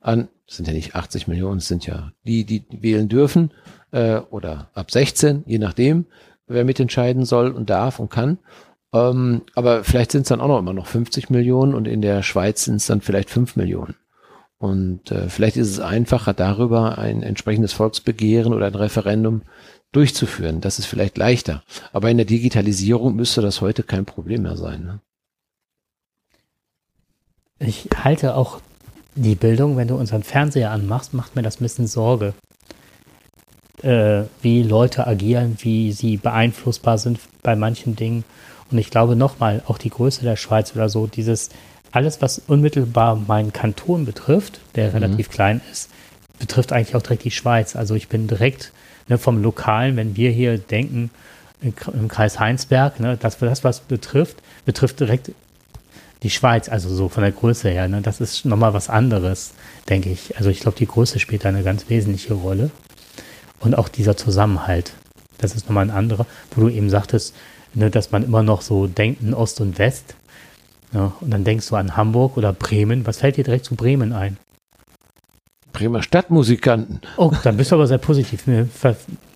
an, 0.00 0.28
sind 0.46 0.66
ja 0.66 0.74
nicht 0.74 0.94
80 0.94 1.28
Millionen, 1.28 1.58
es 1.58 1.68
sind 1.68 1.86
ja 1.86 2.12
die, 2.24 2.44
die 2.44 2.64
wählen 2.70 3.08
dürfen 3.08 3.52
äh, 3.92 4.16
oder 4.16 4.68
ab 4.74 4.90
16, 4.90 5.44
je 5.46 5.58
nachdem, 5.58 6.06
wer 6.46 6.64
mitentscheiden 6.64 7.24
soll 7.24 7.52
und 7.52 7.70
darf 7.70 8.00
und 8.00 8.10
kann. 8.10 8.38
Ähm, 8.92 9.42
aber 9.54 9.84
vielleicht 9.84 10.12
sind 10.12 10.22
es 10.22 10.28
dann 10.28 10.40
auch 10.40 10.48
noch 10.48 10.58
immer 10.58 10.74
noch 10.74 10.86
50 10.86 11.30
Millionen 11.30 11.74
und 11.74 11.88
in 11.88 12.02
der 12.02 12.22
Schweiz 12.22 12.64
sind 12.64 12.76
es 12.76 12.86
dann 12.86 13.00
vielleicht 13.00 13.30
5 13.30 13.56
Millionen. 13.56 13.94
Und 14.58 15.10
äh, 15.10 15.28
vielleicht 15.28 15.56
ist 15.56 15.70
es 15.70 15.80
einfacher, 15.80 16.32
darüber 16.32 16.96
ein 16.96 17.22
entsprechendes 17.22 17.72
Volksbegehren 17.72 18.54
oder 18.54 18.66
ein 18.66 18.74
Referendum 18.74 19.42
durchzuführen. 19.94 20.60
Das 20.60 20.78
ist 20.78 20.86
vielleicht 20.86 21.16
leichter. 21.16 21.62
Aber 21.92 22.10
in 22.10 22.16
der 22.16 22.26
Digitalisierung 22.26 23.16
müsste 23.16 23.40
das 23.40 23.60
heute 23.60 23.82
kein 23.82 24.04
Problem 24.04 24.42
mehr 24.42 24.56
sein. 24.56 24.84
Ne? 24.84 25.00
Ich 27.58 27.88
halte 28.02 28.34
auch 28.36 28.60
die 29.14 29.36
Bildung, 29.36 29.76
wenn 29.76 29.88
du 29.88 29.96
unseren 29.96 30.22
Fernseher 30.22 30.70
anmachst, 30.70 31.14
macht 31.14 31.36
mir 31.36 31.42
das 31.42 31.60
ein 31.60 31.64
bisschen 31.64 31.86
Sorge. 31.86 32.34
Äh, 33.82 34.24
wie 34.42 34.62
Leute 34.62 35.06
agieren, 35.06 35.56
wie 35.60 35.92
sie 35.92 36.16
beeinflussbar 36.16 36.98
sind 36.98 37.20
bei 37.42 37.54
manchen 37.54 37.96
Dingen. 37.96 38.24
Und 38.70 38.78
ich 38.78 38.90
glaube 38.90 39.14
nochmal, 39.14 39.62
auch 39.66 39.78
die 39.78 39.90
Größe 39.90 40.22
der 40.22 40.36
Schweiz 40.36 40.74
oder 40.74 40.88
so, 40.88 41.06
dieses 41.06 41.50
alles, 41.92 42.20
was 42.20 42.40
unmittelbar 42.40 43.14
meinen 43.14 43.52
Kanton 43.52 44.04
betrifft, 44.04 44.60
der 44.74 44.88
mhm. 44.88 44.94
relativ 44.94 45.30
klein 45.30 45.60
ist, 45.70 45.90
betrifft 46.40 46.72
eigentlich 46.72 46.96
auch 46.96 47.02
direkt 47.02 47.24
die 47.24 47.30
Schweiz. 47.30 47.76
Also 47.76 47.94
ich 47.94 48.08
bin 48.08 48.26
direkt 48.26 48.72
ne, 49.08 49.18
vom 49.18 49.42
Lokalen, 49.42 49.96
wenn 49.96 50.16
wir 50.16 50.30
hier 50.30 50.58
denken, 50.58 51.10
im 51.60 52.08
Kreis 52.08 52.38
Heinsberg, 52.38 53.00
ne, 53.00 53.16
das, 53.18 53.38
das, 53.38 53.64
was 53.64 53.80
betrifft, 53.80 54.36
betrifft 54.64 55.00
direkt 55.00 55.32
die 56.22 56.30
Schweiz, 56.30 56.68
also 56.68 56.94
so 56.94 57.08
von 57.08 57.22
der 57.22 57.32
Größe 57.32 57.68
her. 57.68 57.88
Ne, 57.88 58.00
das 58.00 58.20
ist 58.20 58.44
nochmal 58.44 58.74
was 58.74 58.90
anderes, 58.90 59.52
denke 59.88 60.10
ich. 60.10 60.36
Also 60.36 60.50
ich 60.50 60.60
glaube, 60.60 60.78
die 60.78 60.86
Größe 60.86 61.18
spielt 61.18 61.44
da 61.44 61.50
eine 61.50 61.62
ganz 61.62 61.88
wesentliche 61.88 62.34
Rolle. 62.34 62.70
Und 63.60 63.76
auch 63.76 63.88
dieser 63.88 64.16
Zusammenhalt, 64.16 64.92
das 65.38 65.54
ist 65.54 65.66
nochmal 65.66 65.86
ein 65.86 65.90
anderer, 65.90 66.26
wo 66.54 66.62
du 66.62 66.68
eben 66.68 66.90
sagtest, 66.90 67.34
ne, 67.74 67.90
dass 67.90 68.10
man 68.10 68.24
immer 68.24 68.42
noch 68.42 68.62
so 68.62 68.86
denkt 68.86 69.22
in 69.22 69.34
Ost 69.34 69.60
und 69.60 69.78
West. 69.78 70.16
Ja, 70.92 71.12
und 71.20 71.30
dann 71.30 71.44
denkst 71.44 71.68
du 71.68 71.76
an 71.76 71.96
Hamburg 71.96 72.36
oder 72.36 72.52
Bremen. 72.52 73.06
Was 73.06 73.18
fällt 73.18 73.36
dir 73.36 73.44
direkt 73.44 73.64
zu 73.64 73.74
Bremen 73.74 74.12
ein? 74.12 74.36
Bremer 75.74 76.02
Stadtmusikanten. 76.02 77.02
Oh, 77.18 77.30
dann 77.42 77.58
bist 77.58 77.70
du 77.70 77.74
aber 77.74 77.86
sehr 77.86 77.98
positiv. 77.98 78.46
Mir, 78.46 78.66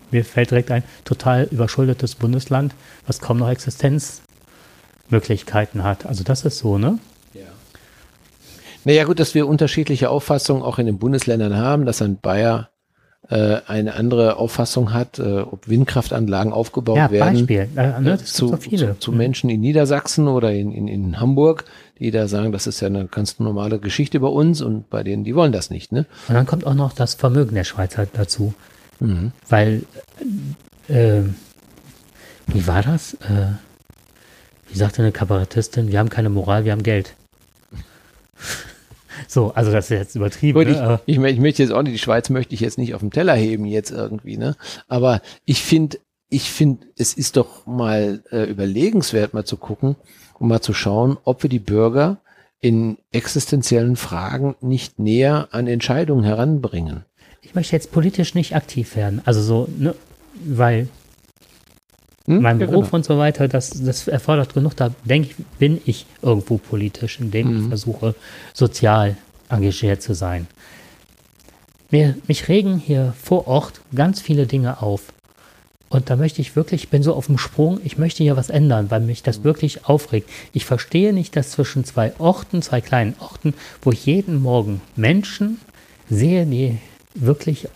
mir 0.09 0.25
fällt 0.25 0.49
direkt 0.49 0.71
ein, 0.71 0.81
total 1.03 1.47
überschuldetes 1.51 2.15
Bundesland, 2.15 2.73
was 3.05 3.19
kaum 3.19 3.37
noch 3.37 3.49
Existenzmöglichkeiten 3.49 5.83
hat. 5.83 6.07
Also 6.07 6.23
das 6.23 6.45
ist 6.45 6.57
so, 6.57 6.79
ne? 6.79 6.97
Ja. 7.35 7.45
Naja, 8.85 9.03
gut, 9.03 9.19
dass 9.19 9.35
wir 9.35 9.47
unterschiedliche 9.47 10.09
Auffassungen 10.09 10.63
auch 10.63 10.79
in 10.79 10.87
den 10.87 10.97
Bundesländern 10.97 11.55
haben, 11.55 11.85
dass 11.85 12.01
ein 12.01 12.17
Bayer 12.19 12.71
äh, 13.29 13.61
eine 13.67 13.93
andere 13.93 14.37
Auffassung 14.37 14.91
hat, 14.91 15.19
äh, 15.19 15.41
ob 15.41 15.67
Windkraftanlagen 15.67 16.51
aufgebaut 16.51 16.97
ja, 16.97 17.11
werden. 17.11 17.33
Beispiel. 17.35 17.69
Äh, 17.75 17.99
ne, 18.01 18.17
zu, 18.17 18.47
so 18.47 18.57
zu, 18.57 18.99
zu, 18.99 19.11
Menschen 19.11 19.49
in 19.51 19.61
Niedersachsen 19.61 20.27
oder 20.27 20.51
in, 20.51 20.71
in, 20.71 20.87
in 20.87 21.19
Hamburg, 21.19 21.65
die 21.99 22.09
da 22.09 22.27
sagen, 22.27 22.51
das 22.51 22.65
ist 22.65 22.79
ja 22.79 22.87
eine 22.87 23.05
ganz 23.05 23.39
normale 23.39 23.79
Geschichte 23.79 24.19
bei 24.19 24.27
uns 24.27 24.61
und 24.61 24.89
bei 24.89 25.03
denen, 25.03 25.23
die 25.23 25.35
wollen 25.35 25.51
das 25.51 25.69
nicht. 25.69 25.91
Ne? 25.91 26.05
Und 26.27 26.35
dann 26.35 26.47
kommt 26.47 26.65
auch 26.65 26.73
noch 26.73 26.91
das 26.93 27.13
Vermögen 27.13 27.53
der 27.53 27.65
Schweiz 27.65 27.97
halt 27.97 28.09
dazu. 28.13 28.53
Mhm. 28.99 29.31
Weil, 29.47 29.83
äh, 30.87 31.21
wie 32.47 32.65
war 32.65 32.81
das? 32.81 33.13
Äh, 33.13 33.53
wie 34.69 34.77
sagte 34.77 35.01
eine 35.01 35.11
Kabarettistin, 35.11 35.91
wir 35.91 35.99
haben 35.99 36.09
keine 36.09 36.29
Moral, 36.29 36.65
wir 36.65 36.71
haben 36.71 36.83
Geld. 36.83 37.15
So, 39.27 39.51
also 39.53 39.71
das 39.71 39.85
ist 39.85 39.97
jetzt 39.97 40.15
übertrieben. 40.15 40.59
Gut, 40.59 40.67
ne? 40.67 40.99
ich, 41.05 41.17
ich, 41.17 41.23
ich, 41.23 41.39
möchte 41.39 41.63
jetzt 41.63 41.71
auch 41.71 41.81
nicht, 41.81 41.93
die 41.93 41.99
Schweiz 41.99 42.29
möchte 42.29 42.53
ich 42.53 42.61
jetzt 42.61 42.77
nicht 42.77 42.93
auf 42.93 43.01
dem 43.01 43.11
Teller 43.11 43.35
heben 43.35 43.65
jetzt 43.65 43.91
irgendwie, 43.91 44.37
ne? 44.37 44.55
Aber 44.87 45.21
ich 45.45 45.61
finde, 45.61 45.97
ich 46.29 46.51
finde, 46.51 46.87
es 46.97 47.13
ist 47.13 47.37
doch 47.37 47.65
mal 47.65 48.23
äh, 48.31 48.43
überlegenswert, 48.43 49.33
mal 49.33 49.45
zu 49.45 49.57
gucken, 49.57 49.95
um 50.37 50.47
mal 50.47 50.61
zu 50.61 50.73
schauen, 50.73 51.17
ob 51.23 51.43
wir 51.43 51.49
die 51.49 51.59
Bürger 51.59 52.17
in 52.61 52.97
existenziellen 53.11 53.95
Fragen 53.95 54.55
nicht 54.61 54.99
näher 54.99 55.47
an 55.51 55.67
Entscheidungen 55.67 56.23
heranbringen. 56.23 57.05
Ich 57.41 57.55
möchte 57.55 57.75
jetzt 57.75 57.91
politisch 57.91 58.35
nicht 58.35 58.55
aktiv 58.55 58.95
werden. 58.95 59.21
Also 59.25 59.41
so, 59.41 59.67
ne, 59.77 59.95
weil 60.45 60.89
hm? 62.29 62.41
mein 62.43 62.59
Beruf 62.59 62.85
genau. 62.85 62.97
und 62.97 63.05
so 63.05 63.17
weiter, 63.17 63.47
das, 63.47 63.71
das 63.71 64.07
erfordert 64.07 64.53
genug. 64.53 64.75
Da 64.75 64.91
denke 65.03 65.29
ich, 65.29 65.45
bin 65.57 65.81
ich 65.85 66.05
irgendwo 66.21 66.57
politisch, 66.57 67.19
indem 67.19 67.51
mhm. 67.51 67.61
ich 67.61 67.67
versuche, 67.69 68.15
sozial 68.53 69.17
engagiert 69.49 70.03
zu 70.03 70.13
sein. 70.13 70.47
Mir, 71.89 72.15
mich 72.27 72.47
regen 72.47 72.77
hier 72.77 73.15
vor 73.19 73.47
Ort 73.47 73.81
ganz 73.95 74.21
viele 74.21 74.45
Dinge 74.45 74.81
auf. 74.83 75.11
Und 75.89 76.11
da 76.11 76.15
möchte 76.15 76.39
ich 76.39 76.55
wirklich, 76.55 76.83
ich 76.83 76.89
bin 76.89 77.01
so 77.01 77.15
auf 77.15 77.25
dem 77.25 77.39
Sprung, 77.39 77.79
ich 77.83 77.97
möchte 77.97 78.21
hier 78.21 78.37
was 78.37 78.51
ändern, 78.51 78.91
weil 78.91 79.01
mich 79.01 79.23
das 79.23 79.43
wirklich 79.43 79.85
aufregt. 79.85 80.29
Ich 80.53 80.65
verstehe 80.65 81.13
nicht, 81.13 81.35
dass 81.35 81.49
zwischen 81.49 81.83
zwei 81.83 82.13
Orten, 82.19 82.61
zwei 82.61 82.79
kleinen 82.79 83.15
Orten, 83.19 83.55
wo 83.81 83.91
ich 83.91 84.05
jeden 84.05 84.39
Morgen 84.39 84.81
Menschen 84.95 85.59
sehe, 86.07 86.45
die 86.45 86.77
wirklich 87.15 87.69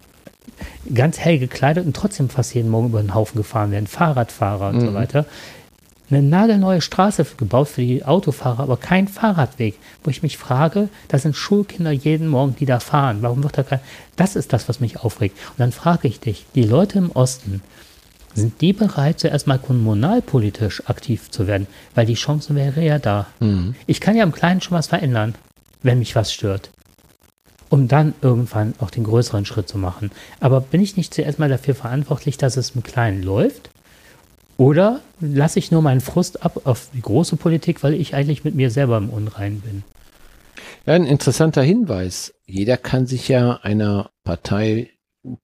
ganz 0.94 1.20
hell 1.20 1.40
gekleidet 1.40 1.86
und 1.86 1.96
trotzdem 1.96 2.30
fast 2.30 2.54
jeden 2.54 2.70
Morgen 2.70 2.88
über 2.88 3.02
den 3.02 3.14
Haufen 3.14 3.38
gefahren 3.38 3.72
werden, 3.72 3.88
Fahrradfahrer 3.88 4.70
und 4.70 4.78
mhm. 4.78 4.86
so 4.88 4.94
weiter. 4.94 5.26
Eine 6.10 6.22
nagelneue 6.22 6.82
Straße 6.82 7.26
gebaut 7.38 7.70
für 7.70 7.82
die 7.82 8.06
Autofahrer, 8.06 8.64
aber 8.64 8.78
kein 8.78 9.08
Fahrradweg, 9.08 9.76
wo 10.04 10.12
ich 10.12 10.22
mich 10.22 10.38
frage, 10.38 10.90
da 11.08 11.18
sind 11.18 11.36
Schulkinder 11.36 11.92
jeden 11.92 12.28
Morgen, 12.28 12.56
die 12.60 12.66
da 12.66 12.80
fahren. 12.80 13.20
Warum 13.22 13.42
wird 13.42 13.58
da 13.58 13.64
kein. 13.64 13.80
Das 14.16 14.36
ist 14.36 14.54
das, 14.54 14.70
was 14.70 14.80
mich 14.80 15.00
aufregt. 15.00 15.38
Und 15.52 15.60
dann 15.60 15.72
frage 15.72 16.08
ich 16.08 16.20
dich, 16.20 16.46
die 16.56 16.64
Leute 16.64 17.00
im 17.00 17.12
Osten, 17.12 17.62
sind 18.36 18.62
die 18.62 18.74
bereit, 18.74 19.20
zuerst 19.20 19.48
mal 19.48 19.60
kommunalpolitisch 19.60 20.88
aktiv 20.88 21.30
zu 21.30 21.48
werden? 21.48 21.68
Weil 21.96 22.06
die 22.06 22.16
Chance 22.16 22.54
wäre 22.56 22.84
ja 22.84 23.00
da. 23.00 23.28
Mhm. 23.40 23.76
Ich 23.86 24.02
kann 24.02 24.16
ja 24.16 24.24
im 24.24 24.32
Kleinen 24.32 24.62
schon 24.62 24.78
was 24.78 24.88
verändern, 24.88 25.36
wenn 25.84 26.00
mich 26.00 26.16
was 26.16 26.34
stört. 26.34 26.70
Um 27.74 27.88
dann 27.88 28.14
irgendwann 28.22 28.76
auch 28.78 28.92
den 28.92 29.04
größeren 29.04 29.48
Schritt 29.48 29.68
zu 29.68 29.80
machen. 29.80 30.12
Aber 30.40 30.62
bin 30.62 30.80
ich 30.80 30.96
nicht 30.96 31.12
zuerst 31.12 31.40
mal 31.40 31.50
dafür 31.50 31.74
verantwortlich, 31.74 32.38
dass 32.38 32.56
es 32.56 32.76
im 32.76 32.84
Kleinen 32.84 33.24
läuft? 33.24 33.72
Oder 34.58 35.02
lasse 35.20 35.58
ich 35.58 35.72
nur 35.72 35.82
meinen 35.82 36.00
Frust 36.00 36.46
ab 36.46 36.68
auf 36.68 36.90
die 36.94 37.02
große 37.02 37.36
Politik, 37.36 37.82
weil 37.82 37.96
ich 37.96 38.14
eigentlich 38.14 38.44
mit 38.44 38.54
mir 38.54 38.70
selber 38.70 38.98
im 38.98 39.10
Unrein 39.10 39.62
bin? 39.62 39.84
Ja, 40.86 40.94
ein 40.94 41.08
interessanter 41.08 41.64
Hinweis. 41.64 42.36
Jeder 42.46 42.78
kann 42.78 43.08
sich 43.08 43.28
ja 43.28 43.60
einer 43.64 44.12
Partei, 44.24 44.92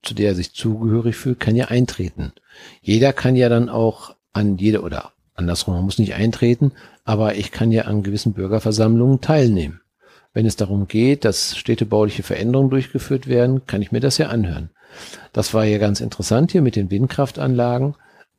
zu 0.04 0.14
der 0.14 0.28
er 0.28 0.34
sich 0.36 0.54
zugehörig 0.54 1.16
fühlt, 1.16 1.40
kann 1.40 1.56
ja 1.56 1.64
eintreten. 1.64 2.30
Jeder 2.80 3.12
kann 3.12 3.34
ja 3.34 3.48
dann 3.48 3.68
auch 3.68 4.14
an 4.32 4.56
jede 4.56 4.82
oder 4.82 5.10
andersrum, 5.34 5.74
man 5.74 5.84
muss 5.84 5.98
nicht 5.98 6.14
eintreten, 6.14 6.74
aber 7.02 7.34
ich 7.34 7.50
kann 7.50 7.72
ja 7.72 7.86
an 7.86 8.04
gewissen 8.04 8.34
Bürgerversammlungen 8.34 9.20
teilnehmen. 9.20 9.80
Wenn 10.32 10.46
es 10.46 10.56
darum 10.56 10.86
geht, 10.86 11.24
dass 11.24 11.56
städtebauliche 11.56 12.22
Veränderungen 12.22 12.70
durchgeführt 12.70 13.26
werden, 13.26 13.66
kann 13.66 13.82
ich 13.82 13.92
mir 13.92 14.00
das 14.00 14.18
ja 14.18 14.28
anhören. 14.28 14.70
Das 15.32 15.54
war 15.54 15.64
ja 15.64 15.78
ganz 15.78 16.00
interessant 16.00 16.52
hier 16.52 16.62
mit 16.62 16.76
den 16.76 16.90
Windkraftanlagen. 16.90 17.94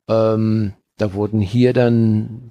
Ähm, 0.08 0.72
da 0.96 1.14
wurden 1.14 1.40
hier 1.40 1.72
dann, 1.72 2.50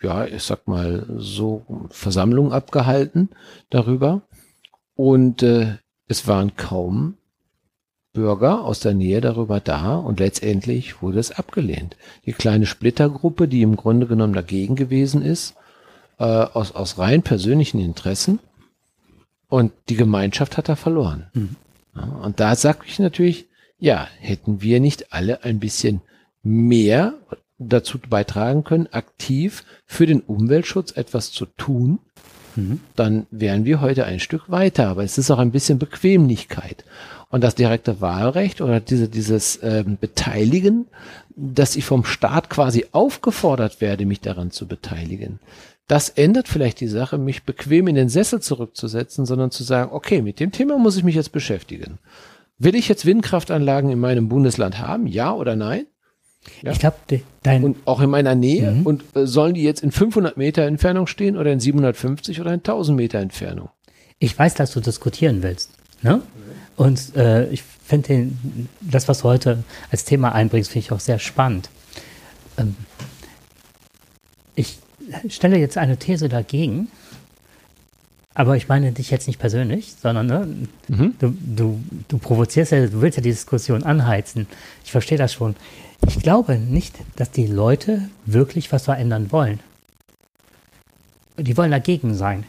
ja, 0.00 0.26
ich 0.26 0.42
sag 0.42 0.68
mal, 0.68 1.06
so 1.16 1.64
Versammlungen 1.90 2.52
abgehalten 2.52 3.30
darüber. 3.70 4.22
Und 4.94 5.42
äh, 5.42 5.78
es 6.06 6.28
waren 6.28 6.56
kaum 6.56 7.16
Bürger 8.12 8.64
aus 8.64 8.78
der 8.78 8.94
Nähe 8.94 9.20
darüber 9.20 9.58
da 9.58 9.96
und 9.96 10.20
letztendlich 10.20 11.02
wurde 11.02 11.18
es 11.18 11.32
abgelehnt. 11.32 11.96
Die 12.26 12.32
kleine 12.32 12.64
Splittergruppe, 12.64 13.48
die 13.48 13.62
im 13.62 13.74
Grunde 13.74 14.06
genommen 14.06 14.34
dagegen 14.34 14.76
gewesen 14.76 15.20
ist, 15.20 15.56
äh, 16.18 16.24
aus, 16.24 16.72
aus 16.72 16.98
rein 16.98 17.22
persönlichen 17.22 17.80
Interessen 17.80 18.38
und 19.48 19.72
die 19.88 19.96
Gemeinschaft 19.96 20.56
hat 20.56 20.68
da 20.68 20.76
verloren. 20.76 21.26
Mhm. 21.34 21.56
Ja, 21.94 22.02
und 22.02 22.40
da 22.40 22.56
sage 22.56 22.80
ich 22.86 22.98
natürlich, 22.98 23.46
ja, 23.78 24.08
hätten 24.18 24.62
wir 24.62 24.80
nicht 24.80 25.12
alle 25.12 25.44
ein 25.44 25.60
bisschen 25.60 26.00
mehr 26.42 27.14
dazu 27.58 27.98
beitragen 27.98 28.64
können, 28.64 28.88
aktiv 28.92 29.64
für 29.86 30.06
den 30.06 30.20
Umweltschutz 30.20 30.92
etwas 30.92 31.32
zu 31.32 31.46
tun, 31.46 32.00
mhm. 32.56 32.80
dann 32.96 33.26
wären 33.30 33.64
wir 33.64 33.80
heute 33.80 34.04
ein 34.04 34.20
Stück 34.20 34.50
weiter. 34.50 34.88
Aber 34.88 35.04
es 35.04 35.18
ist 35.18 35.30
auch 35.30 35.38
ein 35.38 35.52
bisschen 35.52 35.78
Bequemlichkeit. 35.78 36.84
Und 37.30 37.42
das 37.42 37.54
direkte 37.54 38.00
Wahlrecht 38.00 38.60
oder 38.60 38.80
diese, 38.80 39.08
dieses 39.08 39.58
ähm, 39.62 39.98
Beteiligen, 40.00 40.86
dass 41.36 41.74
ich 41.74 41.84
vom 41.84 42.04
Staat 42.04 42.48
quasi 42.48 42.86
aufgefordert 42.92 43.80
werde, 43.80 44.06
mich 44.06 44.20
daran 44.20 44.52
zu 44.52 44.68
beteiligen, 44.68 45.40
das 45.86 46.08
ändert 46.08 46.48
vielleicht 46.48 46.80
die 46.80 46.88
Sache, 46.88 47.18
mich 47.18 47.44
bequem 47.44 47.88
in 47.88 47.94
den 47.94 48.08
Sessel 48.08 48.40
zurückzusetzen, 48.40 49.26
sondern 49.26 49.50
zu 49.50 49.64
sagen, 49.64 49.92
okay, 49.92 50.22
mit 50.22 50.40
dem 50.40 50.50
Thema 50.50 50.78
muss 50.78 50.96
ich 50.96 51.04
mich 51.04 51.14
jetzt 51.14 51.32
beschäftigen. 51.32 51.98
Will 52.58 52.74
ich 52.74 52.88
jetzt 52.88 53.04
Windkraftanlagen 53.04 53.90
in 53.90 53.98
meinem 53.98 54.28
Bundesland 54.28 54.78
haben? 54.78 55.06
Ja 55.06 55.34
oder 55.34 55.56
nein? 55.56 55.86
Ja. 56.62 56.72
Ich 56.72 56.78
glaube, 56.78 56.96
dein. 57.42 57.64
Und 57.64 57.76
auch 57.84 58.00
in 58.00 58.10
meiner 58.10 58.34
Nähe. 58.34 58.70
Mhm. 58.70 58.86
Und 58.86 59.04
äh, 59.14 59.26
sollen 59.26 59.54
die 59.54 59.62
jetzt 59.62 59.82
in 59.82 59.90
500 59.90 60.36
Meter 60.36 60.62
Entfernung 60.62 61.06
stehen 61.06 61.36
oder 61.36 61.52
in 61.52 61.60
750 61.60 62.40
oder 62.40 62.50
in 62.50 62.60
1000 62.60 62.96
Meter 62.96 63.18
Entfernung? 63.18 63.70
Ich 64.18 64.38
weiß, 64.38 64.54
dass 64.54 64.72
du 64.72 64.80
diskutieren 64.80 65.42
willst. 65.42 65.70
Ne? 66.02 66.20
Und 66.76 67.16
äh, 67.16 67.48
ich 67.50 67.62
finde 67.62 68.28
das, 68.80 69.08
was 69.08 69.20
du 69.20 69.24
heute 69.24 69.64
als 69.90 70.04
Thema 70.04 70.32
einbringst, 70.32 70.70
finde 70.70 70.86
ich 70.86 70.92
auch 70.92 71.00
sehr 71.00 71.18
spannend. 71.18 71.70
Ähm, 72.58 72.76
stelle 75.28 75.58
jetzt 75.58 75.78
eine 75.78 75.96
These 75.96 76.28
dagegen, 76.28 76.88
aber 78.34 78.56
ich 78.56 78.68
meine 78.68 78.92
dich 78.92 79.10
jetzt 79.10 79.28
nicht 79.28 79.38
persönlich, 79.38 79.94
sondern 80.00 80.26
ne, 80.26 80.48
mhm. 80.88 81.14
du, 81.20 81.36
du, 81.40 81.80
du 82.08 82.18
provozierst 82.18 82.72
ja, 82.72 82.86
du 82.86 83.00
willst 83.00 83.16
ja 83.16 83.22
die 83.22 83.30
Diskussion 83.30 83.84
anheizen. 83.84 84.48
Ich 84.84 84.90
verstehe 84.90 85.18
das 85.18 85.32
schon. 85.32 85.54
Ich 86.06 86.18
glaube 86.18 86.56
nicht, 86.56 86.96
dass 87.16 87.30
die 87.30 87.46
Leute 87.46 88.08
wirklich 88.26 88.72
was 88.72 88.84
verändern 88.84 89.30
wollen. 89.30 89.60
Die 91.38 91.56
wollen 91.56 91.70
dagegen 91.70 92.14
sein. 92.14 92.44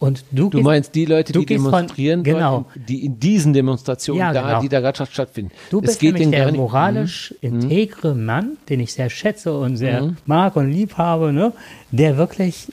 Und 0.00 0.24
du, 0.30 0.48
du 0.48 0.62
meinst 0.62 0.94
die 0.94 1.04
Leute, 1.04 1.34
die 1.34 1.44
demonstrieren, 1.44 2.24
von, 2.24 2.34
genau. 2.34 2.52
Wollen, 2.54 2.84
die 2.88 3.04
in 3.04 3.20
diesen 3.20 3.52
Demonstrationen 3.52 4.18
ja, 4.18 4.32
da, 4.32 4.40
genau. 4.40 4.60
die 4.62 4.70
da 4.70 4.80
gerade 4.80 5.04
stattfinden. 5.04 5.52
Du 5.68 5.82
bist 5.82 6.00
geht 6.00 6.14
nämlich 6.14 6.30
der 6.30 6.50
moralisch 6.52 7.34
mhm. 7.42 7.60
integre 7.60 8.14
Mann, 8.14 8.56
den 8.70 8.80
ich 8.80 8.94
sehr 8.94 9.10
schätze 9.10 9.52
und 9.52 9.76
sehr 9.76 10.02
mhm. 10.02 10.16
mag 10.24 10.56
und 10.56 10.72
lieb 10.72 10.96
habe, 10.96 11.34
ne? 11.34 11.52
der 11.90 12.16
wirklich 12.16 12.68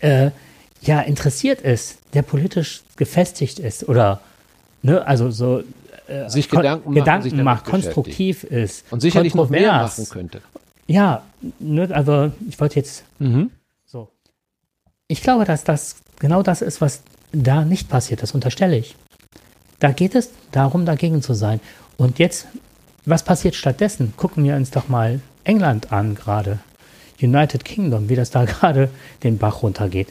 äh, 0.00 0.32
ja 0.82 1.00
interessiert 1.02 1.60
ist, 1.60 1.98
der 2.14 2.22
politisch 2.22 2.82
gefestigt 2.96 3.60
ist 3.60 3.88
oder 3.88 4.20
ne, 4.82 5.06
also 5.06 5.30
so 5.30 5.62
äh, 6.08 6.28
sich 6.28 6.48
Gedanken, 6.48 6.92
Gedanken 6.94 7.28
machen, 7.28 7.44
macht, 7.44 7.64
konstruktiv 7.64 8.42
ist 8.42 8.84
und 8.90 8.98
sicherlich 8.98 9.36
noch 9.36 9.50
mehr 9.50 9.72
machen 9.72 10.04
könnte. 10.08 10.40
Ja, 10.88 11.22
ne, 11.60 11.88
also 11.92 12.32
ich 12.48 12.58
wollte 12.58 12.74
jetzt 12.74 13.04
mhm. 13.20 13.52
so. 13.86 14.08
Ich 15.06 15.22
glaube, 15.22 15.44
dass 15.44 15.62
das 15.62 15.94
genau 16.20 16.44
das 16.44 16.62
ist, 16.62 16.80
was 16.80 17.02
da 17.32 17.64
nicht 17.64 17.88
passiert. 17.88 18.22
Das 18.22 18.32
unterstelle 18.32 18.76
ich. 18.76 18.94
Da 19.80 19.90
geht 19.90 20.14
es 20.14 20.30
darum, 20.52 20.86
dagegen 20.86 21.22
zu 21.22 21.34
sein. 21.34 21.60
Und 21.96 22.18
jetzt, 22.18 22.46
was 23.06 23.24
passiert 23.24 23.56
stattdessen? 23.56 24.12
Gucken 24.16 24.44
wir 24.44 24.54
uns 24.54 24.70
doch 24.70 24.88
mal 24.88 25.20
England 25.42 25.92
an 25.92 26.14
gerade. 26.14 26.60
United 27.20 27.64
Kingdom, 27.64 28.08
wie 28.08 28.16
das 28.16 28.30
da 28.30 28.44
gerade 28.46 28.90
den 29.22 29.38
Bach 29.38 29.62
runtergeht. 29.62 30.08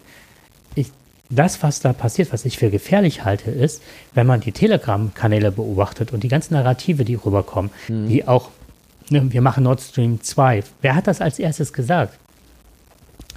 Ich, 0.76 0.91
das, 1.30 1.62
was 1.64 1.80
da 1.80 1.93
passiert, 1.93 2.34
was 2.34 2.45
ich 2.45 2.57
für 2.57 2.70
gefährlich 2.70 3.24
halte, 3.26 3.51
ist, 3.51 3.82
wenn 4.14 4.28
man 4.28 4.41
die 4.41 4.51
Telegram-Kanäle 4.51 5.51
beobachtet 5.51 6.12
und 6.12 6.24
die 6.24 6.28
ganzen 6.28 6.55
Narrative, 6.55 7.05
die 7.05 7.16
rüberkommen, 7.16 7.72
mhm. 7.88 8.10
die 8.10 8.28
auch, 8.28 8.49
ne, 9.10 9.32
wir 9.32 9.41
machen 9.41 9.64
Nord 9.64 9.82
Stream 9.82 10.22
2. 10.22 10.64
Wer 10.82 10.95
hat 10.95 11.07
das 11.07 11.22
als 11.22 11.39
erstes 11.39 11.74
gesagt? 11.74 12.18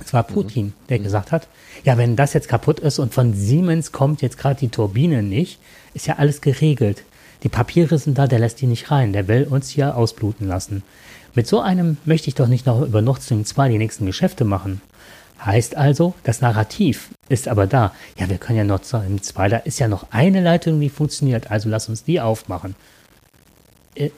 Es 0.04 0.12
war 0.12 0.22
Putin, 0.22 0.72
der 0.88 0.98
mhm. 0.98 1.04
gesagt 1.04 1.32
hat, 1.32 1.48
ja, 1.84 1.98
wenn 1.98 2.16
das 2.16 2.32
jetzt 2.32 2.48
kaputt 2.48 2.80
ist 2.80 2.98
und 2.98 3.14
von 3.14 3.34
Siemens 3.34 3.92
kommt 3.92 4.22
jetzt 4.22 4.38
gerade 4.38 4.60
die 4.60 4.68
Turbine 4.68 5.22
nicht, 5.22 5.58
ist 5.94 6.06
ja 6.06 6.16
alles 6.16 6.40
geregelt. 6.40 7.04
Die 7.42 7.48
Papiere 7.48 7.98
sind 7.98 8.18
da, 8.18 8.26
der 8.26 8.38
lässt 8.38 8.60
die 8.60 8.66
nicht 8.66 8.90
rein, 8.90 9.12
der 9.12 9.28
will 9.28 9.46
uns 9.48 9.68
hier 9.68 9.96
ausbluten 9.96 10.46
lassen. 10.46 10.82
Mit 11.34 11.46
so 11.46 11.60
einem 11.60 11.96
möchte 12.04 12.28
ich 12.28 12.34
doch 12.34 12.46
nicht 12.46 12.66
noch 12.66 12.82
über 12.82 13.02
Nord 13.02 13.22
Stream 13.22 13.44
2 13.44 13.70
die 13.70 13.78
nächsten 13.78 14.06
Geschäfte 14.06 14.44
machen. 14.44 14.80
Heißt 15.44 15.76
also, 15.76 16.14
das 16.22 16.40
Narrativ 16.40 17.10
ist 17.28 17.48
aber 17.48 17.66
da. 17.66 17.92
Ja, 18.16 18.28
wir 18.28 18.38
können 18.38 18.58
ja 18.58 18.64
Nord 18.64 18.86
Stream 18.86 19.20
2, 19.20 19.48
da 19.48 19.56
ist 19.58 19.80
ja 19.80 19.88
noch 19.88 20.06
eine 20.10 20.40
Leitung, 20.40 20.78
die 20.78 20.88
funktioniert, 20.90 21.50
also 21.50 21.68
lass 21.68 21.88
uns 21.88 22.04
die 22.04 22.20
aufmachen. 22.20 22.76
Äh, 23.94 24.10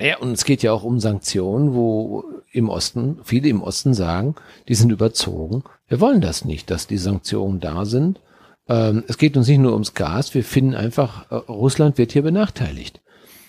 ja, 0.00 0.18
und 0.18 0.32
es 0.32 0.44
geht 0.44 0.62
ja 0.62 0.72
auch 0.72 0.82
um 0.82 0.98
Sanktionen, 0.98 1.74
wo 1.74 2.24
im 2.54 2.68
Osten, 2.68 3.18
viele 3.24 3.48
im 3.48 3.62
Osten 3.62 3.94
sagen, 3.94 4.36
die 4.68 4.74
sind 4.74 4.90
überzogen. 4.90 5.64
Wir 5.88 6.00
wollen 6.00 6.20
das 6.20 6.44
nicht, 6.44 6.70
dass 6.70 6.86
die 6.86 6.98
Sanktionen 6.98 7.60
da 7.60 7.84
sind. 7.84 8.20
Ähm, 8.68 9.04
es 9.08 9.18
geht 9.18 9.36
uns 9.36 9.48
nicht 9.48 9.58
nur 9.58 9.72
ums 9.72 9.94
Gas, 9.94 10.34
wir 10.34 10.44
finden 10.44 10.74
einfach, 10.74 11.30
äh, 11.30 11.34
Russland 11.34 11.98
wird 11.98 12.12
hier 12.12 12.22
benachteiligt. 12.22 13.02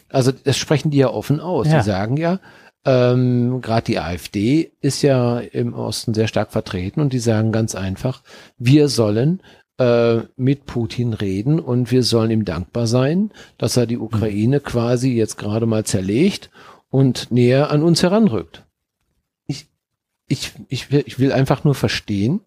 Also 0.10 0.32
das 0.32 0.58
sprechen 0.58 0.92
die 0.92 0.98
ja 0.98 1.10
offen 1.10 1.40
aus. 1.40 1.68
Ja. 1.68 1.78
Die 1.78 1.86
sagen 1.86 2.18
ja, 2.18 2.40
ähm, 2.86 3.62
gerade 3.62 3.86
die 3.86 4.00
AfD 4.00 4.72
ist 4.82 5.02
ja 5.02 5.40
im 5.40 5.74
Osten 5.74 6.14
sehr 6.14 6.28
stark 6.28 6.52
vertreten 6.52 7.00
und 7.02 7.14
die 7.14 7.20
sagen 7.20 7.52
ganz 7.52 7.76
einfach, 7.76 8.22
wir 8.58 8.90
sollen 8.90 9.42
äh, 9.78 10.20
mit 10.36 10.66
Putin 10.66 11.14
reden 11.14 11.60
und 11.60 11.92
wir 11.92 12.04
sollen 12.04 12.32
ihm 12.32 12.46
dankbar 12.46 12.88
sein, 12.88 13.32
dass 13.58 13.78
er 13.78 13.88
die 13.88 13.98
Ukraine 13.98 14.60
quasi 14.60 15.14
jetzt 15.14 15.38
gerade 15.38 15.66
mal 15.66 15.84
zerlegt 15.84 16.50
und 16.90 17.32
näher 17.32 17.72
an 17.72 17.84
uns 17.84 18.04
heranrückt. 18.04 18.65
Ich, 20.28 20.54
ich, 20.70 20.92
will, 20.92 21.04
ich 21.06 21.20
will 21.20 21.32
einfach 21.32 21.64
nur 21.64 21.76
verstehen, 21.76 22.42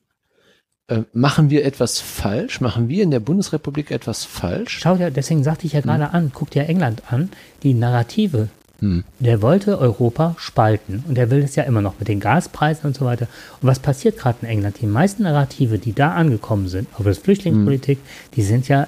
äh, 0.89 1.03
machen 1.13 1.51
wir 1.51 1.65
etwas 1.65 2.01
falsch? 2.01 2.61
Machen 2.61 2.89
wir 2.89 3.03
in 3.03 3.11
der 3.11 3.21
Bundesrepublik 3.21 3.91
etwas 3.91 4.25
falsch? 4.25 4.79
Schau 4.81 4.97
dir, 4.97 5.11
deswegen 5.11 5.45
sagte 5.45 5.67
ich 5.67 5.75
ja 5.75 5.81
gerade 5.81 6.09
hm. 6.09 6.15
an, 6.15 6.31
guck 6.35 6.51
dir 6.51 6.69
England 6.69 7.03
an, 7.11 7.31
die 7.63 7.75
Narrative 7.75 8.49
hm. 8.81 9.03
Der 9.19 9.43
wollte 9.43 9.79
Europa 9.79 10.37
spalten 10.39 11.03
und 11.09 11.19
er 11.19 11.31
will 11.31 11.43
es 11.43 11.57
ja 11.57 11.65
immer 11.65 11.81
noch 11.81 11.99
mit 11.99 12.07
den 12.09 12.21
Gaspreisen 12.21 12.87
und 12.87 12.97
so 12.97 13.05
weiter. 13.05 13.27
Und 13.61 13.67
was 13.67 13.81
passiert 13.81 14.19
gerade 14.19 14.39
in 14.43 14.49
England? 14.49 14.81
Die 14.81 14.87
meisten 14.87 15.25
Narrative, 15.25 15.79
die 15.79 15.93
da 15.93 16.13
angekommen 16.13 16.69
sind, 16.69 16.89
auf 16.97 17.05
das 17.05 17.19
Flüchtlingspolitik, 17.19 17.99
hm. 17.99 18.05
die 18.37 18.43
sind 18.43 18.69
ja 18.69 18.87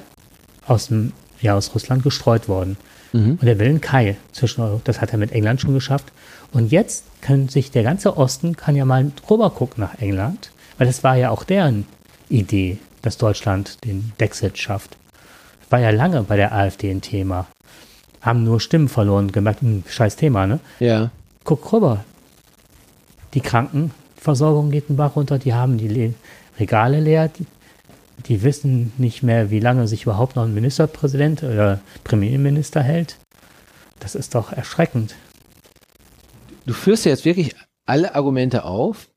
aus, 0.65 0.89
dem, 0.89 1.13
ja 1.41 1.57
aus 1.57 1.75
Russland 1.75 2.05
gestreut 2.05 2.49
worden. 2.49 2.77
Mhm. 3.13 3.39
Und 3.41 3.49
er 3.49 3.59
will 3.59 3.67
einen 3.67 3.81
Keil 3.81 4.17
zwischen 4.31 4.61
Europa. 4.61 4.83
Das 4.85 5.01
hat 5.01 5.11
er 5.11 5.19
mit 5.19 5.33
England 5.33 5.61
schon 5.61 5.75
geschafft. 5.75 6.13
Und 6.53 6.73
jetzt 6.73 7.05
kann 7.21 7.49
sich 7.49 7.71
der 7.71 7.83
ganze 7.83 8.17
Osten 8.17 8.57
kann 8.57 8.77
ja 8.77 8.85
mal 8.85 9.13
drüber 9.27 9.51
gucken 9.51 9.83
nach 9.83 10.01
England, 10.01 10.51
weil 10.79 10.87
das 10.87 11.05
war 11.05 11.17
ja 11.17 11.31
auch 11.31 11.45
deren 11.45 11.87
Idee, 12.29 12.79
dass 13.03 13.19
Deutschland 13.19 13.85
den 13.85 14.13
Dexit 14.19 14.59
schafft. 14.59 14.97
War 15.69 15.81
ja 15.81 15.91
lange 15.91 16.23
bei 16.23 16.37
der 16.37 16.53
AfD 16.53 16.91
ein 16.91 17.03
Thema 17.03 17.47
haben 18.21 18.45
nur 18.45 18.61
Stimmen 18.61 18.89
verloren, 18.89 19.33
gemerkt, 19.33 19.63
ein 19.63 19.83
hm, 19.85 19.85
scheiß 19.89 20.17
Thema, 20.17 20.47
ne? 20.47 20.61
Ja. 20.79 21.11
Guck 21.45 21.73
rüber. 21.73 22.05
Die 23.35 23.41
Krankenversorgung 23.41 24.71
geht 24.71 24.89
den 24.89 24.97
Bach 24.97 25.17
runter, 25.17 25.39
die 25.39 25.55
haben 25.55 25.79
die 25.79 25.89
Le 25.89 26.15
Regale 26.59 27.01
leer, 27.01 27.29
die, 27.29 27.47
die, 28.27 28.43
wissen 28.43 28.93
nicht 28.99 29.23
mehr, 29.23 29.51
wie 29.51 29.61
lange 29.61 29.89
sich 29.89 30.03
überhaupt 30.03 30.37
noch 30.37 30.43
ein 30.43 30.53
Ministerpräsident 30.53 31.43
oder 31.43 31.81
Premierminister 32.05 32.83
hält. 32.83 33.17
Das 33.99 34.15
ist 34.15 34.35
doch 34.35 34.53
erschreckend. 34.53 35.15
Du 36.67 36.73
führst 36.73 37.05
ja 37.05 37.11
jetzt 37.11 37.25
wirklich 37.25 37.55
alle 37.87 38.15
Argumente 38.15 38.65
auf, 38.65 39.09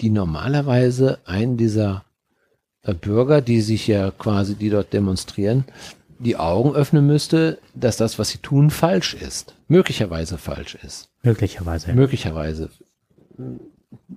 die 0.00 0.10
normalerweise 0.10 1.18
einen 1.24 1.56
dieser 1.56 2.04
Bürger, 3.00 3.40
die 3.40 3.60
sich 3.60 3.86
ja 3.86 4.10
quasi, 4.10 4.54
die 4.54 4.70
dort 4.70 4.92
demonstrieren, 4.92 5.64
die 6.18 6.36
Augen 6.36 6.74
öffnen 6.74 7.06
müsste, 7.06 7.58
dass 7.74 7.96
das, 7.96 8.18
was 8.18 8.30
sie 8.30 8.38
tun, 8.38 8.70
falsch 8.70 9.14
ist. 9.14 9.54
Möglicherweise 9.68 10.38
falsch 10.38 10.74
ist. 10.74 11.10
Möglicherweise. 11.22 11.92
Möglicherweise. 11.92 12.70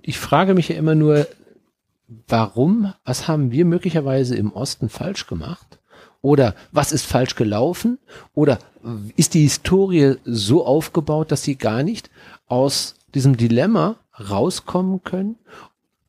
Ich 0.02 0.18
frage 0.18 0.54
mich 0.54 0.68
ja 0.68 0.76
immer 0.76 0.94
nur, 0.94 1.26
warum, 2.26 2.92
was 3.04 3.28
haben 3.28 3.50
wir 3.50 3.64
möglicherweise 3.64 4.36
im 4.36 4.52
Osten 4.52 4.88
falsch 4.88 5.26
gemacht? 5.26 5.78
Oder 6.20 6.54
was 6.72 6.92
ist 6.92 7.06
falsch 7.06 7.36
gelaufen? 7.36 7.98
Oder 8.34 8.58
ist 9.16 9.34
die 9.34 9.42
Historie 9.42 10.16
so 10.24 10.64
aufgebaut, 10.64 11.32
dass 11.32 11.42
sie 11.42 11.56
gar 11.56 11.82
nicht 11.82 12.10
aus 12.46 12.94
diesem 13.14 13.36
Dilemma 13.36 13.96
rauskommen 14.18 15.02
können? 15.02 15.36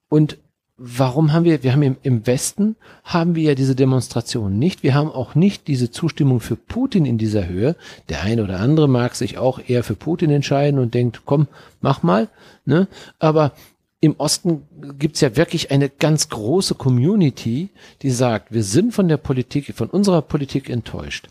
Und 0.10 0.38
warum 0.80 1.34
haben 1.34 1.44
wir, 1.44 1.62
wir 1.62 1.74
haben 1.74 1.98
im, 2.02 2.26
Westen 2.26 2.76
haben 3.04 3.36
wir 3.36 3.44
ja 3.44 3.56
diese 3.56 3.76
Demonstrationen 3.76 4.58
nicht. 4.58 4.82
Wir 4.82 4.96
haben 4.96 5.12
auch 5.12 5.36
nicht 5.36 5.68
diese 5.68 5.92
Zustimmung 5.92 6.40
für 6.40 6.56
Putin 6.56 7.06
in 7.06 7.18
dieser 7.18 7.48
Höhe. 7.48 7.76
Der 8.08 8.24
eine 8.24 8.44
oder 8.44 8.60
andere 8.60 8.88
mag 8.88 9.16
sich 9.16 9.38
auch 9.38 9.60
eher 9.66 9.84
für 9.84 9.96
Putin 9.96 10.32
entscheiden 10.32 10.80
und 10.80 10.94
denkt, 10.94 11.22
komm, 11.26 11.48
mach 11.82 12.02
mal. 12.02 12.30
Ne? 12.66 12.88
Aber 13.20 13.52
im 14.00 14.16
Osten 14.18 14.64
gibt's 14.98 15.20
ja 15.20 15.36
wirklich 15.36 15.72
eine 15.72 15.90
ganz 15.90 16.30
große 16.30 16.76
Community, 16.76 17.70
die 18.02 18.12
sagt, 18.12 18.54
wir 18.54 18.64
sind 18.64 18.94
von 18.94 19.10
der 19.10 19.18
Politik, 19.18 19.74
von 19.76 19.90
unserer 19.90 20.22
Politik 20.22 20.70
enttäuscht. 20.70 21.28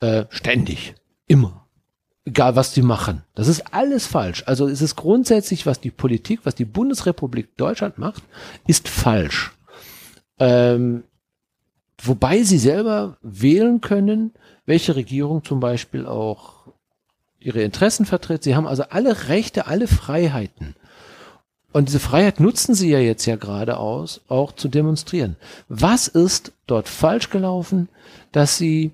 Äh, 0.00 0.24
ständig. 0.30 0.94
Immer 1.26 1.60
egal 2.30 2.56
was 2.56 2.72
die 2.72 2.82
machen. 2.82 3.22
Das 3.34 3.48
ist 3.48 3.74
alles 3.74 4.06
falsch. 4.06 4.44
Also 4.46 4.68
es 4.68 4.82
ist 4.82 4.96
grundsätzlich, 4.96 5.66
was 5.66 5.80
die 5.80 5.90
Politik, 5.90 6.40
was 6.44 6.54
die 6.54 6.64
Bundesrepublik 6.64 7.56
Deutschland 7.56 7.98
macht, 7.98 8.22
ist 8.66 8.88
falsch. 8.88 9.52
Ähm, 10.38 11.04
wobei 12.00 12.42
sie 12.42 12.58
selber 12.58 13.16
wählen 13.22 13.80
können, 13.80 14.32
welche 14.66 14.96
Regierung 14.96 15.44
zum 15.44 15.60
Beispiel 15.60 16.06
auch 16.06 16.68
ihre 17.40 17.62
Interessen 17.62 18.06
vertritt. 18.06 18.44
Sie 18.44 18.54
haben 18.54 18.66
also 18.66 18.84
alle 18.90 19.28
Rechte, 19.28 19.66
alle 19.66 19.88
Freiheiten. 19.88 20.76
Und 21.72 21.88
diese 21.88 22.00
Freiheit 22.00 22.40
nutzen 22.40 22.74
sie 22.74 22.90
ja 22.90 22.98
jetzt 22.98 23.26
ja 23.26 23.36
gerade 23.36 23.78
aus, 23.78 24.20
auch 24.28 24.52
zu 24.52 24.68
demonstrieren. 24.68 25.36
Was 25.68 26.08
ist 26.08 26.52
dort 26.66 26.88
falsch 26.88 27.30
gelaufen, 27.30 27.88
dass 28.32 28.58
sie 28.58 28.92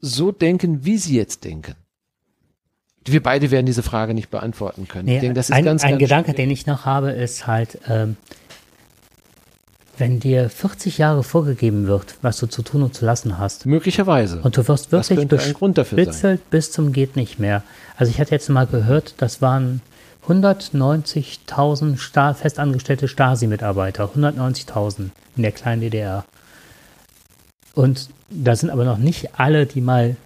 so 0.00 0.32
denken, 0.32 0.84
wie 0.84 0.98
sie 0.98 1.16
jetzt 1.16 1.44
denken? 1.44 1.74
Wir 3.04 3.22
beide 3.22 3.50
werden 3.50 3.66
diese 3.66 3.82
Frage 3.82 4.14
nicht 4.14 4.30
beantworten 4.30 4.86
können. 4.86 5.06
Nee, 5.06 5.20
denke, 5.20 5.34
das 5.34 5.48
ist 5.48 5.56
ein, 5.56 5.64
ganz, 5.64 5.82
ein 5.82 5.92
ganz 5.92 6.00
Gedanke, 6.00 6.30
schwierig. 6.30 6.36
den 6.36 6.50
ich 6.50 6.66
noch 6.66 6.84
habe, 6.84 7.10
ist 7.10 7.46
halt, 7.46 7.78
ähm, 7.88 8.16
wenn 9.96 10.20
dir 10.20 10.50
40 10.50 10.98
Jahre 10.98 11.22
vorgegeben 11.22 11.86
wird, 11.86 12.16
was 12.22 12.38
du 12.38 12.46
zu 12.46 12.62
tun 12.62 12.82
und 12.82 12.94
zu 12.94 13.04
lassen 13.04 13.38
hast. 13.38 13.66
Möglicherweise. 13.66 14.40
Und 14.42 14.56
du 14.56 14.66
wirst 14.68 14.92
wirklich 14.92 15.28
bespitzelt 15.28 16.50
bis 16.50 16.72
zum 16.72 16.92
geht 16.92 17.16
nicht 17.16 17.38
mehr. 17.38 17.62
Also 17.96 18.10
ich 18.10 18.20
hatte 18.20 18.32
jetzt 18.32 18.48
mal 18.48 18.66
gehört, 18.66 19.14
das 19.18 19.40
waren 19.40 19.80
190.000 20.28 21.96
Sta 21.98 22.34
festangestellte 22.34 23.08
Stasi-Mitarbeiter. 23.08 24.10
190.000 24.14 25.10
in 25.36 25.42
der 25.42 25.52
kleinen 25.52 25.80
DDR. 25.80 26.24
Und 27.74 28.10
da 28.30 28.56
sind 28.56 28.70
aber 28.70 28.84
noch 28.84 28.98
nicht 28.98 29.38
alle, 29.38 29.66
die 29.66 29.80
mal 29.80 30.16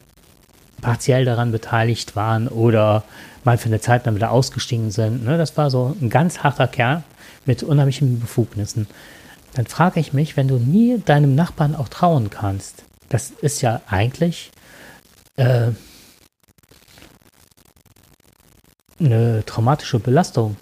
partiell 0.81 1.25
daran 1.25 1.51
beteiligt 1.51 2.15
waren 2.15 2.49
oder 2.49 3.05
mal 3.43 3.59
für 3.59 3.67
eine 3.67 3.81
Zeit 3.81 4.07
dann 4.07 4.15
wieder 4.15 4.31
ausgestiegen 4.31 4.91
sind. 4.91 5.25
Ne? 5.25 5.39
Das 5.39 5.57
war 5.57 5.71
so 5.71 5.97
ein 6.01 6.11
ganz 6.11 6.41
harter 6.41 6.69
Kerl 6.69 7.03
mit 7.47 7.63
unheimlichen 7.63 8.21
Befugnissen. 8.21 8.87
Dann 9.55 9.67
frage 9.67 10.01
ich 10.01 10.13
mich, 10.13 10.37
wenn 10.37 10.49
du 10.49 10.57
nie 10.57 10.99
deinem 10.99 11.35
Nachbarn 11.35 11.75
auch 11.75 11.89
trauen 11.89 12.29
kannst, 12.29 12.85
das 13.09 13.31
ist 13.31 13.63
ja 13.63 13.81
eigentlich 13.87 14.51
äh, 15.37 15.69
eine 18.99 19.45
traumatische 19.47 20.01
Belastung, 20.01 20.57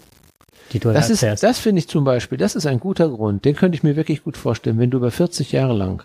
die 0.72 0.78
du 0.78 0.92
das 0.92 1.10
erzählst. 1.10 1.42
Ist, 1.42 1.48
das 1.48 1.58
finde 1.58 1.80
ich 1.80 1.88
zum 1.88 2.04
Beispiel, 2.04 2.38
das 2.38 2.54
ist 2.54 2.66
ein 2.66 2.80
guter 2.80 3.08
Grund. 3.08 3.44
Den 3.44 3.56
könnte 3.56 3.76
ich 3.76 3.82
mir 3.82 3.96
wirklich 3.96 4.22
gut 4.24 4.36
vorstellen, 4.36 4.78
wenn 4.78 4.90
du 4.90 4.98
über 4.98 5.10
40 5.10 5.52
Jahre 5.52 5.72
lang 5.72 6.04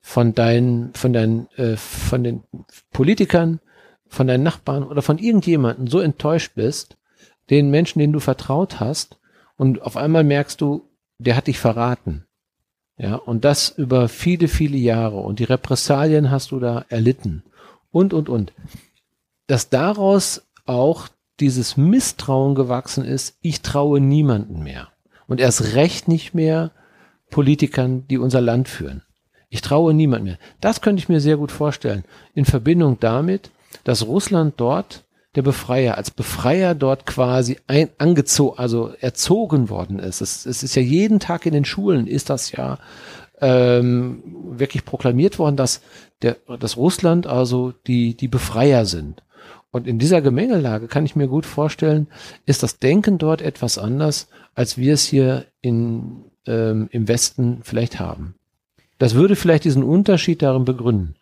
von 0.00 0.34
deinen, 0.34 0.92
von 0.94 1.12
deinen, 1.12 1.48
äh, 1.56 1.76
von 1.76 2.24
den 2.24 2.42
Politikern, 2.92 3.60
von 4.08 4.26
deinen 4.26 4.42
Nachbarn 4.42 4.82
oder 4.82 5.02
von 5.02 5.18
irgendjemanden 5.18 5.86
so 5.86 6.00
enttäuscht 6.00 6.52
bist, 6.54 6.96
den 7.50 7.70
Menschen, 7.70 7.98
denen 7.98 8.12
du 8.12 8.20
vertraut 8.20 8.80
hast, 8.80 9.20
und 9.60 9.82
auf 9.82 9.98
einmal 9.98 10.24
merkst 10.24 10.62
du, 10.62 10.88
der 11.18 11.36
hat 11.36 11.46
dich 11.46 11.58
verraten. 11.58 12.24
Ja, 12.96 13.16
und 13.16 13.44
das 13.44 13.68
über 13.68 14.08
viele, 14.08 14.48
viele 14.48 14.78
Jahre. 14.78 15.20
Und 15.20 15.38
die 15.38 15.44
Repressalien 15.44 16.30
hast 16.30 16.50
du 16.50 16.60
da 16.60 16.86
erlitten. 16.88 17.42
Und, 17.90 18.14
und, 18.14 18.30
und. 18.30 18.54
Dass 19.48 19.68
daraus 19.68 20.46
auch 20.64 21.08
dieses 21.40 21.76
Misstrauen 21.76 22.54
gewachsen 22.54 23.04
ist, 23.04 23.36
ich 23.42 23.60
traue 23.60 24.00
niemanden 24.00 24.62
mehr. 24.62 24.88
Und 25.26 25.40
erst 25.40 25.74
recht 25.74 26.08
nicht 26.08 26.32
mehr 26.32 26.72
Politikern, 27.28 28.06
die 28.08 28.16
unser 28.16 28.40
Land 28.40 28.66
führen. 28.66 29.02
Ich 29.50 29.60
traue 29.60 29.92
niemand 29.92 30.24
mehr. 30.24 30.38
Das 30.60 30.80
könnte 30.80 31.02
ich 31.02 31.08
mir 31.08 31.20
sehr 31.20 31.36
gut 31.36 31.50
vorstellen. 31.50 32.04
In 32.34 32.44
Verbindung 32.44 32.98
damit, 33.00 33.50
dass 33.84 34.06
Russland 34.06 34.54
dort 34.56 35.04
der 35.36 35.42
Befreier, 35.42 35.96
als 35.96 36.10
Befreier 36.10 36.74
dort 36.74 37.06
quasi 37.06 37.58
ein, 37.66 37.90
angezogen, 37.98 38.58
also 38.58 38.92
erzogen 39.00 39.68
worden 39.68 39.98
ist. 39.98 40.20
Es, 40.20 40.46
es 40.46 40.62
ist 40.62 40.74
ja 40.74 40.82
jeden 40.82 41.20
Tag 41.20 41.46
in 41.46 41.52
den 41.52 41.64
Schulen 41.64 42.06
ist 42.06 42.30
das 42.30 42.52
ja 42.52 42.78
ähm, 43.40 44.22
wirklich 44.50 44.84
proklamiert 44.84 45.38
worden, 45.38 45.56
dass 45.56 45.82
der, 46.22 46.36
dass 46.58 46.76
Russland 46.76 47.26
also 47.26 47.72
die, 47.86 48.16
die 48.16 48.28
Befreier 48.28 48.86
sind. 48.86 49.22
Und 49.72 49.86
in 49.86 49.98
dieser 49.98 50.20
Gemengelage 50.20 50.88
kann 50.88 51.06
ich 51.06 51.14
mir 51.14 51.28
gut 51.28 51.46
vorstellen, 51.46 52.08
ist 52.44 52.62
das 52.62 52.80
Denken 52.80 53.18
dort 53.18 53.40
etwas 53.40 53.78
anders, 53.78 54.28
als 54.54 54.78
wir 54.78 54.94
es 54.94 55.04
hier 55.04 55.46
in, 55.60 56.24
ähm, 56.46 56.88
im 56.90 57.06
Westen 57.06 57.60
vielleicht 57.62 58.00
haben. 58.00 58.34
Das 59.00 59.14
würde 59.14 59.34
vielleicht 59.34 59.64
diesen 59.64 59.82
Unterschied 59.82 60.42
darin 60.42 60.66
begründen. 60.66 61.14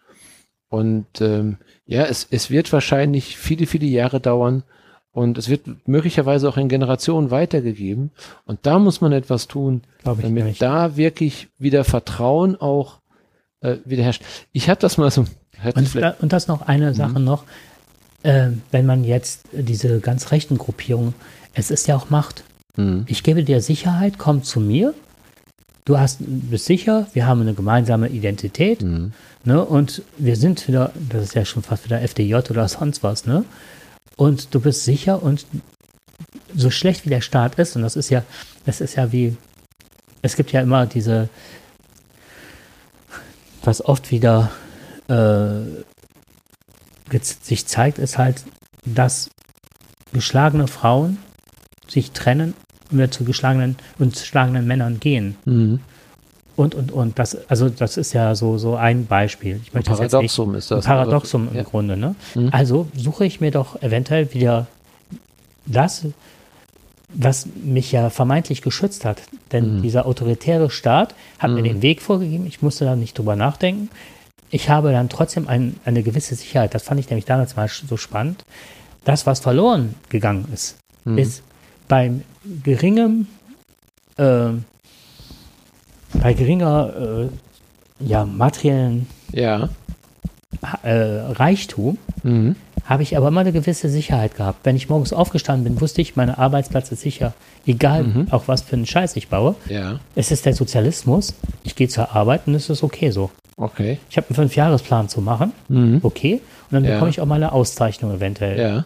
Und 0.69 1.07
ähm, 1.21 1.59
ja, 1.87 2.03
es, 2.05 2.27
es 2.29 2.51
wird 2.51 2.73
wahrscheinlich 2.73 3.37
viele, 3.37 3.67
viele 3.67 3.87
Jahre 3.87 4.19
dauern 4.19 4.65
und 5.13 5.39
es 5.39 5.49
wird 5.49 5.87
möglicherweise 5.87 6.49
auch 6.49 6.57
in 6.57 6.69
Generationen 6.69 7.31
weitergegeben. 7.31 8.11
Und 8.45 8.67
da 8.67 8.81
muss 8.81 9.01
man 9.01 9.13
etwas 9.13 9.47
tun, 9.47 9.83
damit 10.03 10.45
nicht. 10.45 10.61
da 10.61 10.97
wirklich 10.97 11.51
wieder 11.57 11.85
Vertrauen 11.85 12.61
auch 12.61 12.99
äh, 13.61 13.77
wieder 13.85 14.03
herrscht. 14.03 14.25
Ich 14.51 14.69
habe 14.69 14.81
das 14.81 14.99
mal 14.99 15.13
so. 15.13 15.27
Und, 15.75 15.97
und, 16.21 16.33
das 16.33 16.49
noch 16.49 16.63
eine 16.63 16.91
mhm. 16.91 16.95
Sache 16.95 17.21
noch. 17.21 17.45
Äh, 18.25 18.49
wenn 18.73 18.87
man 18.87 19.05
jetzt 19.05 19.43
diese 19.53 20.01
ganz 20.01 20.33
rechten 20.33 20.59
Gruppierungen, 20.59 21.15
es 21.55 21.71
ist 21.71 21.87
ja 21.87 21.95
auch 21.95 22.11
Macht. 22.11 22.43
Mhm. 22.77 23.05
Ich 23.07 23.23
gebe 23.23 23.45
dir 23.45 23.61
Sicherheit, 23.61 24.15
komm 24.19 24.43
zu 24.43 24.59
mir 24.59 24.95
du 25.89 25.99
hast, 25.99 26.19
bist 26.21 26.67
sicher, 26.67 27.07
wir 27.15 27.27
haben 27.27 27.41
eine 27.41 27.55
gemeinsame 27.55 28.09
Identität, 28.09 28.83
mhm. 28.83 29.13
ne, 29.45 29.65
und 29.65 30.03
wir 30.19 30.37
sind 30.37 30.69
wieder, 30.69 30.93
das 31.09 31.25
ist 31.25 31.35
ja 31.35 31.47
schon 31.47 31.63
fast 31.63 31.85
wieder 31.87 32.03
FDJ 32.03 32.35
oder 32.35 32.69
sonst 32.69 33.03
was, 33.03 33.25
ne, 33.25 33.45
und 34.17 34.55
du 34.55 34.61
bist 34.61 34.85
sicher 34.85 35.23
und 35.23 35.47
so 36.55 36.71
schlecht 36.71 37.07
wie 37.07 37.11
der 37.11 37.23
Staat 37.23 37.59
ist, 37.59 37.75
und 37.75 37.83
das 37.83 37.97
ist 37.97 38.11
ja, 38.11 38.23
das 38.67 38.83
ist 38.83 38.97
ja 38.97 39.13
wie, 39.13 39.37
es 40.21 40.37
gibt 40.37 40.53
ja 40.53 40.61
immer 40.61 40.85
diese, 40.85 41.31
was 43.65 43.83
oft 43.83 44.11
wieder 44.11 44.51
äh, 45.09 45.61
sich 47.43 47.67
zeigt, 47.67 47.99
ist 47.99 48.19
halt, 48.19 48.45
dass 48.85 49.31
geschlagene 50.13 50.67
Frauen 50.67 51.17
sich 51.89 52.11
trennen 52.11 52.53
wir 52.91 53.11
zu 53.11 53.25
geschlagenen 53.25 53.77
und 53.99 54.17
schlagenden 54.17 54.67
Männern 54.67 55.01
gehen. 55.01 55.37
Mhm. 55.45 55.81
Und, 56.57 56.75
und, 56.75 56.91
und. 56.91 57.19
Das, 57.19 57.49
also, 57.49 57.69
das 57.69 57.97
ist 57.97 58.13
ja 58.13 58.35
so, 58.35 58.59
so 58.59 58.75
ein 58.75 59.07
Beispiel. 59.07 59.61
Ich 59.63 59.73
möchte 59.75 59.91
ein 59.93 59.97
Paradoxum 59.97 60.51
nicht, 60.51 60.59
ist 60.59 60.71
das. 60.73 60.85
Ein 60.85 60.89
Paradoxum 60.89 61.43
also, 61.43 61.53
im 61.53 61.57
ja. 61.57 61.63
Grunde. 61.63 61.97
Ne? 61.97 62.15
Mhm. 62.35 62.49
Also 62.51 62.89
suche 62.97 63.25
ich 63.25 63.41
mir 63.41 63.53
doch 63.53 63.81
eventuell 63.81 64.35
wieder 64.35 64.67
das, 65.67 66.07
was 67.11 67.47
mich 67.63 67.93
ja 67.93 68.11
vermeintlich 68.11 68.63
geschützt 68.63 69.05
hat. 69.05 69.23
Denn 69.53 69.77
mhm. 69.77 69.83
dieser 69.83 70.07
autoritäre 70.07 70.69
Staat 70.69 71.15
hat 71.39 71.51
mir 71.53 71.61
mhm. 71.61 71.65
den 71.65 71.83
Weg 71.83 72.03
vorgegeben. 72.03 72.47
Ich 72.47 72.61
musste 72.61 72.85
da 72.85 72.97
nicht 72.97 73.17
drüber 73.17 73.37
nachdenken. 73.37 73.89
Ich 74.51 74.69
habe 74.69 74.93
dann 74.93 75.09
trotzdem 75.09 75.47
ein, 75.47 75.77
eine 75.85 76.03
gewisse 76.03 76.35
Sicherheit. 76.35 76.75
Das 76.75 76.83
fand 76.83 76.99
ich 76.99 77.09
nämlich 77.09 77.27
damals 77.27 77.55
mal 77.55 77.69
so 77.69 77.97
spannend. 77.97 78.45
Das, 79.05 79.27
was 79.27 79.41
verloren 79.41 79.95
gegangen 80.09 80.47
ist, 80.53 80.77
mhm. 81.05 81.19
ist 81.19 81.43
beim 81.89 82.23
geringem, 82.63 83.27
äh, 84.17 84.51
bei 86.23 86.33
geringer 86.35 87.29
äh, 88.01 88.05
ja, 88.05 88.25
materiellen 88.25 89.07
ja. 89.33 89.69
Äh, 90.83 90.93
Reichtum, 90.93 91.99
mhm. 92.23 92.57
habe 92.85 93.03
ich 93.03 93.17
aber 93.17 93.29
immer 93.29 93.41
eine 93.41 93.53
gewisse 93.53 93.89
Sicherheit 93.89 94.35
gehabt. 94.37 94.61
Wenn 94.65 94.77
ich 94.77 94.89
morgens 94.89 95.13
aufgestanden 95.13 95.65
bin, 95.65 95.81
wusste 95.81 96.01
ich, 96.01 96.17
mein 96.17 96.31
Arbeitsplatz 96.31 96.91
ist 96.91 97.03
sicher. 97.03 97.35
Egal, 97.67 98.05
mhm. 98.05 98.29
auch 98.31 98.45
was 98.47 98.63
für 98.63 98.77
einen 98.77 98.87
Scheiß 98.87 99.17
ich 99.17 99.29
baue. 99.29 99.57
Ja. 99.69 100.01
Es 100.15 100.31
ist 100.31 100.47
der 100.47 100.55
Sozialismus. 100.55 101.35
Ich 101.65 101.77
gehe 101.77 101.89
zur 101.89 102.15
Arbeit 102.15 102.43
und 102.47 102.55
es 102.55 102.71
ist 102.71 102.83
okay 102.83 103.11
so. 103.11 103.31
Okay. 103.57 103.99
Ich 104.09 104.17
habe 104.17 104.29
einen 104.29 104.37
Fünfjahresplan 104.37 105.09
zu 105.09 105.21
machen. 105.21 105.53
Mhm. 105.69 106.01
Okay. 106.03 106.41
Und 106.71 106.75
dann 106.75 106.85
ja. 106.85 106.95
bekomme 106.95 107.11
ich 107.11 107.21
auch 107.21 107.27
mal 107.27 107.35
eine 107.35 107.53
Auszeichnung 107.53 108.15
eventuell. 108.15 108.59
Ja. 108.59 108.85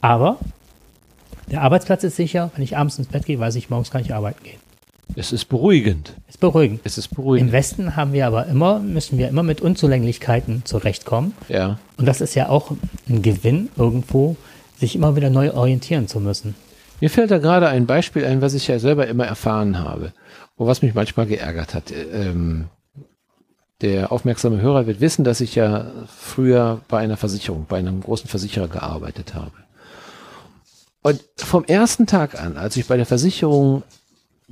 Aber 0.00 0.38
der 1.50 1.62
Arbeitsplatz 1.62 2.04
ist 2.04 2.16
sicher. 2.16 2.50
Wenn 2.54 2.64
ich 2.64 2.76
abends 2.76 2.98
ins 2.98 3.08
Bett 3.08 3.26
gehe, 3.26 3.38
weiß 3.38 3.54
ich, 3.56 3.70
morgens 3.70 3.90
kann 3.90 4.02
ich 4.02 4.14
arbeiten 4.14 4.42
gehen. 4.42 4.58
Es 5.16 5.32
ist 5.32 5.46
beruhigend. 5.46 6.14
Es 6.28 6.36
ist 6.36 6.40
beruhigend. 6.40 6.80
Es 6.84 6.98
ist 6.98 7.08
beruhigend. 7.08 7.48
Im 7.48 7.52
Westen 7.52 7.96
haben 7.96 8.12
wir 8.12 8.26
aber 8.26 8.46
immer, 8.46 8.78
müssen 8.78 9.18
wir 9.18 9.28
immer 9.28 9.42
mit 9.42 9.60
Unzulänglichkeiten 9.60 10.64
zurechtkommen. 10.64 11.34
Ja. 11.48 11.78
Und 11.96 12.06
das 12.06 12.20
ist 12.20 12.34
ja 12.34 12.48
auch 12.48 12.70
ein 13.08 13.22
Gewinn 13.22 13.68
irgendwo, 13.76 14.36
sich 14.78 14.94
immer 14.94 15.16
wieder 15.16 15.30
neu 15.30 15.52
orientieren 15.52 16.06
zu 16.06 16.20
müssen. 16.20 16.54
Mir 17.00 17.10
fällt 17.10 17.30
da 17.30 17.38
gerade 17.38 17.68
ein 17.68 17.86
Beispiel 17.86 18.24
ein, 18.24 18.40
was 18.40 18.54
ich 18.54 18.68
ja 18.68 18.78
selber 18.78 19.06
immer 19.08 19.26
erfahren 19.26 19.78
habe 19.78 20.12
und 20.56 20.66
was 20.66 20.82
mich 20.82 20.94
manchmal 20.94 21.26
geärgert 21.26 21.74
hat. 21.74 21.92
Ähm, 22.12 22.66
der 23.80 24.12
aufmerksame 24.12 24.60
Hörer 24.60 24.86
wird 24.86 25.00
wissen, 25.00 25.24
dass 25.24 25.40
ich 25.40 25.54
ja 25.54 25.86
früher 26.06 26.82
bei 26.88 26.98
einer 26.98 27.16
Versicherung, 27.16 27.64
bei 27.68 27.78
einem 27.78 28.00
großen 28.00 28.28
Versicherer 28.28 28.68
gearbeitet 28.68 29.34
habe. 29.34 29.52
Und 31.02 31.22
vom 31.36 31.64
ersten 31.64 32.06
Tag 32.06 32.40
an, 32.40 32.56
als 32.56 32.76
ich 32.76 32.86
bei 32.86 32.96
der 32.96 33.06
Versicherung 33.06 33.82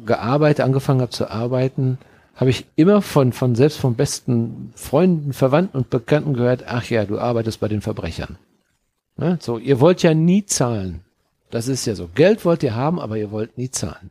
gearbeitet, 0.05 0.65
angefangen 0.65 1.01
habe 1.01 1.11
zu 1.11 1.31
arbeiten, 1.31 1.99
habe 2.37 2.51
ich 2.51 2.67
immer 2.77 3.03
von, 3.03 3.33
von 3.33 3.55
selbst 3.55 3.79
von 3.79 3.97
besten 3.97 4.73
Freunden, 4.77 5.33
Verwandten 5.33 5.77
und 5.77 5.91
Bekannten 5.91 6.35
gehört, 6.35 6.65
ach 6.67 6.89
ja, 6.89 7.05
du 7.05 7.19
arbeitest 7.19 7.61
bei 7.61 7.69
den 7.69 7.81
Verbrechern. 7.81 8.39
Ne? 9.17 9.39
So, 9.41 9.59
ihr 9.59 9.81
wollt 9.81 10.03
ja 10.03 10.15
nie 10.15 10.47
zahlen. 10.47 11.01
Das 11.51 11.69
ist 11.69 11.87
ja 11.87 11.95
so. 11.95 12.09
Geld 12.15 12.45
wollt 12.45 12.63
ihr 12.63 12.75
haben, 12.75 13.01
aber 13.01 13.17
ihr 13.17 13.31
wollt 13.31 13.59
nie 13.59 13.71
zahlen. 13.71 14.11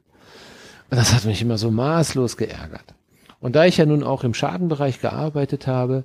Und 0.90 0.98
das 0.98 1.14
hat 1.14 1.26
mich 1.26 1.42
immer 1.42 1.58
so 1.58 1.72
maßlos 1.72 2.38
geärgert. 2.38 2.94
Und 3.40 3.56
da 3.56 3.66
ich 3.66 3.78
ja 3.78 3.86
nun 3.86 4.04
auch 4.04 4.24
im 4.24 4.34
Schadenbereich 4.34 5.00
gearbeitet 5.00 5.68
habe, 5.68 6.04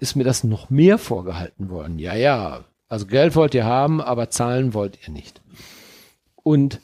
ist 0.00 0.16
mir 0.16 0.24
das 0.24 0.44
noch 0.44 0.68
mehr 0.70 0.98
vorgehalten 0.98 1.70
worden. 1.70 1.98
Ja, 1.98 2.14
ja, 2.14 2.64
also 2.88 3.06
Geld 3.06 3.36
wollt 3.36 3.54
ihr 3.54 3.64
haben, 3.64 4.00
aber 4.00 4.30
zahlen 4.30 4.74
wollt 4.74 4.98
ihr 5.06 5.12
nicht. 5.12 5.41
Und 6.42 6.80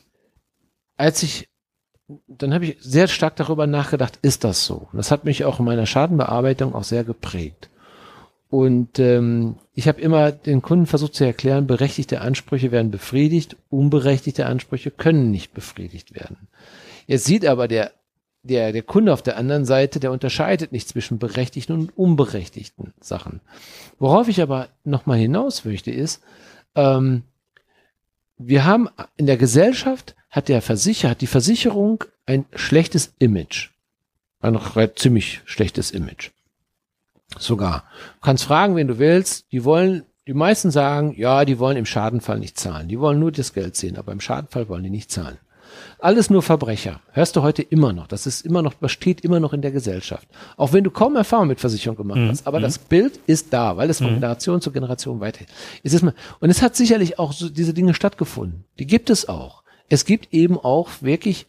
als 0.97 1.23
ich 1.23 1.49
dann 2.27 2.55
habe 2.55 2.65
ich 2.65 2.77
sehr 2.81 3.07
stark 3.07 3.37
darüber 3.37 3.67
nachgedacht, 3.67 4.19
ist 4.23 4.45
das 4.45 4.65
so? 4.65 4.89
Das 4.93 5.11
hat 5.11 5.25
mich 5.25 5.45
auch 5.45 5.59
in 5.59 5.67
meiner 5.67 5.87
Schadenbearbeitung 5.87 6.75
auch 6.75 6.85
sehr 6.85 7.05
geprägt. 7.05 7.69
Und 8.51 8.99
ähm, 8.99 9.57
ich 9.75 9.89
habe 9.89 10.01
immer 10.01 10.33
den 10.33 10.63
Kunden 10.63 10.87
versucht 10.87 11.15
zu 11.15 11.25
erklären, 11.25 11.67
berechtigte 11.67 12.23
Ansprüche 12.23 12.73
werden 12.73 12.91
befriedigt, 12.91 13.57
unberechtigte 13.69 14.47
Ansprüche 14.47 14.91
können 14.91 15.31
nicht 15.31 15.53
befriedigt 15.53 16.15
werden. 16.15 16.49
Jetzt 17.07 17.27
sieht 17.27 17.45
aber 17.45 17.69
der, 17.69 17.93
der, 18.43 18.73
der 18.73 18.83
Kunde 18.83 19.13
auf 19.13 19.21
der 19.21 19.37
anderen 19.37 19.67
Seite, 19.67 20.01
der 20.01 20.13
unterscheidet 20.13 20.73
nicht 20.73 20.89
zwischen 20.89 21.19
berechtigten 21.19 21.75
und 21.75 21.99
unberechtigten 21.99 22.95
Sachen. 23.01 23.43
Worauf 23.99 24.29
ich 24.29 24.41
aber 24.41 24.69
nochmal 24.83 25.19
hinaus 25.19 25.67
möchte, 25.67 25.91
ist, 25.91 26.23
ähm, 26.75 27.25
wir 28.39 28.65
haben 28.65 28.89
in 29.17 29.27
der 29.27 29.37
Gesellschaft 29.37 30.15
hat 30.31 30.49
der 30.49 30.63
Versicherer, 30.63 31.11
hat 31.11 31.21
die 31.21 31.27
Versicherung 31.27 32.05
ein 32.27 32.45
schlechtes 32.55 33.13
Image. 33.19 33.71
Ein 34.41 34.59
ziemlich 34.95 35.41
schlechtes 35.45 35.91
Image. 35.91 36.31
Sogar. 37.39 37.85
Du 38.17 38.27
kannst 38.27 38.45
fragen, 38.45 38.77
wen 38.77 38.89
du 38.89 38.99
willst. 38.99 39.51
Die 39.53 39.65
wollen, 39.65 40.05
die 40.27 40.35
meisten 40.35 40.71
sagen, 40.71 41.15
ja, 41.17 41.45
die 41.45 41.59
wollen 41.59 41.77
im 41.77 41.87
Schadenfall 41.87 42.39
nicht 42.39 42.59
zahlen. 42.59 42.89
Die 42.89 43.01
wollen 43.01 43.19
nur 43.19 43.33
das 43.33 43.53
Geld 43.53 43.77
sehen, 43.77 43.97
aber 43.97 44.13
im 44.13 44.21
Schadenfall 44.21 44.69
wollen 44.69 44.85
die 44.85 44.91
nicht 44.91 45.11
zahlen. 45.11 45.39
Alles 46.01 46.31
nur 46.31 46.43
Verbrecher. 46.43 47.01
Hörst 47.11 47.35
du 47.35 47.43
heute 47.43 47.63
immer 47.63 47.93
noch. 47.93 48.07
Das 48.07 48.27
ist 48.27 48.47
immer 48.47 48.63
noch, 48.63 48.75
besteht 48.75 49.23
immer 49.23 49.41
noch 49.41 49.53
in 49.53 49.63
der 49.63 49.73
Gesellschaft. 49.73 50.29
Auch 50.57 50.73
wenn 50.73 50.85
du 50.85 50.91
kaum 50.91 51.17
Erfahrung 51.17 51.49
mit 51.49 51.59
Versicherung 51.59 51.97
gemacht 51.97 52.19
mhm. 52.19 52.29
hast. 52.29 52.47
Aber 52.47 52.59
mhm. 52.61 52.63
das 52.63 52.79
Bild 52.79 53.19
ist 53.27 53.53
da, 53.53 53.77
weil 53.77 53.91
es 53.91 53.99
von 53.99 54.11
mhm. 54.11 54.15
Generation 54.15 54.61
zu 54.61 54.71
Generation 54.71 55.21
weitergeht. 55.21 55.49
Es 55.83 55.93
ist 55.93 56.03
mal, 56.03 56.15
und 56.39 56.51
es 56.51 56.63
hat 56.63 56.77
sicherlich 56.77 57.19
auch 57.19 57.33
so 57.33 57.49
diese 57.49 57.75
Dinge 57.75 57.95
stattgefunden. 57.95 58.65
Die 58.79 58.87
gibt 58.87 59.11
es 59.11 59.29
auch. 59.29 59.65
Es 59.89 60.05
gibt 60.05 60.33
eben 60.33 60.57
auch 60.57 60.89
wirklich, 61.01 61.47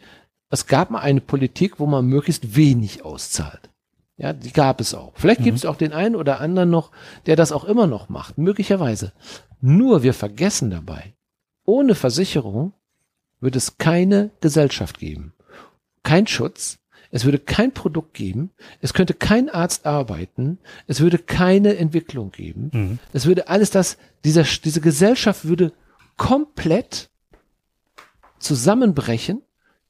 es 0.50 0.66
gab 0.66 0.90
mal 0.90 1.00
eine 1.00 1.22
Politik, 1.22 1.80
wo 1.80 1.86
man 1.86 2.06
möglichst 2.06 2.56
wenig 2.56 3.06
auszahlt. 3.06 3.70
Ja, 4.18 4.34
die 4.34 4.52
gab 4.52 4.82
es 4.82 4.96
auch. 4.96 5.14
Vielleicht 5.16 5.42
mhm. 5.42 5.46
gibt 5.46 5.58
es 5.60 5.66
auch 5.66 5.76
den 5.76 5.94
einen 5.94 6.16
oder 6.16 6.42
anderen 6.42 6.72
noch, 6.72 6.92
der 7.28 7.36
das 7.36 7.52
auch 7.52 7.66
immer 7.66 7.86
noch 7.86 8.10
macht. 8.10 8.38
Möglicherweise. 8.40 9.14
Nur 9.62 10.02
wir 10.02 10.14
vergessen 10.14 10.72
dabei, 10.72 11.14
ohne 11.66 11.94
Versicherung 11.94 12.74
würde 13.40 13.58
es 13.58 13.78
keine 13.78 14.32
Gesellschaft 14.42 15.00
geben. 15.00 15.34
Kein 16.04 16.28
Schutz. 16.28 16.80
Es 17.12 17.26
würde 17.26 17.40
kein 17.40 17.74
Produkt 17.74 18.14
geben. 18.14 18.52
Es 18.82 18.94
könnte 18.94 19.14
kein 19.14 19.50
Arzt 19.50 19.86
arbeiten. 19.86 20.60
Es 20.86 21.00
würde 21.00 21.18
keine 21.18 21.78
Entwicklung 21.78 22.32
geben. 22.32 22.70
Mhm. 22.72 23.00
Es 23.14 23.26
würde 23.26 23.48
alles 23.48 23.72
das, 23.72 23.98
dieser, 24.24 24.44
diese 24.44 24.82
Gesellschaft 24.82 25.46
würde 25.46 25.74
komplett 26.18 27.10
zusammenbrechen, 28.38 29.42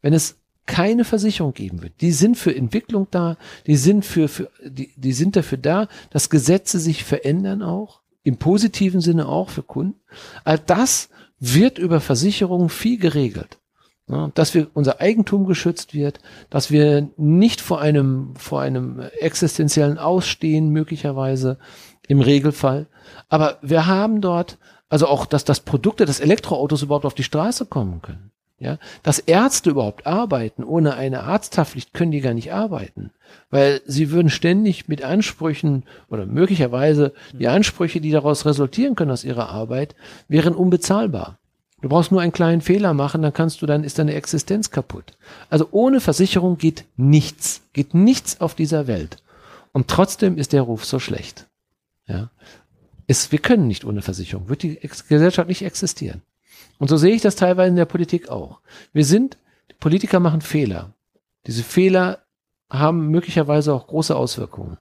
wenn 0.01 0.13
es 0.13 0.38
keine 0.65 1.03
Versicherung 1.03 1.53
geben 1.53 1.81
wird. 1.81 1.93
Die 1.99 2.11
sind 2.11 2.38
für 2.38 2.55
Entwicklung 2.55 3.07
da, 3.09 3.38
die 3.65 3.76
sind 3.76 4.05
für, 4.05 4.27
für 4.27 4.51
die, 4.63 4.93
die 4.95 5.13
sind 5.13 5.35
dafür 5.35 5.57
da, 5.57 5.88
dass 6.11 6.30
Gesetze 6.30 6.80
sich 6.80 7.03
verändern 7.03 7.63
auch, 7.63 8.01
im 8.23 8.38
positiven 8.38 9.01
Sinne 9.01 9.27
auch 9.27 9.49
für 9.49 9.63
Kunden. 9.63 9.99
All 10.43 10.59
das 10.59 11.09
wird 11.40 11.78
über 11.78 12.02
Versicherungen 12.02 12.70
viel 12.70 12.99
geregelt. 12.99 13.60
Ja, 14.07 14.32
dass 14.34 14.56
wir 14.56 14.68
unser 14.74 15.02
Eigentum 15.02 15.45
geschützt 15.45 15.94
wird, 15.94 16.20
dass 16.49 16.72
wir 16.72 17.10
nicht 17.16 17.61
vor 17.61 17.80
einem, 17.80 18.36
vor 18.36 18.60
einem 18.60 19.02
existenziellen 19.20 19.99
Ausstehen 19.99 20.70
möglicherweise 20.70 21.60
im 22.07 22.20
Regelfall. 22.20 22.88
Aber 23.28 23.60
wir 23.61 23.86
haben 23.86 24.20
dort, 24.20 24.57
also 24.90 25.06
auch, 25.06 25.28
dass 25.28 25.45
das 25.45 25.60
Produkte 25.60 26.06
des 26.06 26.20
Elektroautos 26.20 26.82
überhaupt 26.82 27.06
auf 27.06 27.14
die 27.14 27.24
Straße 27.24 27.68
kommen 27.68 28.02
können. 28.02 28.32
Ja, 28.61 28.77
dass 29.03 29.19
Ärzte 29.19 29.69
überhaupt 29.69 30.06
arbeiten, 30.06 30.65
ohne 30.65 30.95
eine 30.95 31.23
Arzthaftpflicht 31.23 31.94
können 31.94 32.11
die 32.11 32.19
gar 32.19 32.34
nicht 32.34 32.52
arbeiten, 32.52 33.11
weil 33.49 33.80
sie 33.86 34.11
würden 34.11 34.30
ständig 34.30 34.90
mit 34.90 35.02
Ansprüchen 35.02 35.84
oder 36.10 36.26
möglicherweise 36.26 37.14
die 37.31 37.48
Ansprüche, 37.48 38.02
die 38.02 38.11
daraus 38.11 38.45
resultieren 38.45 38.95
können 38.95 39.11
aus 39.11 39.23
ihrer 39.23 39.48
Arbeit, 39.48 39.95
wären 40.27 40.56
unbezahlbar. 40.56 41.38
Du 41.81 41.88
brauchst 41.88 42.11
nur 42.11 42.19
einen 42.19 42.34
kleinen 42.34 42.60
Fehler 42.60 42.94
machen, 42.94 43.22
dann 43.22 43.31
kannst 43.31 43.61
du, 43.61 43.65
dann 43.65 43.86
ist 43.86 43.98
deine 43.98 44.14
Existenz 44.15 44.72
kaputt. 44.72 45.14
Also 45.49 45.69
ohne 45.72 46.02
Versicherung 46.02 46.57
geht 46.57 46.84
nichts, 46.98 47.61
geht 47.72 47.94
nichts 47.94 48.41
auf 48.41 48.56
dieser 48.56 48.88
Welt. 48.88 49.23
Und 49.72 49.88
trotzdem 49.88 50.38
ist 50.38 50.52
der 50.52 50.64
Ruf 50.64 50.84
so 50.84 50.99
schlecht. 50.99 51.48
Ja. 52.07 52.30
Es, 53.07 53.31
wir 53.31 53.40
können 53.40 53.68
nicht 53.68 53.86
ohne 53.86 54.02
Versicherung, 54.02 54.49
wird 54.49 54.64
die 54.64 54.80
Gesellschaft 55.07 55.48
nicht 55.48 55.61
existieren. 55.61 56.22
Und 56.80 56.88
so 56.88 56.97
sehe 56.97 57.14
ich 57.14 57.22
das 57.22 57.35
teilweise 57.35 57.69
in 57.69 57.76
der 57.76 57.85
Politik 57.85 58.30
auch. 58.30 58.61
Wir 58.93 59.06
sind, 59.06 59.38
Politiker 59.80 60.19
machen 60.19 60.41
Fehler. 60.41 60.93
Diese 61.45 61.64
Fehler 61.64 62.23
haben 62.69 63.10
möglicherweise 63.10 63.73
auch 63.73 63.88
große 63.88 64.15
Auswirkungen. 64.15 64.77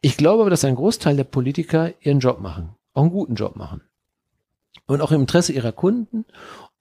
Ich 0.00 0.16
glaube 0.16 0.42
aber, 0.42 0.50
dass 0.50 0.64
ein 0.64 0.74
Großteil 0.74 1.16
der 1.16 1.24
Politiker 1.24 1.92
ihren 2.00 2.20
Job 2.20 2.40
machen, 2.40 2.74
auch 2.94 3.02
einen 3.02 3.10
guten 3.10 3.34
Job 3.34 3.56
machen. 3.56 3.82
Und 4.86 5.02
auch 5.02 5.12
im 5.12 5.22
Interesse 5.22 5.52
ihrer 5.52 5.72
Kunden 5.72 6.24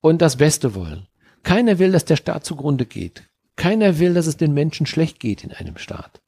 und 0.02 0.22
das 0.22 0.38
Beste 0.38 0.74
wollen. 0.74 1.08
Keiner 1.44 1.80
will, 1.80 1.92
dass 1.92 2.06
der 2.06 2.16
Staat 2.16 2.46
zugrunde 2.46 2.86
geht. 2.86 3.24
Keiner 3.56 4.00
will, 4.00 4.14
dass 4.14 4.28
es 4.28 4.38
den 4.38 4.54
Menschen 4.54 4.86
schlecht 4.86 5.20
geht 5.20 5.44
in 5.44 5.52
einem 5.52 5.78
Staat. 5.78 6.22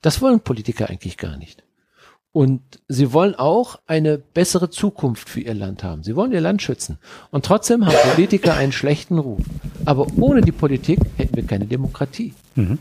Das 0.00 0.20
wollen 0.20 0.40
Politiker 0.40 0.90
eigentlich 0.90 1.16
gar 1.16 1.36
nicht. 1.36 1.62
Und 2.32 2.62
sie 2.88 3.12
wollen 3.12 3.34
auch 3.34 3.78
eine 3.86 4.16
bessere 4.16 4.70
Zukunft 4.70 5.28
für 5.28 5.40
ihr 5.40 5.52
Land 5.52 5.84
haben. 5.84 6.02
Sie 6.02 6.16
wollen 6.16 6.32
ihr 6.32 6.40
Land 6.40 6.62
schützen. 6.62 6.98
Und 7.30 7.44
trotzdem 7.44 7.84
haben 7.84 7.94
Politiker 8.14 8.54
einen 8.54 8.72
schlechten 8.72 9.18
Ruf. 9.18 9.42
Aber 9.84 10.06
ohne 10.16 10.40
die 10.40 10.52
Politik 10.52 10.98
hätten 11.18 11.36
wir 11.36 11.46
keine 11.46 11.66
Demokratie. 11.66 12.32
Mhm. 12.54 12.78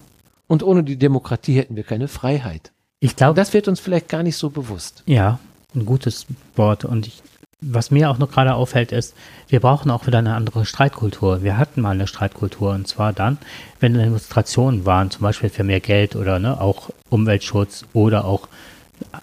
Und 0.48 0.64
ohne 0.64 0.84
die 0.84 0.98
Demokratie 0.98 1.56
hätten 1.56 1.76
wir 1.76 1.84
keine 1.84 2.08
Freiheit. 2.08 2.72
Ich 3.02 3.16
glaube, 3.16 3.36
das 3.36 3.54
wird 3.54 3.68
uns 3.68 3.80
vielleicht 3.82 4.08
gar 4.08 4.24
nicht 4.24 4.38
so 4.38 4.50
bewusst. 4.50 5.04
Ja, 5.06 5.40
ein 5.76 5.86
gutes 5.86 6.28
Wort. 6.56 6.86
Und 6.86 7.08
ich, 7.08 7.22
was 7.60 7.92
mir 7.92 8.10
auch 8.10 8.20
noch 8.20 8.32
gerade 8.32 8.54
auffällt, 8.54 8.94
ist, 8.94 9.16
wir 9.50 9.60
brauchen 9.60 9.92
auch 9.92 10.08
wieder 10.08 10.20
eine 10.20 10.36
andere 10.36 10.66
Streitkultur. 10.66 11.44
Wir 11.44 11.58
hatten 11.58 11.82
mal 11.82 11.92
eine 11.92 12.08
Streitkultur 12.08 12.72
und 12.72 12.88
zwar 12.88 13.12
dann, 13.12 13.38
wenn 13.82 13.96
Demonstrationen 13.96 14.86
waren, 14.86 15.12
zum 15.12 15.24
Beispiel 15.24 15.50
für 15.50 15.64
mehr 15.64 15.82
Geld 15.82 16.16
oder 16.16 16.40
ne, 16.40 16.62
auch 16.62 16.90
Umweltschutz 17.10 17.86
oder 17.94 18.26
auch 18.26 18.48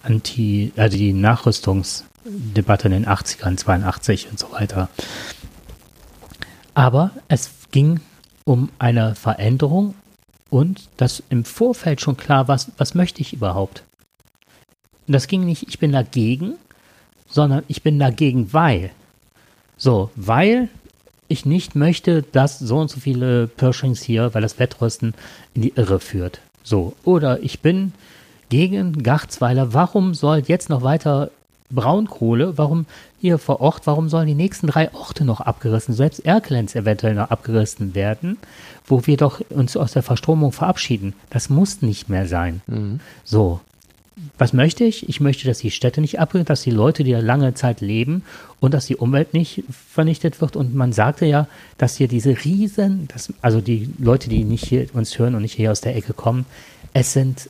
Anti, 0.03 0.71
also 0.75 0.97
die 0.97 1.13
Nachrüstungsdebatte 1.13 2.87
in 2.87 2.93
den 2.93 3.05
80ern, 3.05 3.57
82 3.57 4.29
und 4.31 4.39
so 4.39 4.51
weiter. 4.51 4.89
Aber 6.73 7.11
es 7.27 7.51
ging 7.71 7.99
um 8.45 8.69
eine 8.79 9.15
Veränderung 9.15 9.95
und 10.49 10.89
dass 10.97 11.21
im 11.29 11.45
Vorfeld 11.45 12.01
schon 12.01 12.17
klar 12.17 12.47
war, 12.47 12.59
was, 12.77 12.95
möchte 12.95 13.21
ich 13.21 13.33
überhaupt. 13.33 13.83
Und 15.07 15.13
das 15.13 15.27
ging 15.27 15.45
nicht, 15.45 15.67
ich 15.67 15.79
bin 15.79 15.91
dagegen, 15.91 16.55
sondern 17.27 17.63
ich 17.67 17.83
bin 17.83 17.99
dagegen, 17.99 18.53
weil. 18.53 18.91
So, 19.77 20.11
weil 20.15 20.69
ich 21.27 21.45
nicht 21.45 21.75
möchte, 21.75 22.23
dass 22.23 22.59
so 22.59 22.79
und 22.79 22.89
so 22.89 22.99
viele 22.99 23.47
Pershings 23.47 24.01
hier, 24.01 24.33
weil 24.33 24.41
das 24.41 24.59
Wettrüsten 24.59 25.13
in 25.53 25.61
die 25.61 25.73
Irre 25.75 25.99
führt. 25.99 26.41
So, 26.63 26.95
oder 27.03 27.41
ich 27.41 27.61
bin 27.61 27.93
gegen 28.49 29.03
Garzweiler. 29.03 29.73
Warum 29.73 30.13
soll 30.13 30.43
jetzt 30.45 30.69
noch 30.69 30.81
weiter 30.81 31.31
Braunkohle, 31.71 32.57
warum 32.57 32.85
hier 33.21 33.37
vor 33.37 33.61
Ort, 33.61 33.85
warum 33.85 34.09
sollen 34.09 34.27
die 34.27 34.33
nächsten 34.33 34.67
drei 34.67 34.91
Orte 34.93 35.23
noch 35.23 35.41
abgerissen, 35.41 35.93
selbst 35.93 36.25
Erkelenz 36.25 36.75
eventuell 36.75 37.13
noch 37.13 37.29
abgerissen 37.29 37.93
werden, 37.93 38.37
wo 38.85 39.05
wir 39.05 39.17
doch 39.17 39.41
uns 39.49 39.77
aus 39.77 39.91
der 39.91 40.03
Verstromung 40.03 40.51
verabschieden? 40.51 41.13
Das 41.29 41.49
muss 41.49 41.81
nicht 41.81 42.09
mehr 42.09 42.27
sein. 42.27 42.61
Mhm. 42.67 42.99
So. 43.23 43.59
was 44.37 44.53
möchte 44.53 44.83
ich? 44.83 45.07
Ich 45.07 45.19
möchte, 45.19 45.47
dass 45.47 45.59
die 45.59 45.71
Städte 45.71 46.01
nicht 46.01 46.19
abbrennen, 46.19 46.45
dass 46.45 46.61
die 46.61 46.71
Leute, 46.71 47.03
die 47.03 47.11
da 47.11 47.19
lange 47.19 47.53
Zeit 47.53 47.81
leben 47.81 48.23
und 48.59 48.73
dass 48.73 48.87
die 48.87 48.95
Umwelt 48.95 49.33
nicht 49.33 49.63
vernichtet 49.69 50.41
wird. 50.41 50.55
Und 50.55 50.73
man 50.73 50.91
sagte 50.91 51.25
ja, 51.25 51.47
dass 51.77 51.97
hier 51.97 52.07
diese 52.07 52.31
Riesen, 52.43 53.07
das, 53.13 53.31
also 53.41 53.61
die 53.61 53.93
Leute, 53.99 54.29
die 54.29 54.43
nicht 54.43 54.65
hier 54.65 54.87
uns 54.93 55.17
hören 55.19 55.35
und 55.35 55.43
nicht 55.43 55.55
hier 55.55 55.71
aus 55.71 55.81
der 55.81 55.95
Ecke 55.95 56.13
kommen, 56.13 56.45
es 56.93 57.13
sind, 57.13 57.49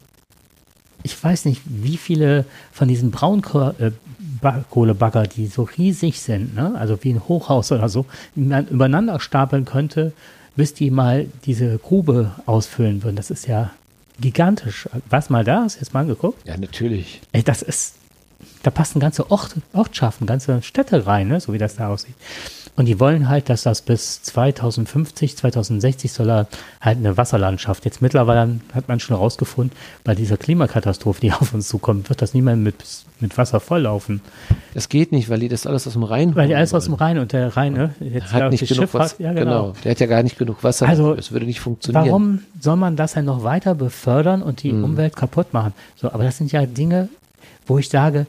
ich 1.03 1.23
weiß 1.23 1.45
nicht, 1.45 1.61
wie 1.65 1.97
viele 1.97 2.45
von 2.71 2.87
diesen 2.87 3.11
Braunkohlebagger, 3.11 5.23
die 5.23 5.47
so 5.47 5.63
riesig 5.63 6.21
sind, 6.21 6.55
ne? 6.55 6.75
also 6.77 7.03
wie 7.03 7.13
ein 7.13 7.27
Hochhaus 7.27 7.71
oder 7.71 7.89
so, 7.89 8.05
man 8.35 8.67
übereinander 8.67 9.19
stapeln 9.19 9.65
könnte, 9.65 10.13
bis 10.55 10.73
die 10.73 10.91
mal 10.91 11.27
diese 11.45 11.77
Grube 11.77 12.31
ausfüllen 12.45 13.03
würden. 13.03 13.15
Das 13.15 13.31
ist 13.31 13.47
ja 13.47 13.71
gigantisch. 14.19 14.89
Was 15.09 15.29
mal 15.29 15.43
da? 15.43 15.63
Hast 15.63 15.77
du 15.77 15.81
jetzt 15.81 15.93
mal 15.93 16.01
angeguckt? 16.01 16.47
Ja, 16.47 16.57
natürlich. 16.57 17.21
Ey, 17.31 17.43
das 17.43 17.61
ist, 17.61 17.95
da 18.63 18.71
passen 18.71 18.99
ganze 18.99 19.31
Ort, 19.31 19.55
Ortschaften, 19.73 20.25
ganze 20.25 20.61
Städte 20.61 21.05
rein, 21.07 21.27
ne? 21.27 21.39
so 21.39 21.53
wie 21.53 21.57
das 21.57 21.75
da 21.75 21.89
aussieht. 21.89 22.15
Und 22.75 22.85
die 22.85 22.99
wollen 22.99 23.27
halt, 23.27 23.49
dass 23.49 23.63
das 23.63 23.81
bis 23.81 24.21
2050, 24.23 25.35
2060 25.35 26.13
soll 26.13 26.29
er 26.29 26.47
halt 26.79 26.97
eine 26.97 27.17
Wasserlandschaft. 27.17 27.83
Jetzt 27.83 28.01
mittlerweile 28.01 28.59
hat 28.73 28.87
man 28.87 29.01
schon 29.01 29.17
herausgefunden, 29.17 29.75
bei 30.05 30.15
dieser 30.15 30.37
Klimakatastrophe, 30.37 31.19
die 31.19 31.33
auf 31.33 31.53
uns 31.53 31.67
zukommt, 31.67 32.09
wird 32.09 32.21
das 32.21 32.33
niemand 32.33 32.63
mit, 32.63 32.75
mit 33.19 33.37
Wasser 33.37 33.59
volllaufen. 33.59 34.21
Das 34.73 34.87
geht 34.87 35.11
nicht, 35.11 35.29
weil 35.29 35.39
die 35.39 35.49
das 35.49 35.67
alles 35.67 35.87
aus 35.87 35.93
dem 35.93 36.03
Rhein 36.03 36.35
Weil 36.35 36.47
die 36.47 36.55
alles 36.55 36.73
aus 36.73 36.85
dem 36.85 36.93
Rhein 36.93 37.17
und 37.17 37.33
der 37.33 37.57
Rhein, 37.57 37.73
ne? 37.73 37.95
Jetzt 37.99 38.31
hat 38.31 38.49
nicht 38.51 38.65
genug 38.65 38.93
Wasser. 38.93 39.15
Ja, 39.19 39.33
genau. 39.33 39.71
genau. 39.71 39.73
Der 39.83 39.91
hat 39.91 39.99
ja 39.99 40.07
gar 40.07 40.23
nicht 40.23 40.37
genug 40.37 40.63
Wasser. 40.63 40.87
Also, 40.87 41.13
es 41.13 41.33
würde 41.33 41.45
nicht 41.45 41.59
funktionieren. 41.59 42.05
Warum 42.05 42.39
soll 42.61 42.77
man 42.77 42.95
das 42.95 43.13
dann 43.13 43.25
noch 43.25 43.43
weiter 43.43 43.75
befördern 43.75 44.41
und 44.41 44.63
die 44.63 44.71
mhm. 44.71 44.85
Umwelt 44.85 45.17
kaputt 45.17 45.53
machen? 45.53 45.73
So, 45.97 46.11
aber 46.11 46.23
das 46.23 46.37
sind 46.37 46.51
ja 46.53 46.65
Dinge, 46.65 47.09
wo 47.65 47.77
ich 47.77 47.89
sage, 47.89 48.25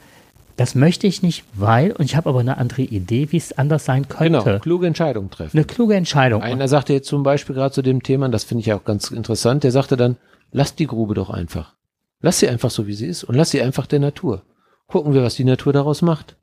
das 0.56 0.74
möchte 0.74 1.06
ich 1.06 1.22
nicht, 1.22 1.44
weil, 1.54 1.92
und 1.92 2.04
ich 2.04 2.16
habe 2.16 2.28
aber 2.28 2.40
eine 2.40 2.58
andere 2.58 2.82
Idee, 2.82 3.32
wie 3.32 3.38
es 3.38 3.56
anders 3.56 3.86
sein 3.86 4.08
könnte. 4.08 4.42
Genau, 4.44 4.58
kluge 4.58 4.86
Entscheidung 4.86 5.30
treffen. 5.30 5.56
Eine 5.56 5.64
kluge 5.64 5.94
Entscheidung. 5.94 6.42
Einer 6.42 6.68
sagte 6.68 6.92
jetzt 6.92 7.08
zum 7.08 7.22
Beispiel 7.22 7.54
gerade 7.54 7.72
zu 7.72 7.80
dem 7.80 8.02
Thema, 8.02 8.28
das 8.28 8.44
finde 8.44 8.62
ich 8.62 8.72
auch 8.72 8.84
ganz 8.84 9.10
interessant, 9.10 9.64
der 9.64 9.70
sagte 9.70 9.96
dann, 9.96 10.16
lass 10.52 10.74
die 10.74 10.86
Grube 10.86 11.14
doch 11.14 11.30
einfach. 11.30 11.74
Lass 12.20 12.40
sie 12.40 12.48
einfach 12.48 12.70
so, 12.70 12.86
wie 12.86 12.92
sie 12.92 13.06
ist 13.06 13.24
und 13.24 13.36
lass 13.36 13.50
sie 13.50 13.62
einfach 13.62 13.86
der 13.86 14.00
Natur. 14.00 14.42
Gucken 14.86 15.14
wir, 15.14 15.22
was 15.22 15.36
die 15.36 15.44
Natur 15.44 15.72
daraus 15.72 16.02
macht. 16.02 16.36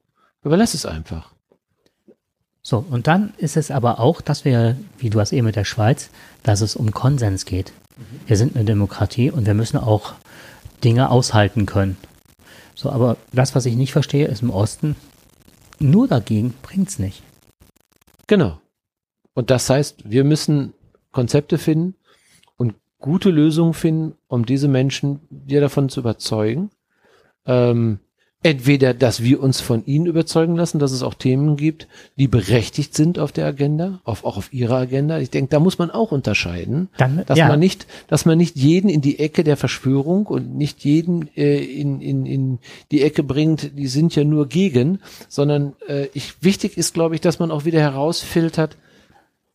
Überlass 0.44 0.74
es 0.74 0.86
einfach. 0.86 1.32
So, 2.64 2.84
und 2.90 3.08
dann 3.08 3.34
ist 3.38 3.56
es 3.56 3.72
aber 3.72 4.00
auch, 4.00 4.20
dass 4.20 4.46
wir, 4.46 4.78
wie 4.98 5.10
du 5.10 5.20
hast 5.20 5.32
eben 5.32 5.46
mit 5.46 5.56
der 5.56 5.64
Schweiz, 5.64 6.10
dass 6.44 6.62
es 6.62 6.76
um 6.76 6.92
Konsens 6.92 7.46
geht. 7.46 7.72
Wir 8.26 8.36
sind 8.36 8.56
eine 8.56 8.66
Demokratie 8.66 9.32
und 9.32 9.46
wir 9.46 9.54
müssen 9.54 9.78
auch 9.78 10.14
Dinge 10.84 11.10
aushalten 11.10 11.66
können. 11.66 11.98
So, 12.78 12.92
aber 12.92 13.18
das, 13.34 13.56
was 13.56 13.66
ich 13.66 13.76
nicht 13.76 13.92
verstehe, 13.92 14.28
ist 14.28 14.44
im 14.44 14.52
Osten, 14.52 14.96
nur 15.80 16.08
dagegen 16.08 16.54
bringt 16.62 16.90
es 16.90 17.00
nicht. 17.00 17.24
Genau. 18.28 18.60
Und 19.34 19.50
das 19.50 19.68
heißt, 19.68 20.08
wir 20.08 20.24
müssen 20.24 20.74
Konzepte 21.12 21.58
finden 21.58 21.96
und 22.56 22.76
gute 23.00 23.32
Lösungen 23.32 23.74
finden, 23.74 24.14
um 24.28 24.46
diese 24.46 24.68
Menschen 24.68 25.22
wieder 25.32 25.62
davon 25.62 25.90
zu 25.90 26.02
überzeugen, 26.02 26.70
ähm, 27.48 28.00
entweder, 28.44 28.94
dass 28.94 29.24
wir 29.24 29.42
uns 29.42 29.60
von 29.62 29.86
ihnen 29.86 30.06
überzeugen 30.06 30.56
lassen, 30.56 30.78
dass 30.78 30.92
es 30.92 31.02
auch 31.02 31.16
Themen 31.16 31.58
gibt, 31.58 31.88
die 32.18 32.28
berechtigt 32.28 32.94
sind 32.94 33.18
auf 33.18 33.32
der 33.32 33.48
Agenda, 33.48 34.00
auf, 34.04 34.24
auch 34.24 34.38
auf 34.38 34.54
ihrer 34.54 34.78
Agenda. 34.78 35.20
Ich 35.20 35.32
denke, 35.32 35.50
da 35.50 35.60
muss 35.60 35.80
man 35.80 35.90
auch 35.90 36.12
unterscheiden, 36.12 36.90
Dann, 36.98 37.24
dass 37.26 37.38
ja. 37.38 37.48
man 37.48 37.60
nicht, 37.60 37.88
dass 38.08 38.26
man 38.26 38.38
nicht 38.38 38.56
jeden 38.56 38.90
in 38.90 39.02
die 39.02 39.20
Ecke 39.20 39.44
der 39.44 39.58
Verschwörung 39.58 40.28
und 40.28 40.56
nicht 40.56 40.86
jeden 40.86 41.36
äh, 41.36 41.58
in, 41.58 42.00
in, 42.00 42.26
in 42.26 42.60
die 42.92 43.02
Ecke 43.02 43.24
bringt, 43.24 43.78
die 43.78 43.88
sind 43.88 44.16
ja 44.16 44.24
nur 44.24 44.48
gegen, 44.48 45.00
sondern 45.28 45.74
äh, 45.88 46.08
ich, 46.14 46.36
wichtig 46.42 46.78
ist, 46.78 46.94
glaube 46.94 47.16
ich, 47.16 47.22
dass 47.22 47.40
man 47.40 47.50
auch 47.50 47.66
wieder 47.66 47.80
herausfiltert, 47.80 48.78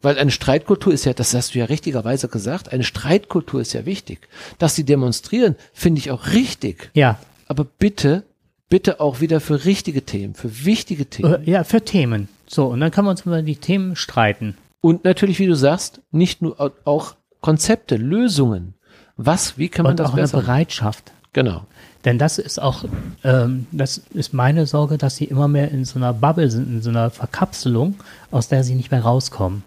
weil 0.02 0.18
eine 0.18 0.32
Streitkultur 0.32 0.92
ist 0.92 1.04
ja, 1.04 1.12
das 1.12 1.32
hast 1.32 1.54
du 1.54 1.60
ja 1.60 1.66
richtigerweise 1.66 2.26
gesagt, 2.26 2.72
eine 2.72 2.82
Streitkultur 2.82 3.60
ist 3.60 3.72
ja 3.72 3.86
wichtig. 3.86 4.28
Dass 4.58 4.74
sie 4.74 4.82
demonstrieren, 4.82 5.54
finde 5.72 6.00
ich 6.00 6.10
auch 6.10 6.32
richtig. 6.32 6.90
Ja. 6.94 7.20
Aber 7.46 7.64
bitte 7.64 8.24
bitte 8.72 9.00
auch 9.00 9.20
wieder 9.20 9.40
für 9.40 9.66
richtige 9.66 10.00
Themen, 10.00 10.32
für 10.34 10.64
wichtige 10.64 11.04
Themen. 11.04 11.46
Äh, 11.46 11.50
ja, 11.50 11.62
für 11.62 11.82
Themen. 11.82 12.28
So, 12.46 12.68
und 12.68 12.80
dann 12.80 12.90
kann 12.90 13.04
man 13.04 13.12
uns 13.12 13.26
über 13.26 13.42
die 13.42 13.56
Themen 13.56 13.96
streiten. 13.96 14.56
Und 14.80 15.04
natürlich, 15.04 15.38
wie 15.40 15.46
du 15.46 15.54
sagst, 15.54 16.00
nicht 16.10 16.40
nur 16.40 16.72
auch 16.84 17.14
Konzepte, 17.42 17.96
Lösungen. 17.96 18.72
Was, 19.18 19.58
wie 19.58 19.68
kann 19.68 19.82
man 19.82 19.90
und 19.90 20.00
das 20.00 20.08
auch 20.08 20.14
besser? 20.14 20.38
eine 20.38 20.46
Bereitschaft. 20.46 21.12
Genau. 21.34 21.66
Denn 22.06 22.16
das 22.16 22.38
ist 22.38 22.62
auch, 22.62 22.86
ähm, 23.24 23.66
das 23.72 23.98
ist 24.14 24.32
meine 24.32 24.64
Sorge, 24.64 24.96
dass 24.96 25.16
sie 25.16 25.26
immer 25.26 25.48
mehr 25.48 25.70
in 25.70 25.84
so 25.84 25.98
einer 25.98 26.14
Bubble 26.14 26.50
sind, 26.50 26.66
in 26.66 26.80
so 26.80 26.88
einer 26.88 27.10
Verkapselung, 27.10 27.96
aus 28.30 28.48
der 28.48 28.64
sie 28.64 28.74
nicht 28.74 28.90
mehr 28.90 29.02
rauskommen. 29.02 29.64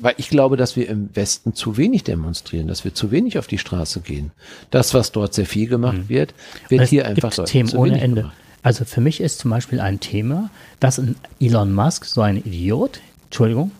Weil 0.00 0.14
ich 0.16 0.28
glaube, 0.28 0.56
dass 0.56 0.76
wir 0.76 0.88
im 0.88 1.10
Westen 1.14 1.54
zu 1.54 1.76
wenig 1.76 2.04
demonstrieren, 2.04 2.68
dass 2.68 2.84
wir 2.84 2.94
zu 2.94 3.10
wenig 3.10 3.38
auf 3.38 3.48
die 3.48 3.58
Straße 3.58 4.00
gehen. 4.00 4.30
Das, 4.70 4.94
was 4.94 5.10
dort 5.10 5.34
sehr 5.34 5.46
viel 5.46 5.68
gemacht 5.68 5.98
mhm. 5.98 6.08
wird, 6.08 6.34
wird 6.68 6.88
hier 6.88 7.06
einfach 7.06 7.34
gibt 7.34 7.48
Themen 7.48 7.70
ohne 7.74 8.00
Ende. 8.00 8.22
Gemacht. 8.22 8.36
Also 8.62 8.84
für 8.84 9.00
mich 9.00 9.20
ist 9.20 9.38
zum 9.38 9.50
Beispiel 9.50 9.80
ein 9.80 10.00
Thema, 10.00 10.50
dass 10.80 10.98
ein 10.98 11.16
Elon 11.40 11.72
Musk, 11.72 12.04
so 12.04 12.20
ein 12.20 12.36
Idiot, 12.36 13.00
Entschuldigung, 13.24 13.72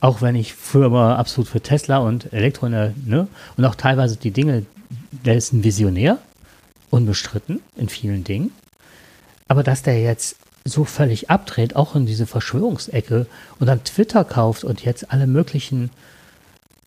auch 0.00 0.22
wenn 0.22 0.34
ich 0.34 0.54
früher 0.54 0.92
war 0.92 1.18
absolut 1.18 1.48
für 1.48 1.60
Tesla 1.60 1.98
und 1.98 2.32
Elektro, 2.32 2.68
ne, 2.68 2.94
und 3.56 3.64
auch 3.64 3.74
teilweise 3.74 4.16
die 4.16 4.30
Dinge, 4.30 4.66
der 5.10 5.36
ist 5.36 5.52
ein 5.52 5.64
Visionär, 5.64 6.18
unbestritten 6.90 7.60
in 7.76 7.88
vielen 7.88 8.22
Dingen. 8.22 8.50
Aber 9.48 9.62
dass 9.62 9.82
der 9.82 10.00
jetzt 10.00 10.36
so 10.64 10.84
völlig 10.84 11.30
abdreht, 11.30 11.76
auch 11.76 11.94
in 11.94 12.06
diese 12.06 12.26
Verschwörungsecke 12.26 13.26
und 13.60 13.66
dann 13.66 13.84
Twitter 13.84 14.24
kauft 14.24 14.64
und 14.64 14.84
jetzt 14.84 15.12
alle 15.12 15.26
möglichen 15.26 15.90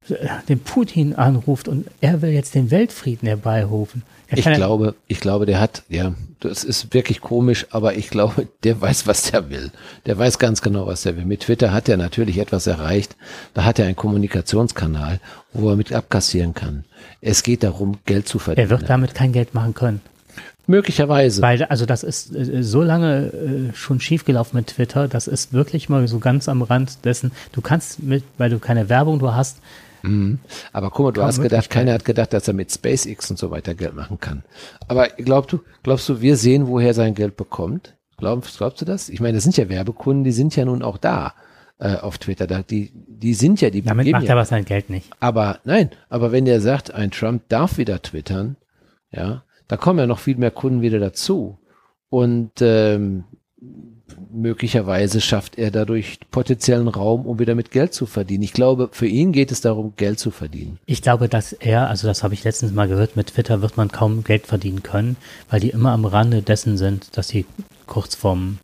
äh, 0.09 0.15
den 0.49 0.59
Putin 0.59 1.13
anruft 1.13 1.67
und 1.67 1.87
er 2.01 2.21
will 2.21 2.31
jetzt 2.31 2.55
den 2.55 2.71
Weltfrieden 2.71 3.27
herbeirufen. 3.27 4.03
Ich 4.29 4.43
glaube, 4.43 4.95
ich 5.07 5.21
glaube, 5.21 5.45
der 5.45 5.61
hat, 5.61 5.83
ja, 5.87 6.13
das 6.41 6.65
ist 6.65 6.93
wirklich 6.93 7.21
komisch, 7.21 7.67
aber 7.69 7.95
ich 7.95 8.09
glaube, 8.09 8.47
der 8.63 8.81
weiß, 8.81 9.07
was 9.07 9.31
der 9.31 9.49
will. 9.49 9.71
Der 10.05 10.17
weiß 10.17 10.37
ganz 10.37 10.61
genau, 10.61 10.87
was 10.87 11.05
er 11.05 11.15
will. 11.15 11.25
Mit 11.25 11.41
Twitter 11.41 11.71
hat 11.71 11.87
er 11.87 11.95
natürlich 11.95 12.37
etwas 12.37 12.67
erreicht. 12.67 13.15
Da 13.53 13.63
hat 13.63 13.79
er 13.79 13.85
einen 13.85 13.95
Kommunikationskanal, 13.95 15.21
wo 15.53 15.69
er 15.69 15.77
mit 15.77 15.93
abkassieren 15.93 16.53
kann. 16.53 16.83
Es 17.21 17.41
geht 17.43 17.63
darum, 17.63 17.99
Geld 18.05 18.27
zu 18.27 18.37
verdienen. 18.37 18.67
Er 18.67 18.69
wird 18.69 18.89
damit 18.89 19.15
kein 19.15 19.31
Geld 19.31 19.53
machen 19.53 19.73
können. 19.73 20.01
Möglicherweise. 20.67 21.41
Weil, 21.41 21.63
also 21.63 21.85
das 21.85 22.03
ist 22.03 22.35
äh, 22.35 22.61
so 22.61 22.81
lange 22.81 23.27
äh, 23.27 23.73
schon 23.73 23.99
schiefgelaufen 23.99 24.57
mit 24.57 24.67
Twitter, 24.67 25.07
das 25.07 25.27
ist 25.27 25.53
wirklich 25.53 25.89
mal 25.89 26.07
so 26.07 26.19
ganz 26.19 26.49
am 26.49 26.61
Rand 26.61 27.05
dessen. 27.05 27.31
Du 27.53 27.61
kannst 27.61 28.03
mit, 28.03 28.23
weil 28.37 28.49
du 28.49 28.59
keine 28.59 28.89
Werbung 28.89 29.19
du 29.19 29.33
hast. 29.33 29.59
Mhm. 30.03 30.39
Aber 30.73 30.91
guck 30.91 31.05
mal, 31.05 31.11
du 31.13 31.23
hast 31.23 31.41
gedacht, 31.41 31.69
keiner 31.69 31.93
hat 31.93 32.05
gedacht, 32.05 32.33
dass 32.33 32.47
er 32.47 32.53
mit 32.53 32.71
SpaceX 32.71 33.31
und 33.31 33.39
so 33.39 33.49
weiter 33.49 33.73
Geld 33.73 33.95
machen 33.95 34.19
kann. 34.19 34.43
Aber 34.87 35.07
glaubst 35.07 35.53
du, 35.53 35.61
glaubst 35.83 36.07
du, 36.09 36.21
wir 36.21 36.35
sehen, 36.35 36.67
woher 36.67 36.93
sein 36.93 37.15
Geld 37.15 37.37
bekommt? 37.37 37.95
Glaubst, 38.17 38.57
glaubst 38.57 38.81
du 38.81 38.85
das? 38.85 39.09
Ich 39.09 39.19
meine, 39.19 39.35
das 39.35 39.43
sind 39.43 39.57
ja 39.57 39.69
Werbekunden, 39.69 40.23
die 40.23 40.31
sind 40.31 40.55
ja 40.55 40.65
nun 40.65 40.83
auch 40.83 40.97
da 40.97 41.33
äh, 41.79 41.95
auf 41.95 42.17
Twitter. 42.17 42.47
Da, 42.47 42.61
die, 42.61 42.91
die 42.93 43.33
sind 43.33 43.61
ja 43.61 43.69
die. 43.69 43.83
Damit 43.83 44.11
macht 44.11 44.23
ja. 44.23 44.29
er 44.29 44.35
aber 44.35 44.45
sein 44.45 44.65
Geld 44.65 44.89
nicht. 44.89 45.09
Aber 45.19 45.59
nein, 45.63 45.91
aber 46.09 46.31
wenn 46.31 46.45
der 46.45 46.59
sagt, 46.61 46.93
ein 46.93 47.11
Trump 47.11 47.47
darf 47.49 47.77
wieder 47.77 48.01
twittern, 48.01 48.57
ja, 49.11 49.43
da 49.67 49.77
kommen 49.77 49.99
ja 49.99 50.07
noch 50.07 50.19
viel 50.19 50.37
mehr 50.37 50.51
Kunden 50.51 50.81
wieder 50.81 50.99
dazu. 50.99 51.57
Und 52.09 52.51
ähm, 52.61 53.25
möglicherweise 54.31 55.19
schafft 55.21 55.57
er 55.57 55.71
dadurch 55.71 56.19
potenziellen 56.31 56.87
Raum, 56.87 57.25
um 57.25 57.39
wieder 57.39 57.55
mit 57.55 57.71
Geld 57.71 57.93
zu 57.93 58.05
verdienen. 58.05 58.43
Ich 58.43 58.53
glaube, 58.53 58.89
für 58.91 59.07
ihn 59.07 59.31
geht 59.31 59.51
es 59.51 59.61
darum, 59.61 59.93
Geld 59.97 60.19
zu 60.19 60.31
verdienen. 60.31 60.79
Ich 60.85 61.01
glaube, 61.01 61.27
dass 61.27 61.53
er, 61.53 61.89
also 61.89 62.07
das 62.07 62.23
habe 62.23 62.33
ich 62.33 62.43
letztens 62.43 62.71
mal 62.71 62.87
gehört, 62.87 63.15
mit 63.15 63.27
Twitter 63.27 63.61
wird 63.61 63.77
man 63.77 63.91
kaum 63.91 64.23
Geld 64.23 64.47
verdienen 64.47 64.83
können, 64.83 65.17
weil 65.49 65.59
die 65.59 65.69
immer 65.69 65.91
am 65.91 66.05
Rande 66.05 66.41
dessen 66.41 66.77
sind, 66.77 67.17
dass 67.17 67.27
sie 67.27 67.45
kurz 67.85 68.15
vorm 68.15 68.59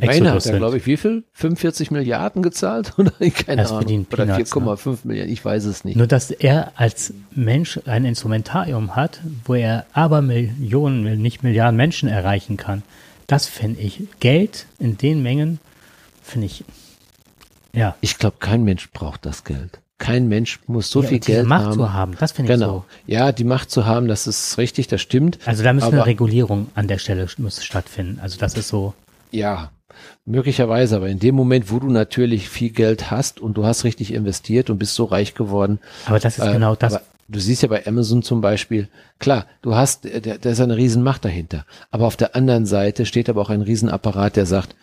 Immerhin 0.00 0.28
hat 0.28 0.46
er, 0.46 0.58
glaube 0.58 0.78
ich, 0.78 0.86
wie 0.86 0.96
viel? 0.96 1.24
45 1.32 1.90
Milliarden 1.90 2.42
gezahlt? 2.42 2.94
Oder 2.98 3.12
keine 3.30 3.62
das 3.62 3.72
Ahnung. 3.72 4.06
Oder 4.12 4.24
4,5 4.24 4.88
ne? 4.88 4.98
Milliarden, 5.04 5.32
ich 5.32 5.44
weiß 5.44 5.64
es 5.64 5.84
nicht. 5.84 5.96
Nur, 5.96 6.06
dass 6.06 6.30
er 6.30 6.72
als 6.76 7.12
Mensch 7.34 7.80
ein 7.86 8.04
Instrumentarium 8.04 8.96
hat, 8.96 9.20
wo 9.44 9.54
er 9.54 9.86
aber 9.92 10.22
Millionen, 10.22 11.20
nicht 11.20 11.42
Milliarden 11.42 11.76
Menschen 11.76 12.08
erreichen 12.08 12.56
kann. 12.56 12.82
Das 13.26 13.46
finde 13.46 13.80
ich. 13.80 14.04
Geld 14.20 14.66
in 14.78 14.96
den 14.96 15.22
Mengen 15.22 15.58
finde 16.22 16.46
ich, 16.46 16.64
ja. 17.72 17.94
Ich 18.00 18.18
glaube, 18.18 18.36
kein 18.40 18.64
Mensch 18.64 18.90
braucht 18.90 19.24
das 19.26 19.44
Geld. 19.44 19.80
Kein 19.98 20.28
Mensch 20.28 20.60
muss 20.66 20.90
so 20.90 21.02
ja, 21.02 21.08
viel 21.08 21.18
Geld 21.18 21.46
Macht 21.46 21.66
haben. 21.66 21.74
zu 21.74 21.92
haben, 21.92 22.16
das 22.18 22.32
finde 22.32 22.52
ich 22.52 22.58
genau. 22.58 22.72
so. 22.72 22.84
Ja, 23.06 23.32
die 23.32 23.44
Macht 23.44 23.70
zu 23.70 23.84
haben, 23.84 24.06
das 24.06 24.28
ist 24.28 24.56
richtig, 24.56 24.86
das 24.86 25.00
stimmt. 25.00 25.38
Also 25.44 25.64
da 25.64 25.72
müssen 25.72 25.92
eine 25.92 26.06
Regulierung 26.06 26.68
an 26.74 26.86
der 26.86 26.98
Stelle 26.98 27.26
muss 27.38 27.64
stattfinden. 27.64 28.20
Also 28.20 28.38
das 28.38 28.54
ist 28.54 28.68
so. 28.68 28.94
Ja, 29.32 29.70
Möglicherweise, 30.24 30.96
aber 30.96 31.08
in 31.08 31.18
dem 31.18 31.34
Moment, 31.34 31.70
wo 31.70 31.78
du 31.78 31.88
natürlich 31.88 32.48
viel 32.48 32.70
Geld 32.70 33.10
hast 33.10 33.40
und 33.40 33.54
du 33.54 33.64
hast 33.64 33.84
richtig 33.84 34.12
investiert 34.12 34.70
und 34.70 34.78
bist 34.78 34.94
so 34.94 35.04
reich 35.04 35.34
geworden. 35.34 35.78
Aber 36.06 36.18
das 36.18 36.38
ist 36.38 36.44
äh, 36.44 36.52
genau 36.52 36.74
das, 36.74 37.00
Du 37.30 37.40
siehst 37.40 37.60
ja 37.60 37.68
bei 37.68 37.86
Amazon 37.86 38.22
zum 38.22 38.40
Beispiel, 38.40 38.88
klar, 39.18 39.44
du 39.60 39.74
hast, 39.74 40.06
da 40.06 40.50
ist 40.50 40.60
eine 40.62 40.76
Riesenmacht 40.76 41.26
dahinter. 41.26 41.66
Aber 41.90 42.06
auf 42.06 42.16
der 42.16 42.34
anderen 42.34 42.64
Seite 42.64 43.04
steht 43.04 43.28
aber 43.28 43.42
auch 43.42 43.50
ein 43.50 43.60
Riesenapparat, 43.60 44.36
der 44.36 44.46
sagt, 44.46 44.74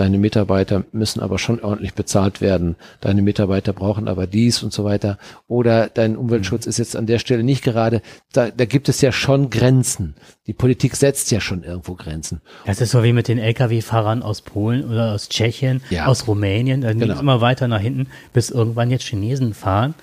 deine 0.00 0.18
Mitarbeiter 0.18 0.84
müssen 0.92 1.20
aber 1.20 1.38
schon 1.38 1.60
ordentlich 1.60 1.94
bezahlt 1.94 2.40
werden, 2.40 2.76
deine 3.00 3.22
Mitarbeiter 3.22 3.72
brauchen 3.72 4.08
aber 4.08 4.26
dies 4.26 4.62
und 4.62 4.72
so 4.72 4.84
weiter. 4.84 5.18
Oder 5.48 5.88
dein 5.88 6.16
Umweltschutz 6.16 6.66
ist 6.66 6.78
jetzt 6.78 6.96
an 6.96 7.06
der 7.06 7.18
Stelle 7.18 7.42
nicht 7.42 7.62
gerade, 7.62 8.02
da, 8.32 8.50
da 8.50 8.64
gibt 8.64 8.88
es 8.88 9.00
ja 9.00 9.12
schon 9.12 9.50
Grenzen. 9.50 10.14
Die 10.46 10.52
Politik 10.52 10.96
setzt 10.96 11.30
ja 11.30 11.40
schon 11.40 11.64
irgendwo 11.64 11.94
Grenzen. 11.94 12.40
Das 12.64 12.80
ist 12.80 12.92
so 12.92 13.02
wie 13.02 13.12
mit 13.12 13.28
den 13.28 13.38
Lkw-Fahrern 13.38 14.22
aus 14.22 14.40
Polen 14.42 14.88
oder 14.88 15.12
aus 15.12 15.28
Tschechien, 15.28 15.82
ja. 15.90 16.06
aus 16.06 16.26
Rumänien, 16.26 16.80
dann 16.80 16.98
genau. 16.98 17.18
immer 17.18 17.40
weiter 17.40 17.68
nach 17.68 17.80
hinten, 17.80 18.06
bis 18.32 18.50
irgendwann 18.50 18.90
jetzt 18.90 19.04
Chinesen 19.04 19.54
fahren, 19.54 19.94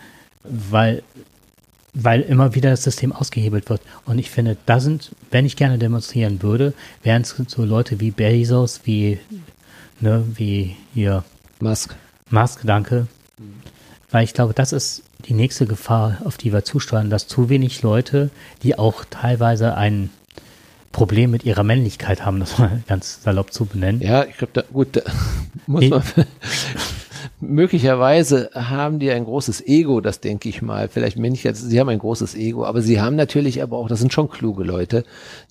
weil 0.43 1.03
weil 1.97 2.21
immer 2.21 2.53
wieder 2.53 2.71
das 2.71 2.83
System 2.83 3.13
ausgehebelt 3.13 3.69
wird. 3.69 3.81
Und 4.05 4.19
ich 4.19 4.29
finde, 4.29 4.57
da 4.65 4.81
sind, 4.81 5.11
wenn 5.31 5.45
ich 5.45 5.55
gerne 5.55 5.77
demonstrieren 5.77 6.41
würde, 6.41 6.73
wären 7.03 7.21
es 7.21 7.33
so 7.47 7.63
Leute 7.63 8.01
wie 8.01 8.11
Bezos, 8.11 8.81
wie 8.83 9.17
ne, 9.99 10.25
wie 10.35 10.75
hier. 10.93 11.23
Musk. 11.59 11.95
Musk, 12.29 12.61
danke. 12.63 13.07
Weil 14.11 14.23
ich 14.23 14.33
glaube, 14.33 14.53
das 14.53 14.73
ist 14.73 15.03
die 15.27 15.33
nächste 15.33 15.65
Gefahr, 15.65 16.17
auf 16.25 16.37
die 16.37 16.53
wir 16.53 16.63
zusteuern, 16.63 17.09
dass 17.09 17.27
zu 17.27 17.49
wenig 17.49 17.81
Leute, 17.81 18.29
die 18.63 18.77
auch 18.77 19.05
teilweise 19.05 19.75
ein 19.75 20.09
Problem 20.91 21.31
mit 21.31 21.43
ihrer 21.43 21.63
Männlichkeit 21.63 22.25
haben, 22.25 22.39
das 22.39 22.57
mal 22.57 22.83
ganz 22.87 23.21
salopp 23.23 23.51
zu 23.51 23.65
benennen. 23.65 24.01
Ja, 24.01 24.23
ich 24.23 24.37
glaube, 24.37 24.53
da, 24.53 24.63
gut, 24.71 24.95
da 24.95 25.01
muss 25.67 25.89
man, 25.89 26.03
möglicherweise 27.39 28.49
haben 28.53 28.99
die 28.99 29.11
ein 29.11 29.25
großes 29.25 29.65
Ego, 29.65 30.01
das 30.01 30.19
denke 30.19 30.49
ich 30.49 30.61
mal. 30.61 30.87
Vielleicht 30.87 31.17
männlich, 31.17 31.47
sie 31.53 31.79
haben 31.79 31.89
ein 31.89 31.99
großes 31.99 32.35
Ego, 32.35 32.65
aber 32.65 32.81
sie 32.81 32.99
haben 33.01 33.15
natürlich 33.15 33.61
aber 33.61 33.77
auch, 33.77 33.87
das 33.87 33.99
sind 33.99 34.13
schon 34.13 34.29
kluge 34.29 34.63
Leute, 34.63 35.03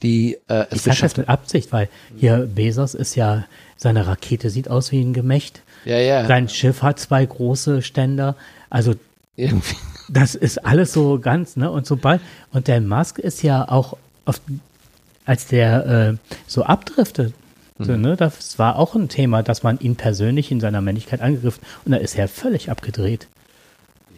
die 0.02 0.38
äh, 0.48 0.66
es 0.70 0.76
Ich 0.76 0.82
sage 0.82 1.00
das 1.00 1.16
mit 1.16 1.28
Absicht, 1.28 1.72
weil 1.72 1.88
hier 2.16 2.48
Bezos 2.54 2.94
ist 2.94 3.14
ja, 3.14 3.44
seine 3.76 4.06
Rakete 4.06 4.50
sieht 4.50 4.68
aus 4.70 4.92
wie 4.92 5.00
ein 5.00 5.12
Gemächt. 5.12 5.62
Ja, 5.84 5.98
ja. 5.98 6.26
Sein 6.26 6.48
Schiff 6.48 6.82
hat 6.82 6.98
zwei 6.98 7.24
große 7.24 7.82
Ständer. 7.82 8.36
Also 8.70 8.94
irgendwie. 9.36 9.76
Das 10.08 10.34
ist 10.34 10.64
alles 10.64 10.92
so 10.92 11.18
ganz, 11.18 11.56
ne? 11.56 11.70
Und 11.70 11.86
sobald, 11.86 12.20
und 12.52 12.68
der 12.68 12.80
Musk 12.80 13.18
ist 13.18 13.42
ja 13.42 13.68
auch 13.68 13.96
auf, 14.24 14.40
als 15.24 15.46
der 15.46 15.86
äh, 15.86 16.30
so 16.46 16.62
abdriftet, 16.62 17.34
so, 17.78 17.92
mhm. 17.92 18.00
ne, 18.00 18.16
das 18.16 18.58
war 18.58 18.76
auch 18.76 18.94
ein 18.94 19.08
Thema, 19.08 19.42
dass 19.42 19.64
man 19.64 19.80
ihn 19.80 19.96
persönlich 19.96 20.52
in 20.52 20.60
seiner 20.60 20.80
Männlichkeit 20.80 21.20
angegriffen 21.20 21.62
und 21.84 21.92
da 21.92 21.98
ist 21.98 22.16
er 22.16 22.28
völlig 22.28 22.70
abgedreht. 22.70 23.26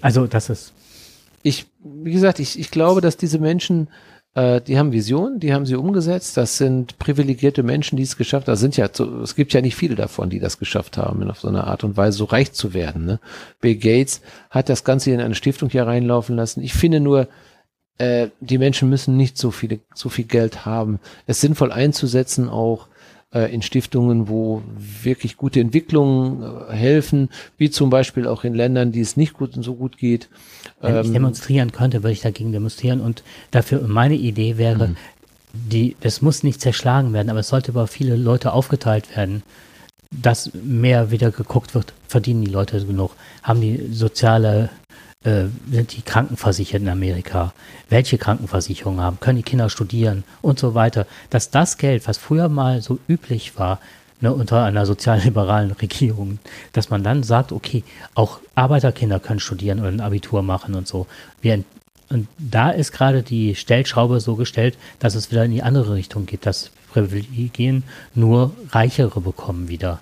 Also 0.02 0.26
das 0.26 0.50
ist. 0.50 0.72
Ich, 1.42 1.66
wie 1.82 2.12
gesagt, 2.12 2.38
ich, 2.38 2.58
ich 2.58 2.70
glaube, 2.70 3.00
dass 3.00 3.16
diese 3.16 3.38
Menschen, 3.38 3.88
äh, 4.34 4.60
die 4.60 4.78
haben 4.78 4.92
Visionen, 4.92 5.40
die 5.40 5.54
haben 5.54 5.64
sie 5.64 5.76
umgesetzt. 5.76 6.36
Das 6.36 6.58
sind 6.58 6.98
privilegierte 6.98 7.62
Menschen, 7.62 7.96
die 7.96 8.02
es 8.02 8.18
geschafft 8.18 8.46
haben. 8.46 8.52
Das 8.52 8.60
sind 8.60 8.76
ja, 8.76 8.90
so, 8.92 9.22
es 9.22 9.36
gibt 9.36 9.54
ja 9.54 9.62
nicht 9.62 9.76
viele 9.76 9.94
davon, 9.94 10.28
die 10.28 10.40
das 10.40 10.58
geschafft 10.58 10.98
haben, 10.98 11.28
auf 11.30 11.40
so 11.40 11.48
eine 11.48 11.64
Art 11.64 11.82
und 11.82 11.96
Weise 11.96 12.18
so 12.18 12.24
reich 12.24 12.52
zu 12.52 12.74
werden. 12.74 13.06
Ne? 13.06 13.20
Bill 13.60 13.76
Gates 13.76 14.20
hat 14.50 14.68
das 14.68 14.84
Ganze 14.84 15.12
in 15.12 15.20
eine 15.20 15.34
Stiftung 15.34 15.70
hier 15.70 15.86
reinlaufen 15.86 16.36
lassen. 16.36 16.62
Ich 16.62 16.74
finde 16.74 17.00
nur, 17.00 17.28
äh, 17.96 18.28
die 18.40 18.58
Menschen 18.58 18.90
müssen 18.90 19.16
nicht 19.16 19.38
so 19.38 19.50
viele, 19.50 19.80
so 19.94 20.10
viel 20.10 20.26
Geld 20.26 20.66
haben. 20.66 20.98
Es 21.26 21.40
sinnvoll 21.40 21.72
einzusetzen 21.72 22.50
auch 22.50 22.88
äh, 23.34 23.52
in 23.52 23.62
Stiftungen, 23.62 24.28
wo 24.28 24.62
wirklich 24.76 25.36
gute 25.36 25.60
Entwicklungen 25.60 26.42
äh, 26.42 26.72
helfen, 26.72 27.28
wie 27.58 27.70
zum 27.70 27.90
Beispiel 27.90 28.26
auch 28.26 28.44
in 28.44 28.54
Ländern, 28.54 28.92
die 28.92 29.00
es 29.00 29.16
nicht 29.16 29.34
gut 29.34 29.52
so 29.62 29.74
gut 29.74 29.98
geht. 29.98 30.28
Wenn 30.80 31.00
ich 31.00 31.06
ähm, 31.06 31.12
demonstrieren 31.12 31.72
könnte, 31.72 32.02
würde 32.02 32.12
ich 32.12 32.20
dagegen 32.20 32.52
demonstrieren 32.52 33.00
und 33.00 33.22
dafür 33.50 33.86
meine 33.86 34.14
Idee 34.14 34.58
wäre, 34.58 34.88
mhm. 34.88 34.96
die, 35.52 35.96
das 36.00 36.22
muss 36.22 36.42
nicht 36.42 36.60
zerschlagen 36.60 37.12
werden, 37.12 37.30
aber 37.30 37.40
es 37.40 37.48
sollte 37.48 37.70
über 37.72 37.86
viele 37.86 38.16
Leute 38.16 38.52
aufgeteilt 38.52 39.16
werden 39.16 39.42
dass 40.10 40.52
mehr 40.54 41.10
wieder 41.10 41.30
geguckt 41.30 41.74
wird, 41.74 41.92
verdienen 42.08 42.44
die 42.44 42.50
Leute 42.50 42.84
genug, 42.84 43.12
haben 43.42 43.60
die 43.60 43.88
soziale 43.92 44.70
äh, 45.26 45.46
sind 45.70 45.96
die 45.96 46.02
krankenversichert 46.02 46.80
in 46.80 46.88
Amerika, 46.88 47.52
welche 47.88 48.16
Krankenversicherungen 48.16 49.00
haben, 49.00 49.18
können 49.18 49.38
die 49.38 49.42
Kinder 49.42 49.68
studieren? 49.68 50.22
Und 50.40 50.58
so 50.60 50.74
weiter, 50.74 51.06
dass 51.30 51.50
das 51.50 51.78
Geld, 51.78 52.06
was 52.06 52.16
früher 52.16 52.48
mal 52.48 52.80
so 52.80 53.00
üblich 53.08 53.58
war, 53.58 53.80
ne, 54.20 54.32
unter 54.32 54.62
einer 54.62 54.86
sozialliberalen 54.86 55.72
Regierung, 55.82 56.38
dass 56.72 56.90
man 56.90 57.02
dann 57.02 57.24
sagt, 57.24 57.50
okay, 57.50 57.82
auch 58.14 58.38
Arbeiterkinder 58.54 59.18
können 59.18 59.40
studieren 59.40 59.80
oder 59.80 59.88
ein 59.88 60.00
Abitur 60.00 60.42
machen 60.42 60.76
und 60.76 60.86
so. 60.86 61.08
Wir, 61.40 61.64
und 62.08 62.28
da 62.38 62.70
ist 62.70 62.92
gerade 62.92 63.24
die 63.24 63.56
Stellschraube 63.56 64.20
so 64.20 64.36
gestellt, 64.36 64.78
dass 65.00 65.16
es 65.16 65.32
wieder 65.32 65.44
in 65.44 65.50
die 65.50 65.64
andere 65.64 65.94
Richtung 65.94 66.26
geht, 66.26 66.46
dass 66.46 66.70
Privilegien 66.92 67.82
nur 68.14 68.52
Reichere 68.70 69.20
bekommen 69.20 69.68
wieder. 69.68 70.00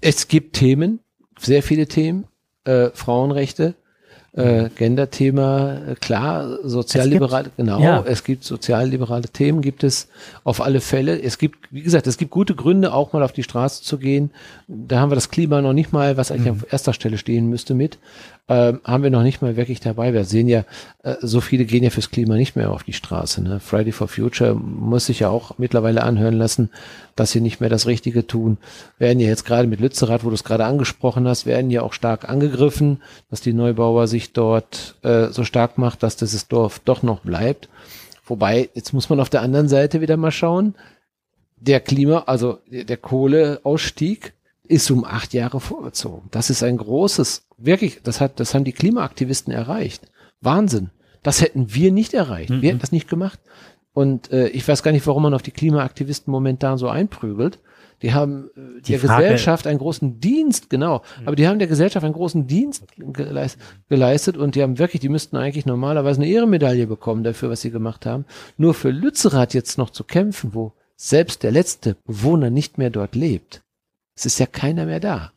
Es 0.00 0.26
gibt 0.26 0.56
Themen, 0.56 0.98
sehr 1.38 1.62
viele 1.62 1.86
Themen, 1.86 2.24
äh, 2.64 2.90
Frauenrechte, 2.92 3.76
äh, 4.34 4.70
Gender-Thema, 4.70 5.88
äh, 5.88 5.94
klar, 5.94 6.58
sozialliberale, 6.62 7.50
genau, 7.56 7.80
ja. 7.80 8.02
es 8.06 8.24
gibt 8.24 8.44
sozialliberale 8.44 9.28
Themen, 9.28 9.60
gibt 9.60 9.84
es 9.84 10.08
auf 10.42 10.62
alle 10.62 10.80
Fälle. 10.80 11.20
Es 11.20 11.36
gibt, 11.36 11.68
wie 11.70 11.82
gesagt, 11.82 12.06
es 12.06 12.16
gibt 12.16 12.30
gute 12.30 12.54
Gründe, 12.54 12.94
auch 12.94 13.12
mal 13.12 13.22
auf 13.22 13.32
die 13.32 13.42
Straße 13.42 13.82
zu 13.82 13.98
gehen. 13.98 14.30
Da 14.68 15.00
haben 15.00 15.10
wir 15.10 15.16
das 15.16 15.30
Klima 15.30 15.60
noch 15.60 15.74
nicht 15.74 15.92
mal, 15.92 16.16
was 16.16 16.30
eigentlich 16.30 16.52
mhm. 16.52 16.62
auf 16.62 16.72
erster 16.72 16.94
Stelle 16.94 17.18
stehen 17.18 17.48
müsste, 17.48 17.74
mit 17.74 17.98
ähm, 18.48 18.80
haben 18.84 19.04
wir 19.04 19.10
noch 19.10 19.22
nicht 19.22 19.40
mal 19.40 19.56
wirklich 19.56 19.78
dabei. 19.78 20.12
Wir 20.12 20.24
sehen 20.24 20.48
ja, 20.48 20.64
äh, 21.04 21.14
so 21.20 21.40
viele 21.40 21.64
gehen 21.64 21.84
ja 21.84 21.90
fürs 21.90 22.10
Klima 22.10 22.34
nicht 22.34 22.56
mehr 22.56 22.72
auf 22.72 22.82
die 22.82 22.92
Straße. 22.92 23.40
Ne? 23.42 23.60
Friday 23.60 23.92
for 23.92 24.08
Future 24.08 24.54
muss 24.54 25.06
sich 25.06 25.20
ja 25.20 25.28
auch 25.28 25.58
mittlerweile 25.58 26.02
anhören 26.02 26.34
lassen, 26.34 26.70
dass 27.14 27.30
sie 27.30 27.40
nicht 27.40 27.60
mehr 27.60 27.70
das 27.70 27.86
Richtige 27.86 28.26
tun. 28.26 28.58
Werden 28.98 29.20
ja 29.20 29.28
jetzt 29.28 29.44
gerade 29.44 29.68
mit 29.68 29.80
Lützerath, 29.80 30.24
wo 30.24 30.28
du 30.28 30.34
es 30.34 30.42
gerade 30.42 30.64
angesprochen 30.64 31.28
hast, 31.28 31.46
werden 31.46 31.70
ja 31.70 31.82
auch 31.82 31.92
stark 31.92 32.28
angegriffen, 32.28 33.00
dass 33.30 33.40
die 33.40 33.52
Neubauer 33.52 34.08
sich 34.08 34.32
dort 34.32 34.96
äh, 35.02 35.28
so 35.28 35.44
stark 35.44 35.78
macht, 35.78 36.02
dass 36.02 36.16
dieses 36.16 36.48
Dorf 36.48 36.80
doch 36.80 37.04
noch 37.04 37.20
bleibt. 37.20 37.68
Wobei, 38.26 38.70
jetzt 38.74 38.92
muss 38.92 39.08
man 39.08 39.20
auf 39.20 39.30
der 39.30 39.42
anderen 39.42 39.68
Seite 39.68 40.00
wieder 40.00 40.16
mal 40.16 40.32
schauen, 40.32 40.74
der 41.56 41.78
Klima, 41.78 42.24
also 42.26 42.58
der 42.66 42.96
Kohleausstieg 42.96 44.34
ist 44.72 44.90
um 44.90 45.04
acht 45.04 45.34
Jahre 45.34 45.60
vorgezogen. 45.60 46.28
Das 46.30 46.48
ist 46.48 46.62
ein 46.62 46.78
großes, 46.78 47.46
wirklich, 47.58 48.02
das 48.02 48.20
hat, 48.20 48.40
das 48.40 48.54
haben 48.54 48.64
die 48.64 48.72
Klimaaktivisten 48.72 49.52
erreicht. 49.52 50.10
Wahnsinn. 50.40 50.90
Das 51.22 51.40
hätten 51.40 51.74
wir 51.74 51.92
nicht 51.92 52.14
erreicht. 52.14 52.50
Mhm. 52.50 52.62
Wir 52.62 52.70
hätten 52.70 52.80
das 52.80 52.90
nicht 52.90 53.08
gemacht. 53.08 53.38
Und 53.92 54.32
äh, 54.32 54.48
ich 54.48 54.66
weiß 54.66 54.82
gar 54.82 54.92
nicht, 54.92 55.06
warum 55.06 55.24
man 55.24 55.34
auf 55.34 55.42
die 55.42 55.50
Klimaaktivisten 55.50 56.32
momentan 56.32 56.78
so 56.78 56.88
einprügelt. 56.88 57.58
Die 58.00 58.14
haben 58.14 58.50
äh, 58.56 58.80
die 58.80 58.92
der 58.92 59.00
Frage, 59.00 59.22
Gesellschaft 59.24 59.66
einen 59.66 59.78
großen 59.78 60.18
Dienst, 60.18 60.70
genau, 60.70 61.02
mhm. 61.20 61.28
aber 61.28 61.36
die 61.36 61.46
haben 61.46 61.58
der 61.58 61.68
Gesellschaft 61.68 62.04
einen 62.04 62.14
großen 62.14 62.46
Dienst 62.46 62.84
geleist, 62.96 63.58
geleistet 63.88 64.36
und 64.36 64.56
die 64.56 64.62
haben 64.62 64.78
wirklich, 64.78 65.00
die 65.00 65.08
müssten 65.08 65.36
eigentlich 65.36 65.66
normalerweise 65.66 66.20
eine 66.20 66.30
Ehrenmedaille 66.30 66.86
bekommen 66.86 67.22
dafür, 67.22 67.50
was 67.50 67.60
sie 67.60 67.70
gemacht 67.70 68.06
haben. 68.06 68.24
Nur 68.56 68.74
für 68.74 68.90
Lützerath 68.90 69.54
jetzt 69.54 69.78
noch 69.78 69.90
zu 69.90 70.02
kämpfen, 70.02 70.54
wo 70.54 70.72
selbst 70.96 71.42
der 71.42 71.52
letzte 71.52 71.96
Bewohner 72.06 72.50
nicht 72.50 72.78
mehr 72.78 72.90
dort 72.90 73.14
lebt. 73.14 73.62
Es 74.14 74.26
ist 74.26 74.38
ja 74.38 74.46
keiner 74.46 74.86
mehr 74.86 75.00
da. 75.00 75.32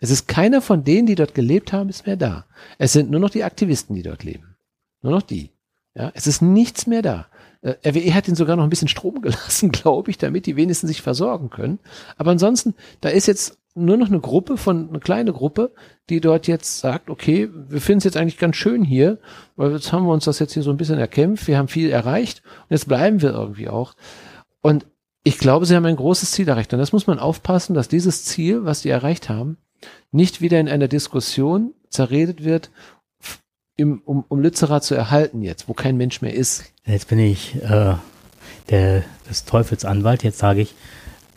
Es 0.00 0.10
ist 0.10 0.28
keiner 0.28 0.62
von 0.62 0.84
denen, 0.84 1.06
die 1.06 1.16
dort 1.16 1.34
gelebt 1.34 1.72
haben, 1.72 1.88
ist 1.88 2.06
mehr 2.06 2.16
da. 2.16 2.46
Es 2.78 2.92
sind 2.92 3.10
nur 3.10 3.20
noch 3.20 3.30
die 3.30 3.44
Aktivisten, 3.44 3.96
die 3.96 4.02
dort 4.02 4.22
leben. 4.22 4.56
Nur 5.02 5.12
noch 5.12 5.22
die. 5.22 5.50
Ja, 5.94 6.12
es 6.14 6.26
ist 6.26 6.42
nichts 6.42 6.86
mehr 6.86 7.02
da. 7.02 7.26
Äh, 7.60 7.74
RWE 7.84 8.14
hat 8.14 8.28
ihnen 8.28 8.36
sogar 8.36 8.56
noch 8.56 8.62
ein 8.62 8.70
bisschen 8.70 8.88
Strom 8.88 9.20
gelassen, 9.22 9.72
glaube 9.72 10.10
ich, 10.10 10.18
damit 10.18 10.46
die 10.46 10.56
wenigstens 10.56 10.88
sich 10.88 11.02
versorgen 11.02 11.50
können. 11.50 11.80
Aber 12.16 12.30
ansonsten, 12.30 12.74
da 13.00 13.08
ist 13.08 13.26
jetzt 13.26 13.58
nur 13.74 13.96
noch 13.96 14.08
eine 14.08 14.20
Gruppe 14.20 14.56
von, 14.56 14.88
eine 14.88 15.00
kleine 15.00 15.32
Gruppe, 15.32 15.72
die 16.08 16.20
dort 16.20 16.46
jetzt 16.46 16.80
sagt, 16.80 17.10
okay, 17.10 17.48
wir 17.52 17.80
finden 17.80 17.98
es 17.98 18.04
jetzt 18.04 18.16
eigentlich 18.16 18.38
ganz 18.38 18.56
schön 18.56 18.84
hier, 18.84 19.18
weil 19.56 19.72
jetzt 19.72 19.92
haben 19.92 20.06
wir 20.06 20.12
uns 20.12 20.24
das 20.24 20.38
jetzt 20.38 20.54
hier 20.54 20.62
so 20.62 20.70
ein 20.70 20.76
bisschen 20.76 20.98
erkämpft, 20.98 21.46
wir 21.46 21.58
haben 21.58 21.68
viel 21.68 21.90
erreicht 21.90 22.42
und 22.62 22.70
jetzt 22.70 22.88
bleiben 22.88 23.22
wir 23.22 23.30
irgendwie 23.30 23.68
auch. 23.68 23.94
Und 24.60 24.86
ich 25.24 25.38
glaube, 25.38 25.66
sie 25.66 25.76
haben 25.76 25.84
ein 25.84 25.96
großes 25.96 26.30
Ziel 26.30 26.48
erreicht. 26.48 26.72
Und 26.72 26.78
das 26.78 26.92
muss 26.92 27.06
man 27.06 27.18
aufpassen, 27.18 27.74
dass 27.74 27.88
dieses 27.88 28.24
Ziel, 28.24 28.64
was 28.64 28.82
sie 28.82 28.90
erreicht 28.90 29.28
haben, 29.28 29.58
nicht 30.10 30.40
wieder 30.40 30.58
in 30.60 30.68
einer 30.68 30.88
Diskussion 30.88 31.74
zerredet 31.90 32.44
wird, 32.44 32.70
im, 33.76 34.02
um, 34.04 34.24
um 34.28 34.40
Lützerath 34.40 34.84
zu 34.84 34.94
erhalten 34.94 35.42
jetzt, 35.42 35.68
wo 35.68 35.74
kein 35.74 35.96
Mensch 35.96 36.20
mehr 36.20 36.34
ist. 36.34 36.64
Jetzt 36.84 37.08
bin 37.08 37.18
ich 37.18 37.54
äh, 37.62 37.94
der 38.70 39.04
des 39.28 39.44
Teufels 39.44 39.84
Anwalt, 39.84 40.24
jetzt 40.24 40.38
sage 40.38 40.60
ich, 40.60 40.74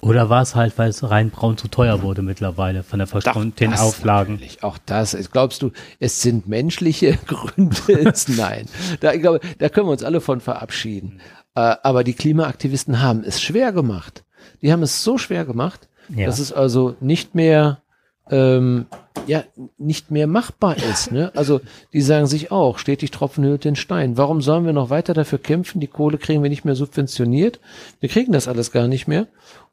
oder 0.02 0.30
war 0.30 0.42
es 0.42 0.56
halt, 0.56 0.78
weil 0.80 0.90
es 0.90 1.08
rein 1.08 1.30
braun 1.30 1.58
zu 1.58 1.68
teuer 1.68 2.02
wurde 2.02 2.24
mittlerweile 2.24 2.82
von 2.82 2.98
der 2.98 3.08
Doch, 3.08 3.46
den 3.52 3.74
Auflagen? 3.76 4.34
Natürlich. 4.34 4.64
Auch 4.64 4.80
das. 4.84 5.16
Glaubst 5.32 5.62
du, 5.62 5.72
es 6.00 6.24
sind 6.24 6.48
menschliche 6.48 7.18
Gründe? 7.28 8.12
Nein. 8.28 8.66
Da, 9.00 9.14
ich 9.14 9.22
glaube, 9.22 9.42
da 9.60 9.70
können 9.70 9.88
wir 9.88 9.92
uns 9.92 10.04
alle 10.04 10.20
von 10.20 10.42
verabschieden. 10.42 11.22
Äh, 11.56 11.76
aber 11.84 12.04
die 12.04 12.14
Klimaaktivisten 12.14 13.02
haben 13.02 13.24
es 13.24 13.42
schwer 13.42 13.72
gemacht. 13.72 14.24
Die 14.62 14.72
haben 14.72 14.84
es 14.84 15.04
so 15.04 15.18
schwer 15.18 15.46
gemacht, 15.46 15.88
ja. 16.10 16.26
dass 16.26 16.40
es 16.40 16.52
also 16.54 16.96
nicht 17.00 17.36
mehr 17.36 17.82
ähm, 18.30 18.86
ja 19.28 19.44
nicht 19.78 20.12
mehr 20.12 20.28
machbar 20.28 20.78
ist. 20.78 21.12
Ne? 21.12 21.32
Also 21.36 21.62
die 21.94 22.02
sagen 22.02 22.28
sich 22.28 22.52
auch, 22.52 22.78
stetig 22.78 23.12
Tropfen 23.12 23.44
höhlt 23.44 23.66
den 23.66 23.76
Stein. 23.76 24.18
Warum 24.18 24.42
sollen 24.42 24.66
wir 24.66 24.74
noch 24.74 24.90
weiter 24.90 25.14
dafür 25.14 25.40
kämpfen? 25.40 25.80
Die 25.80 25.88
Kohle 25.88 26.18
kriegen 26.18 26.42
wir 26.42 26.50
nicht 26.50 26.66
mehr 26.66 26.76
subventioniert. 26.76 27.60
Wir 28.00 28.10
kriegen 28.10 28.32
das 28.32 28.48
alles 28.48 28.72
gar 28.72 28.88
nicht 28.88 29.08
mehr. 29.08 29.28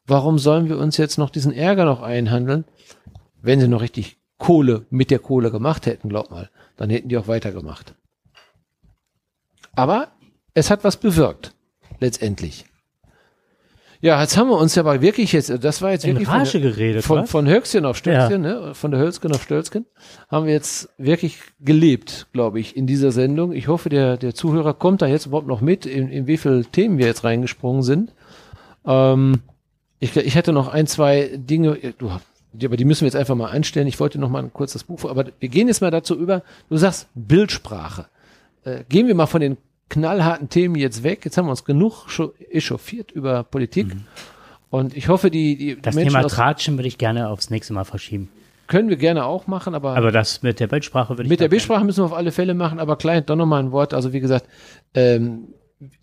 Warum 0.06 0.38
sollen 0.38 0.68
wir 0.68 0.78
uns 0.78 0.96
jetzt 0.96 1.18
noch 1.18 1.30
diesen 1.30 1.52
Ärger 1.52 1.84
noch 1.84 2.02
einhandeln, 2.02 2.64
wenn 3.42 3.60
sie 3.60 3.68
noch 3.68 3.82
richtig 3.82 4.18
Kohle 4.38 4.86
mit 4.90 5.10
der 5.10 5.18
Kohle 5.18 5.50
gemacht 5.50 5.86
hätten, 5.86 6.09
glaub 6.09 6.30
mal, 6.30 6.48
dann 6.76 6.90
hätten 6.90 7.09
die 7.09 7.18
auch 7.18 7.28
weitergemacht. 7.28 7.94
Aber 9.74 10.09
es 10.55 10.70
hat 10.70 10.84
was 10.84 10.96
bewirkt, 10.96 11.52
letztendlich. 12.01 12.65
Ja, 14.01 14.20
jetzt 14.20 14.37
haben 14.37 14.49
wir 14.49 14.57
uns 14.59 14.77
ja 14.77 14.83
aber 14.85 15.01
wirklich 15.03 15.33
jetzt, 15.33 15.53
das 15.65 15.83
war 15.83 15.91
jetzt 15.91 16.05
In 16.05 16.12
wirklich 16.12 16.29
Rage 16.29 16.53
von, 16.53 16.62
geredet, 16.62 17.05
von, 17.05 17.19
was? 17.23 17.31
von 17.31 17.49
Höchstchen 17.49 17.85
auf 17.85 17.97
Stöckchen, 17.97 18.43
ne? 18.43 18.73
von 18.75 18.93
der 18.93 19.01
Hölzken 19.01 19.33
auf 19.33 19.43
Stölzken, 19.43 19.87
haben 20.31 20.47
wir 20.47 20.53
jetzt 20.53 20.89
wirklich 20.99 21.39
gelebt, 21.59 22.29
glaube 22.33 22.61
ich, 22.61 22.77
in 22.77 22.87
dieser 22.87 23.11
Sendung. 23.11 23.53
Ich 23.53 23.66
hoffe, 23.66 23.89
der, 23.89 24.16
der 24.16 24.37
Zuhörer 24.37 24.73
kommt 24.75 25.03
da 25.03 25.07
jetzt 25.07 25.27
überhaupt 25.27 25.49
noch 25.49 25.61
mit, 25.61 25.85
in, 25.85 26.11
in 26.11 26.29
wie 26.29 26.37
viele 26.37 26.65
Themen 26.65 26.99
wir 26.99 27.07
jetzt 27.07 27.25
reingesprungen 27.25 27.83
sind. 27.83 28.12
Ähm, 28.87 29.41
ich, 29.99 30.16
ich 30.16 30.37
hätte 30.37 30.53
noch 30.53 30.69
ein, 30.69 30.87
zwei 30.87 31.33
Dinge, 31.35 31.77
du, 31.99 32.12
die- 32.53 32.66
aber 32.66 32.77
die 32.77 32.85
müssen 32.85 33.01
wir 33.01 33.07
jetzt 33.09 33.16
einfach 33.16 33.35
mal 33.35 33.51
anstellen. 33.51 33.89
Ich 33.89 33.99
wollte 33.99 34.20
noch 34.20 34.31
mal 34.31 34.45
ein 34.45 34.53
kurzes 34.53 34.85
Buch, 34.85 35.01
vor- 35.01 35.11
aber 35.11 35.25
wir 35.41 35.49
gehen 35.49 35.66
jetzt 35.66 35.81
mal 35.81 35.91
dazu 35.91 36.16
über. 36.16 36.45
Du 36.69 36.77
sagst 36.77 37.09
Bildsprache. 37.16 38.07
Äh, 38.62 38.85
gehen 38.89 39.09
wir 39.09 39.16
mal 39.16 39.27
von 39.27 39.41
den 39.41 39.57
knallharten 39.89 40.48
Themen 40.48 40.74
jetzt 40.74 41.02
weg. 41.02 41.24
Jetzt 41.24 41.36
haben 41.39 41.47
wir 41.47 41.51
uns 41.51 41.65
genug 41.65 42.06
echauffiert 42.51 43.10
über 43.12 43.43
Politik. 43.44 43.97
Und 44.70 44.97
ich 44.97 45.09
hoffe, 45.09 45.31
die, 45.31 45.56
die 45.56 45.74
Mhm. 45.77 45.82
Das 45.82 45.94
Menschen 45.94 46.15
Thema 46.15 46.28
Tratschen 46.28 46.77
würde 46.77 46.89
ich 46.89 46.98
gerne 46.98 47.28
aufs 47.28 47.51
nächste 47.51 47.73
Mal 47.73 47.85
verschieben. 47.85 48.28
können 48.66 48.90
wir 48.90 48.97
gerne 48.97 49.24
auch 49.24 49.47
machen, 49.47 49.74
aber, 49.74 49.97
Aber 49.97 50.12
das 50.12 50.43
mit 50.43 50.60
der 50.60 50.66
Bildsprache 50.66 51.15
würde 51.15 51.23
ich 51.23 51.28
mit 51.31 51.40
der 51.40 51.48
Bildsprache 51.48 51.85
müssen 51.85 52.01
wir 52.01 52.06
auf 52.06 52.12
alle 52.12 52.32
Fälle 52.32 52.55
machen. 52.55 52.78
Aber 52.78 52.97
klein, 52.97 53.24
doch 53.24 53.36
noch 53.36 53.47
mal 53.47 53.60
ein 53.60 53.73
Wort. 53.73 53.94
Also 53.94 54.12
wie 54.12 54.20
gesagt, 54.20 54.47
ähm, 54.94 55.55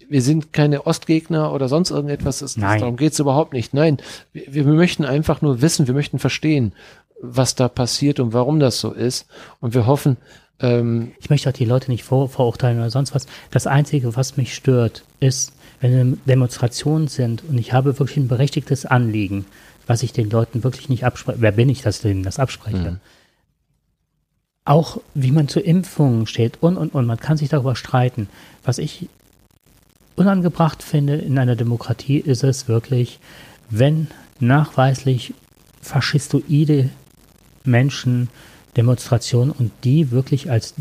wir 0.10 0.22
sind 0.22 0.54
keine 0.54 0.86
Ostgegner 0.88 1.54
oder 1.54 1.68
sonst 1.68 1.92
irgendetwas. 1.92 2.42
Es, 2.42 2.58
Nein. 2.58 2.80
Darum 2.80 2.96
geht's 2.96 3.20
überhaupt 3.20 3.54
nicht. 3.54 3.74
Nein, 3.74 3.98
wir, 4.34 4.66
wir 4.66 4.74
möchten 4.74 5.06
einfach 5.06 5.42
nur 5.42 5.62
wissen, 5.62 5.88
wir 5.88 5.94
möchten 5.94 6.20
verstehen, 6.20 6.74
was 7.22 7.56
da 7.56 7.68
passiert 7.68 8.20
und 8.20 8.34
warum 8.34 8.60
das 8.60 8.80
so 8.80 8.92
ist. 8.92 9.28
Und 9.60 9.74
wir 9.74 9.86
hoffen, 9.86 10.18
ähm, 10.60 11.12
Ich 11.20 11.30
möchte 11.30 11.50
auch 11.50 11.54
die 11.54 11.66
Leute 11.66 11.92
nicht 11.92 12.04
vor, 12.04 12.30
verurteilen 12.30 12.80
oder 12.80 12.90
sonst 12.90 13.16
was. 13.16 13.28
Das 13.52 13.68
Einzige, 13.68 14.16
was 14.16 14.38
mich 14.38 14.56
stört, 14.56 15.04
ist, 15.20 15.54
wenn 15.82 16.20
Demonstrationen 16.26 17.08
sind 17.08 17.44
und 17.44 17.58
ich 17.58 17.74
habe 17.74 18.00
wirklich 18.00 18.18
ein 18.18 18.28
berechtigtes 18.28 18.86
Anliegen, 18.86 19.46
was 19.88 20.04
ich 20.04 20.14
den 20.14 20.30
Leuten 20.30 20.64
wirklich 20.64 20.90
nicht 20.90 21.06
abspreche. 21.06 21.42
Wer 21.42 21.52
bin 21.52 21.70
ich, 21.70 21.82
dass 21.82 21.98
ich 21.98 22.02
denen 22.04 22.24
das 22.24 22.40
abspreche? 22.40 23.00
Auch 24.64 25.00
wie 25.14 25.32
man 25.32 25.48
zu 25.48 25.60
Impfungen 25.60 26.26
steht 26.26 26.58
und, 26.62 26.78
und, 26.78 26.96
und. 26.96 27.06
Man 27.06 27.20
kann 27.20 27.38
sich 27.38 27.50
darüber 27.50 27.76
streiten. 27.76 28.30
Was 28.64 28.80
ich 28.80 29.10
unangebracht 30.16 30.82
finde 30.82 31.16
in 31.18 31.38
einer 31.38 31.56
Demokratie 31.56 32.18
ist 32.18 32.44
es 32.44 32.68
wirklich, 32.68 33.20
wenn 33.70 34.08
nachweislich 34.40 35.34
faschistoide 35.82 36.90
Menschen 37.64 38.30
Demonstrationen 38.78 39.52
und 39.52 39.72
die 39.84 40.12
wirklich 40.12 40.52
als 40.52 40.74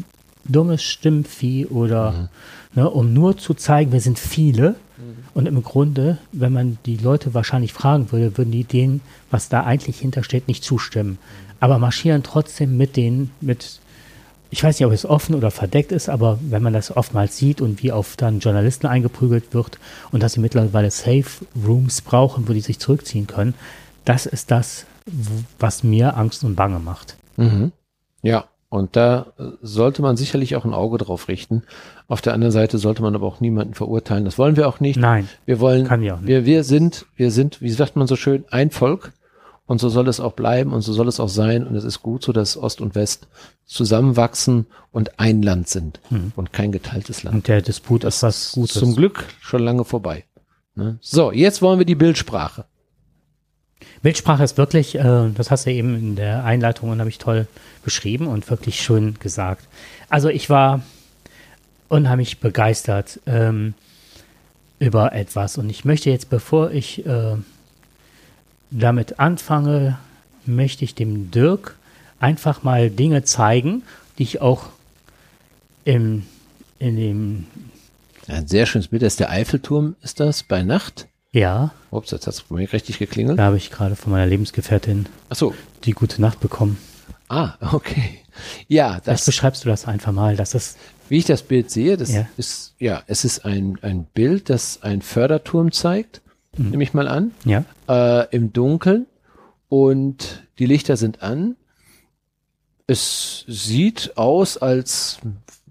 dummes 0.44 0.82
Stimmvieh 0.82 1.66
oder 1.66 2.28
ne, 2.74 2.88
um 2.88 3.12
nur 3.12 3.36
zu 3.36 3.54
zeigen, 3.54 3.92
wir 3.92 4.00
sind 4.00 4.18
viele. 4.18 4.76
Und 5.32 5.46
im 5.46 5.62
Grunde, 5.62 6.18
wenn 6.32 6.52
man 6.52 6.78
die 6.86 6.96
Leute 6.96 7.34
wahrscheinlich 7.34 7.72
fragen 7.72 8.12
würde, 8.12 8.38
würden 8.38 8.52
die 8.52 8.64
denen, 8.64 9.00
was 9.30 9.48
da 9.48 9.64
eigentlich 9.64 9.98
hintersteht, 9.98 10.46
nicht 10.46 10.62
zustimmen. 10.62 11.18
Aber 11.58 11.78
marschieren 11.78 12.22
trotzdem 12.22 12.76
mit 12.76 12.96
denen, 12.96 13.30
mit, 13.40 13.80
ich 14.50 14.62
weiß 14.62 14.78
nicht, 14.78 14.86
ob 14.86 14.92
es 14.92 15.04
offen 15.04 15.34
oder 15.34 15.50
verdeckt 15.50 15.90
ist, 15.90 16.08
aber 16.08 16.38
wenn 16.42 16.62
man 16.62 16.72
das 16.72 16.96
oftmals 16.96 17.36
sieht 17.36 17.60
und 17.60 17.82
wie 17.82 17.90
auf 17.90 18.16
dann 18.16 18.38
Journalisten 18.38 18.86
eingeprügelt 18.86 19.52
wird 19.52 19.78
und 20.12 20.22
dass 20.22 20.34
sie 20.34 20.40
mittlerweile 20.40 20.90
Safe 20.90 21.24
Rooms 21.66 22.00
brauchen, 22.00 22.48
wo 22.48 22.52
die 22.52 22.60
sich 22.60 22.78
zurückziehen 22.78 23.26
können, 23.26 23.54
das 24.04 24.26
ist 24.26 24.50
das, 24.50 24.86
was 25.58 25.82
mir 25.82 26.16
Angst 26.16 26.44
und 26.44 26.54
Bange 26.54 26.78
macht. 26.78 27.16
Ja, 28.24 28.44
und 28.70 28.96
da 28.96 29.26
äh, 29.38 29.44
sollte 29.62 30.02
man 30.02 30.16
sicherlich 30.16 30.56
auch 30.56 30.64
ein 30.64 30.74
Auge 30.74 30.98
drauf 30.98 31.28
richten. 31.28 31.62
Auf 32.08 32.20
der 32.22 32.34
anderen 32.34 32.50
Seite 32.50 32.78
sollte 32.78 33.02
man 33.02 33.14
aber 33.14 33.26
auch 33.26 33.38
niemanden 33.40 33.74
verurteilen. 33.74 34.24
Das 34.24 34.36
wollen 34.36 34.56
wir 34.56 34.66
auch 34.68 34.80
nicht. 34.80 34.96
Nein, 34.98 35.28
Wir 35.46 35.60
wollen, 35.60 35.86
Kann 35.86 36.00
wir 36.00 36.14
auch 36.16 36.18
nicht. 36.20 36.28
wir, 36.28 36.44
wir 36.44 36.64
sind, 36.64 37.06
wir 37.14 37.30
sind, 37.30 37.60
wie 37.62 37.70
sagt 37.70 37.94
man 37.94 38.08
so 38.08 38.16
schön, 38.16 38.44
ein 38.50 38.70
Volk. 38.72 39.12
Und 39.66 39.80
so 39.80 39.88
soll 39.88 40.08
es 40.08 40.20
auch 40.20 40.32
bleiben 40.32 40.74
und 40.74 40.82
so 40.82 40.92
soll 40.92 41.08
es 41.08 41.20
auch 41.20 41.28
sein. 41.28 41.66
Und 41.66 41.74
es 41.74 41.84
ist 41.84 42.02
gut 42.02 42.22
so, 42.22 42.32
dass 42.32 42.56
Ost 42.58 42.82
und 42.82 42.94
West 42.94 43.28
zusammenwachsen 43.64 44.66
und 44.92 45.18
ein 45.18 45.40
Land 45.42 45.68
sind 45.68 46.00
und 46.36 46.52
kein 46.52 46.70
geteiltes 46.72 47.22
Land. 47.22 47.36
und 47.36 47.48
der 47.48 47.62
Disput 47.62 48.04
ist 48.04 48.22
was 48.22 48.52
Gutes. 48.52 48.74
Zum 48.78 48.94
Glück 48.96 49.24
schon 49.40 49.62
lange 49.62 49.84
vorbei. 49.84 50.24
Ne? 50.74 50.98
So, 51.00 51.32
jetzt 51.32 51.62
wollen 51.62 51.78
wir 51.78 51.86
die 51.86 51.94
Bildsprache. 51.94 52.64
Bildsprache 54.02 54.44
ist 54.44 54.58
wirklich, 54.58 54.96
äh, 54.96 55.30
das 55.34 55.50
hast 55.50 55.66
du 55.66 55.72
eben 55.72 55.94
in 55.94 56.16
der 56.16 56.44
Einleitung 56.44 56.90
und 56.90 57.00
habe 57.00 57.10
ich 57.10 57.18
toll 57.18 57.46
beschrieben 57.84 58.26
und 58.26 58.48
wirklich 58.50 58.80
schön 58.80 59.18
gesagt. 59.18 59.66
Also 60.08 60.28
ich 60.28 60.50
war 60.50 60.82
unheimlich 61.88 62.40
begeistert 62.40 63.20
ähm, 63.26 63.74
über 64.78 65.12
etwas 65.12 65.58
und 65.58 65.70
ich 65.70 65.84
möchte 65.84 66.10
jetzt, 66.10 66.30
bevor 66.30 66.70
ich 66.70 67.06
äh, 67.06 67.36
damit 68.70 69.20
anfange, 69.20 69.98
möchte 70.46 70.84
ich 70.84 70.94
dem 70.94 71.30
Dirk 71.30 71.76
einfach 72.18 72.62
mal 72.62 72.90
Dinge 72.90 73.24
zeigen, 73.24 73.82
die 74.18 74.24
ich 74.24 74.40
auch 74.40 74.66
im, 75.84 76.24
in 76.78 76.96
dem, 76.96 77.46
Ein 78.28 78.46
sehr 78.46 78.66
schönes 78.66 78.88
Bild. 78.88 79.02
Das 79.02 79.14
ist 79.14 79.20
der 79.20 79.30
Eiffelturm, 79.30 79.96
ist 80.02 80.20
das, 80.20 80.42
bei 80.42 80.62
Nacht. 80.62 81.08
Ja, 81.34 81.72
Ups, 81.90 82.10
jetzt 82.10 82.26
hat 82.26 82.34
es 82.34 82.42
bei 82.42 82.56
mir 82.56 82.72
richtig 82.72 82.98
geklingelt. 82.98 83.38
da 83.38 83.44
habe 83.44 83.56
ich 83.56 83.70
gerade 83.70 83.96
von 83.96 84.12
meiner 84.12 84.26
Lebensgefährtin 84.26 85.06
Ach 85.28 85.36
so. 85.36 85.54
die 85.84 85.92
gute 85.92 86.20
Nacht 86.20 86.40
bekommen. 86.40 86.78
Ah, 87.28 87.54
okay. 87.72 88.20
Ja, 88.68 88.88
Vielleicht 89.02 89.06
das, 89.08 89.26
beschreibst 89.26 89.64
du 89.64 89.68
das 89.68 89.86
einfach 89.86 90.12
mal, 90.12 90.36
dass 90.36 90.54
es 90.54 90.76
wie 91.08 91.18
ich 91.18 91.24
das 91.26 91.42
Bild 91.42 91.70
sehe, 91.70 91.96
das 91.96 92.12
Ja. 92.12 92.26
ist, 92.38 92.74
ja, 92.78 93.02
es 93.06 93.24
ist 93.24 93.44
ein, 93.44 93.78
ein 93.82 94.04
Bild, 94.14 94.48
das 94.50 94.82
einen 94.82 95.02
Förderturm 95.02 95.70
zeigt, 95.70 96.22
nehme 96.56 96.82
ich 96.82 96.94
mal 96.94 97.08
an, 97.08 97.32
ja, 97.44 97.64
äh, 97.88 98.26
im 98.34 98.52
Dunkeln 98.52 99.06
und 99.68 100.44
die 100.58 100.66
Lichter 100.66 100.96
sind 100.96 101.22
an. 101.22 101.56
Es 102.86 103.44
sieht 103.48 104.16
aus, 104.16 104.56
als 104.58 105.18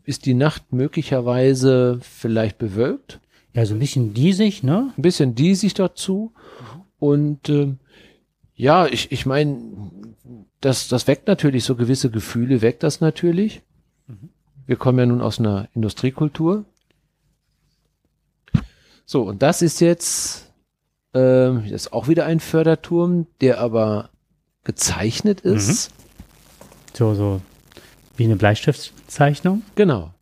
ist 0.06 0.26
die 0.26 0.34
Nacht 0.34 0.72
möglicherweise 0.74 2.00
vielleicht 2.02 2.58
bewölkt. 2.58 3.20
Ja, 3.54 3.66
so 3.66 3.74
ein 3.76 3.80
bisschen 3.80 4.14
diesig, 4.14 4.64
ne? 4.64 4.94
ein 4.98 5.02
bisschen 5.02 5.36
diesig 5.36 5.74
dazu. 5.74 6.34
Und 7.00 7.50
ähm, 7.50 7.80
ja, 8.56 8.88
ich, 8.88 9.12
ich 9.12 9.26
meine, 9.26 9.60
das, 10.62 10.88
das 10.88 11.08
weckt 11.08 11.28
natürlich 11.28 11.64
so 11.64 11.76
gewisse 11.76 12.10
Gefühle, 12.10 12.62
weckt 12.62 12.84
das 12.84 13.02
natürlich. 13.02 13.62
Wir 14.66 14.78
kommen 14.78 15.00
ja 15.00 15.06
nun 15.06 15.22
aus 15.22 15.40
einer 15.40 15.68
Industriekultur. 15.76 16.64
So, 19.06 19.24
und 19.24 19.42
das 19.42 19.62
ist 19.62 19.82
jetzt 19.82 20.54
ähm, 21.14 21.64
das 21.64 21.86
ist 21.86 21.94
auch 21.94 22.08
wieder 22.08 22.26
ein 22.26 22.40
Förderturm, 22.40 23.28
der 23.42 23.60
aber 23.60 24.10
gezeichnet 24.64 25.42
ist. 25.42 25.92
So, 26.94 27.14
so 27.14 27.42
wie 28.18 28.26
eine 28.26 28.36
Bleistiftzeichnung. 28.36 29.64
Genau. 29.76 30.14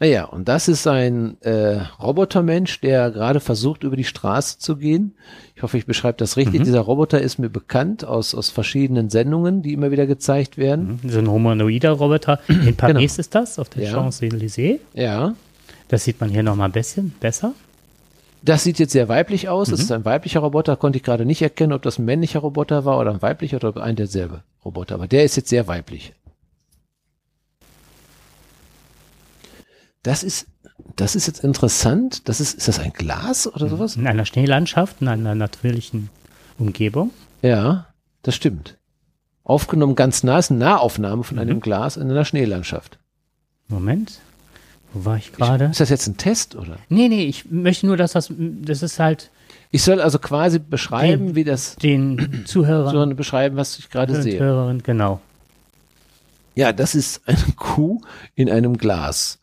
Naja, 0.00 0.24
und 0.24 0.48
das 0.48 0.66
ist 0.68 0.86
ein 0.86 1.40
äh, 1.42 1.78
Robotermensch, 2.02 2.80
der 2.80 3.10
gerade 3.10 3.38
versucht, 3.40 3.84
über 3.84 3.96
die 3.96 4.04
Straße 4.04 4.58
zu 4.58 4.76
gehen. 4.76 5.14
Ich 5.54 5.62
hoffe, 5.62 5.78
ich 5.78 5.86
beschreibe 5.86 6.18
das 6.18 6.36
richtig. 6.36 6.64
Dieser 6.64 6.80
Roboter 6.80 7.20
ist 7.20 7.38
mir 7.38 7.48
bekannt 7.48 8.04
aus, 8.04 8.34
aus 8.34 8.50
verschiedenen 8.50 9.08
Sendungen, 9.08 9.62
die 9.62 9.72
immer 9.72 9.92
wieder 9.92 10.06
gezeigt 10.06 10.58
werden. 10.58 10.98
So 11.06 11.20
ein 11.20 11.30
humanoider 11.30 11.92
Roboter. 11.92 12.40
In 12.48 12.74
Paris 12.76 13.18
ist 13.18 13.34
das, 13.34 13.58
auf 13.58 13.68
der 13.68 13.84
Ja. 13.84 13.92
Champs-Élysées. 13.92 14.78
Ja. 14.94 15.34
Das 15.88 16.04
sieht 16.04 16.20
man 16.20 16.28
hier 16.28 16.42
nochmal 16.42 16.68
ein 16.68 16.72
bisschen 16.72 17.14
besser. 17.20 17.54
Das 18.42 18.64
sieht 18.64 18.78
jetzt 18.78 18.92
sehr 18.92 19.08
weiblich 19.08 19.48
aus. 19.48 19.68
Es 19.70 19.80
ist 19.80 19.92
ein 19.92 20.04
weiblicher 20.04 20.40
Roboter. 20.40 20.76
Konnte 20.76 20.98
ich 20.98 21.02
gerade 21.02 21.24
nicht 21.24 21.40
erkennen, 21.40 21.72
ob 21.72 21.82
das 21.82 21.98
ein 21.98 22.04
männlicher 22.04 22.40
Roboter 22.40 22.84
war 22.84 22.98
oder 22.98 23.10
ein 23.12 23.22
weiblicher 23.22 23.56
oder 23.56 23.82
ein 23.82 23.96
derselbe 23.96 24.42
Roboter. 24.64 24.96
Aber 24.96 25.06
der 25.06 25.24
ist 25.24 25.36
jetzt 25.36 25.48
sehr 25.48 25.66
weiblich. 25.66 26.12
Das 30.04 30.22
ist, 30.22 30.46
das 30.96 31.16
ist 31.16 31.26
jetzt 31.26 31.42
interessant. 31.42 32.28
Das 32.28 32.40
ist, 32.40 32.56
ist 32.56 32.68
das 32.68 32.78
ein 32.78 32.92
Glas 32.92 33.46
oder 33.52 33.68
sowas? 33.68 33.96
In 33.96 34.06
einer 34.06 34.24
Schneelandschaft, 34.26 35.00
in 35.00 35.08
einer 35.08 35.34
natürlichen 35.34 36.10
Umgebung. 36.58 37.10
Ja, 37.42 37.86
das 38.22 38.36
stimmt. 38.36 38.76
Aufgenommen 39.42 39.96
ganz 39.96 40.22
nah, 40.22 40.38
ist 40.38 40.50
eine 40.50 40.60
Nahaufnahme 40.60 41.24
von 41.24 41.38
einem 41.38 41.60
Glas 41.60 41.96
in 41.96 42.08
einer 42.10 42.24
Schneelandschaft. 42.24 42.98
Moment. 43.68 44.20
Wo 44.92 45.04
war 45.04 45.16
ich 45.16 45.32
gerade? 45.32 45.64
Ist 45.66 45.80
das 45.80 45.88
jetzt 45.90 46.06
ein 46.06 46.16
Test 46.16 46.54
oder? 46.54 46.76
Nee, 46.88 47.08
nee, 47.08 47.24
ich 47.24 47.50
möchte 47.50 47.86
nur, 47.86 47.96
dass 47.96 48.12
das, 48.12 48.30
das 48.38 48.82
ist 48.82 49.00
halt 49.00 49.30
Ich 49.72 49.82
soll 49.82 50.00
also 50.00 50.18
quasi 50.20 50.58
beschreiben, 50.60 51.28
Den- 51.28 51.34
wie 51.34 51.44
das, 51.44 51.76
den 51.76 52.42
Zuhörern, 52.46 52.90
sondern 52.94 53.16
beschreiben, 53.16 53.56
was 53.56 53.78
ich 53.78 53.90
gerade 53.90 54.22
sehe. 54.22 54.38
Hörerinnen, 54.38 54.82
genau. 54.82 55.20
Ja, 56.54 56.72
das 56.72 56.94
ist 56.94 57.22
eine 57.26 57.38
Kuh 57.56 58.00
in 58.34 58.48
einem 58.50 58.76
Glas. 58.78 59.40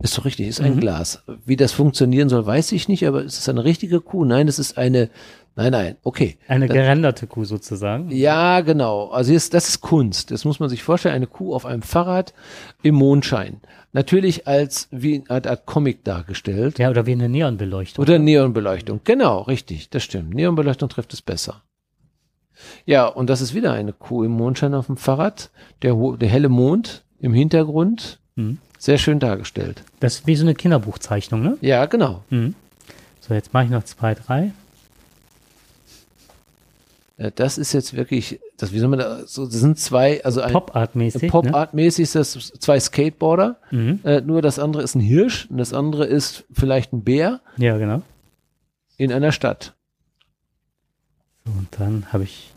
Ist 0.00 0.18
doch 0.18 0.24
richtig, 0.24 0.48
ist 0.48 0.60
ein 0.60 0.76
Mhm. 0.76 0.80
Glas. 0.80 1.22
Wie 1.46 1.56
das 1.56 1.72
funktionieren 1.72 2.28
soll, 2.28 2.44
weiß 2.44 2.72
ich 2.72 2.88
nicht, 2.88 3.06
aber 3.06 3.22
ist 3.22 3.38
es 3.38 3.48
eine 3.48 3.64
richtige 3.64 4.00
Kuh? 4.00 4.24
Nein, 4.24 4.48
es 4.48 4.58
ist 4.58 4.76
eine, 4.76 5.08
nein, 5.56 5.70
nein, 5.72 5.96
okay. 6.02 6.36
Eine 6.48 6.66
Das- 6.66 6.74
gerenderte 6.74 7.26
Kuh 7.26 7.44
sozusagen. 7.44 8.10
Ja, 8.10 8.60
genau. 8.60 9.08
Also 9.08 9.32
jetzt, 9.32 9.54
das 9.54 9.68
ist 9.68 9.80
Kunst. 9.80 10.30
Das 10.30 10.44
muss 10.44 10.60
man 10.60 10.68
sich 10.68 10.82
vorstellen. 10.82 11.14
Eine 11.14 11.26
Kuh 11.28 11.54
auf 11.54 11.64
einem 11.64 11.82
Fahrrad 11.82 12.34
im 12.82 12.96
Mondschein. 12.96 13.60
Natürlich 13.92 14.46
als 14.48 14.88
wie 14.90 15.22
eine 15.28 15.48
Art 15.48 15.64
Comic 15.64 16.04
dargestellt. 16.04 16.78
Ja, 16.80 16.90
oder 16.90 17.06
wie 17.06 17.12
eine 17.12 17.28
Neonbeleuchtung. 17.28 18.02
Oder 18.02 18.18
Neonbeleuchtung. 18.18 19.00
Genau, 19.04 19.42
richtig. 19.42 19.88
Das 19.90 20.02
stimmt. 20.02 20.34
Neonbeleuchtung 20.34 20.88
trifft 20.88 21.14
es 21.14 21.22
besser. 21.22 21.62
Ja, 22.84 23.06
und 23.06 23.30
das 23.30 23.40
ist 23.40 23.54
wieder 23.54 23.72
eine 23.72 23.92
Kuh 23.92 24.24
im 24.24 24.32
Mondschein 24.32 24.74
auf 24.74 24.86
dem 24.86 24.96
Fahrrad. 24.96 25.50
Der, 25.82 25.94
der 26.16 26.28
helle 26.28 26.48
Mond 26.48 27.04
im 27.20 27.32
Hintergrund. 27.32 28.18
Mhm. 28.34 28.58
Sehr 28.84 28.98
schön 28.98 29.18
dargestellt. 29.18 29.82
Das 30.00 30.16
ist 30.16 30.26
wie 30.26 30.36
so 30.36 30.44
eine 30.44 30.54
Kinderbuchzeichnung, 30.54 31.42
ne? 31.42 31.56
Ja, 31.62 31.86
genau. 31.86 32.22
Mhm. 32.28 32.54
So, 33.20 33.32
jetzt 33.32 33.54
mache 33.54 33.64
ich 33.64 33.70
noch 33.70 33.84
zwei, 33.84 34.14
drei. 34.14 34.52
Äh, 37.16 37.30
Das 37.34 37.56
ist 37.56 37.72
jetzt 37.72 37.94
wirklich, 37.94 38.40
das, 38.58 38.72
wie 38.72 38.78
soll 38.78 38.88
man 38.90 38.98
da, 38.98 39.26
so, 39.26 39.46
das 39.46 39.54
sind 39.54 39.78
zwei, 39.78 40.22
also 40.22 40.42
ein 40.42 40.52
Pop-Art-mäßig. 40.52 41.22
ne? 41.22 41.28
Pop-Art-mäßig 41.30 42.02
ist 42.02 42.14
das 42.14 42.32
zwei 42.58 42.78
Skateboarder. 42.78 43.56
Mhm. 43.70 44.00
Äh, 44.04 44.20
nur 44.20 44.42
das 44.42 44.58
andere 44.58 44.82
ist 44.82 44.94
ein 44.94 45.00
Hirsch 45.00 45.46
und 45.50 45.56
das 45.56 45.72
andere 45.72 46.04
ist 46.04 46.44
vielleicht 46.52 46.92
ein 46.92 47.04
Bär 47.04 47.40
Ja, 47.56 47.78
genau. 47.78 48.02
in 48.98 49.10
einer 49.14 49.32
Stadt. 49.32 49.72
So, 51.46 51.52
und 51.52 51.68
dann 51.78 52.12
habe 52.12 52.24
ich 52.24 52.52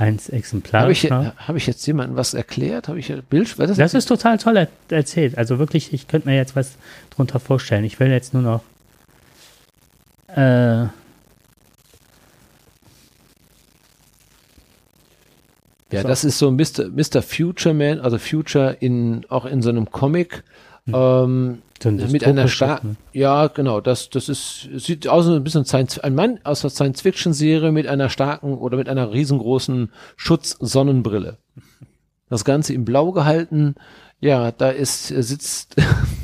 eins 0.00 0.28
Exemplar. 0.28 0.82
Habe 0.82 0.92
ich, 0.92 1.04
ne? 1.04 1.34
hab 1.36 1.56
ich 1.56 1.66
jetzt 1.66 1.86
jemandem 1.86 2.16
was 2.16 2.34
erklärt? 2.34 2.88
Habe 2.88 2.98
ich 2.98 3.12
Bild? 3.28 3.58
Was 3.58 3.76
Das 3.76 3.94
ist 3.94 4.06
total 4.06 4.38
toll 4.38 4.56
er 4.56 4.68
erzählt. 4.88 5.36
Also 5.36 5.58
wirklich, 5.58 5.92
ich 5.92 6.08
könnte 6.08 6.28
mir 6.28 6.36
jetzt 6.36 6.56
was 6.56 6.72
drunter 7.10 7.38
vorstellen. 7.38 7.84
Ich 7.84 8.00
will 8.00 8.08
jetzt 8.08 8.32
nur 8.34 8.42
noch. 8.42 8.62
Äh, 10.34 10.88
Ja, 15.92 16.02
So. 16.02 16.08
das 16.08 16.22
ist 16.22 16.38
so 16.38 16.52
Mr. 16.52 16.88
Mr. 16.88 17.20
Future 17.20 17.74
Man, 17.74 17.98
also 17.98 18.16
Future 18.16 18.76
in, 18.78 19.26
auch 19.28 19.44
in 19.44 19.60
so 19.60 19.70
einem 19.70 19.90
Comic. 19.90 20.44
Ähm, 20.86 21.62
so 21.82 21.88
ein 21.88 21.96
mit 22.10 22.24
einer 22.24 22.48
starken, 22.48 22.88
ne? 22.90 22.96
ja, 23.12 23.46
genau, 23.48 23.80
das, 23.80 24.10
das 24.10 24.28
ist, 24.28 24.68
sieht 24.76 25.08
aus 25.08 25.26
wie 25.28 25.34
ein 25.34 25.44
bisschen 25.44 25.64
Science, 25.64 25.98
ein 25.98 26.14
Mann 26.14 26.38
aus 26.44 26.60
der 26.60 26.70
Science-Fiction-Serie 26.70 27.72
mit 27.72 27.86
einer 27.86 28.08
starken 28.10 28.54
oder 28.54 28.76
mit 28.76 28.88
einer 28.88 29.12
riesengroßen 29.12 29.90
Schutz-Sonnenbrille. 30.16 31.38
Das 32.28 32.44
Ganze 32.44 32.74
in 32.74 32.84
Blau 32.84 33.12
gehalten. 33.12 33.74
Ja, 34.20 34.52
da 34.52 34.70
ist, 34.70 35.10
äh, 35.10 35.22
sitzt, 35.22 35.76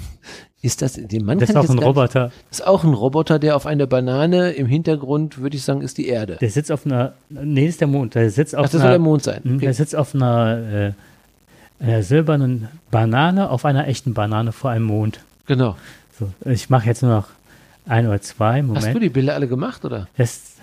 ist 0.62 0.82
das, 0.82 0.92
den 0.94 1.24
Mann 1.24 1.38
Das 1.38 1.50
ist 1.50 1.56
auch 1.56 1.68
ein 1.68 1.78
Roboter. 1.78 2.30
Das 2.50 2.60
ist 2.60 2.66
auch 2.66 2.84
ein 2.84 2.94
Roboter, 2.94 3.38
der 3.38 3.56
auf 3.56 3.66
einer 3.66 3.86
Banane 3.86 4.50
im 4.52 4.66
Hintergrund, 4.66 5.38
würde 5.38 5.56
ich 5.56 5.62
sagen, 5.64 5.80
ist 5.80 5.96
die 5.98 6.06
Erde. 6.08 6.36
Der 6.40 6.50
sitzt 6.50 6.70
auf 6.70 6.84
einer. 6.86 7.14
Nee, 7.28 7.62
das 7.64 7.70
ist 7.70 7.80
der 7.80 7.88
Mond. 7.88 8.14
Der 8.14 8.30
sitzt 8.30 8.54
Ach, 8.54 8.60
auf 8.60 8.64
das 8.66 8.72
soll 8.72 8.82
einer. 8.82 8.90
der 8.90 8.98
Mond 8.98 9.22
sein. 9.22 9.40
Der 9.44 9.54
Okay. 9.56 9.72
sitzt 9.72 9.96
auf 9.96 10.14
einer, 10.14 10.92
äh, 11.80 11.84
einer 11.84 12.02
silbernen 12.02 12.68
Banane 12.90 13.50
auf 13.50 13.64
einer 13.64 13.88
echten 13.88 14.14
Banane 14.14 14.52
vor 14.52 14.70
einem 14.70 14.84
Mond. 14.84 15.20
Genau. 15.46 15.76
So, 16.18 16.32
ich 16.44 16.70
mache 16.70 16.86
jetzt 16.86 17.02
nur 17.02 17.12
noch 17.12 17.28
ein 17.86 18.06
oder 18.06 18.20
zwei. 18.20 18.62
Hast 18.62 18.68
du 18.68 18.72
Moment. 18.72 19.02
die 19.02 19.08
Bilder 19.10 19.34
alle 19.34 19.48
gemacht, 19.48 19.84
oder? 19.84 20.08
Das, 20.16 20.56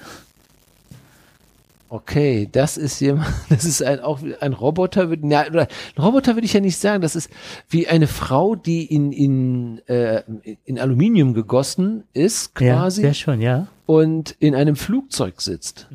Okay, 1.93 2.49
das 2.51 2.75
ist 2.77 2.99
jemand, 3.01 3.27
das 3.49 3.65
ist 3.65 3.83
ein, 3.83 3.99
auch 3.99 4.19
ein 4.39 4.53
Roboter, 4.53 5.03
würd- 5.11 5.29
ja, 5.31 5.45
oder 5.45 5.67
ein 5.95 6.01
Roboter 6.03 6.35
würde 6.35 6.45
ich 6.45 6.53
ja 6.53 6.59
nicht 6.59 6.79
sagen, 6.79 7.03
das 7.03 7.15
ist 7.15 7.29
wie 7.69 7.87
eine 7.87 8.07
Frau, 8.07 8.55
die 8.55 8.83
in, 8.83 9.11
in, 9.11 9.77
äh, 9.87 10.23
in 10.65 10.79
Aluminium 10.79 11.35
gegossen 11.35 12.03
ist, 12.13 12.59
ja, 12.59 12.77
quasi, 12.77 13.01
sehr 13.01 13.13
schön, 13.13 13.41
ja. 13.41 13.67
und 13.85 14.31
in 14.39 14.55
einem 14.55 14.75
Flugzeug 14.75 15.39
sitzt. 15.39 15.87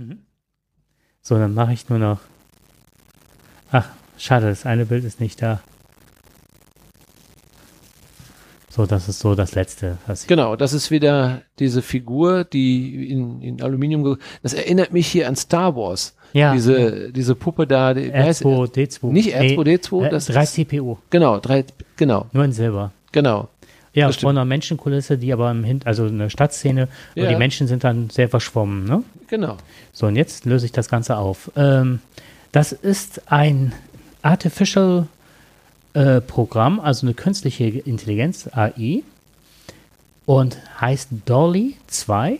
So, 1.21 1.37
dann 1.37 1.53
mache 1.55 1.73
ich 1.73 1.89
nur 1.89 1.99
noch. 1.99 2.21
Ach, 3.73 3.89
schade, 4.19 4.47
das 4.47 4.67
eine 4.67 4.87
Bild 4.87 5.03
ist 5.03 5.19
nicht 5.19 5.43
da. 5.43 5.61
So, 8.79 8.87
das 8.87 9.09
ist 9.09 9.19
so 9.19 9.35
das 9.35 9.57
letzte, 9.57 9.99
was 10.07 10.23
ich. 10.23 10.29
Genau, 10.29 10.55
das 10.55 10.73
ist 10.73 10.93
wieder 10.93 11.43
diese 11.59 11.83
Figur, 11.83 12.45
die 12.45 13.11
in, 13.11 13.43
in 13.43 13.61
Aluminium, 13.61 14.19
das 14.45 14.55
erinnert 14.55 14.93
mich 14.93 15.09
hier 15.09 15.27
an 15.27 15.35
Star 15.35 15.75
Wars. 15.75 16.15
Ja, 16.33 16.53
diese, 16.53 17.11
diese 17.11 17.35
Puppe 17.35 17.67
da, 17.67 17.93
die, 17.93 18.05
wie 18.05 18.13
heißt- 18.13 18.45
R2, 18.45 18.73
D2. 19.01 19.07
nicht 19.11 19.35
R2D2, 19.35 20.07
äh, 20.07 20.11
das 20.11 20.27
3 20.27 20.43
ist, 20.45 20.53
CPU, 20.55 20.97
genau, 21.11 21.41
drei, 21.41 21.65
genau, 21.97 22.27
nur 22.33 22.45
in 22.45 22.53
Silber. 22.53 22.93
genau. 23.11 23.49
Ja, 23.95 24.13
von 24.13 24.31
einer 24.39 24.45
Menschenkulisse, 24.45 25.19
die 25.19 25.33
aber 25.33 25.51
im 25.51 25.65
Hin 25.65 25.81
also 25.85 26.05
eine 26.05 26.31
Stadtszene, 26.31 26.87
und 27.17 27.23
Ja. 27.25 27.31
die 27.31 27.35
Menschen 27.37 27.67
sind 27.67 27.83
dann 27.83 28.11
sehr 28.11 28.29
verschwommen, 28.29 28.85
ne? 28.85 29.03
Genau. 29.27 29.57
So, 29.93 30.07
und 30.07 30.15
jetzt 30.15 30.45
löse 30.45 30.67
ich 30.67 30.73
das 30.73 30.89
Ganze 30.89 31.17
auf. 31.17 31.51
Ähm, 31.57 31.99
das 32.53 32.71
ist 32.71 33.23
ein 33.33 33.73
Artificial 34.23 35.09
äh, 35.95 36.21
Programm, 36.21 36.81
also 36.81 37.07
eine 37.07 37.15
künstliche 37.15 37.65
Intelligenz, 37.65 38.49
AI, 38.53 39.03
und 40.27 40.59
heißt 40.81 41.09
Dolly 41.25 41.77
2 41.87 42.39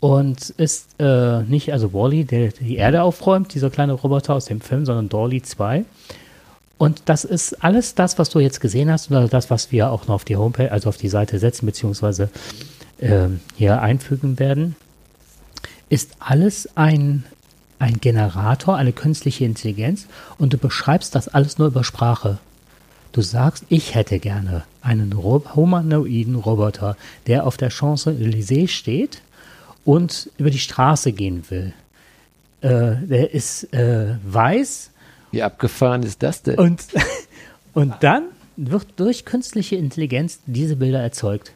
und 0.00 0.50
ist 0.50 0.96
äh, 0.98 1.42
nicht 1.42 1.72
also 1.72 1.92
Wally, 1.92 2.24
der 2.24 2.48
die 2.48 2.76
Erde 2.76 3.02
aufräumt, 3.02 3.54
dieser 3.54 3.70
kleine 3.70 3.92
Roboter 3.92 4.34
aus 4.34 4.46
dem 4.46 4.60
Film, 4.60 4.86
sondern 4.86 5.08
Dolly 5.08 5.42
2. 5.42 5.84
Und 6.78 7.02
das 7.06 7.24
ist 7.24 7.62
alles 7.64 7.94
das, 7.94 8.18
was 8.18 8.30
du 8.30 8.40
jetzt 8.40 8.60
gesehen 8.60 8.90
hast, 8.90 9.10
oder 9.10 9.28
das, 9.28 9.50
was 9.50 9.70
wir 9.70 9.90
auch 9.90 10.06
noch 10.06 10.16
auf 10.16 10.24
die 10.24 10.36
Homepage, 10.36 10.70
also 10.70 10.88
auf 10.88 10.96
die 10.96 11.08
Seite 11.08 11.38
setzen, 11.38 11.66
beziehungsweise 11.66 12.30
ähm, 13.00 13.40
hier 13.56 13.80
einfügen 13.80 14.38
werden, 14.38 14.76
ist 15.88 16.12
alles 16.18 16.68
ein, 16.74 17.24
ein 17.78 18.00
Generator, 18.00 18.76
eine 18.76 18.92
künstliche 18.92 19.44
Intelligenz 19.44 20.06
und 20.38 20.52
du 20.52 20.58
beschreibst 20.58 21.14
das 21.14 21.28
alles 21.28 21.58
nur 21.58 21.68
über 21.68 21.84
Sprache. 21.84 22.38
Du 23.14 23.22
sagst, 23.22 23.64
ich 23.68 23.94
hätte 23.94 24.18
gerne 24.18 24.64
einen 24.82 25.22
humanoiden 25.22 26.34
Roboter, 26.34 26.96
der 27.28 27.46
auf 27.46 27.56
der 27.56 27.70
Champs-Élysées 27.70 28.66
steht 28.66 29.22
und 29.84 30.30
über 30.36 30.50
die 30.50 30.58
Straße 30.58 31.12
gehen 31.12 31.44
will. 31.48 31.72
Äh, 32.60 32.96
der 33.06 33.32
ist 33.32 33.72
äh, 33.72 34.16
weiß 34.24 34.90
Wie 35.30 35.44
abgefahren 35.44 36.02
ist 36.02 36.24
das 36.24 36.42
denn? 36.42 36.58
und, 36.58 36.82
und 37.72 37.94
dann 38.00 38.24
wird 38.56 38.88
durch 38.96 39.24
künstliche 39.24 39.76
Intelligenz 39.76 40.40
diese 40.46 40.74
Bilder 40.74 41.00
erzeugt. 41.00 41.52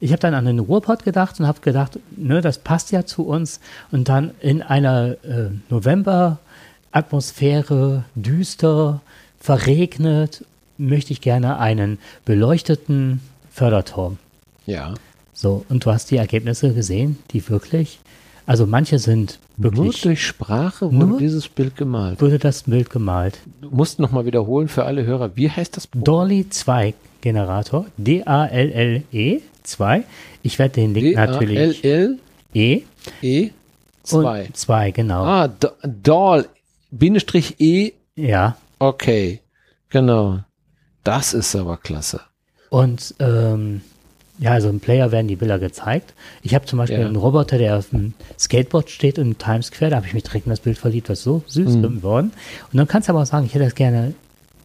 Ich 0.00 0.12
habe 0.12 0.20
dann 0.20 0.34
an 0.34 0.44
den 0.44 0.58
Ruhrpott 0.58 1.02
gedacht 1.02 1.40
und 1.40 1.46
habe 1.46 1.60
gedacht, 1.60 1.98
ne, 2.14 2.42
das 2.42 2.58
passt 2.58 2.92
ja 2.92 3.06
zu 3.06 3.26
uns. 3.26 3.60
Und 3.90 4.10
dann 4.10 4.32
in 4.40 4.60
einer 4.60 5.16
äh, 5.24 5.48
November-Atmosphäre, 5.70 8.04
düster, 8.14 9.00
verregnet, 9.40 10.44
möchte 10.78 11.12
ich 11.12 11.20
gerne 11.20 11.58
einen 11.58 11.98
beleuchteten 12.24 13.20
Förderturm. 13.50 14.18
ja. 14.66 14.94
So, 15.34 15.64
und 15.68 15.84
du 15.84 15.92
hast 15.92 16.10
die 16.10 16.16
Ergebnisse 16.16 16.74
gesehen, 16.74 17.16
die 17.30 17.48
wirklich, 17.48 18.00
also 18.44 18.66
manche 18.66 18.98
sind 18.98 19.38
Nur 19.56 19.76
wirklich, 19.76 20.00
durch 20.02 20.26
Sprache 20.26 20.86
wurde 20.92 21.06
Nur- 21.06 21.18
dieses 21.20 21.46
Bild 21.48 21.76
gemalt. 21.76 22.20
wurde 22.20 22.40
das 22.40 22.64
Bild 22.64 22.90
gemalt. 22.90 23.38
Du 23.60 23.70
musst 23.70 24.00
nochmal 24.00 24.26
wiederholen 24.26 24.66
für 24.66 24.84
alle 24.84 25.04
Hörer. 25.04 25.36
Wie 25.36 25.48
heißt 25.48 25.76
das 25.76 25.86
Buch? 25.86 26.02
Dolly 26.02 26.48
2 26.50 26.92
Generator, 27.20 27.86
D-A-L-L-E 27.98 29.40
2. 29.62 30.02
Ich 30.42 30.58
werde 30.58 30.74
den 30.74 30.94
Link 30.94 31.14
natürlich 31.14 31.84
E 31.84 32.16
D-A-L-L-E 32.52 33.50
2. 34.02 34.44
und 34.46 34.56
2, 34.56 34.90
genau. 34.90 35.22
Ah, 35.24 35.48
Doll, 36.02 36.46
Bindestrich 36.90 37.60
E, 37.60 37.92
Ja. 38.16 38.56
okay. 38.80 39.38
Genau. 39.90 40.40
Das 41.08 41.32
ist 41.34 41.56
aber 41.56 41.76
klasse. 41.78 42.20
Und 42.70 43.14
ähm, 43.18 43.80
ja, 44.38 44.52
also 44.52 44.68
im 44.68 44.78
Player 44.78 45.10
werden 45.10 45.26
die 45.26 45.36
Bilder 45.36 45.58
gezeigt. 45.58 46.12
Ich 46.42 46.54
habe 46.54 46.66
zum 46.66 46.78
Beispiel 46.78 47.00
Ja. 47.00 47.06
einen 47.06 47.16
Roboter, 47.16 47.56
der 47.58 47.78
auf 47.78 47.88
dem 47.90 48.12
Skateboard 48.38 48.90
steht 48.90 49.16
im 49.18 49.38
Times 49.38 49.66
Square. 49.68 49.90
Da 49.90 49.96
habe 49.96 50.06
ich 50.06 50.14
mich 50.14 50.22
direkt 50.24 50.46
in 50.46 50.50
das 50.50 50.60
Bild 50.60 50.76
verliebt, 50.78 51.08
ist 51.08 51.22
so 51.22 51.42
süß 51.46 51.76
Mhm. 51.76 51.82
geworden. 51.82 52.32
Und 52.72 52.76
dann 52.76 52.86
kannst 52.86 53.08
du 53.08 53.12
aber 53.14 53.22
auch 53.22 53.26
sagen, 53.26 53.46
ich 53.46 53.54
hätte 53.54 53.64
das 53.64 53.74
gerne 53.74 54.12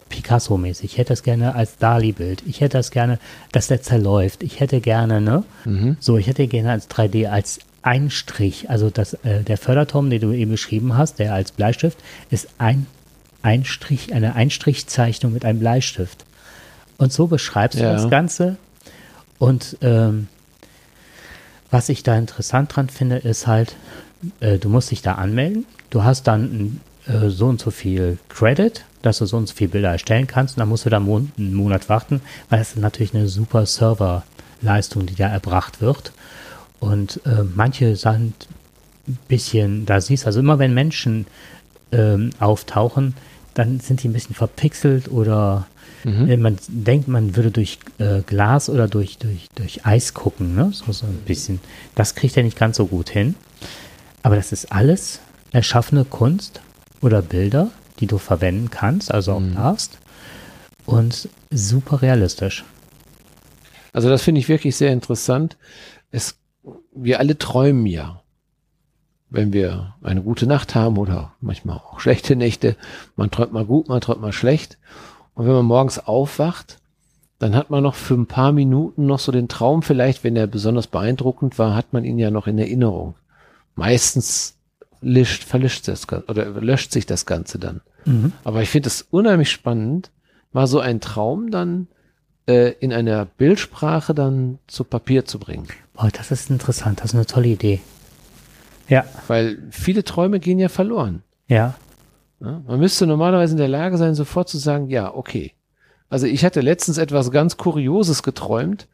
Picasso-mäßig. 0.09 0.83
Ich 0.91 0.97
hätte 0.97 1.09
das 1.13 1.23
gerne 1.23 1.55
als 1.55 1.77
Dali-Bild. 1.77 2.43
Ich 2.45 2.61
hätte 2.61 2.77
das 2.77 2.91
gerne, 2.91 3.19
dass 3.51 3.67
der 3.67 3.81
zerläuft. 3.81 4.43
Ich 4.43 4.59
hätte 4.59 4.79
gerne, 4.81 5.21
ne? 5.21 5.43
Mhm. 5.65 5.97
So, 5.99 6.17
ich 6.17 6.27
hätte 6.27 6.45
gerne 6.47 6.71
als 6.71 6.87
3D, 6.89 7.27
als 7.29 7.59
Einstrich. 7.81 8.69
Also 8.69 8.89
das, 8.89 9.13
äh, 9.23 9.43
der 9.43 9.57
Förderturm, 9.57 10.09
den 10.09 10.21
du 10.21 10.31
eben 10.31 10.51
beschrieben 10.51 10.97
hast, 10.97 11.19
der 11.19 11.33
als 11.33 11.51
Bleistift, 11.51 11.97
ist 12.29 12.47
ein 12.59 12.85
Einstrich, 13.41 14.13
eine 14.13 14.35
Einstrichzeichnung 14.35 15.33
mit 15.33 15.45
einem 15.45 15.59
Bleistift. 15.59 16.25
Und 17.03 17.11
so 17.13 17.27
beschreibst 17.27 17.77
Ja. 17.79 17.89
du 17.89 17.95
das 18.01 18.09
Ganze. 18.09 18.55
Und 19.39 19.77
ähm, 19.81 20.27
was 21.69 21.89
ich 21.89 22.03
da 22.03 22.15
interessant 22.17 22.75
dran 22.75 22.87
finde, 22.89 23.17
ist 23.17 23.45
halt, 23.47 23.75
äh, 24.39 24.57
du 24.57 24.69
musst 24.69 24.91
dich 24.91 25.01
da 25.01 25.15
anmelden. 25.15 25.65
Du 25.89 26.03
hast 26.03 26.23
dann 26.27 26.79
äh, 27.07 27.29
so 27.29 27.47
und 27.47 27.59
so 27.59 27.71
viel 27.71 28.17
Credit, 28.29 28.85
dass 29.01 29.17
du 29.17 29.25
so 29.25 29.35
und 29.37 29.47
so 29.47 29.53
viele 29.55 29.71
Bilder 29.71 29.89
erstellen 29.91 30.27
kannst. 30.27 30.55
Und 30.55 30.59
dann 30.61 30.69
musst 30.69 30.85
du 30.85 30.89
da 30.89 30.99
mon 31.01 31.31
einen 31.37 31.53
Monat 31.53 31.89
warten, 31.89 32.21
weil 32.49 32.59
das 32.59 32.69
ist 32.69 32.77
natürlich 32.77 33.13
eine 33.13 33.27
super 33.27 33.65
Serverleistung, 33.65 35.05
die 35.05 35.15
da 35.15 35.27
erbracht 35.27 35.81
wird. 35.81 36.13
Und 36.79 37.19
äh, 37.25 37.43
manche 37.53 37.95
sind 37.97 38.47
ein 39.07 39.17
bisschen, 39.27 39.85
da 39.85 39.99
siehst 39.99 40.23
du, 40.23 40.27
also 40.27 40.39
immer 40.39 40.59
wenn 40.59 40.73
Menschen 40.73 41.27
ähm, 41.91 42.29
auftauchen, 42.39 43.15
dann 43.55 43.79
sind 43.81 44.03
die 44.03 44.07
ein 44.07 44.13
bisschen 44.13 44.35
verpixelt 44.35 45.11
oder 45.11 45.67
äh, 46.05 46.37
man 46.37 46.57
denkt, 46.67 47.07
man 47.07 47.35
würde 47.35 47.51
durch 47.51 47.79
äh, 47.97 48.21
Glas 48.21 48.69
oder 48.69 48.87
durch, 48.87 49.17
durch, 49.17 49.47
durch 49.55 49.85
Eis 49.85 50.13
gucken, 50.13 50.55
ne? 50.55 50.71
So, 50.73 50.91
so 50.91 51.05
ein 51.05 51.21
bisschen. 51.25 51.59
Das 51.95 52.15
kriegt 52.15 52.35
er 52.37 52.43
nicht 52.43 52.57
ganz 52.57 52.77
so 52.77 52.87
gut 52.87 53.09
hin. 53.09 53.35
Aber 54.21 54.35
das 54.35 54.51
ist 54.51 54.71
alles 54.71 55.19
erschaffene 55.51 56.05
Kunst 56.05 56.61
oder 57.01 57.21
Bilder, 57.21 57.71
die 57.99 58.07
du 58.07 58.17
verwenden 58.17 58.69
kannst, 58.69 59.13
also 59.13 59.33
auch 59.33 59.41
darfst. 59.53 59.99
Und 60.85 61.29
super 61.51 62.01
realistisch. 62.01 62.65
Also 63.93 64.09
das 64.09 64.23
finde 64.23 64.39
ich 64.39 64.49
wirklich 64.49 64.75
sehr 64.75 64.91
interessant. 64.91 65.57
Es, 66.11 66.37
wir 66.93 67.19
alle 67.19 67.37
träumen 67.37 67.85
ja. 67.85 68.21
Wenn 69.29 69.51
wir 69.51 69.95
eine 70.01 70.21
gute 70.21 70.45
Nacht 70.45 70.75
haben 70.75 70.97
oder 70.97 71.33
manchmal 71.41 71.77
auch 71.77 71.99
schlechte 71.99 72.35
Nächte. 72.35 72.75
Man 73.15 73.31
träumt 73.31 73.53
mal 73.53 73.65
gut, 73.65 73.87
man 73.87 74.01
träumt 74.01 74.21
mal 74.21 74.33
schlecht. 74.33 74.77
Und 75.35 75.45
wenn 75.45 75.53
man 75.53 75.65
morgens 75.65 75.99
aufwacht, 75.99 76.77
dann 77.39 77.55
hat 77.55 77.69
man 77.69 77.83
noch 77.83 77.95
für 77.95 78.13
ein 78.13 78.27
paar 78.27 78.51
Minuten 78.51 79.05
noch 79.05 79.19
so 79.19 79.31
den 79.31 79.47
Traum 79.49 79.81
vielleicht, 79.81 80.23
wenn 80.23 80.35
er 80.35 80.47
besonders 80.47 80.87
beeindruckend 80.87 81.57
war, 81.59 81.75
hat 81.75 81.91
man 81.91 82.05
ihn 82.05 82.19
ja 82.19 82.31
noch 82.31 82.47
in 82.47 82.57
Erinnerung. 82.57 83.15
Meistens 83.75 84.55
lischt, 85.01 85.43
verlischt 85.43 85.87
das 85.87 86.07
oder 86.09 86.45
löscht 86.49 86.91
sich 86.91 87.05
das 87.05 87.25
Ganze 87.25 87.59
dann. 87.59 87.81
Aber 88.43 88.61
ich 88.61 88.69
finde 88.69 88.87
es 88.87 89.01
unheimlich 89.09 89.49
spannend, 89.49 90.11
mal 90.51 90.67
so 90.67 90.79
einen 90.79 90.99
Traum 91.01 91.51
dann 91.51 91.87
äh, 92.47 92.73
in 92.79 92.91
einer 92.93 93.25
Bildsprache 93.25 94.13
dann 94.13 94.59
zu 94.67 94.83
Papier 94.83 95.25
zu 95.25 95.39
bringen. 95.39 95.67
Boah, 95.93 96.09
das 96.11 96.31
ist 96.31 96.49
interessant, 96.49 96.99
das 96.99 97.07
ist 97.07 97.15
eine 97.15 97.25
tolle 97.25 97.47
Idee. 97.47 97.81
Ja, 98.89 99.05
Weil 99.27 99.57
viele 99.71 100.03
Träume 100.03 100.39
gehen 100.39 100.59
ja 100.59 100.69
verloren. 100.69 101.23
ja. 101.47 101.75
Ja? 102.43 102.61
Man 102.67 102.79
müsste 102.79 103.07
normalerweise 103.07 103.53
in 103.53 103.57
der 103.57 103.67
Lage 103.67 103.97
sein, 103.97 104.15
sofort 104.15 104.49
zu 104.49 104.57
sagen, 104.57 104.89
ja, 104.89 105.13
okay. 105.13 105.53
Also 106.09 106.27
ich 106.27 106.45
hatte 106.45 106.61
letztens 106.61 106.97
etwas 106.97 107.31
ganz 107.31 107.57
Kurioses 107.57 108.21
geträumt. 108.21 108.87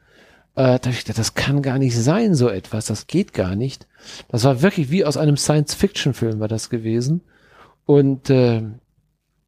Äh, 0.55 0.79
da 0.79 0.89
ich 0.89 0.99
gedacht, 0.99 1.19
das 1.19 1.33
kann 1.33 1.61
gar 1.61 1.77
nicht 1.79 1.97
sein, 1.97 2.35
so 2.35 2.49
etwas. 2.49 2.85
Das 2.85 3.07
geht 3.07 3.33
gar 3.33 3.55
nicht. 3.55 3.87
Das 4.29 4.43
war 4.43 4.61
wirklich 4.61 4.89
wie 4.89 5.03
aus 5.05 5.17
einem 5.17 5.35
Science-Fiction-Film 5.37 6.39
war 6.39 6.47
das 6.47 6.69
gewesen. 6.69 7.21
Und 7.85 8.29
äh, 8.29 8.63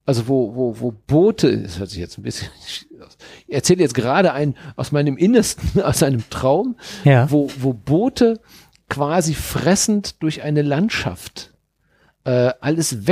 also 0.06 0.28
wo, 0.28 0.56
wo, 0.56 0.80
wo 0.80 0.91
Boote, 1.07 1.61
das 1.61 1.80
hört 1.80 1.90
sich 1.90 1.99
jetzt 1.99 2.18
ein 2.18 2.23
bisschen, 2.23 2.49
ich 3.48 3.56
erzähle 3.56 3.82
jetzt 3.82 3.94
gerade 3.94 4.34
einen 4.34 4.56
aus 4.76 4.91
meinem 4.91 5.15
Innersten, 5.15 5.82
aus 5.84 6.03
einem 6.03 6.23
Traum, 6.30 6.76
Ja. 7.03 7.30
wo, 7.32 7.49
wo 7.60 7.73
Boote 7.73 8.40
quasi 8.90 9.34
fressend 9.34 10.22
durch 10.22 10.41
eine 10.41 10.64
Landschaft 10.64 11.53
äh, 12.26 12.52
alles 12.60 13.06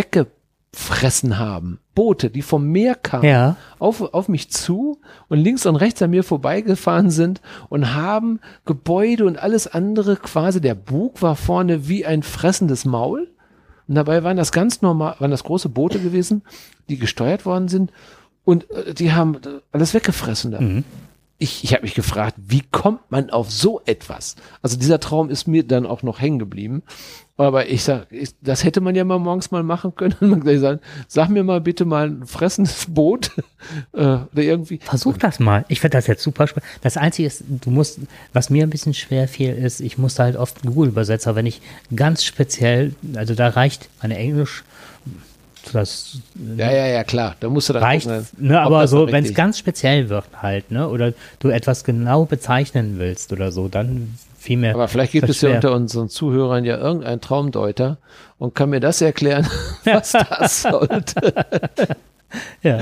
weggefressen 0.74 1.38
haben. 1.38 1.80
Boote, 1.96 2.30
die 2.30 2.41
vom 2.41 2.68
Meer 2.68 2.96
kamen, 2.96 3.26
Ja. 3.26 3.56
auf, 3.80 4.02
auf 4.02 4.30
mich 4.30 4.50
zu 4.52 5.00
und 5.28 5.40
links 5.40 5.66
und 5.66 5.76
rechts 5.76 6.02
an 6.02 6.12
mir 6.12 6.24
vorbeigefahren 6.24 7.10
sind 7.10 7.41
und 7.70 7.94
haben 7.94 8.40
Gebäude 8.66 9.26
und 9.26 9.38
alles 9.38 9.68
andere 9.68 10.16
quasi, 10.16 10.62
der 10.62 10.76
Bug 10.76 11.22
war 11.22 11.36
vorne 11.36 11.88
wie 11.88 12.06
ein 12.06 12.24
fressendes 12.24 12.86
Maul. 12.86 13.30
Und 13.88 13.96
dabei 13.96 14.24
waren 14.24 14.38
das 14.38 14.52
ganz 14.52 14.82
normal, 14.82 15.16
waren 15.20 15.32
das 15.32 15.44
große 15.44 15.70
Boote 15.70 16.00
gewesen, 16.00 16.44
die 16.90 16.98
gesteuert 16.98 17.46
worden 17.46 17.68
sind 17.68 17.91
und 18.46 18.70
äh, 18.72 18.94
die 18.94 19.12
haben 19.14 19.38
alles 19.72 19.94
weggefressen 19.94 20.52
da. 20.52 20.60
Ich, 21.41 21.64
ich 21.64 21.74
habe 21.74 21.84
mich 21.84 21.96
gefragt, 21.96 22.36
wie 22.38 22.62
kommt 22.70 23.10
man 23.12 23.30
auf 23.30 23.50
so 23.52 23.82
etwas? 23.86 24.36
Also 24.62 24.78
dieser 24.78 25.00
Traum 25.00 25.30
ist 25.30 25.48
mir 25.48 25.66
dann 25.66 25.86
auch 25.86 26.04
noch 26.04 26.20
hängen 26.20 26.38
geblieben. 26.38 26.84
Aber 27.40 27.70
ich 27.70 27.86
sag, 27.86 28.07
ich, 28.11 28.32
das 28.41 28.66
hätte 28.66 28.82
man 28.82 28.95
ja 28.95 29.06
mal 29.06 29.18
morgens 29.18 29.49
mal 29.49 29.64
machen 29.64 29.95
können. 29.95 30.14
Man 30.20 30.41
gleich 30.41 30.60
sagen, 30.60 30.82
sag 31.07 31.30
mir 31.30 31.45
mal 31.45 31.61
bitte 31.61 31.86
mal 31.86 32.10
ein 32.10 32.26
fressendes 32.26 32.86
Boot 32.90 33.32
äh, 33.94 33.98
oder 33.99 34.28
irgendwie. 34.36 34.80
Versuch 34.84 35.16
das 35.16 35.40
mal. 35.40 35.64
Ich 35.70 35.80
finde 35.80 35.98
das 35.98 36.07
jetzt 36.07 36.22
super 36.22 36.48
spannend. 36.48 36.70
Das 36.82 36.98
Einzige 36.98 37.28
ist, 37.28 37.45
du 37.48 37.70
musst, 37.70 37.99
was 38.34 38.49
mir 38.49 38.64
ein 38.64 38.70
bisschen 38.70 38.94
schwer 38.94 39.30
fiel, 39.30 39.53
ist, 39.53 39.80
ich 39.80 39.98
musste 39.98 40.24
halt 40.24 40.36
oft 40.36 40.64
Google-Übersetzer, 40.64 41.38
wenn 41.38 41.45
ich 41.45 41.61
ganz 41.95 42.26
speziell, 42.26 42.94
also 43.16 43.36
da 43.36 43.48
reicht 43.48 43.88
meine 44.02 44.18
Englisch, 44.18 44.66
das 45.72 46.18
Ja, 46.57 46.72
ja, 46.72 46.88
ja, 46.88 47.03
klar. 47.06 47.38
Da 47.40 47.48
musst 47.48 47.70
du 47.70 47.74
dann 47.74 47.84
reicht, 47.84 48.06
gucken, 48.06 48.28
ne, 48.38 48.60
aber 48.60 48.86
so, 48.90 49.10
wenn 49.10 49.24
es 49.24 49.34
ganz 49.34 49.57
speziell 49.57 50.10
wird 50.10 50.26
halt, 50.41 50.72
ne, 50.72 50.90
oder 50.90 51.14
du 51.40 51.48
etwas 51.48 51.86
genau 51.86 52.26
bezeichnen 52.26 52.95
willst 52.98 53.32
oder 53.32 53.53
so, 53.53 53.70
dann 53.70 54.16
viel 54.40 54.57
mehr. 54.57 54.74
Aber 54.74 54.88
vielleicht 54.88 55.11
gibt 55.11 55.30
es 55.30 55.41
ja 55.41 55.53
unter 55.56 55.74
unseren 55.74 56.10
Zuhörern 56.10 56.66
ja 56.66 56.78
irgendeinen 56.78 57.22
Traumdeuter 57.22 57.98
und 58.38 58.56
kann 58.56 58.70
mir 58.70 58.80
das 58.80 59.02
erklären, 59.02 59.48
was 59.86 60.11
das 60.30 60.61
sollte. 60.64 61.34
Ja. 62.61 62.80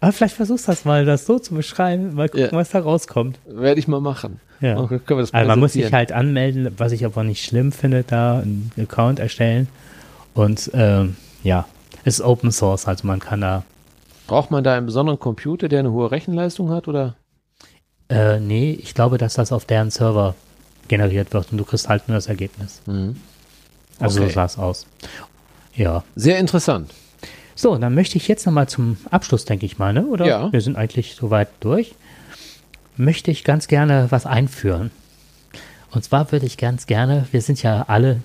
Aber 0.00 0.12
vielleicht 0.12 0.36
versuchst 0.36 0.68
du 0.68 0.72
das 0.72 0.84
mal, 0.84 1.04
das 1.04 1.26
so 1.26 1.38
zu 1.38 1.54
beschreiben, 1.54 2.14
mal 2.14 2.28
gucken, 2.28 2.46
Ja. 2.46 2.52
was 2.52 2.70
da 2.70 2.80
rauskommt. 2.80 3.38
Werde 3.46 3.78
ich 3.80 3.88
mal 3.88 4.00
machen. 4.00 4.40
Ja. 4.60 4.74
Das 5.06 5.32
Also 5.34 5.48
man 5.48 5.58
muss 5.58 5.72
sich 5.74 5.92
halt 5.92 6.12
anmelden, 6.12 6.72
was 6.76 6.92
ich 6.92 7.04
aber 7.04 7.24
nicht 7.24 7.44
schlimm 7.44 7.72
finde, 7.72 8.04
da 8.04 8.38
einen 8.40 8.70
Account 8.78 9.18
erstellen. 9.18 9.68
Und 10.34 10.70
ähm, 10.74 11.16
ja, 11.42 11.66
ist 12.04 12.20
Open 12.20 12.52
Source, 12.52 12.86
also 12.86 13.06
man 13.06 13.20
kann 13.20 13.40
da, 13.40 13.64
Braucht 14.26 14.50
man 14.50 14.64
da 14.64 14.74
einen 14.76 14.86
besonderen 14.86 15.18
Computer, 15.20 15.68
der 15.68 15.80
eine 15.80 15.92
hohe 15.92 16.10
Rechenleistung 16.10 16.70
hat 16.70 16.88
oder? 16.88 17.14
äh, 18.08 18.38
nee, 18.40 18.78
ich 18.80 18.94
glaube, 18.94 19.18
dass 19.18 19.34
das 19.34 19.50
auf 19.52 19.64
deren 19.64 19.90
Server 19.90 20.34
generiert 20.88 21.32
wird 21.32 21.52
und 21.52 21.58
du 21.58 21.64
kriegst 21.64 21.88
halt 21.88 22.08
nur 22.08 22.16
das 22.16 22.26
Ergebnis. 22.26 22.80
Also 23.98 24.20
Okay. 24.20 24.28
so 24.28 24.34
sah 24.34 24.44
es 24.44 24.58
aus. 24.58 24.86
Ja. 25.74 26.04
Sehr 26.14 26.38
interessant. 26.38 26.92
So, 27.54 27.76
dann 27.76 27.94
möchte 27.94 28.18
ich 28.18 28.28
jetzt 28.28 28.44
nochmal 28.44 28.68
zum 28.68 28.98
Abschluss, 29.10 29.44
denke 29.46 29.64
ich 29.64 29.78
mal, 29.78 29.92
ne? 29.92 30.04
oder? 30.06 30.26
Ja. 30.26 30.52
Wir 30.52 30.60
sind 30.60 30.76
eigentlich 30.76 31.14
soweit 31.14 31.48
durch. 31.60 31.94
Möchte 32.96 33.30
ich 33.30 33.44
ganz 33.44 33.66
gerne 33.68 34.06
was 34.10 34.26
einführen. 34.26 34.90
Und 35.90 36.04
zwar 36.04 36.30
würde 36.32 36.44
ich 36.46 36.58
ganz 36.58 36.86
gerne, 36.86 37.26
wir 37.32 37.40
sind 37.40 37.62
ja 37.62 37.84
alle, 37.88 38.20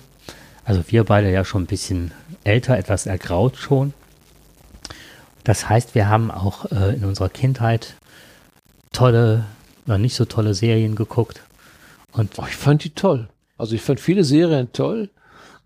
also 0.64 0.82
wir 0.88 1.04
beide 1.04 1.30
ja 1.30 1.44
schon 1.44 1.62
ein 1.62 1.66
bisschen 1.66 2.12
älter, 2.44 2.76
etwas 2.76 3.06
ergraut 3.06 3.56
schon. 3.56 3.94
Das 5.44 5.68
heißt, 5.68 5.94
wir 5.94 6.08
haben 6.08 6.30
auch 6.30 6.70
äh, 6.70 6.94
in 6.94 7.04
unserer 7.04 7.28
Kindheit 7.28 7.94
tolle, 8.92 9.44
oder 9.86 9.98
nicht 9.98 10.14
so 10.14 10.24
tolle 10.24 10.54
Serien 10.54 10.94
geguckt. 10.94 11.40
Und 12.12 12.30
Oh, 12.38 12.44
ich 12.48 12.56
fand 12.56 12.84
die 12.84 12.90
toll. 12.90 13.28
Also 13.58 13.74
ich 13.74 13.82
fand 13.82 14.00
viele 14.00 14.24
Serien 14.24 14.72
toll. 14.72 15.10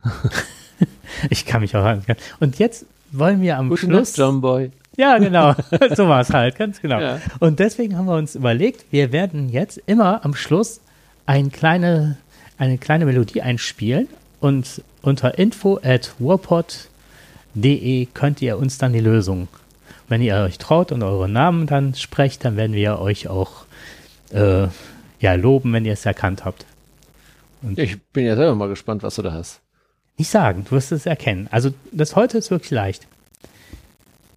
ich 1.31 1.47
kann 1.47 1.61
mich 1.61 1.77
auch 1.77 1.85
erinnern. 1.85 2.17
Und 2.41 2.59
jetzt 2.59 2.87
wollen 3.13 3.41
wir 3.41 3.59
am 3.59 3.69
Gute 3.69 3.87
Schluss. 3.87 4.11
Nacht, 4.11 4.19
John 4.19 4.41
Boy. 4.41 4.71
Ja, 4.97 5.19
genau. 5.19 5.55
so 5.95 6.09
war 6.09 6.21
es 6.21 6.31
halt, 6.31 6.57
ganz 6.57 6.81
genau. 6.81 7.01
Ja. 7.01 7.21
Und 7.41 7.59
deswegen 7.59 7.97
haben 7.97 8.07
wir 8.07 8.17
uns 8.17 8.35
überlegt, 8.35 8.87
wir 8.91 9.13
werden 9.13 9.49
jetzt 9.49 9.81
immer 9.87 10.25
am 10.25 10.35
Schluss 10.35 10.81
ein 11.27 11.51
kleine, 11.53 12.17
eine 12.59 12.79
kleine 12.79 13.05
Melodie 13.05 13.43
einspielen 13.43 14.09
und 14.41 14.83
unter 15.03 15.39
info 15.39 15.79
at 15.83 16.15
warpod.de 16.19 18.07
könnt 18.15 18.43
ihr 18.43 18.59
uns 18.59 18.79
dann 18.79 18.93
die 18.93 19.01
Lösung. 19.01 19.49
Wenn 20.09 20.23
ihr 20.23 20.37
euch 20.37 20.59
traut 20.59 20.93
und 20.93 21.03
eure 21.03 21.29
Namen 21.29 21.67
dann 21.67 21.95
sprecht, 21.95 22.45
dann 22.45 22.57
werden 22.57 22.75
wir 22.75 23.01
euch 23.01 23.29
auch 23.29 23.65
äh, 24.33 24.69
ja, 25.21 25.35
loben, 25.35 25.73
wenn 25.73 25.85
ihr 25.85 25.95
es 25.95 26.07
erkannt 26.07 26.45
habt. 26.45 26.67
Ja, 27.63 27.85
ich 27.85 28.03
bin 28.13 28.27
ja 28.27 28.37
selber 28.37 28.55
mal 28.55 28.69
gespannt, 28.69 29.03
was 29.03 29.17
du 29.17 29.23
da 29.23 29.33
hast. 29.33 29.61
Nicht 30.19 30.31
sagen, 30.31 30.65
du 30.65 30.73
wirst 30.73 30.93
es 30.93 31.07
erkennen. 31.07 31.49
Also 31.51 31.73
das 31.93 32.17
heute 32.17 32.39
ist 32.39 32.51
wirklich 32.51 32.71
leicht. 32.71 33.07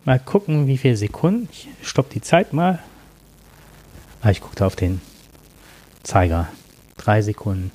Mal 0.05 0.19
gucken, 0.19 0.67
wie 0.67 0.77
viele 0.77 0.97
Sekunden. 0.97 1.47
Ich 1.51 1.67
stopp 1.81 2.09
die 2.09 2.21
Zeit 2.21 2.53
mal. 2.53 2.79
Ah, 4.21 4.31
ich 4.31 4.41
guckte 4.41 4.65
auf 4.65 4.75
den 4.75 5.01
Zeiger. 6.03 6.49
Drei 6.97 7.21
Sekunden. 7.21 7.71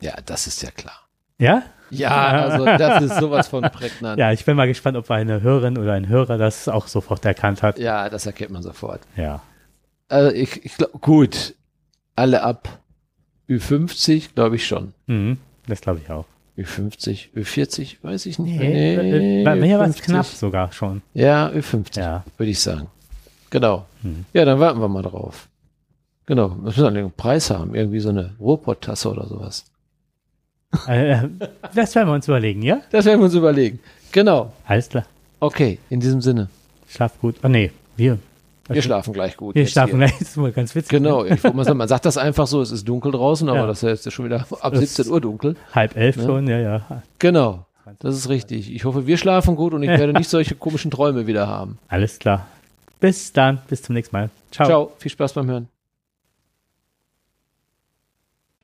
Ja, 0.00 0.14
das 0.24 0.46
ist 0.46 0.62
ja 0.62 0.70
klar. 0.70 1.05
Ja? 1.38 1.62
Ja, 1.90 2.10
also 2.10 2.64
das 2.64 3.02
ist 3.04 3.18
sowas 3.18 3.48
von 3.48 3.62
prägnant. 3.62 4.18
Ja, 4.18 4.32
ich 4.32 4.44
bin 4.44 4.56
mal 4.56 4.66
gespannt, 4.66 4.96
ob 4.96 5.10
eine 5.10 5.40
Hörerin 5.42 5.78
oder 5.78 5.92
ein 5.92 6.08
Hörer 6.08 6.36
das 6.38 6.68
auch 6.68 6.88
sofort 6.88 7.24
erkannt 7.24 7.62
hat. 7.62 7.78
Ja, 7.78 8.08
das 8.08 8.26
erkennt 8.26 8.50
man 8.50 8.62
sofort. 8.62 9.00
Ja. 9.16 9.42
Also 10.08 10.34
ich, 10.34 10.64
ich 10.64 10.76
glaube, 10.76 10.98
gut, 10.98 11.54
alle 12.16 12.42
ab 12.42 12.68
Ü50 13.48 14.34
glaube 14.34 14.56
ich 14.56 14.66
schon. 14.66 14.94
Mhm, 15.06 15.38
das 15.68 15.80
glaube 15.80 16.00
ich 16.02 16.10
auch. 16.10 16.24
Ü50, 16.58 17.28
Ü40, 17.36 17.96
weiß 18.02 18.26
ich 18.26 18.38
nicht. 18.38 18.58
Nee, 18.58 18.96
Nee, 18.96 19.40
äh, 19.42 19.44
bei 19.44 19.54
mir 19.56 19.78
war 19.78 19.86
es 19.86 19.96
Ü50. 19.98 20.02
knapp 20.04 20.26
sogar 20.26 20.72
schon. 20.72 21.02
Ja, 21.12 21.48
Ü50, 21.50 22.00
Ja. 22.00 22.24
würde 22.38 22.50
ich 22.50 22.60
sagen. 22.60 22.86
Genau. 23.50 23.84
Hm. 24.02 24.24
Ja, 24.32 24.44
dann 24.44 24.58
warten 24.58 24.80
wir 24.80 24.88
mal 24.88 25.02
drauf. 25.02 25.48
Genau. 26.24 26.48
Das 26.48 26.76
müssen 26.76 26.82
wir 26.82 26.88
einen 26.88 27.12
Preis 27.12 27.50
haben. 27.50 27.74
Irgendwie 27.74 28.00
so 28.00 28.08
eine 28.08 28.34
Ruhrpott-Tasse 28.40 29.10
oder 29.10 29.26
sowas. 29.26 29.66
Äh, 30.86 31.22
das 31.74 31.94
werden 31.94 32.08
wir 32.08 32.14
uns 32.14 32.28
überlegen, 32.28 32.62
ja? 32.62 32.80
Das 32.90 33.04
werden 33.04 33.20
wir 33.20 33.24
uns 33.26 33.34
überlegen. 33.34 33.78
Genau. 34.12 34.52
Alles 34.66 34.88
klar. 34.88 35.04
Okay, 35.40 35.78
in 35.90 36.00
diesem 36.00 36.20
Sinne. 36.20 36.48
Schlaf 36.88 37.18
gut. 37.20 37.36
Oh 37.42 37.48
nee, 37.48 37.70
wir. 37.96 38.18
Wir 38.68 38.82
schlafen 38.82 39.12
gleich 39.12 39.36
gut. 39.36 39.54
Wir 39.54 39.66
schlafen 39.66 39.90
hier. 39.98 40.06
gleich. 40.08 40.18
Das 40.18 40.28
ist 40.30 40.36
mal 40.36 40.50
ganz 40.52 40.74
witzig. 40.74 40.90
Genau, 40.90 41.24
ich 41.24 41.40
sagen, 41.40 41.56
man 41.76 41.88
sagt 41.88 42.04
das 42.04 42.16
einfach 42.18 42.46
so, 42.48 42.60
es 42.62 42.72
ist 42.72 42.86
dunkel 42.88 43.12
draußen, 43.12 43.48
aber 43.48 43.60
Ja. 43.60 43.66
das 43.66 43.82
ist 43.84 44.04
ja 44.04 44.10
schon 44.10 44.24
wieder 44.24 44.44
ab 44.60 44.72
Das- 44.72 44.80
17 44.94 45.12
Uhr 45.12 45.20
dunkel. 45.20 45.56
Halb 45.72 45.96
elf 45.96 46.16
Ja. 46.16 46.22
schon, 46.24 46.48
ja, 46.48 46.58
ja. 46.58 47.02
Genau, 47.20 47.64
das 48.00 48.16
ist 48.16 48.28
richtig. 48.28 48.72
Ich 48.74 48.84
hoffe, 48.84 49.06
wir 49.06 49.16
schlafen 49.18 49.54
gut 49.54 49.72
und 49.72 49.82
ich 49.84 49.88
werde 49.90 50.12
nicht 50.12 50.28
solche 50.28 50.56
komischen 50.56 50.90
Träume 50.90 51.26
wieder 51.28 51.46
haben. 51.46 51.78
Alles 51.88 52.18
klar. 52.18 52.46
Bis 52.98 53.32
dann. 53.32 53.60
Bis 53.68 53.82
zum 53.82 53.94
nächsten 53.94 54.16
Mal. 54.16 54.30
Ciao. 54.50 54.66
Ciao, 54.66 54.92
viel 54.98 55.12
Spaß 55.12 55.34
beim 55.34 55.46
Hören. 55.48 55.68